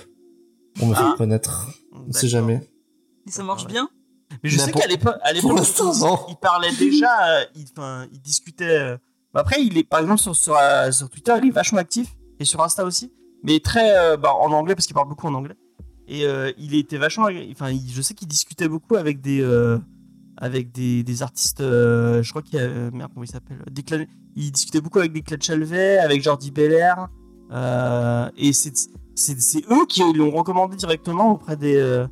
pour 0.75 0.87
me 0.87 0.93
faire 0.93 1.11
Ah. 1.13 1.15
connaître. 1.17 1.67
On 1.93 2.11
sait 2.11 2.27
D'accord. 2.27 2.29
jamais. 2.29 2.69
Et 3.27 3.31
ça 3.31 3.43
marche 3.43 3.67
bien? 3.67 3.89
Mais 4.43 4.49
je 4.49 4.57
Bah, 4.57 4.65
sais 4.65 4.71
pour- 4.71 4.81
qu'à 4.81 4.87
l'époque, 4.87 5.15
à 5.23 5.33
l'époque, 5.33 5.57
l'instant, 5.57 5.91
il, 5.93 5.99
non. 5.99 6.19
il 6.29 6.35
parlait 6.35 6.71
déjà, 6.77 7.39
euh, 7.39 7.45
il, 7.55 7.65
enfin, 7.75 8.07
il 8.11 8.21
discutait. 8.21 8.65
euh, 8.65 8.97
bah 9.33 9.41
après, 9.41 9.61
il 9.63 9.77
est, 9.77 9.83
par 9.83 9.99
exemple, 10.01 10.19
sur, 10.21 10.35
sur, 10.35 10.55
euh, 10.57 10.91
sur 10.91 11.09
Twitter, 11.09 11.33
il 11.41 11.47
est 11.47 11.51
vachement 11.51 11.79
actif 11.79 12.07
et 12.39 12.45
sur 12.45 12.61
Insta 12.63 12.83
aussi, 12.85 13.11
mais 13.43 13.59
très 13.59 13.97
euh, 13.97 14.17
bah, 14.17 14.33
en 14.33 14.51
anglais 14.51 14.75
parce 14.75 14.85
qu'il 14.87 14.93
parle 14.93 15.07
beaucoup 15.09 15.27
en 15.27 15.33
anglais. 15.33 15.55
Et 16.07 16.25
euh, 16.25 16.51
il 16.57 16.75
était 16.75 16.97
vachement, 16.97 17.27
enfin, 17.51 17.69
il- 17.71 17.89
je 17.91 18.01
sais 18.01 18.13
qu'il 18.13 18.27
discutait 18.27 18.67
beaucoup 18.67 18.95
avec 18.95 19.21
des, 19.21 19.41
euh, 19.41 19.77
avec 20.41 20.71
des, 20.71 21.03
des 21.03 21.21
artistes. 21.23 21.61
euh, 21.61 22.21
je 22.23 22.29
crois 22.31 22.41
qu'il 22.41 22.55
y 22.55 22.57
a, 22.57 22.63
euh, 22.65 22.89
merde, 22.91 23.11
comment 23.13 23.23
il 23.23 23.29
s'appelle 23.29 23.59
Il 24.35 24.51
discutait 24.51 24.81
beaucoup 24.81 24.99
avec 24.99 25.13
Declan 25.13 25.37
Chalvet, 25.39 25.99
avec 25.99 26.21
Jordi 26.21 26.51
Belair, 26.51 27.07
euh, 27.51 28.29
et 28.37 28.51
c'est, 28.51 28.73
eux 29.69 29.85
qui 29.87 30.03
lui 30.11 30.21
ont 30.21 30.31
recommandé 30.31 30.75
directement 30.75 31.31
auprès 31.33 31.55
des, 31.55 32.05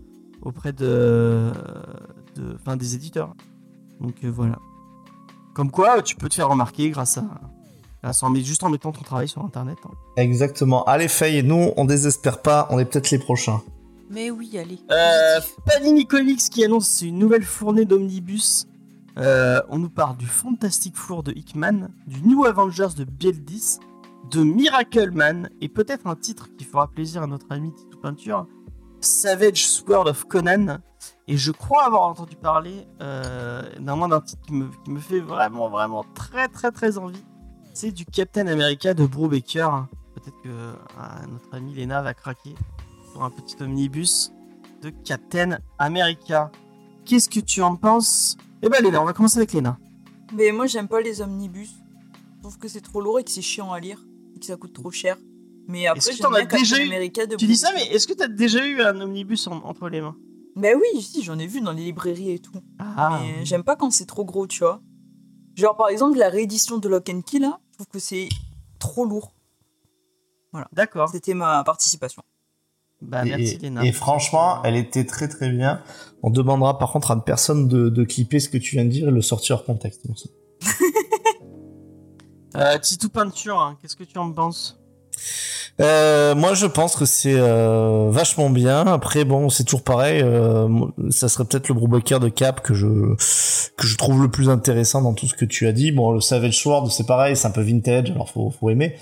auprès 0.44 0.74
de, 0.74 1.52
de, 2.36 2.76
des 2.76 2.96
éditeurs. 2.96 3.34
Donc 4.00 4.24
voilà. 4.24 4.60
Comme 5.56 5.72
quoi, 5.72 6.02
tu 6.04 6.16
peux 6.16 6.30
te 6.30 6.36
faire 6.36 6.50
remarquer 6.50 6.90
grâce 6.92 7.18
à, 7.18 8.12
juste 8.36 8.64
en 8.64 8.70
mettant 8.70 8.92
ton 8.92 9.02
travail 9.02 9.28
sur 9.28 9.44
Internet. 9.44 9.78
hein. 9.86 9.92
Exactement. 10.18 10.84
Allez, 10.86 11.08
Faye, 11.08 11.42
nous, 11.44 11.72
on 11.76 11.86
désespère 11.86 12.42
pas, 12.42 12.68
on 12.70 12.78
est 12.80 12.86
peut-être 12.86 13.10
les 13.10 13.20
prochains. 13.20 13.62
Mais 14.10 14.32
oui, 14.32 14.58
allez. 14.58 14.80
Euh. 14.92 15.40
Panini 15.66 16.06
Comics 16.08 16.50
qui 16.50 16.66
annonce 16.66 17.02
une 17.02 17.20
nouvelle 17.20 17.44
fournée 17.44 17.86
d'omnibus. 17.86 18.66
Euh, 19.18 19.62
on 19.70 19.78
nous 19.78 19.90
parle 19.90 20.18
du 20.18 20.26
Fantastic 20.26 20.96
Four 20.96 21.24
de 21.24 21.32
Hickman, 21.32 21.90
du 22.08 22.22
New 22.24 22.46
Avengers 22.46 22.96
de 22.98 23.04
Bieldis, 23.04 23.80
de 24.32 24.44
Miracle 24.44 25.12
Man 25.12 25.50
et 25.62 25.70
peut-être 25.70 26.08
un 26.08 26.16
titre 26.16 26.48
qui 26.58 26.64
fera 26.64 26.88
plaisir 26.88 27.24
à 27.24 27.28
notre 27.28 27.48
ami 27.52 27.74
Tito 27.74 27.98
Peinture, 28.00 28.48
Savage 29.02 29.68
Sword 29.68 30.08
of 30.08 30.26
Conan. 30.26 30.80
Et 31.28 31.38
je 31.38 31.52
crois 31.52 31.84
avoir 31.84 32.04
entendu 32.04 32.36
parler 32.36 32.88
euh, 33.02 33.62
d'un 33.80 34.22
titre 34.22 34.42
qui 34.48 34.54
me, 34.54 34.70
qui 34.84 34.92
me 34.92 35.00
fait 35.00 35.20
vraiment, 35.20 35.70
vraiment 35.70 36.04
très, 36.16 36.48
très, 36.48 36.72
très 36.72 36.98
envie. 36.98 37.24
C'est 37.74 37.92
du 37.92 38.06
Captain 38.06 38.48
America 38.48 38.94
de 38.94 39.06
Brubaker. 39.06 39.86
Peut-être 40.16 40.42
que 40.42 40.50
euh, 40.50 40.74
notre 41.32 41.54
ami 41.54 41.74
Lena 41.76 42.02
va 42.02 42.14
craquer 42.14 42.56
pour 43.20 43.26
un 43.26 43.32
petit 43.32 43.62
omnibus 43.62 44.32
de 44.82 44.92
Captain 45.04 45.58
America. 45.78 46.50
Qu'est-ce 47.04 47.28
que 47.28 47.42
tu 47.42 47.62
en 47.62 47.76
penses? 47.76 48.38
Eh 48.62 48.70
ben 48.70 48.82
Léna, 48.82 49.02
on 49.02 49.06
va 49.06 49.12
commencer 49.12 49.38
avec 49.40 49.52
Léna. 49.52 49.78
Mais 50.34 50.54
moi, 50.54 50.68
j'aime 50.68 50.88
pas 50.88 51.02
les 51.02 51.20
omnibus. 51.22 51.70
Je 52.38 52.42
trouve 52.44 52.58
que 52.58 52.70
c'est 52.70 52.80
trop 52.80 53.02
lourd 53.02 53.20
et 53.20 53.26
que 53.26 53.32
c'est 53.32 53.42
chiant 53.42 53.74
à 53.74 53.80
lire. 53.82 54.00
Et 54.36 54.40
que 54.40 54.46
ça 54.46 54.56
coûte 54.56 54.72
trop 54.72 54.90
cher. 54.90 55.18
Mais 55.68 55.82
Est-ce 55.82 55.90
après, 55.90 56.00
que 56.12 56.16
j'aime 56.16 56.28
t'en 56.28 56.34
as 56.34 56.46
déjà 56.46 56.82
eu? 56.82 56.88
De 57.28 57.36
Tu 57.36 57.46
dis 57.46 57.58
ça, 57.58 57.72
mais 57.76 57.88
est-ce 57.88 58.08
que 58.08 58.14
tu 58.14 58.24
as 58.24 58.30
déjà 58.30 58.66
eu 58.66 58.82
un 58.82 59.02
omnibus 59.02 59.48
en- 59.48 59.58
entre 59.66 59.90
les 59.90 60.00
mains? 60.00 60.16
Mais 60.56 60.74
oui, 60.74 61.02
si, 61.02 61.22
j'en 61.22 61.38
ai 61.40 61.48
vu 61.48 61.60
dans 61.60 61.74
les 61.74 61.84
librairies 61.84 62.32
et 62.32 62.40
tout. 62.40 62.54
Ah, 62.80 63.20
Mais 63.22 63.44
j'aime 63.44 63.64
pas 63.66 63.76
quand 63.76 63.92
c'est 63.92 64.06
trop 64.06 64.24
gros, 64.24 64.48
tu 64.48 64.60
vois. 64.60 64.82
Genre, 65.56 65.76
par 65.76 65.90
exemple, 65.90 66.18
la 66.18 66.30
réédition 66.30 66.78
de 66.78 66.88
Lock 66.88 67.10
and 67.10 67.22
Key, 67.24 67.40
là, 67.40 67.60
je 67.72 67.76
trouve 67.80 67.88
que 67.88 68.00
c'est 68.00 68.30
trop 68.80 69.04
lourd. 69.04 69.34
d'accord. 70.72 71.10
C'était 71.10 71.34
ma 71.34 71.66
participation. 71.66 72.24
Bah, 73.02 73.26
et, 73.26 73.30
merci 73.30 73.58
Léna. 73.60 73.84
et 73.86 73.92
franchement, 73.92 74.62
elle 74.64 74.76
était 74.76 75.06
très 75.06 75.28
très 75.28 75.50
bien. 75.50 75.82
On 76.22 76.30
demandera 76.30 76.78
par 76.78 76.92
contre 76.92 77.12
à 77.12 77.16
une 77.16 77.24
personne 77.24 77.68
de, 77.68 77.90
de 77.90 78.04
clipper 78.04 78.40
ce 78.40 78.50
que 78.50 78.58
tu 78.58 78.76
viens 78.76 78.86
de 78.86 78.90
dire 78.90 79.08
et 79.08 79.12
le 79.12 79.22
sortir 79.22 79.56
hors 79.56 79.66
contexte. 79.66 80.06
Euh, 82.56 82.80
Titou 82.80 83.10
Peinture, 83.10 83.60
hein, 83.60 83.78
qu'est-ce 83.80 83.96
que 83.96 84.04
tu 84.04 84.18
en 84.18 84.32
penses? 84.34 84.80
Euh, 85.80 86.36
moi, 86.36 86.54
je 86.56 86.66
pense 86.66 86.96
que 86.96 87.06
c'est 87.06 87.38
euh, 87.38 88.10
vachement 88.12 88.50
bien. 88.50 88.86
Après, 88.88 89.24
bon, 89.24 89.50
c'est 89.50 89.64
toujours 89.64 89.84
pareil. 89.84 90.22
euh, 90.22 90.68
ça 91.10 91.30
serait 91.30 91.46
peut-être 91.46 91.70
le 91.70 91.76
Brubaker 91.76 92.20
de 92.20 92.28
Cap 92.28 92.62
que 92.62 92.74
je 92.74 92.88
que 93.78 93.88
je 93.88 93.98
trouve 93.98 94.22
le 94.22 94.30
plus 94.30 94.50
intéressant 94.50 95.02
dans 95.02 95.14
tout 95.14 95.28
ce 95.28 95.36
que 95.36 95.46
tu 95.46 95.68
as 95.68 95.72
dit. 95.72 95.92
Bon, 95.92 96.12
le 96.12 96.20
Savage 96.20 96.60
Sword, 96.60 96.92
c'est 96.92 97.06
pareil, 97.06 97.38
c'est 97.38 97.48
un 97.48 97.52
peu 97.52 97.62
vintage, 97.62 98.12
alors 98.12 98.30
faut 98.30 98.50
faut 98.50 98.70
aimer. 98.70 98.96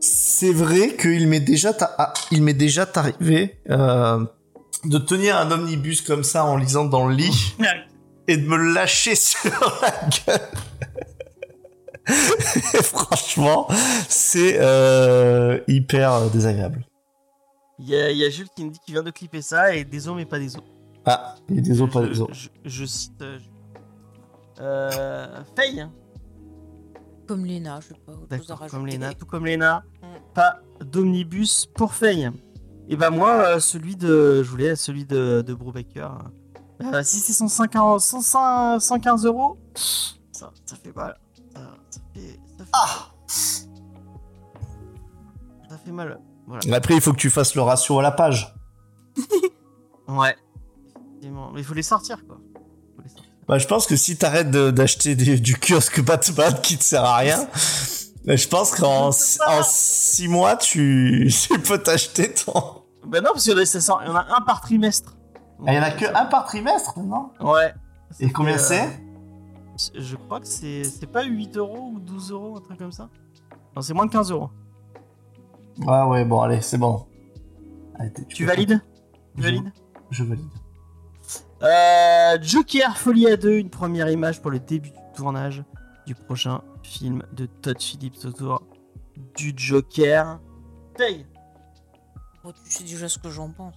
C'est 0.00 0.52
vrai 0.52 0.94
qu'il 0.96 1.26
m'est 1.28 1.40
déjà 1.40 1.72
ta- 1.72 1.94
ah, 1.98 2.12
il 2.30 2.42
m'est 2.42 2.54
déjà 2.54 2.86
arrivé 2.94 3.58
euh, 3.70 4.24
de 4.84 4.98
tenir 4.98 5.36
un 5.38 5.50
omnibus 5.50 6.02
comme 6.02 6.22
ça 6.24 6.44
en 6.44 6.56
lisant 6.56 6.84
dans 6.84 7.06
le 7.08 7.14
lit 7.14 7.54
et 8.28 8.36
de 8.36 8.46
me 8.46 8.56
le 8.56 8.72
lâcher 8.72 9.14
sur 9.14 9.50
la 9.82 9.90
gueule. 10.36 10.48
Et 12.08 12.82
franchement, 12.82 13.66
c'est 14.08 14.58
euh, 14.60 15.58
hyper 15.66 16.12
euh, 16.12 16.28
désagréable. 16.28 16.84
Il 17.78 17.88
y, 17.88 17.96
a- 17.96 18.10
il 18.10 18.18
y 18.18 18.24
a 18.24 18.30
Jules 18.30 18.48
qui 18.54 18.64
me 18.64 18.70
dit 18.70 18.78
qu'il 18.84 18.94
vient 18.94 19.02
de 19.02 19.10
clipper 19.10 19.42
ça 19.42 19.74
et 19.74 19.84
des 19.84 20.08
os 20.08 20.14
mais 20.16 20.24
pas 20.26 20.38
des 20.38 20.56
os. 20.56 20.62
Ah, 21.04 21.34
a 21.50 21.52
des 21.52 21.80
os, 21.80 21.90
pas 21.90 22.02
des 22.02 22.20
os. 22.20 22.28
je- 22.32 22.48
je 22.64 22.84
cite. 22.84 23.22
Euh, 23.22 23.38
Jules. 23.38 23.50
euh, 24.60 25.42
Faye, 25.56 25.80
hein. 25.80 25.92
Comme 27.26 27.44
Léna, 27.44 27.80
je 27.80 27.88
sais 27.88 27.94
pas. 27.94 28.12
rajouter. 28.54 28.70
comme 28.70 28.86
Léna, 28.86 29.14
tout 29.14 29.26
comme 29.26 29.46
Léna, 29.46 29.82
Mm. 30.02 30.06
pas 30.34 30.60
d'omnibus 30.80 31.66
pour 31.74 31.92
Faye. 31.94 32.30
Et 32.88 32.96
bah 32.96 33.10
moi, 33.10 33.30
euh, 33.56 33.60
celui 33.60 33.96
de, 33.96 34.42
je 34.44 34.48
voulais 34.50 34.76
celui 34.76 35.04
de, 35.04 35.42
de 35.46 35.54
Brubaker. 35.54 36.10
Euh, 36.82 37.02
si 37.02 37.18
c'est 37.18 37.32
150 37.32 38.00
105 38.00 38.78
115 38.80 39.24
euros, 39.26 39.58
ça, 39.74 40.52
ça 40.64 40.76
fait 40.76 40.94
mal. 40.94 41.18
Ça, 41.54 41.60
ça 41.90 42.00
fait, 42.14 42.38
ça 42.58 42.64
fait, 42.64 42.70
Ah. 42.72 43.10
ça 45.68 45.78
fait 45.78 45.90
mal. 45.92 46.20
Voilà. 46.46 46.76
Après, 46.76 46.94
il 46.94 47.00
faut 47.00 47.12
que 47.12 47.18
tu 47.18 47.30
fasses 47.30 47.54
le 47.54 47.62
ratio 47.62 47.98
à 47.98 48.02
la 48.02 48.12
page. 48.12 48.54
Ouais. 50.06 50.36
Effectivement. 51.08 51.50
Mais 51.52 51.60
il 51.60 51.64
faut 51.64 51.74
les 51.74 51.82
sortir 51.82 52.24
quoi. 52.26 52.38
Bah, 53.48 53.58
je 53.58 53.66
pense 53.66 53.86
que 53.86 53.94
si 53.96 54.16
t'arrêtes 54.16 54.50
de- 54.50 54.70
d'acheter 54.70 55.14
des- 55.14 55.38
du 55.38 55.56
kiosque 55.56 56.00
Batman 56.02 56.52
qui 56.62 56.76
te 56.78 56.84
sert 56.84 57.04
à 57.04 57.16
rien, 57.18 57.46
bah, 58.24 58.34
je 58.36 58.48
pense 58.48 58.72
qu'en 58.74 59.12
C'est 59.12 59.38
ça. 59.38 59.58
en 59.58 59.62
six 59.62 60.26
mois, 60.28 60.56
tu, 60.56 61.28
tu 61.48 61.58
peux 61.60 61.78
t'acheter 61.78 62.32
ton. 62.34 62.82
Bah 63.06 63.20
non, 63.20 63.30
parce 63.32 63.44
qu'il 63.44 63.52
y 63.52 63.56
en 63.56 63.58
a, 63.58 63.64
ça 63.66 63.80
sort- 63.80 64.00
il 64.04 64.08
y 64.08 64.10
en 64.10 64.16
a 64.16 64.26
un 64.36 64.40
par 64.40 64.60
trimestre. 64.60 65.16
Ah, 65.66 65.72
il 65.72 65.76
y 65.76 65.78
en 65.78 65.82
a 65.82 65.90
que 65.92 66.04
un 66.06 66.26
par 66.26 66.44
trimestre, 66.46 66.98
non? 66.98 67.30
Ouais. 67.40 67.72
Et 68.18 68.30
combien 68.30 68.58
C'était, 68.58 68.88
c'est? 69.78 69.98
Euh, 69.98 70.02
Je 70.02 70.16
crois 70.16 70.40
que 70.40 70.46
c'est 70.46 70.82
c'est 70.84 71.06
pas 71.06 71.22
8 71.22 71.56
euros 71.56 71.92
ou 71.94 72.00
12 72.00 72.32
euros, 72.32 72.56
un 72.56 72.60
truc 72.60 72.78
comme 72.78 72.92
ça? 72.92 73.08
Non, 73.76 73.82
c'est 73.82 73.94
moins 73.94 74.06
de 74.06 74.10
15 74.10 74.30
euros. 74.32 74.50
Ouais, 75.78 76.02
ouais, 76.04 76.24
bon, 76.24 76.40
allez, 76.40 76.60
c'est 76.62 76.78
bon. 76.78 77.06
Allez, 77.98 78.10
Tu 78.28 78.44
peux- 78.44 78.50
valides? 78.50 78.80
Tu 79.36 79.42
Je- 79.42 79.42
valides? 79.42 79.72
Je 80.10 80.24
valide. 80.24 80.44
Euh, 81.62 82.38
Joker 82.42 82.96
Folie 82.96 83.28
à 83.28 83.36
2, 83.36 83.56
une 83.56 83.70
première 83.70 84.10
image 84.10 84.42
pour 84.42 84.50
le 84.50 84.58
début 84.58 84.90
du 84.90 84.98
tournage 85.14 85.64
du 86.06 86.14
prochain 86.14 86.60
film 86.82 87.22
de 87.32 87.46
Todd 87.46 87.80
Phillips 87.80 88.24
autour 88.24 88.62
du 89.34 89.52
Joker. 89.56 90.38
Paye 90.96 91.26
Oh, 92.44 92.52
tu 92.52 92.70
sais 92.70 92.84
déjà 92.84 93.08
ce 93.08 93.18
que 93.18 93.30
j'en 93.30 93.50
pense. 93.50 93.74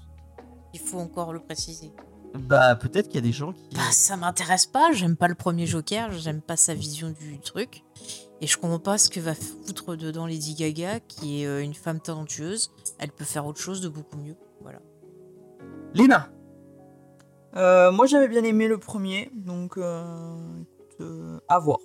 Il 0.74 0.80
faut 0.80 1.00
encore 1.00 1.34
le 1.34 1.40
préciser. 1.40 1.92
Bah, 2.36 2.76
peut-être 2.76 3.08
qu'il 3.08 3.16
y 3.16 3.20
a 3.20 3.22
des 3.22 3.32
gens 3.32 3.54
qui. 3.54 3.76
Bah, 3.76 3.82
ça 3.92 4.16
m'intéresse 4.16 4.68
pas, 4.68 4.92
j'aime 4.92 5.16
pas 5.16 5.28
le 5.28 5.34
premier 5.34 5.66
Joker, 5.66 6.12
j'aime 6.12 6.42
pas 6.42 6.58
sa 6.58 6.76
vision 6.76 7.10
du 7.10 7.40
truc. 7.40 7.84
Et 8.42 8.48
je 8.48 8.58
comprends 8.58 8.80
pas 8.80 8.98
ce 9.00 9.10
que 9.10 9.20
va 9.20 9.34
foutre 9.34 9.96
dedans 9.96 10.28
Lady 10.28 10.54
Gaga, 10.54 11.00
qui 11.00 11.42
est 11.42 11.48
euh, 11.48 11.64
une 11.64 11.74
femme 11.74 12.00
talentueuse. 12.00 12.72
Elle 13.00 13.12
peut 13.12 13.26
faire 13.26 13.46
autre 13.48 13.60
chose 13.60 13.82
de 13.82 13.90
beaucoup 13.90 14.18
mieux. 14.18 14.38
Voilà. 14.62 14.80
Léna 15.96 16.30
Euh, 17.56 17.92
moi, 17.92 18.06
j'avais 18.06 18.28
bien 18.28 18.44
aimé 18.44 18.68
le 18.68 18.78
premier, 18.78 19.32
donc 19.34 19.78
euh, 19.78 20.04
euh, 21.02 21.40
à 21.48 21.60
voir. 21.60 21.80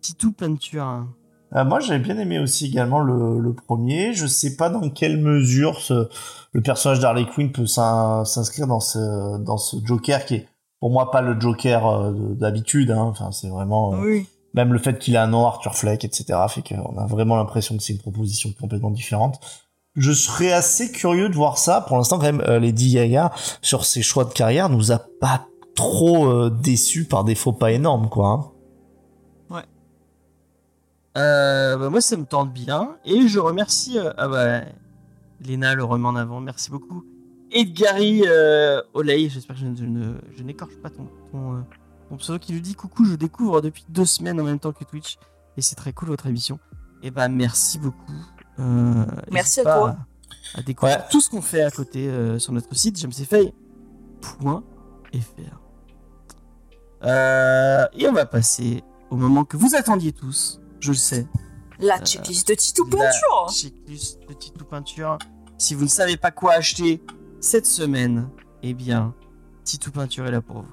Titou 0.00 0.32
Peinture. 0.32 0.82
hein. 0.84 1.08
Euh, 1.54 1.64
moi, 1.64 1.80
j'avais 1.80 1.98
bien 2.00 2.18
aimé 2.18 2.38
aussi 2.38 2.66
également 2.66 3.00
le, 3.00 3.38
le 3.38 3.52
premier. 3.52 4.14
Je 4.14 4.26
sais 4.26 4.56
pas 4.56 4.70
dans 4.70 4.88
quelle 4.90 5.18
mesure 5.18 5.78
ce, 5.80 6.08
le 6.52 6.62
personnage 6.62 6.98
d'Harley 7.00 7.26
Quinn 7.26 7.52
peut 7.52 7.66
s'in- 7.66 8.24
s'inscrire 8.24 8.66
dans 8.66 8.80
ce, 8.80 9.38
dans 9.38 9.58
ce 9.58 9.76
Joker 9.84 10.24
qui 10.24 10.36
est, 10.36 10.48
pour 10.80 10.90
moi, 10.90 11.10
pas 11.10 11.20
le 11.20 11.38
Joker 11.38 11.86
euh, 11.86 12.12
de- 12.12 12.34
d'habitude. 12.34 12.90
Hein. 12.90 13.02
Enfin, 13.02 13.30
c'est 13.32 13.48
vraiment. 13.50 13.94
euh, 13.94 13.96
Oui. 14.02 14.26
Même 14.54 14.72
le 14.74 14.78
fait 14.78 14.98
qu'il 14.98 15.16
a 15.16 15.22
un 15.22 15.28
nom 15.28 15.46
Arthur 15.46 15.74
Fleck, 15.74 16.04
etc., 16.04 16.38
fait 16.48 16.62
qu'on 16.62 16.98
a 16.98 17.06
vraiment 17.06 17.36
l'impression 17.36 17.74
que 17.76 17.82
c'est 17.82 17.94
une 17.94 17.98
proposition 18.00 18.50
complètement 18.60 18.90
différente. 18.90 19.40
Je 19.96 20.12
serais 20.12 20.52
assez 20.52 20.90
curieux 20.90 21.28
de 21.28 21.34
voir 21.34 21.58
ça. 21.58 21.82
Pour 21.82 21.96
l'instant, 21.96 22.18
quand 22.18 22.24
même, 22.24 22.42
euh, 22.48 22.58
Lady 22.58 22.94
Gaga, 22.94 23.32
sur 23.60 23.84
ses 23.84 24.02
choix 24.02 24.24
de 24.24 24.32
carrière, 24.32 24.68
nous 24.68 24.90
a 24.90 24.98
pas 24.98 25.46
trop 25.74 26.26
euh, 26.26 26.50
déçus 26.50 27.04
par 27.04 27.24
des 27.24 27.34
faux 27.34 27.52
pas 27.52 27.72
énormes, 27.72 28.08
quoi. 28.08 28.28
hein. 28.28 28.52
Euh, 31.16 31.76
bah, 31.76 31.90
moi, 31.90 32.00
ça 32.00 32.16
me 32.16 32.24
tente 32.24 32.52
bien. 32.52 32.96
Et 33.04 33.28
je 33.28 33.38
remercie. 33.38 33.98
euh, 33.98 34.12
ah 34.16 34.28
bah, 34.28 34.60
le 35.40 35.82
remet 35.82 36.08
en 36.08 36.16
avant. 36.16 36.40
Merci 36.40 36.70
beaucoup. 36.70 37.04
Edgary 37.50 38.22
euh, 38.26 38.80
Oley, 38.94 39.28
j'espère 39.28 39.56
que 39.56 39.62
je, 39.62 40.42
n'écorche 40.42 40.76
pas 40.76 40.88
ton, 40.88 41.06
pseudo 42.16 42.38
qui 42.38 42.54
nous 42.54 42.60
dit 42.60 42.74
Coucou, 42.74 43.04
je 43.04 43.14
découvre 43.14 43.60
depuis 43.60 43.84
deux 43.90 44.06
semaines 44.06 44.40
en 44.40 44.44
même 44.44 44.58
temps 44.58 44.72
que 44.72 44.84
Twitch. 44.84 45.18
Et 45.56 45.62
c'est 45.62 45.74
très 45.74 45.92
cool 45.92 46.08
votre 46.08 46.26
émission. 46.26 46.58
Et 47.02 47.10
bah, 47.10 47.28
merci 47.28 47.78
beaucoup. 47.78 48.12
Euh, 48.60 49.04
Merci 49.30 49.60
à 49.60 49.64
toi. 49.64 49.96
À, 50.54 50.58
à 50.58 50.62
découvrir 50.62 50.98
Ouais. 50.98 51.04
tout 51.10 51.20
ce 51.20 51.30
qu'on 51.30 51.42
fait 51.42 51.62
à 51.62 51.70
côté 51.70 52.08
euh, 52.08 52.38
sur 52.38 52.52
notre 52.52 52.74
site, 52.76 52.98
jamesfay.fr. 52.98 53.52
Euh, 57.04 57.86
et 57.94 58.08
on 58.08 58.12
va 58.12 58.26
passer 58.26 58.82
au 59.10 59.16
moment 59.16 59.44
que 59.44 59.56
vous 59.56 59.74
attendiez 59.74 60.12
tous. 60.12 60.60
Je 60.80 60.90
le 60.92 60.96
sais. 60.96 61.26
La 61.78 61.96
Euh, 61.96 62.04
checklist 62.04 62.46
de 62.48 62.54
Titou 62.54 62.84
La 62.84 62.90
Peinture 63.06 63.50
checklist 63.50 64.20
de 64.28 64.34
Titou 64.34 64.64
Peinture. 64.64 65.18
Si 65.58 65.74
vous 65.74 65.84
ne 65.84 65.88
savez 65.88 66.16
pas 66.16 66.30
quoi 66.30 66.52
acheter 66.54 67.02
cette 67.40 67.66
semaine, 67.66 68.28
eh 68.62 68.74
bien, 68.74 69.14
Titou 69.64 69.90
Peinture 69.90 70.26
est 70.26 70.30
là 70.30 70.40
pour 70.40 70.62
vous. 70.62 70.68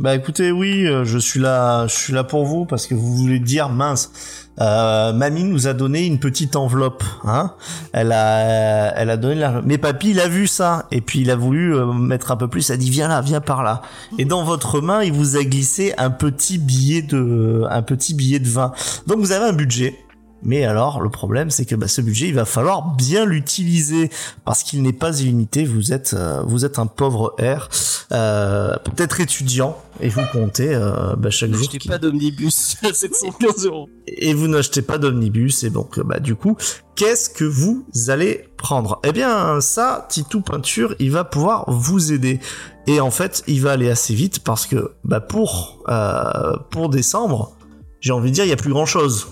Bah 0.00 0.14
écoutez, 0.14 0.50
oui, 0.50 0.86
euh, 0.86 1.04
je 1.04 1.18
suis 1.18 1.40
là, 1.40 1.86
je 1.86 1.94
suis 1.94 2.14
là 2.14 2.24
pour 2.24 2.46
vous 2.46 2.64
parce 2.64 2.86
que 2.86 2.94
vous 2.94 3.16
voulez 3.16 3.38
dire 3.38 3.68
mince. 3.68 4.10
Euh, 4.58 5.12
mamie 5.12 5.44
nous 5.44 5.68
a 5.68 5.74
donné 5.74 6.06
une 6.06 6.18
petite 6.18 6.56
enveloppe, 6.56 7.04
hein. 7.24 7.52
Elle 7.92 8.12
a, 8.12 8.94
elle 8.96 9.10
a 9.10 9.18
donné. 9.18 9.46
Mais 9.62 9.76
papy, 9.76 10.12
il 10.12 10.20
a 10.20 10.26
vu 10.26 10.46
ça 10.46 10.86
et 10.90 11.02
puis 11.02 11.20
il 11.20 11.30
a 11.30 11.36
voulu 11.36 11.74
euh, 11.74 11.92
mettre 11.92 12.30
un 12.30 12.36
peu 12.38 12.48
plus. 12.48 12.70
Il 12.70 12.72
a 12.72 12.76
dit 12.78 12.88
viens 12.88 13.08
là, 13.08 13.20
viens 13.20 13.42
par 13.42 13.62
là. 13.62 13.82
Et 14.16 14.24
dans 14.24 14.42
votre 14.42 14.80
main, 14.80 15.02
il 15.02 15.12
vous 15.12 15.36
a 15.36 15.44
glissé 15.44 15.92
un 15.98 16.08
petit 16.08 16.56
billet 16.56 17.02
de, 17.02 17.64
un 17.68 17.82
petit 17.82 18.14
billet 18.14 18.38
de 18.38 18.48
vin. 18.48 18.72
Donc 19.06 19.18
vous 19.18 19.32
avez 19.32 19.44
un 19.50 19.52
budget. 19.52 19.98
Mais 20.42 20.64
alors, 20.64 21.00
le 21.00 21.10
problème, 21.10 21.50
c'est 21.50 21.64
que 21.64 21.74
bah, 21.74 21.88
ce 21.88 22.00
budget, 22.00 22.28
il 22.28 22.34
va 22.34 22.44
falloir 22.44 22.94
bien 22.94 23.24
l'utiliser 23.24 24.10
parce 24.44 24.62
qu'il 24.62 24.82
n'est 24.82 24.92
pas 24.92 25.20
illimité. 25.20 25.64
Vous 25.64 25.92
êtes, 25.92 26.14
euh, 26.14 26.42
vous 26.46 26.64
êtes 26.64 26.78
un 26.78 26.86
pauvre 26.86 27.34
R, 27.38 27.68
euh, 28.12 28.76
peut-être 28.84 29.20
étudiant, 29.20 29.76
et 30.02 30.08
vous 30.08 30.22
comptez 30.32 30.74
euh, 30.74 31.14
bah, 31.16 31.30
chaque 31.30 31.52
jour. 31.52 31.68
N'achetez 31.72 31.88
pas 31.88 31.98
d'omnibus 31.98 32.76
à 32.82 32.92
715 32.92 33.66
euros. 33.66 33.88
et 34.06 34.34
vous 34.34 34.48
n'achetez 34.48 34.82
pas 34.82 34.98
d'omnibus 34.98 35.62
et 35.64 35.70
donc 35.70 36.00
bah 36.00 36.20
du 36.20 36.34
coup 36.34 36.56
qu'est-ce 36.96 37.30
que 37.30 37.44
vous 37.44 37.86
allez 38.08 38.48
prendre? 38.56 39.00
Eh 39.04 39.12
bien 39.12 39.60
ça 39.60 40.06
Titou 40.08 40.40
Peinture 40.40 40.94
il 40.98 41.10
va 41.10 41.24
pouvoir 41.24 41.64
vous 41.70 42.12
aider 42.12 42.40
et 42.86 43.00
en 43.00 43.10
fait 43.10 43.42
il 43.46 43.60
va 43.60 43.72
aller 43.72 43.90
assez 43.90 44.14
vite 44.14 44.40
parce 44.40 44.66
que 44.66 44.92
bah 45.04 45.20
pour 45.20 45.82
euh, 45.88 46.56
pour 46.70 46.88
décembre 46.88 47.52
j'ai 48.00 48.12
envie 48.12 48.30
de 48.30 48.34
dire 48.34 48.44
il 48.44 48.50
y 48.50 48.52
a 48.52 48.56
plus 48.56 48.72
grand 48.72 48.86
chose. 48.86 49.28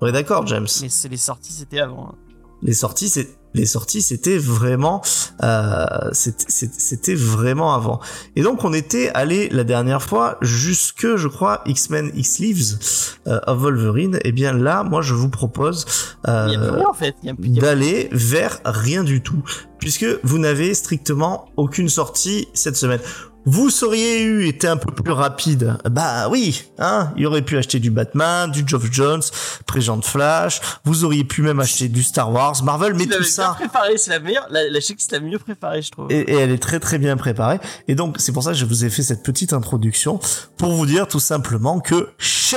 On 0.00 0.06
est 0.06 0.12
d'accord 0.12 0.46
James 0.46 0.66
Mais 0.82 0.88
c'est 0.88 1.08
les 1.08 1.16
sorties, 1.16 1.52
c'était 1.52 1.80
avant. 1.80 2.10
hein. 2.12 2.14
les 2.62 2.72
sorties 2.74 3.08
c'est 3.08 3.28
les 3.52 3.66
sorties 3.66 4.00
c'était 4.00 4.38
vraiment 4.38 5.02
euh, 5.42 5.84
c'était- 6.12 7.14
vraiment 7.16 7.74
avant 7.74 7.98
et 8.36 8.42
donc 8.42 8.62
on 8.64 8.72
était 8.72 9.08
allé 9.12 9.48
la 9.48 9.64
dernière 9.64 10.02
fois 10.02 10.38
jusque 10.40 11.16
je 11.16 11.26
crois 11.26 11.62
X-Men 11.66 12.12
X 12.14 12.38
Leaves 12.38 12.78
euh, 13.26 13.40
of 13.48 13.58
Wolverine 13.58 14.20
et 14.24 14.30
bien 14.30 14.52
là 14.52 14.84
moi 14.84 15.02
je 15.02 15.14
vous 15.14 15.30
propose 15.30 15.84
euh, 16.28 16.80
en 16.84 16.92
fait. 16.92 17.16
D'aller 17.38 18.08
vers 18.12 18.60
rien 18.64 19.02
du 19.02 19.20
tout 19.20 19.42
puisque 19.80 20.06
vous 20.22 20.38
n'avez 20.38 20.72
strictement 20.74 21.46
aucune 21.56 21.88
sortie 21.88 22.46
cette 22.54 22.76
semaine 22.76 23.00
vous 23.46 23.70
seriez 23.70 24.22
eu 24.22 24.46
été 24.46 24.68
un 24.68 24.76
peu 24.76 24.92
plus 24.92 25.12
rapide, 25.12 25.78
bah 25.90 26.28
oui, 26.28 26.64
hein, 26.78 27.12
il 27.16 27.26
aurait 27.26 27.42
pu 27.42 27.56
acheter 27.56 27.78
du 27.80 27.90
Batman, 27.90 28.50
du 28.50 28.64
Geoff 28.66 28.90
Jones, 28.92 29.22
Présent 29.66 30.00
Flash, 30.02 30.60
vous 30.84 31.04
auriez 31.04 31.24
pu 31.24 31.42
même 31.42 31.58
acheter 31.58 31.88
du 31.88 32.02
Star 32.02 32.30
Wars, 32.32 32.62
Marvel, 32.64 32.94
mais 32.94 33.04
Il 33.04 33.10
tout 33.10 33.22
ça, 33.22 33.54
préparé, 33.58 33.96
c'est 33.96 34.10
la 34.10 34.20
meilleure. 34.20 34.46
La, 34.50 34.68
la 34.68 34.80
checklist 34.80 35.12
la 35.12 35.20
mieux 35.20 35.38
préparée, 35.38 35.82
je 35.82 35.90
trouve. 35.90 36.10
et, 36.12 36.20
et 36.20 36.34
elle 36.34 36.50
est 36.50 36.62
très 36.62 36.80
très 36.80 36.98
bien 36.98 37.16
préparée. 37.16 37.60
Et 37.88 37.94
donc 37.94 38.16
c'est 38.18 38.32
pour 38.32 38.42
ça 38.42 38.50
que 38.52 38.58
je 38.58 38.64
vous 38.66 38.84
ai 38.84 38.90
fait 38.90 39.02
cette 39.02 39.22
petite 39.22 39.52
introduction 39.52 40.20
pour 40.58 40.72
vous 40.72 40.86
dire 40.86 41.08
tout 41.08 41.20
simplement 41.20 41.80
que 41.80 42.10
chez, 42.18 42.56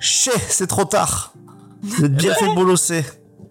chez, 0.00 0.30
c'est 0.48 0.66
trop 0.66 0.84
tard. 0.84 1.34
Vous 1.82 2.04
êtes 2.04 2.14
bien 2.14 2.34
fait 2.34 2.54
bolosser. 2.54 3.04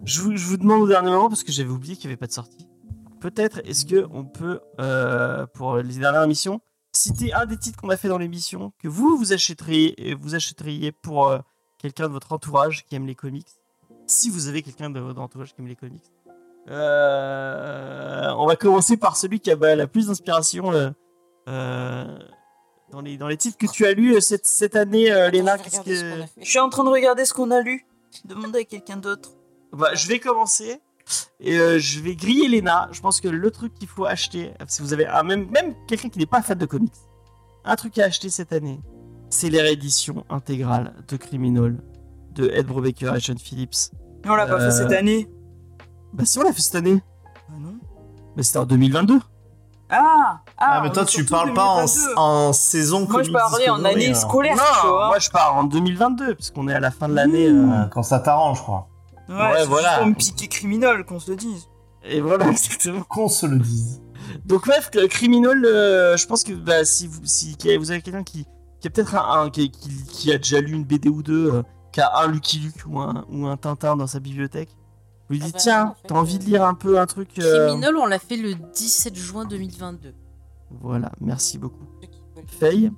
Je 0.05 0.21
vous, 0.21 0.35
je 0.35 0.45
vous 0.45 0.57
demande 0.57 0.81
au 0.81 0.87
dernier 0.87 1.11
moment 1.11 1.29
parce 1.29 1.43
que 1.43 1.51
j'avais 1.51 1.69
oublié 1.69 1.95
qu'il 1.95 2.07
n'y 2.07 2.13
avait 2.13 2.17
pas 2.19 2.25
de 2.27 2.31
sortie. 2.31 2.65
Peut-être 3.21 3.61
est-ce 3.65 3.85
que 3.85 4.07
on 4.11 4.25
peut, 4.25 4.59
euh, 4.79 5.45
pour 5.53 5.77
les 5.77 5.97
dernières 5.97 6.23
émissions, 6.23 6.59
citer 6.91 7.31
un 7.33 7.45
des 7.45 7.55
titres 7.55 7.79
qu'on 7.79 7.91
a 7.91 7.95
fait 7.95 8.07
dans 8.07 8.17
l'émission 8.17 8.73
que 8.79 8.87
vous 8.87 9.15
vous 9.15 9.31
achèteriez, 9.31 10.09
et 10.09 10.15
vous 10.15 10.33
achèteriez 10.33 10.91
pour 10.91 11.29
euh, 11.29 11.37
quelqu'un 11.77 12.07
de 12.07 12.13
votre 12.13 12.33
entourage 12.33 12.83
qui 12.83 12.95
aime 12.95 13.05
les 13.05 13.13
comics? 13.13 13.47
Si 14.07 14.31
vous 14.31 14.47
avez 14.47 14.63
quelqu'un 14.63 14.89
de 14.89 14.99
votre 14.99 15.21
entourage 15.21 15.53
qui 15.53 15.61
aime 15.61 15.67
les 15.67 15.75
comics. 15.75 16.03
Euh, 16.67 18.33
on 18.37 18.47
va 18.47 18.55
commencer 18.55 18.97
par 18.97 19.15
celui 19.15 19.39
qui 19.39 19.51
a 19.51 19.55
bah, 19.55 19.75
la 19.75 19.85
plus 19.85 20.07
d'inspiration 20.07 20.71
dans, 21.45 23.01
les, 23.03 23.17
dans 23.17 23.27
les 23.27 23.37
titres 23.37 23.57
que 23.57 23.67
tu 23.71 23.85
as 23.85 23.93
lus 23.93 24.19
cette, 24.19 24.47
cette 24.47 24.75
année, 24.75 25.11
Léna. 25.31 25.59
Que-. 25.59 25.69
Je 25.85 26.25
suis 26.41 26.59
en 26.59 26.69
train 26.69 26.83
de 26.83 26.89
regarder 26.89 27.25
ce 27.25 27.33
qu'on 27.33 27.51
a 27.51 27.61
lu. 27.61 27.85
Demandez 28.25 28.59
à 28.59 28.63
quelqu'un 28.63 28.97
d'autre. 28.97 29.29
Bah, 29.71 29.93
je 29.93 30.07
vais 30.07 30.19
commencer 30.19 30.81
et 31.39 31.57
euh, 31.59 31.79
je 31.79 31.99
vais 31.99 32.15
griller 32.15 32.47
Lena. 32.47 32.87
Je 32.91 33.01
pense 33.01 33.19
que 33.21 33.27
le 33.27 33.51
truc 33.51 33.73
qu'il 33.75 33.87
faut 33.87 34.05
acheter, 34.05 34.53
si 34.67 34.81
vous 34.81 34.93
avez 34.93 35.07
un, 35.07 35.23
même, 35.23 35.49
même 35.49 35.73
quelqu'un 35.87 36.09
qui 36.09 36.19
n'est 36.19 36.25
pas 36.25 36.41
fan 36.41 36.57
de 36.57 36.65
comics, 36.65 36.93
un 37.65 37.75
truc 37.75 37.97
à 37.99 38.05
acheter 38.05 38.29
cette 38.29 38.53
année, 38.53 38.79
c'est 39.29 39.49
les 39.49 39.61
rééditions 39.61 40.25
intégrales 40.29 40.93
de 41.07 41.17
Criminal 41.17 41.77
de 42.33 42.49
Ed 42.53 42.65
Brubaker 42.67 43.15
et 43.15 43.19
Sean 43.19 43.35
Phillips. 43.37 43.91
Mais 44.23 44.29
on 44.31 44.35
l'a 44.35 44.45
pas 44.47 44.53
Euh, 44.61 44.69
fait 44.69 44.71
cette 44.83 44.91
année. 44.91 45.29
Bah 46.13 46.25
si 46.25 46.37
on 46.39 46.43
l'a 46.43 46.53
fait 46.53 46.61
cette 46.61 46.75
année, 46.75 47.01
Ah 47.49 47.53
non. 47.59 47.75
mais 48.35 48.43
c'était 48.43 48.59
en 48.59 48.65
2022. 48.65 49.19
Ah, 49.93 50.39
ah, 50.57 50.65
Ah, 50.77 50.81
mais 50.83 50.89
toi 50.91 51.03
tu 51.05 51.17
surtout 51.17 51.31
parle 51.33 51.53
pas 51.53 51.65
en, 51.65 51.85
2022. 51.85 52.13
en 52.15 52.53
saison 52.53 53.07
Moi, 53.09 53.23
je 53.23 53.31
parlais 53.31 53.69
en 53.69 53.83
année 53.83 54.11
hein. 54.11 54.13
scolaire, 54.13 54.53
tu 54.55 54.85
non, 54.87 54.91
vois. 54.93 55.07
moi 55.07 55.19
je 55.19 55.29
pars 55.29 55.55
en 55.57 55.63
2022 55.65 56.35
puisqu'on 56.35 56.67
est 56.69 56.73
à 56.73 56.79
la 56.79 56.91
fin 56.91 57.09
de 57.09 57.13
l'année. 57.13 57.47
euh, 57.47 57.69
Euh, 57.83 57.85
Quand 57.87 58.03
ça 58.03 58.19
t'arrange, 58.19 58.63
quoi. 58.63 58.87
Ouais, 59.31 59.37
Ouais, 59.51 59.59
c'est 59.61 59.65
voilà. 59.67 59.97
pour 59.99 60.07
me 60.07 60.13
piquer 60.15 60.47
criminel, 60.47 61.03
qu'on 61.05 61.19
se 61.19 61.31
le 61.31 61.37
dise. 61.37 61.67
et 62.03 62.21
voilà, 62.21 62.47
exactement. 62.51 63.03
Qu'on 63.03 63.29
se 63.29 63.45
le 63.45 63.59
dise. 63.59 64.01
Donc 64.45 64.65
bref, 64.67 64.89
que 64.91 65.05
Criminal, 65.07 65.63
euh, 65.65 66.15
je 66.17 66.25
pense 66.25 66.43
que 66.43 66.53
bah, 66.53 66.85
si 66.85 67.07
vous 67.07 67.19
si 67.25 67.55
vous 67.77 67.91
avez 67.91 68.01
quelqu'un 68.01 68.23
qui, 68.23 68.45
qui 68.79 68.87
a 68.87 68.89
peut-être 68.91 69.15
un, 69.15 69.43
un- 69.45 69.49
qui, 69.49 69.69
qui- 69.71 70.03
qui 70.05 70.31
a 70.31 70.37
déjà 70.37 70.61
lu 70.61 70.73
une 70.73 70.85
BD 70.85 71.09
ou 71.09 71.21
deux, 71.23 71.51
euh, 71.53 71.63
qui 71.91 71.99
a 72.01 72.17
un 72.19 72.27
Lucky 72.27 72.59
Luke 72.59 72.83
ou 72.87 72.99
un, 72.99 73.25
ou 73.29 73.45
un 73.47 73.57
Tintin 73.57 73.97
dans 73.97 74.07
sa 74.07 74.19
bibliothèque, 74.19 74.69
vous 75.29 75.35
lui 75.35 75.41
Ah 75.41 75.45
dites 75.47 75.53
bah 75.55 75.59
tiens, 75.61 75.83
non, 75.85 75.91
en 75.91 75.93
fait, 75.95 76.07
t'as 76.07 76.15
envie 76.15 76.35
euh, 76.35 76.39
de 76.39 76.43
lire 76.45 76.63
un 76.65 76.73
peu 76.73 76.99
un 76.99 77.05
truc. 77.07 77.29
euh, 77.39 77.67
Criminal, 77.67 77.97
on 77.97 78.05
l'a 78.05 78.19
fait 78.19 78.37
le 78.37 78.53
17 78.73 79.15
juin 79.15 79.45
2022. 79.45 80.13
Voilà, 80.81 81.11
merci 81.19 81.57
beaucoup. 81.57 81.85
Faye. 82.47 82.91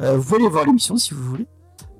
Euh, 0.00 0.16
vous 0.16 0.24
pouvez 0.24 0.36
aller 0.36 0.48
voir 0.48 0.64
l'émission 0.64 0.96
si 0.96 1.14
vous 1.14 1.22
voulez. 1.22 1.46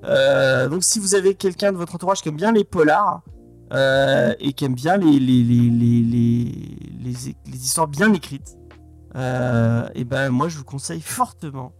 Euh, 0.03 0.67
donc 0.67 0.83
si 0.83 0.99
vous 0.99 1.15
avez 1.15 1.35
quelqu'un 1.35 1.71
de 1.71 1.77
votre 1.77 1.95
entourage 1.95 2.21
qui 2.21 2.29
aime 2.29 2.35
bien 2.35 2.51
les 2.51 2.63
polars 2.63 3.21
euh, 3.71 4.33
et 4.39 4.53
qui 4.53 4.65
aime 4.65 4.75
bien 4.75 4.97
les, 4.97 5.19
les, 5.19 5.43
les, 5.43 5.69
les, 5.69 6.01
les, 6.01 6.43
les- 7.03 7.35
les 7.45 7.57
histoires 7.65 7.87
bien 7.87 8.13
écrites, 8.13 8.57
et 9.15 10.03
ben 10.05 10.29
moi 10.29 10.47
je 10.49 10.57
vous 10.57 10.63
conseille 10.63 11.01
fortement 11.01 11.73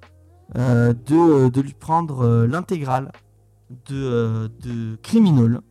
euh, 0.58 0.94
de, 0.94 1.50
de 1.50 1.62
lui 1.62 1.74
prendre 1.74 2.26
euh, 2.26 2.48
l'intégrale 2.48 3.12
de, 3.88 3.96
euh, 3.96 4.48
de 4.62 4.96
Criminal, 5.02 5.62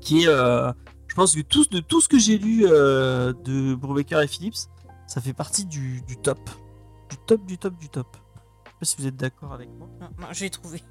qui 0.00 0.24
est, 0.24 0.28
euh, 0.28 0.70
je 1.08 1.14
pense 1.14 1.34
que 1.34 1.40
tout, 1.40 1.64
de 1.70 1.80
tout 1.80 2.00
ce 2.00 2.08
que 2.08 2.18
j'ai 2.18 2.36
lu 2.38 2.64
euh, 2.66 3.32
de 3.44 3.74
Brubaker 3.74 4.20
et 4.20 4.28
Phillips, 4.28 4.56
ça 5.06 5.20
fait 5.20 5.32
partie 5.32 5.64
du, 5.64 6.02
du 6.02 6.16
top, 6.18 6.38
du 7.10 7.16
top, 7.26 7.46
du 7.46 7.56
top, 7.58 7.78
du 7.78 7.88
top. 7.88 8.16
Je 8.66 8.70
sais 8.70 8.76
pas 8.78 8.84
si 8.84 8.96
vous 8.98 9.06
êtes 9.06 9.16
d'accord 9.16 9.52
avec 9.54 9.70
moi. 9.78 9.88
Non, 10.00 10.08
non, 10.20 10.26
j'ai 10.32 10.50
trouvé. 10.50 10.82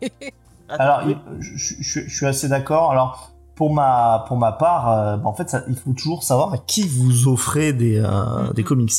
Alors, 0.69 1.01
je- 1.39 1.55
je 1.83 2.09
suis 2.09 2.25
assez 2.25 2.47
d'accord. 2.47 2.91
Alors, 2.91 3.34
pour 3.55 3.73
ma, 3.73 4.25
pour 4.27 4.37
ma 4.37 4.51
part, 4.51 4.91
euh, 4.91 5.17
bah, 5.17 5.29
en 5.29 5.33
fait, 5.33 5.49
ça- 5.49 5.63
il 5.69 5.75
faut 5.75 5.93
toujours 5.93 6.23
savoir 6.23 6.53
à 6.53 6.57
qui 6.57 6.87
vous 6.87 7.27
offrez 7.27 7.71
des, 7.73 7.97
euh, 7.99 8.07
Mhm. 8.47 8.53
des 8.53 8.63
comics. 8.63 8.91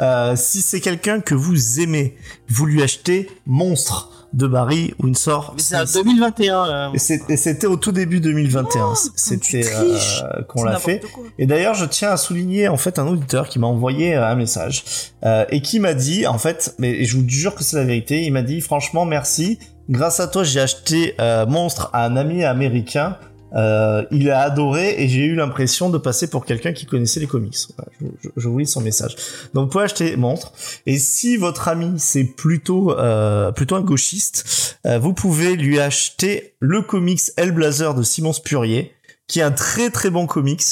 Euh, 0.00 0.34
si 0.36 0.62
c'est 0.62 0.80
quelqu'un 0.80 1.20
que 1.20 1.34
vous 1.34 1.80
aimez, 1.80 2.16
vous 2.48 2.64
lui 2.66 2.82
achetez 2.82 3.28
Monstre 3.46 4.10
de 4.34 4.46
Barry 4.46 4.92
Windsor. 5.02 5.54
Mais 5.56 5.62
c'est 5.62 5.76
en 5.76 5.86
Smith. 5.86 6.04
2021. 6.04 6.66
euh, 6.68 6.88
Et 7.28 7.36
c'était 7.36 7.66
au 7.66 7.76
tout 7.76 7.92
début 7.92 8.20
2021. 8.20 8.90
Oh, 8.92 8.94
c'était 9.16 9.64
euh, 9.74 10.42
qu'on 10.48 10.64
l'a 10.64 10.78
fait. 10.78 11.00
quoi. 11.00 11.24
Et 11.38 11.46
d'ailleurs, 11.46 11.74
je 11.74 11.86
tiens 11.86 12.10
à 12.10 12.16
souligner 12.18 12.68
en 12.68 12.76
fait 12.76 12.98
un 12.98 13.06
auditeur 13.06 13.48
qui 13.48 13.58
m'a 13.58 13.66
envoyé 13.66 14.14
euh, 14.16 14.26
un 14.26 14.34
message 14.34 14.84
euh, 15.24 15.44
et 15.50 15.62
qui 15.62 15.80
m'a 15.80 15.94
dit 15.94 16.26
en 16.26 16.36
fait, 16.38 16.74
mais 16.78 17.04
je 17.06 17.16
vous 17.16 17.26
jure 17.26 17.54
que 17.54 17.64
c'est 17.64 17.76
la 17.76 17.84
vérité, 17.84 18.22
il 18.24 18.32
m'a 18.32 18.42
dit 18.42 18.60
franchement 18.60 19.04
merci. 19.06 19.58
Grâce 19.88 20.20
à 20.20 20.28
toi, 20.28 20.44
j'ai 20.44 20.60
acheté 20.60 21.14
euh, 21.20 21.46
Monstre 21.46 21.88
à 21.94 22.04
un 22.04 22.16
ami 22.16 22.44
américain. 22.44 23.16
Euh, 23.54 24.04
il 24.10 24.30
a 24.30 24.42
adoré 24.42 24.94
et 24.98 25.08
j'ai 25.08 25.24
eu 25.24 25.34
l'impression 25.34 25.90
de 25.90 25.98
passer 25.98 26.28
pour 26.28 26.44
quelqu'un 26.44 26.72
qui 26.72 26.86
connaissait 26.86 27.20
les 27.20 27.26
comics. 27.26 27.56
Voilà, 27.76 28.12
je, 28.36 28.48
vous 28.48 28.58
lis 28.58 28.66
son 28.66 28.80
message. 28.80 29.16
Donc 29.54 29.64
vous 29.64 29.70
pouvez 29.70 29.84
acheter 29.84 30.16
Monstre. 30.16 30.52
Et 30.86 30.98
si 30.98 31.36
votre 31.36 31.68
ami 31.68 31.94
c'est 31.98 32.24
plutôt 32.24 32.92
euh, 32.92 33.52
plutôt 33.52 33.76
un 33.76 33.80
gauchiste, 33.80 34.78
euh, 34.86 34.98
vous 34.98 35.14
pouvez 35.14 35.56
lui 35.56 35.80
acheter 35.80 36.54
le 36.60 36.82
comics 36.82 37.20
Hellblazer 37.36 37.94
de 37.94 38.02
Simon 38.02 38.32
Spurrier 38.32 38.92
qui 39.28 39.40
est 39.40 39.42
un 39.42 39.52
très 39.52 39.90
très 39.90 40.10
bon 40.10 40.26
comics, 40.26 40.64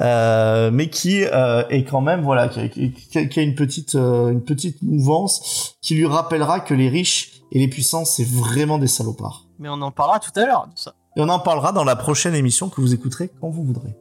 euh, 0.00 0.70
mais 0.72 0.88
qui 0.88 1.24
euh, 1.24 1.66
est 1.68 1.84
quand 1.84 2.00
même 2.00 2.22
voilà, 2.22 2.48
qui 2.48 2.60
a, 2.60 3.18
a 3.18 3.40
une 3.42 3.56
petite 3.56 3.96
euh, 3.96 4.30
une 4.30 4.42
petite 4.44 4.80
mouvance 4.82 5.76
qui 5.82 5.96
lui 5.96 6.06
rappellera 6.06 6.60
que 6.60 6.74
les 6.74 6.88
riches 6.88 7.42
et 7.50 7.58
les 7.58 7.68
puissants 7.68 8.04
c'est 8.04 8.26
vraiment 8.26 8.78
des 8.78 8.86
salopards. 8.86 9.46
Mais 9.58 9.68
on 9.68 9.82
en 9.82 9.90
parlera 9.90 10.20
tout 10.20 10.30
à 10.36 10.46
l'heure 10.46 10.68
de 10.72 10.78
ça. 10.78 10.94
Et 11.16 11.20
on 11.20 11.28
en 11.28 11.38
parlera 11.38 11.72
dans 11.72 11.84
la 11.84 11.96
prochaine 11.96 12.34
émission 12.34 12.68
que 12.68 12.80
vous 12.80 12.92
écouterez 12.94 13.30
quand 13.40 13.48
vous 13.48 13.62
voudrez. 13.64 13.94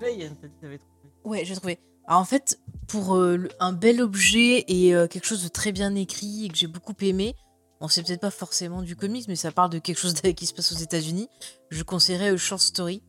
Trouvé. 0.00 0.80
Ouais, 1.24 1.44
j'ai 1.44 1.56
trouvé. 1.56 1.78
Alors, 2.06 2.20
en 2.20 2.24
fait, 2.24 2.60
pour 2.86 3.16
euh, 3.16 3.48
un 3.58 3.72
bel 3.72 4.00
objet 4.00 4.64
et 4.68 4.94
euh, 4.94 5.08
quelque 5.08 5.26
chose 5.26 5.42
de 5.42 5.48
très 5.48 5.72
bien 5.72 5.94
écrit 5.96 6.44
et 6.44 6.48
que 6.48 6.56
j'ai 6.56 6.68
beaucoup 6.68 6.94
aimé, 7.00 7.34
bon, 7.80 7.88
c'est 7.88 8.04
peut-être 8.04 8.20
pas 8.20 8.30
forcément 8.30 8.82
du 8.82 8.94
comics, 8.94 9.26
mais 9.26 9.34
ça 9.34 9.50
parle 9.50 9.70
de 9.70 9.78
quelque 9.80 9.98
chose 9.98 10.14
de- 10.14 10.30
qui 10.30 10.46
se 10.46 10.54
passe 10.54 10.70
aux 10.72 10.76
États-Unis. 10.76 11.28
Je 11.70 11.82
conseillerais 11.82 12.28
A 12.28 12.36
Short 12.36 12.60
Story. 12.60 13.02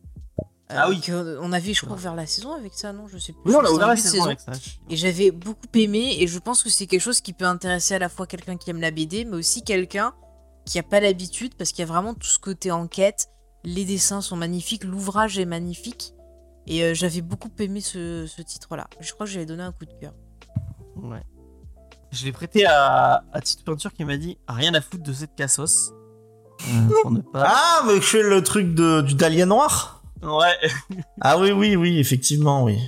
Euh, 0.70 0.74
Ah 0.76 0.88
oui. 0.90 1.00
on 1.40 1.52
avait, 1.52 1.72
je 1.74 1.82
crois, 1.84 1.96
ouvert 1.96 2.14
la 2.16 2.26
saison 2.26 2.52
avec 2.52 2.74
ça, 2.74 2.92
non? 2.92 3.06
Je 3.06 3.16
sais 3.18 3.32
plus. 3.32 3.42
Oui, 3.46 3.54
on 3.54 3.64
a 3.64 3.70
ouvert 3.70 3.86
la 3.86 3.96
saison 3.96 4.24
avec 4.24 4.40
ça. 4.40 4.52
Et 4.90 4.96
j'avais 4.96 5.30
beaucoup 5.30 5.60
aimé, 5.74 6.16
et 6.20 6.26
je 6.26 6.38
pense 6.40 6.62
que 6.64 6.68
c'est 6.68 6.86
quelque 6.86 7.00
chose 7.00 7.20
qui 7.20 7.32
peut 7.32 7.46
intéresser 7.46 7.94
à 7.94 7.98
la 8.00 8.08
fois 8.08 8.26
quelqu'un 8.26 8.56
qui 8.56 8.68
aime 8.70 8.80
la 8.80 8.90
BD, 8.90 9.24
mais 9.24 9.36
aussi 9.36 9.62
quelqu'un 9.62 10.12
qui 10.68 10.78
a 10.78 10.82
pas 10.82 11.00
l'habitude, 11.00 11.54
parce 11.54 11.70
qu'il 11.70 11.80
y 11.80 11.82
a 11.82 11.86
vraiment 11.86 12.14
tout 12.14 12.28
ce 12.28 12.38
côté 12.38 12.70
enquête. 12.70 13.28
Les 13.64 13.84
dessins 13.84 14.20
sont 14.20 14.36
magnifiques, 14.36 14.84
l'ouvrage 14.84 15.38
est 15.38 15.46
magnifique. 15.46 16.12
Et 16.66 16.82
euh, 16.82 16.94
j'avais 16.94 17.22
beaucoup 17.22 17.50
aimé 17.58 17.80
ce, 17.80 18.26
ce 18.26 18.42
titre-là. 18.42 18.86
Je 19.00 19.12
crois 19.14 19.26
que 19.26 19.32
j'avais 19.32 19.46
donné 19.46 19.62
un 19.62 19.72
coup 19.72 19.86
de 19.86 19.94
cœur. 19.98 20.12
Ouais. 20.96 21.22
Je 22.12 22.26
l'ai 22.26 22.32
prêté 22.32 22.66
à, 22.66 23.24
à 23.32 23.40
Tite 23.40 23.64
Peinture 23.64 23.92
qui 23.92 24.04
m'a 24.04 24.18
dit 24.18 24.38
rien 24.46 24.74
à 24.74 24.80
foutre 24.80 25.02
de 25.02 25.12
cette 25.12 25.34
cassos. 25.34 25.92
Euh, 26.68 27.20
pas. 27.32 27.46
Ah, 27.46 27.82
mais 27.86 27.96
je 27.96 28.00
fais 28.00 28.22
le 28.22 28.42
truc 28.42 28.74
de, 28.74 29.00
du 29.00 29.14
dahlia 29.14 29.46
noir? 29.46 30.02
Ouais. 30.22 30.58
Ah 31.20 31.38
oui, 31.38 31.52
oui, 31.52 31.76
oui, 31.76 31.98
effectivement, 31.98 32.64
oui. 32.64 32.78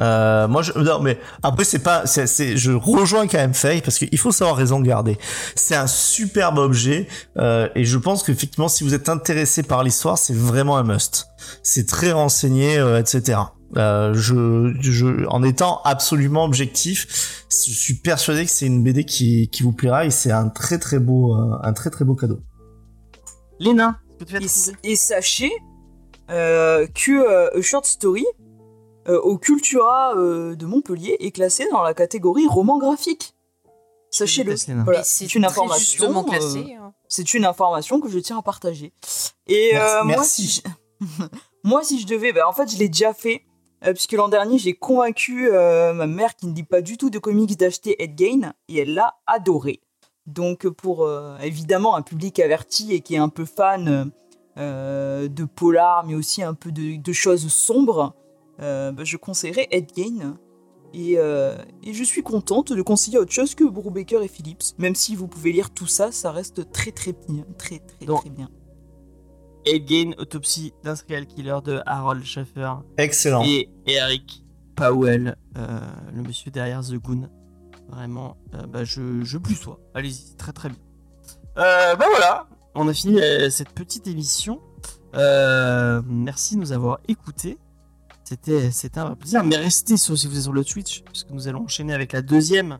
Euh, 0.00 0.48
moi, 0.48 0.62
je, 0.62 0.72
non, 0.72 1.00
mais 1.00 1.18
après, 1.42 1.64
c'est 1.64 1.80
pas, 1.80 2.06
c'est, 2.06 2.26
c'est, 2.26 2.56
je 2.56 2.72
rejoins 2.72 3.26
quand 3.26 3.38
même 3.38 3.54
Faye 3.54 3.82
parce 3.82 3.98
qu'il 3.98 4.18
faut 4.18 4.32
savoir 4.32 4.56
raison 4.56 4.80
garder. 4.80 5.18
C'est 5.54 5.76
un 5.76 5.86
superbe 5.86 6.58
objet 6.58 7.08
euh, 7.36 7.68
et 7.74 7.84
je 7.84 7.98
pense 7.98 8.22
qu'effectivement, 8.22 8.68
si 8.68 8.84
vous 8.84 8.94
êtes 8.94 9.08
intéressé 9.08 9.62
par 9.62 9.84
l'histoire, 9.84 10.18
c'est 10.18 10.36
vraiment 10.36 10.76
un 10.76 10.84
must. 10.84 11.28
C'est 11.62 11.86
très 11.86 12.12
renseigné, 12.12 12.78
euh, 12.78 13.00
etc. 13.00 13.38
Euh, 13.76 14.14
je, 14.14 14.74
je, 14.80 15.26
en 15.28 15.42
étant 15.44 15.80
absolument 15.84 16.44
objectif, 16.44 17.44
je 17.50 17.72
suis 17.72 17.94
persuadé 17.94 18.44
que 18.44 18.50
c'est 18.50 18.66
une 18.66 18.82
BD 18.82 19.04
qui, 19.04 19.48
qui 19.48 19.62
vous 19.62 19.72
plaira 19.72 20.04
et 20.06 20.10
c'est 20.10 20.32
un 20.32 20.48
très 20.48 20.78
très 20.78 20.98
beau, 20.98 21.36
euh, 21.36 21.56
un 21.62 21.72
très 21.72 21.90
très 21.90 22.04
beau 22.04 22.14
cadeau. 22.14 22.40
Léna, 23.60 24.00
Et, 24.20 24.90
et 24.92 24.96
sachez 24.96 25.52
euh, 26.30 26.86
que 26.88 27.10
euh, 27.10 27.58
A 27.58 27.62
Short 27.62 27.84
Story 27.84 28.24
euh, 29.08 29.18
au 29.20 29.38
Cultura 29.38 30.14
euh, 30.16 30.54
de 30.56 30.66
Montpellier 30.66 31.16
est 31.20 31.30
classé 31.30 31.66
dans 31.70 31.82
la 31.82 31.94
catégorie 31.94 32.46
roman 32.46 32.78
graphique. 32.78 33.34
Sachez-le. 34.10 34.54
Voilà, 34.84 35.02
c'est 35.04 35.34
une 35.34 35.44
information. 35.44 36.10
euh, 36.26 36.74
hein. 36.80 36.92
c'est 37.08 37.32
une 37.34 37.44
information 37.44 38.00
que 38.00 38.08
je 38.08 38.18
tiens 38.18 38.38
à 38.38 38.42
partager. 38.42 38.92
Et 39.46 39.70
Merci- 39.72 39.94
euh, 39.96 40.04
moi, 40.04 40.16
merci. 40.16 40.46
si 40.48 40.62
je... 41.00 41.24
moi, 41.64 41.82
si 41.84 42.00
je 42.00 42.06
devais, 42.06 42.32
bah, 42.32 42.48
en 42.48 42.52
fait, 42.52 42.68
je 42.70 42.76
l'ai 42.78 42.88
déjà 42.88 43.14
fait. 43.14 43.42
euh, 43.86 43.92
puisque 43.92 44.12
l'an 44.12 44.28
dernier, 44.28 44.58
j'ai 44.58 44.74
convaincu 44.74 45.48
euh, 45.52 45.92
ma 45.94 46.06
mère 46.06 46.34
qui 46.36 46.46
ne 46.48 46.54
lit 46.54 46.64
pas 46.64 46.82
du 46.82 46.96
tout 46.98 47.08
de 47.08 47.18
comics 47.18 47.56
d'acheter 47.56 48.02
Edgain 48.02 48.52
et 48.68 48.78
elle 48.80 48.94
l'a 48.94 49.14
adoré. 49.26 49.80
Donc, 50.26 50.68
pour 50.68 51.04
euh, 51.04 51.38
évidemment 51.38 51.94
un 51.96 52.02
public 52.02 52.38
averti 52.40 52.92
et 52.92 53.00
qui 53.00 53.14
est 53.14 53.18
un 53.18 53.28
peu 53.30 53.44
fan 53.44 54.10
euh, 54.58 55.28
de 55.28 55.44
polar, 55.44 56.04
mais 56.04 56.14
aussi 56.14 56.42
un 56.42 56.54
peu 56.54 56.72
de, 56.72 57.00
de 57.00 57.12
choses 57.12 57.46
sombres, 57.48 58.14
bah, 58.60 59.04
je 59.04 59.16
conseillerais 59.16 59.68
Edgain. 59.70 60.36
Et, 60.92 61.14
euh, 61.18 61.56
et 61.84 61.92
je 61.92 62.02
suis 62.02 62.22
contente 62.22 62.72
de 62.72 62.82
conseiller 62.82 63.16
autre 63.18 63.30
chose 63.30 63.54
que 63.54 63.62
Brubaker 63.62 64.22
et 64.22 64.28
Phillips. 64.28 64.74
Même 64.78 64.96
si 64.96 65.14
vous 65.14 65.28
pouvez 65.28 65.52
lire 65.52 65.70
tout 65.70 65.86
ça, 65.86 66.10
ça 66.10 66.32
reste 66.32 66.72
très 66.72 66.90
très 66.90 67.12
bien. 67.28 67.44
Très 67.58 67.78
très 67.78 68.06
Donc, 68.06 68.22
très 68.22 68.30
bien. 68.30 68.48
Again, 69.68 70.12
autopsie 70.18 70.72
d'un 70.82 70.96
serial 70.96 71.26
killer 71.26 71.58
de 71.64 71.80
Harold 71.86 72.24
Schaffer 72.24 72.72
Excellent. 72.96 73.44
et 73.44 73.68
Eric 73.86 74.42
Powell, 74.74 75.36
euh, 75.58 75.78
le 76.12 76.22
monsieur 76.22 76.50
derrière 76.50 76.80
The 76.82 76.94
Goon. 76.94 77.28
Vraiment, 77.88 78.36
euh, 78.54 78.66
bah, 78.66 78.82
je, 78.84 79.22
je 79.22 79.38
plus 79.38 79.54
sois. 79.54 79.78
Allez-y, 79.94 80.34
très 80.36 80.52
très 80.52 80.70
bien. 80.70 80.78
Euh, 81.58 81.94
bah 81.94 82.06
voilà, 82.10 82.48
on 82.74 82.88
a 82.88 82.94
fini 82.94 83.20
euh, 83.20 83.48
cette 83.50 83.70
petite 83.70 84.06
émission. 84.06 84.60
Euh, 85.14 86.00
merci 86.06 86.54
de 86.56 86.60
nous 86.60 86.72
avoir 86.72 86.98
écoutés. 87.06 87.58
C'était, 88.30 88.70
c'était 88.70 89.00
un 89.00 89.16
plaisir. 89.16 89.42
Mais 89.42 89.56
restez 89.56 89.96
sur, 89.96 90.16
si 90.16 90.28
vous 90.28 90.36
êtes 90.36 90.42
sur 90.44 90.52
le 90.52 90.64
Twitch, 90.64 91.02
puisque 91.02 91.30
nous 91.30 91.48
allons 91.48 91.64
enchaîner 91.64 91.92
avec 91.92 92.12
la 92.12 92.22
deuxième 92.22 92.78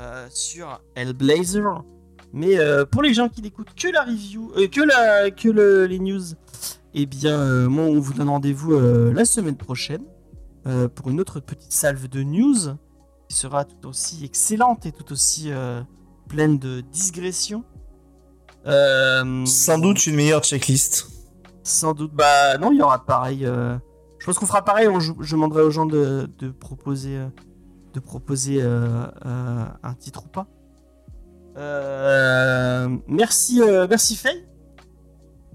euh, 0.00 0.26
sur 0.28 0.80
Hellblazer. 0.96 1.84
Mais 2.32 2.58
euh, 2.58 2.84
pour 2.84 3.02
les 3.02 3.14
gens 3.14 3.28
qui 3.28 3.40
n'écoutent 3.40 3.72
que 3.80 3.86
la 3.86 4.02
review, 4.02 4.50
euh, 4.56 4.66
que, 4.66 4.80
la, 4.80 5.30
que 5.30 5.48
le- 5.48 5.86
les 5.86 6.00
news, 6.00 6.20
eh 6.94 7.06
bien, 7.06 7.38
euh, 7.38 7.68
moi, 7.68 7.84
on 7.84 8.00
vous 8.00 8.12
donne 8.12 8.28
rendez-vous 8.28 8.74
euh, 8.74 9.12
la 9.14 9.24
semaine 9.24 9.56
prochaine 9.56 10.02
euh, 10.66 10.88
pour 10.88 11.10
une 11.10 11.20
autre 11.20 11.38
petite 11.38 11.70
salve 11.72 12.08
de 12.08 12.24
news 12.24 12.74
qui 13.28 13.36
sera 13.36 13.64
tout 13.64 13.86
aussi 13.86 14.24
excellente 14.24 14.84
et 14.84 14.90
tout 14.90 15.12
aussi 15.12 15.52
euh, 15.52 15.80
pleine 16.28 16.58
de 16.58 16.80
digressions. 16.90 17.62
Euh, 18.66 19.46
Sans 19.46 19.78
doute 19.78 20.06
une 20.08 20.16
meilleure 20.16 20.42
checklist. 20.42 21.06
sans 21.62 21.94
doute. 21.94 22.12
Bah 22.12 22.58
non, 22.58 22.72
il 22.72 22.78
y 22.78 22.82
aura 22.82 23.04
pareil. 23.04 23.46
euh, 23.46 23.76
Je 24.18 24.26
pense 24.26 24.38
qu'on 24.38 24.46
fera 24.46 24.64
pareil. 24.64 24.88
on- 24.88 25.00
je, 25.00 25.12
je 25.20 25.34
demanderai 25.34 25.62
aux 25.62 25.70
gens 25.70 25.86
de, 25.86 26.28
de 26.38 26.48
proposer, 26.50 27.16
euh, 27.16 27.28
de 27.94 28.00
proposer 28.00 28.60
euh, 28.62 29.06
euh, 29.26 29.64
un 29.82 29.94
titre 29.94 30.24
ou 30.26 30.28
pas. 30.28 30.46
Euh, 31.56 32.88
merci, 33.06 33.60
euh, 33.60 33.86
merci 33.88 34.16
Faye. 34.16 34.46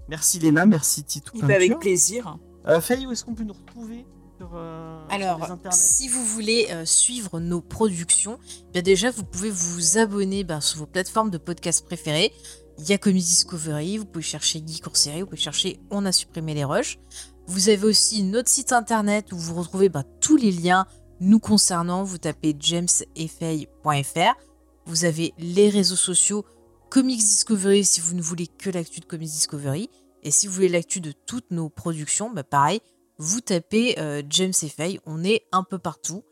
Merci 0.10 0.40
Léna, 0.40 0.66
merci 0.66 1.04
Titou. 1.04 1.38
Avec 1.44 1.80
plaisir. 1.80 2.38
Euh, 2.68 2.82
Faye, 2.82 3.06
où 3.08 3.12
est-ce 3.12 3.24
qu'on 3.24 3.36
peut 3.36 3.44
nous 3.44 3.54
retrouver 3.54 4.06
sur, 4.38 4.52
euh, 4.56 5.00
sur 5.08 5.16
Alors, 5.16 5.38
les 5.46 5.52
internets 5.52 5.76
si 5.78 6.10
vous 6.10 6.24
voulez 6.26 6.68
euh, 6.72 6.86
suivre 6.86 7.40
nos 7.40 7.62
productions, 7.62 8.38
eh 8.70 8.72
bien 8.74 8.82
déjà, 8.82 9.12
vous 9.12 9.24
pouvez 9.24 9.50
vous 9.50 9.98
abonner 9.98 10.44
ben, 10.44 10.60
sur 10.62 10.80
vos 10.80 10.86
plateformes 10.86 11.30
de 11.30 11.38
podcast 11.38 11.86
préférées. 11.86 12.34
Il 12.80 12.90
y 12.90 12.94
a 12.94 12.98
Comics 12.98 13.24
Discovery, 13.24 13.98
vous 13.98 14.06
pouvez 14.06 14.24
chercher 14.24 14.62
Geek 14.66 14.88
en 14.88 14.94
série, 14.94 15.22
vous 15.22 15.28
pouvez 15.28 15.38
chercher 15.38 15.80
On 15.92 16.06
a 16.06 16.12
supprimé 16.12 16.54
les 16.54 16.66
rushs. 16.66 16.98
Vous 17.46 17.70
avez 17.70 17.86
aussi 17.86 18.24
notre 18.24 18.50
site 18.50 18.72
internet 18.72 19.32
où 19.32 19.38
vous 19.38 19.56
retrouvez 19.56 19.90
ben, 19.90 20.04
tous 20.22 20.38
les 20.38 20.52
liens 20.52 20.88
nous 21.20 21.40
concernant. 21.40 22.04
Vous 22.04 22.18
tapez 22.18 22.56
jamesefay.fr. 22.58 24.36
Vous 24.86 25.06
avez 25.06 25.34
les 25.38 25.70
réseaux 25.70 25.96
sociaux 25.96 26.46
Comics 26.90 27.20
Discovery 27.20 27.84
si 27.84 28.02
vous 28.02 28.16
ne 28.16 28.22
voulez 28.22 28.48
que 28.48 28.70
l'actu 28.70 29.00
de 29.00 29.06
Comics 29.06 29.30
Discovery. 29.30 29.90
Et 30.24 30.32
si 30.32 30.48
vous 30.48 30.54
voulez 30.54 30.70
l'actu 30.70 31.02
de 31.02 31.12
toutes 31.12 31.52
nos 31.52 31.70
productions, 31.70 32.32
bah 32.32 32.44
pareil, 32.44 32.80
vous 33.18 33.42
tapez 33.42 34.00
euh, 34.00 34.24
James 34.30 34.54
on 35.06 35.24
est 35.24 35.46
un 35.52 35.64
peu 35.64 35.80
partout. 35.80 36.24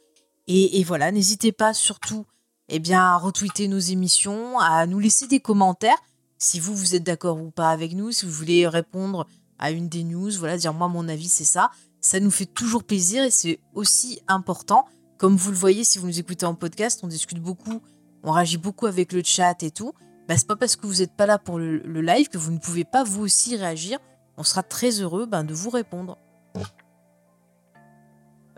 Et, 0.48 0.84
voilà, 0.84 1.12
n'hésitez 1.12 1.52
pas 1.54 1.74
surtout 1.74 2.26
eh 2.68 2.82
à 2.94 3.16
retweeter 3.16 3.68
nos 3.68 3.80
émissions, 3.80 4.60
à 4.60 4.86
nous 4.86 5.00
laisser 5.00 5.28
des 5.28 5.40
commentaires 5.40 5.98
si 6.42 6.60
vous, 6.60 6.76
vous 6.76 6.96
êtes 6.96 7.04
d'accord 7.04 7.40
ou 7.40 7.52
pas 7.52 7.70
avec 7.70 7.94
nous, 7.94 8.12
si 8.12 8.26
vous 8.26 8.32
voulez 8.32 8.68
répondre 8.68 9.28
à 9.62 9.72
une 9.72 9.88
des 9.88 10.04
news, 10.04 10.32
voilà, 10.38 10.58
dire 10.58 10.74
moi 10.74 10.88
mon 10.88 11.08
avis 11.08 11.30
c'est 11.30 11.46
ça. 11.46 11.72
Ça 12.02 12.20
nous 12.20 12.32
fait 12.32 12.48
toujours 12.48 12.84
plaisir 12.84 13.24
et 13.24 13.32
c'est 13.32 13.60
aussi 13.74 14.22
important. 14.28 14.86
Comme 15.18 15.36
vous 15.36 15.52
le 15.52 15.58
voyez, 15.58 15.84
si 15.84 16.00
vous 16.00 16.08
nous 16.08 16.20
écoutez 16.20 16.46
en 16.46 16.56
podcast, 16.56 17.02
on 17.04 17.08
discute 17.08 17.40
beaucoup, 17.40 17.82
on 18.24 18.32
réagit 18.32 18.58
beaucoup 18.58 18.88
avec 18.88 19.14
le 19.14 19.22
chat 19.24 19.62
et 19.64 19.72
tout. 19.72 19.94
Bah, 20.28 20.36
c'est 20.38 20.48
pas 20.48 20.56
parce 20.56 20.76
que 20.76 20.88
vous 20.88 20.96
n'êtes 20.96 21.16
pas 21.16 21.26
là 21.26 21.38
pour 21.38 21.60
le, 21.60 21.78
live 22.02 22.28
que 22.28 22.38
vous 22.38 22.52
ne 22.52 22.58
pouvez 22.58 22.86
pas 22.86 23.04
vous 23.04 23.22
aussi 23.22 23.56
réagir. 23.56 24.00
On 24.38 24.44
sera 24.44 24.64
très 24.64 25.02
heureux 25.02 25.26
ben, 25.26 25.44
de 25.44 25.54
vous 25.54 25.70
répondre. 25.70 26.18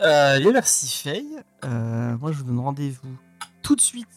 Euh, 0.00 0.52
merci 0.52 0.88
Faye. 0.88 1.40
Euh, 1.64 2.16
moi, 2.18 2.32
je 2.32 2.38
vous 2.38 2.44
donne 2.44 2.60
rendez-vous 2.60 3.16
tout 3.62 3.76
de 3.76 3.80
suite 3.80 4.08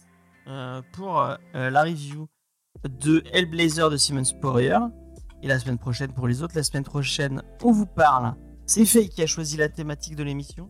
euh, 0.48 0.82
pour 0.94 1.20
euh, 1.20 1.36
la 1.54 1.84
review 1.84 2.28
de 2.88 3.24
Hellblazer 3.34 3.90
de 3.90 3.98
Simon 3.98 4.24
Spurrier. 4.24 4.78
Et 5.48 5.50
la 5.50 5.60
semaine 5.60 5.78
prochaine 5.78 6.12
pour 6.12 6.28
les 6.28 6.44
autres. 6.44 6.58
La 6.58 6.64
semaine 6.64 6.84
prochaine, 6.84 7.42
on 7.64 7.72
vous 7.72 7.86
parle. 7.86 8.34
C'est 8.66 8.84
Faye 8.84 9.08
qui 9.08 9.22
a 9.22 9.28
choisi 9.28 9.56
la 9.56 9.70
thématique 9.70 10.18
de 10.18 10.24
l'émission. 10.24 10.68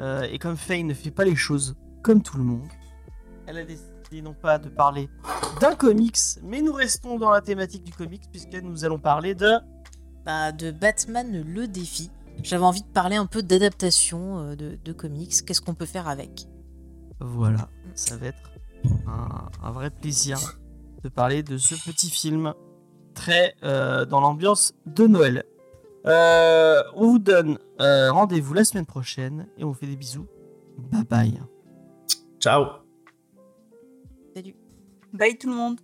Euh, 0.00 0.22
et 0.22 0.40
comme 0.40 0.56
Faye 0.56 0.82
ne 0.82 0.92
fait 0.92 1.12
pas 1.12 1.24
les 1.24 1.36
choses 1.36 1.76
comme 2.02 2.20
tout 2.20 2.36
le 2.36 2.42
monde, 2.42 2.66
elle 3.46 3.58
a 3.58 3.64
décidé 3.64 4.20
non 4.20 4.34
pas 4.34 4.58
de 4.58 4.70
parler 4.70 5.08
d'un 5.60 5.76
comics, 5.76 6.18
mais 6.42 6.62
nous 6.62 6.72
restons 6.72 7.16
dans 7.16 7.30
la 7.30 7.40
thématique 7.42 7.84
du 7.84 7.92
comics 7.92 8.24
puisque 8.32 8.60
nous 8.60 8.84
allons 8.84 8.98
parler 8.98 9.36
de 9.36 9.52
Bah, 10.26 10.50
de 10.50 10.72
Batman 10.72 11.44
le 11.46 11.68
défi. 11.68 12.10
J'avais 12.42 12.64
envie 12.64 12.82
de 12.82 12.88
parler 12.88 13.14
un 13.14 13.26
peu 13.26 13.44
d'adaptation 13.44 14.38
euh, 14.40 14.56
de, 14.56 14.80
de 14.84 14.92
comics. 14.92 15.44
Qu'est-ce 15.46 15.60
qu'on 15.60 15.74
peut 15.74 15.86
faire 15.86 16.08
avec? 16.08 16.48
Voilà, 17.20 17.68
ça 17.94 18.16
va 18.16 18.26
être 18.26 18.50
un, 19.06 19.48
un 19.62 19.70
vrai 19.70 19.90
plaisir 19.90 20.40
de 21.04 21.08
parler 21.08 21.44
de 21.44 21.56
ce 21.56 21.76
petit 21.76 22.10
film 22.10 22.52
très 23.18 23.54
euh, 23.64 24.04
dans 24.04 24.20
l'ambiance 24.20 24.74
de 24.86 25.06
Noël. 25.06 25.44
Euh, 26.06 26.82
on 26.94 27.08
vous 27.08 27.18
donne 27.18 27.58
euh, 27.80 28.12
rendez-vous 28.12 28.54
la 28.54 28.64
semaine 28.64 28.86
prochaine 28.86 29.48
et 29.58 29.64
on 29.64 29.68
vous 29.68 29.74
fait 29.74 29.86
des 29.86 29.96
bisous. 29.96 30.26
Bye 30.92 31.04
bye. 31.04 31.42
Ciao. 32.38 32.66
Salut 34.36 34.54
Bye 35.12 35.36
tout 35.36 35.50
le 35.50 35.56
monde 35.56 35.80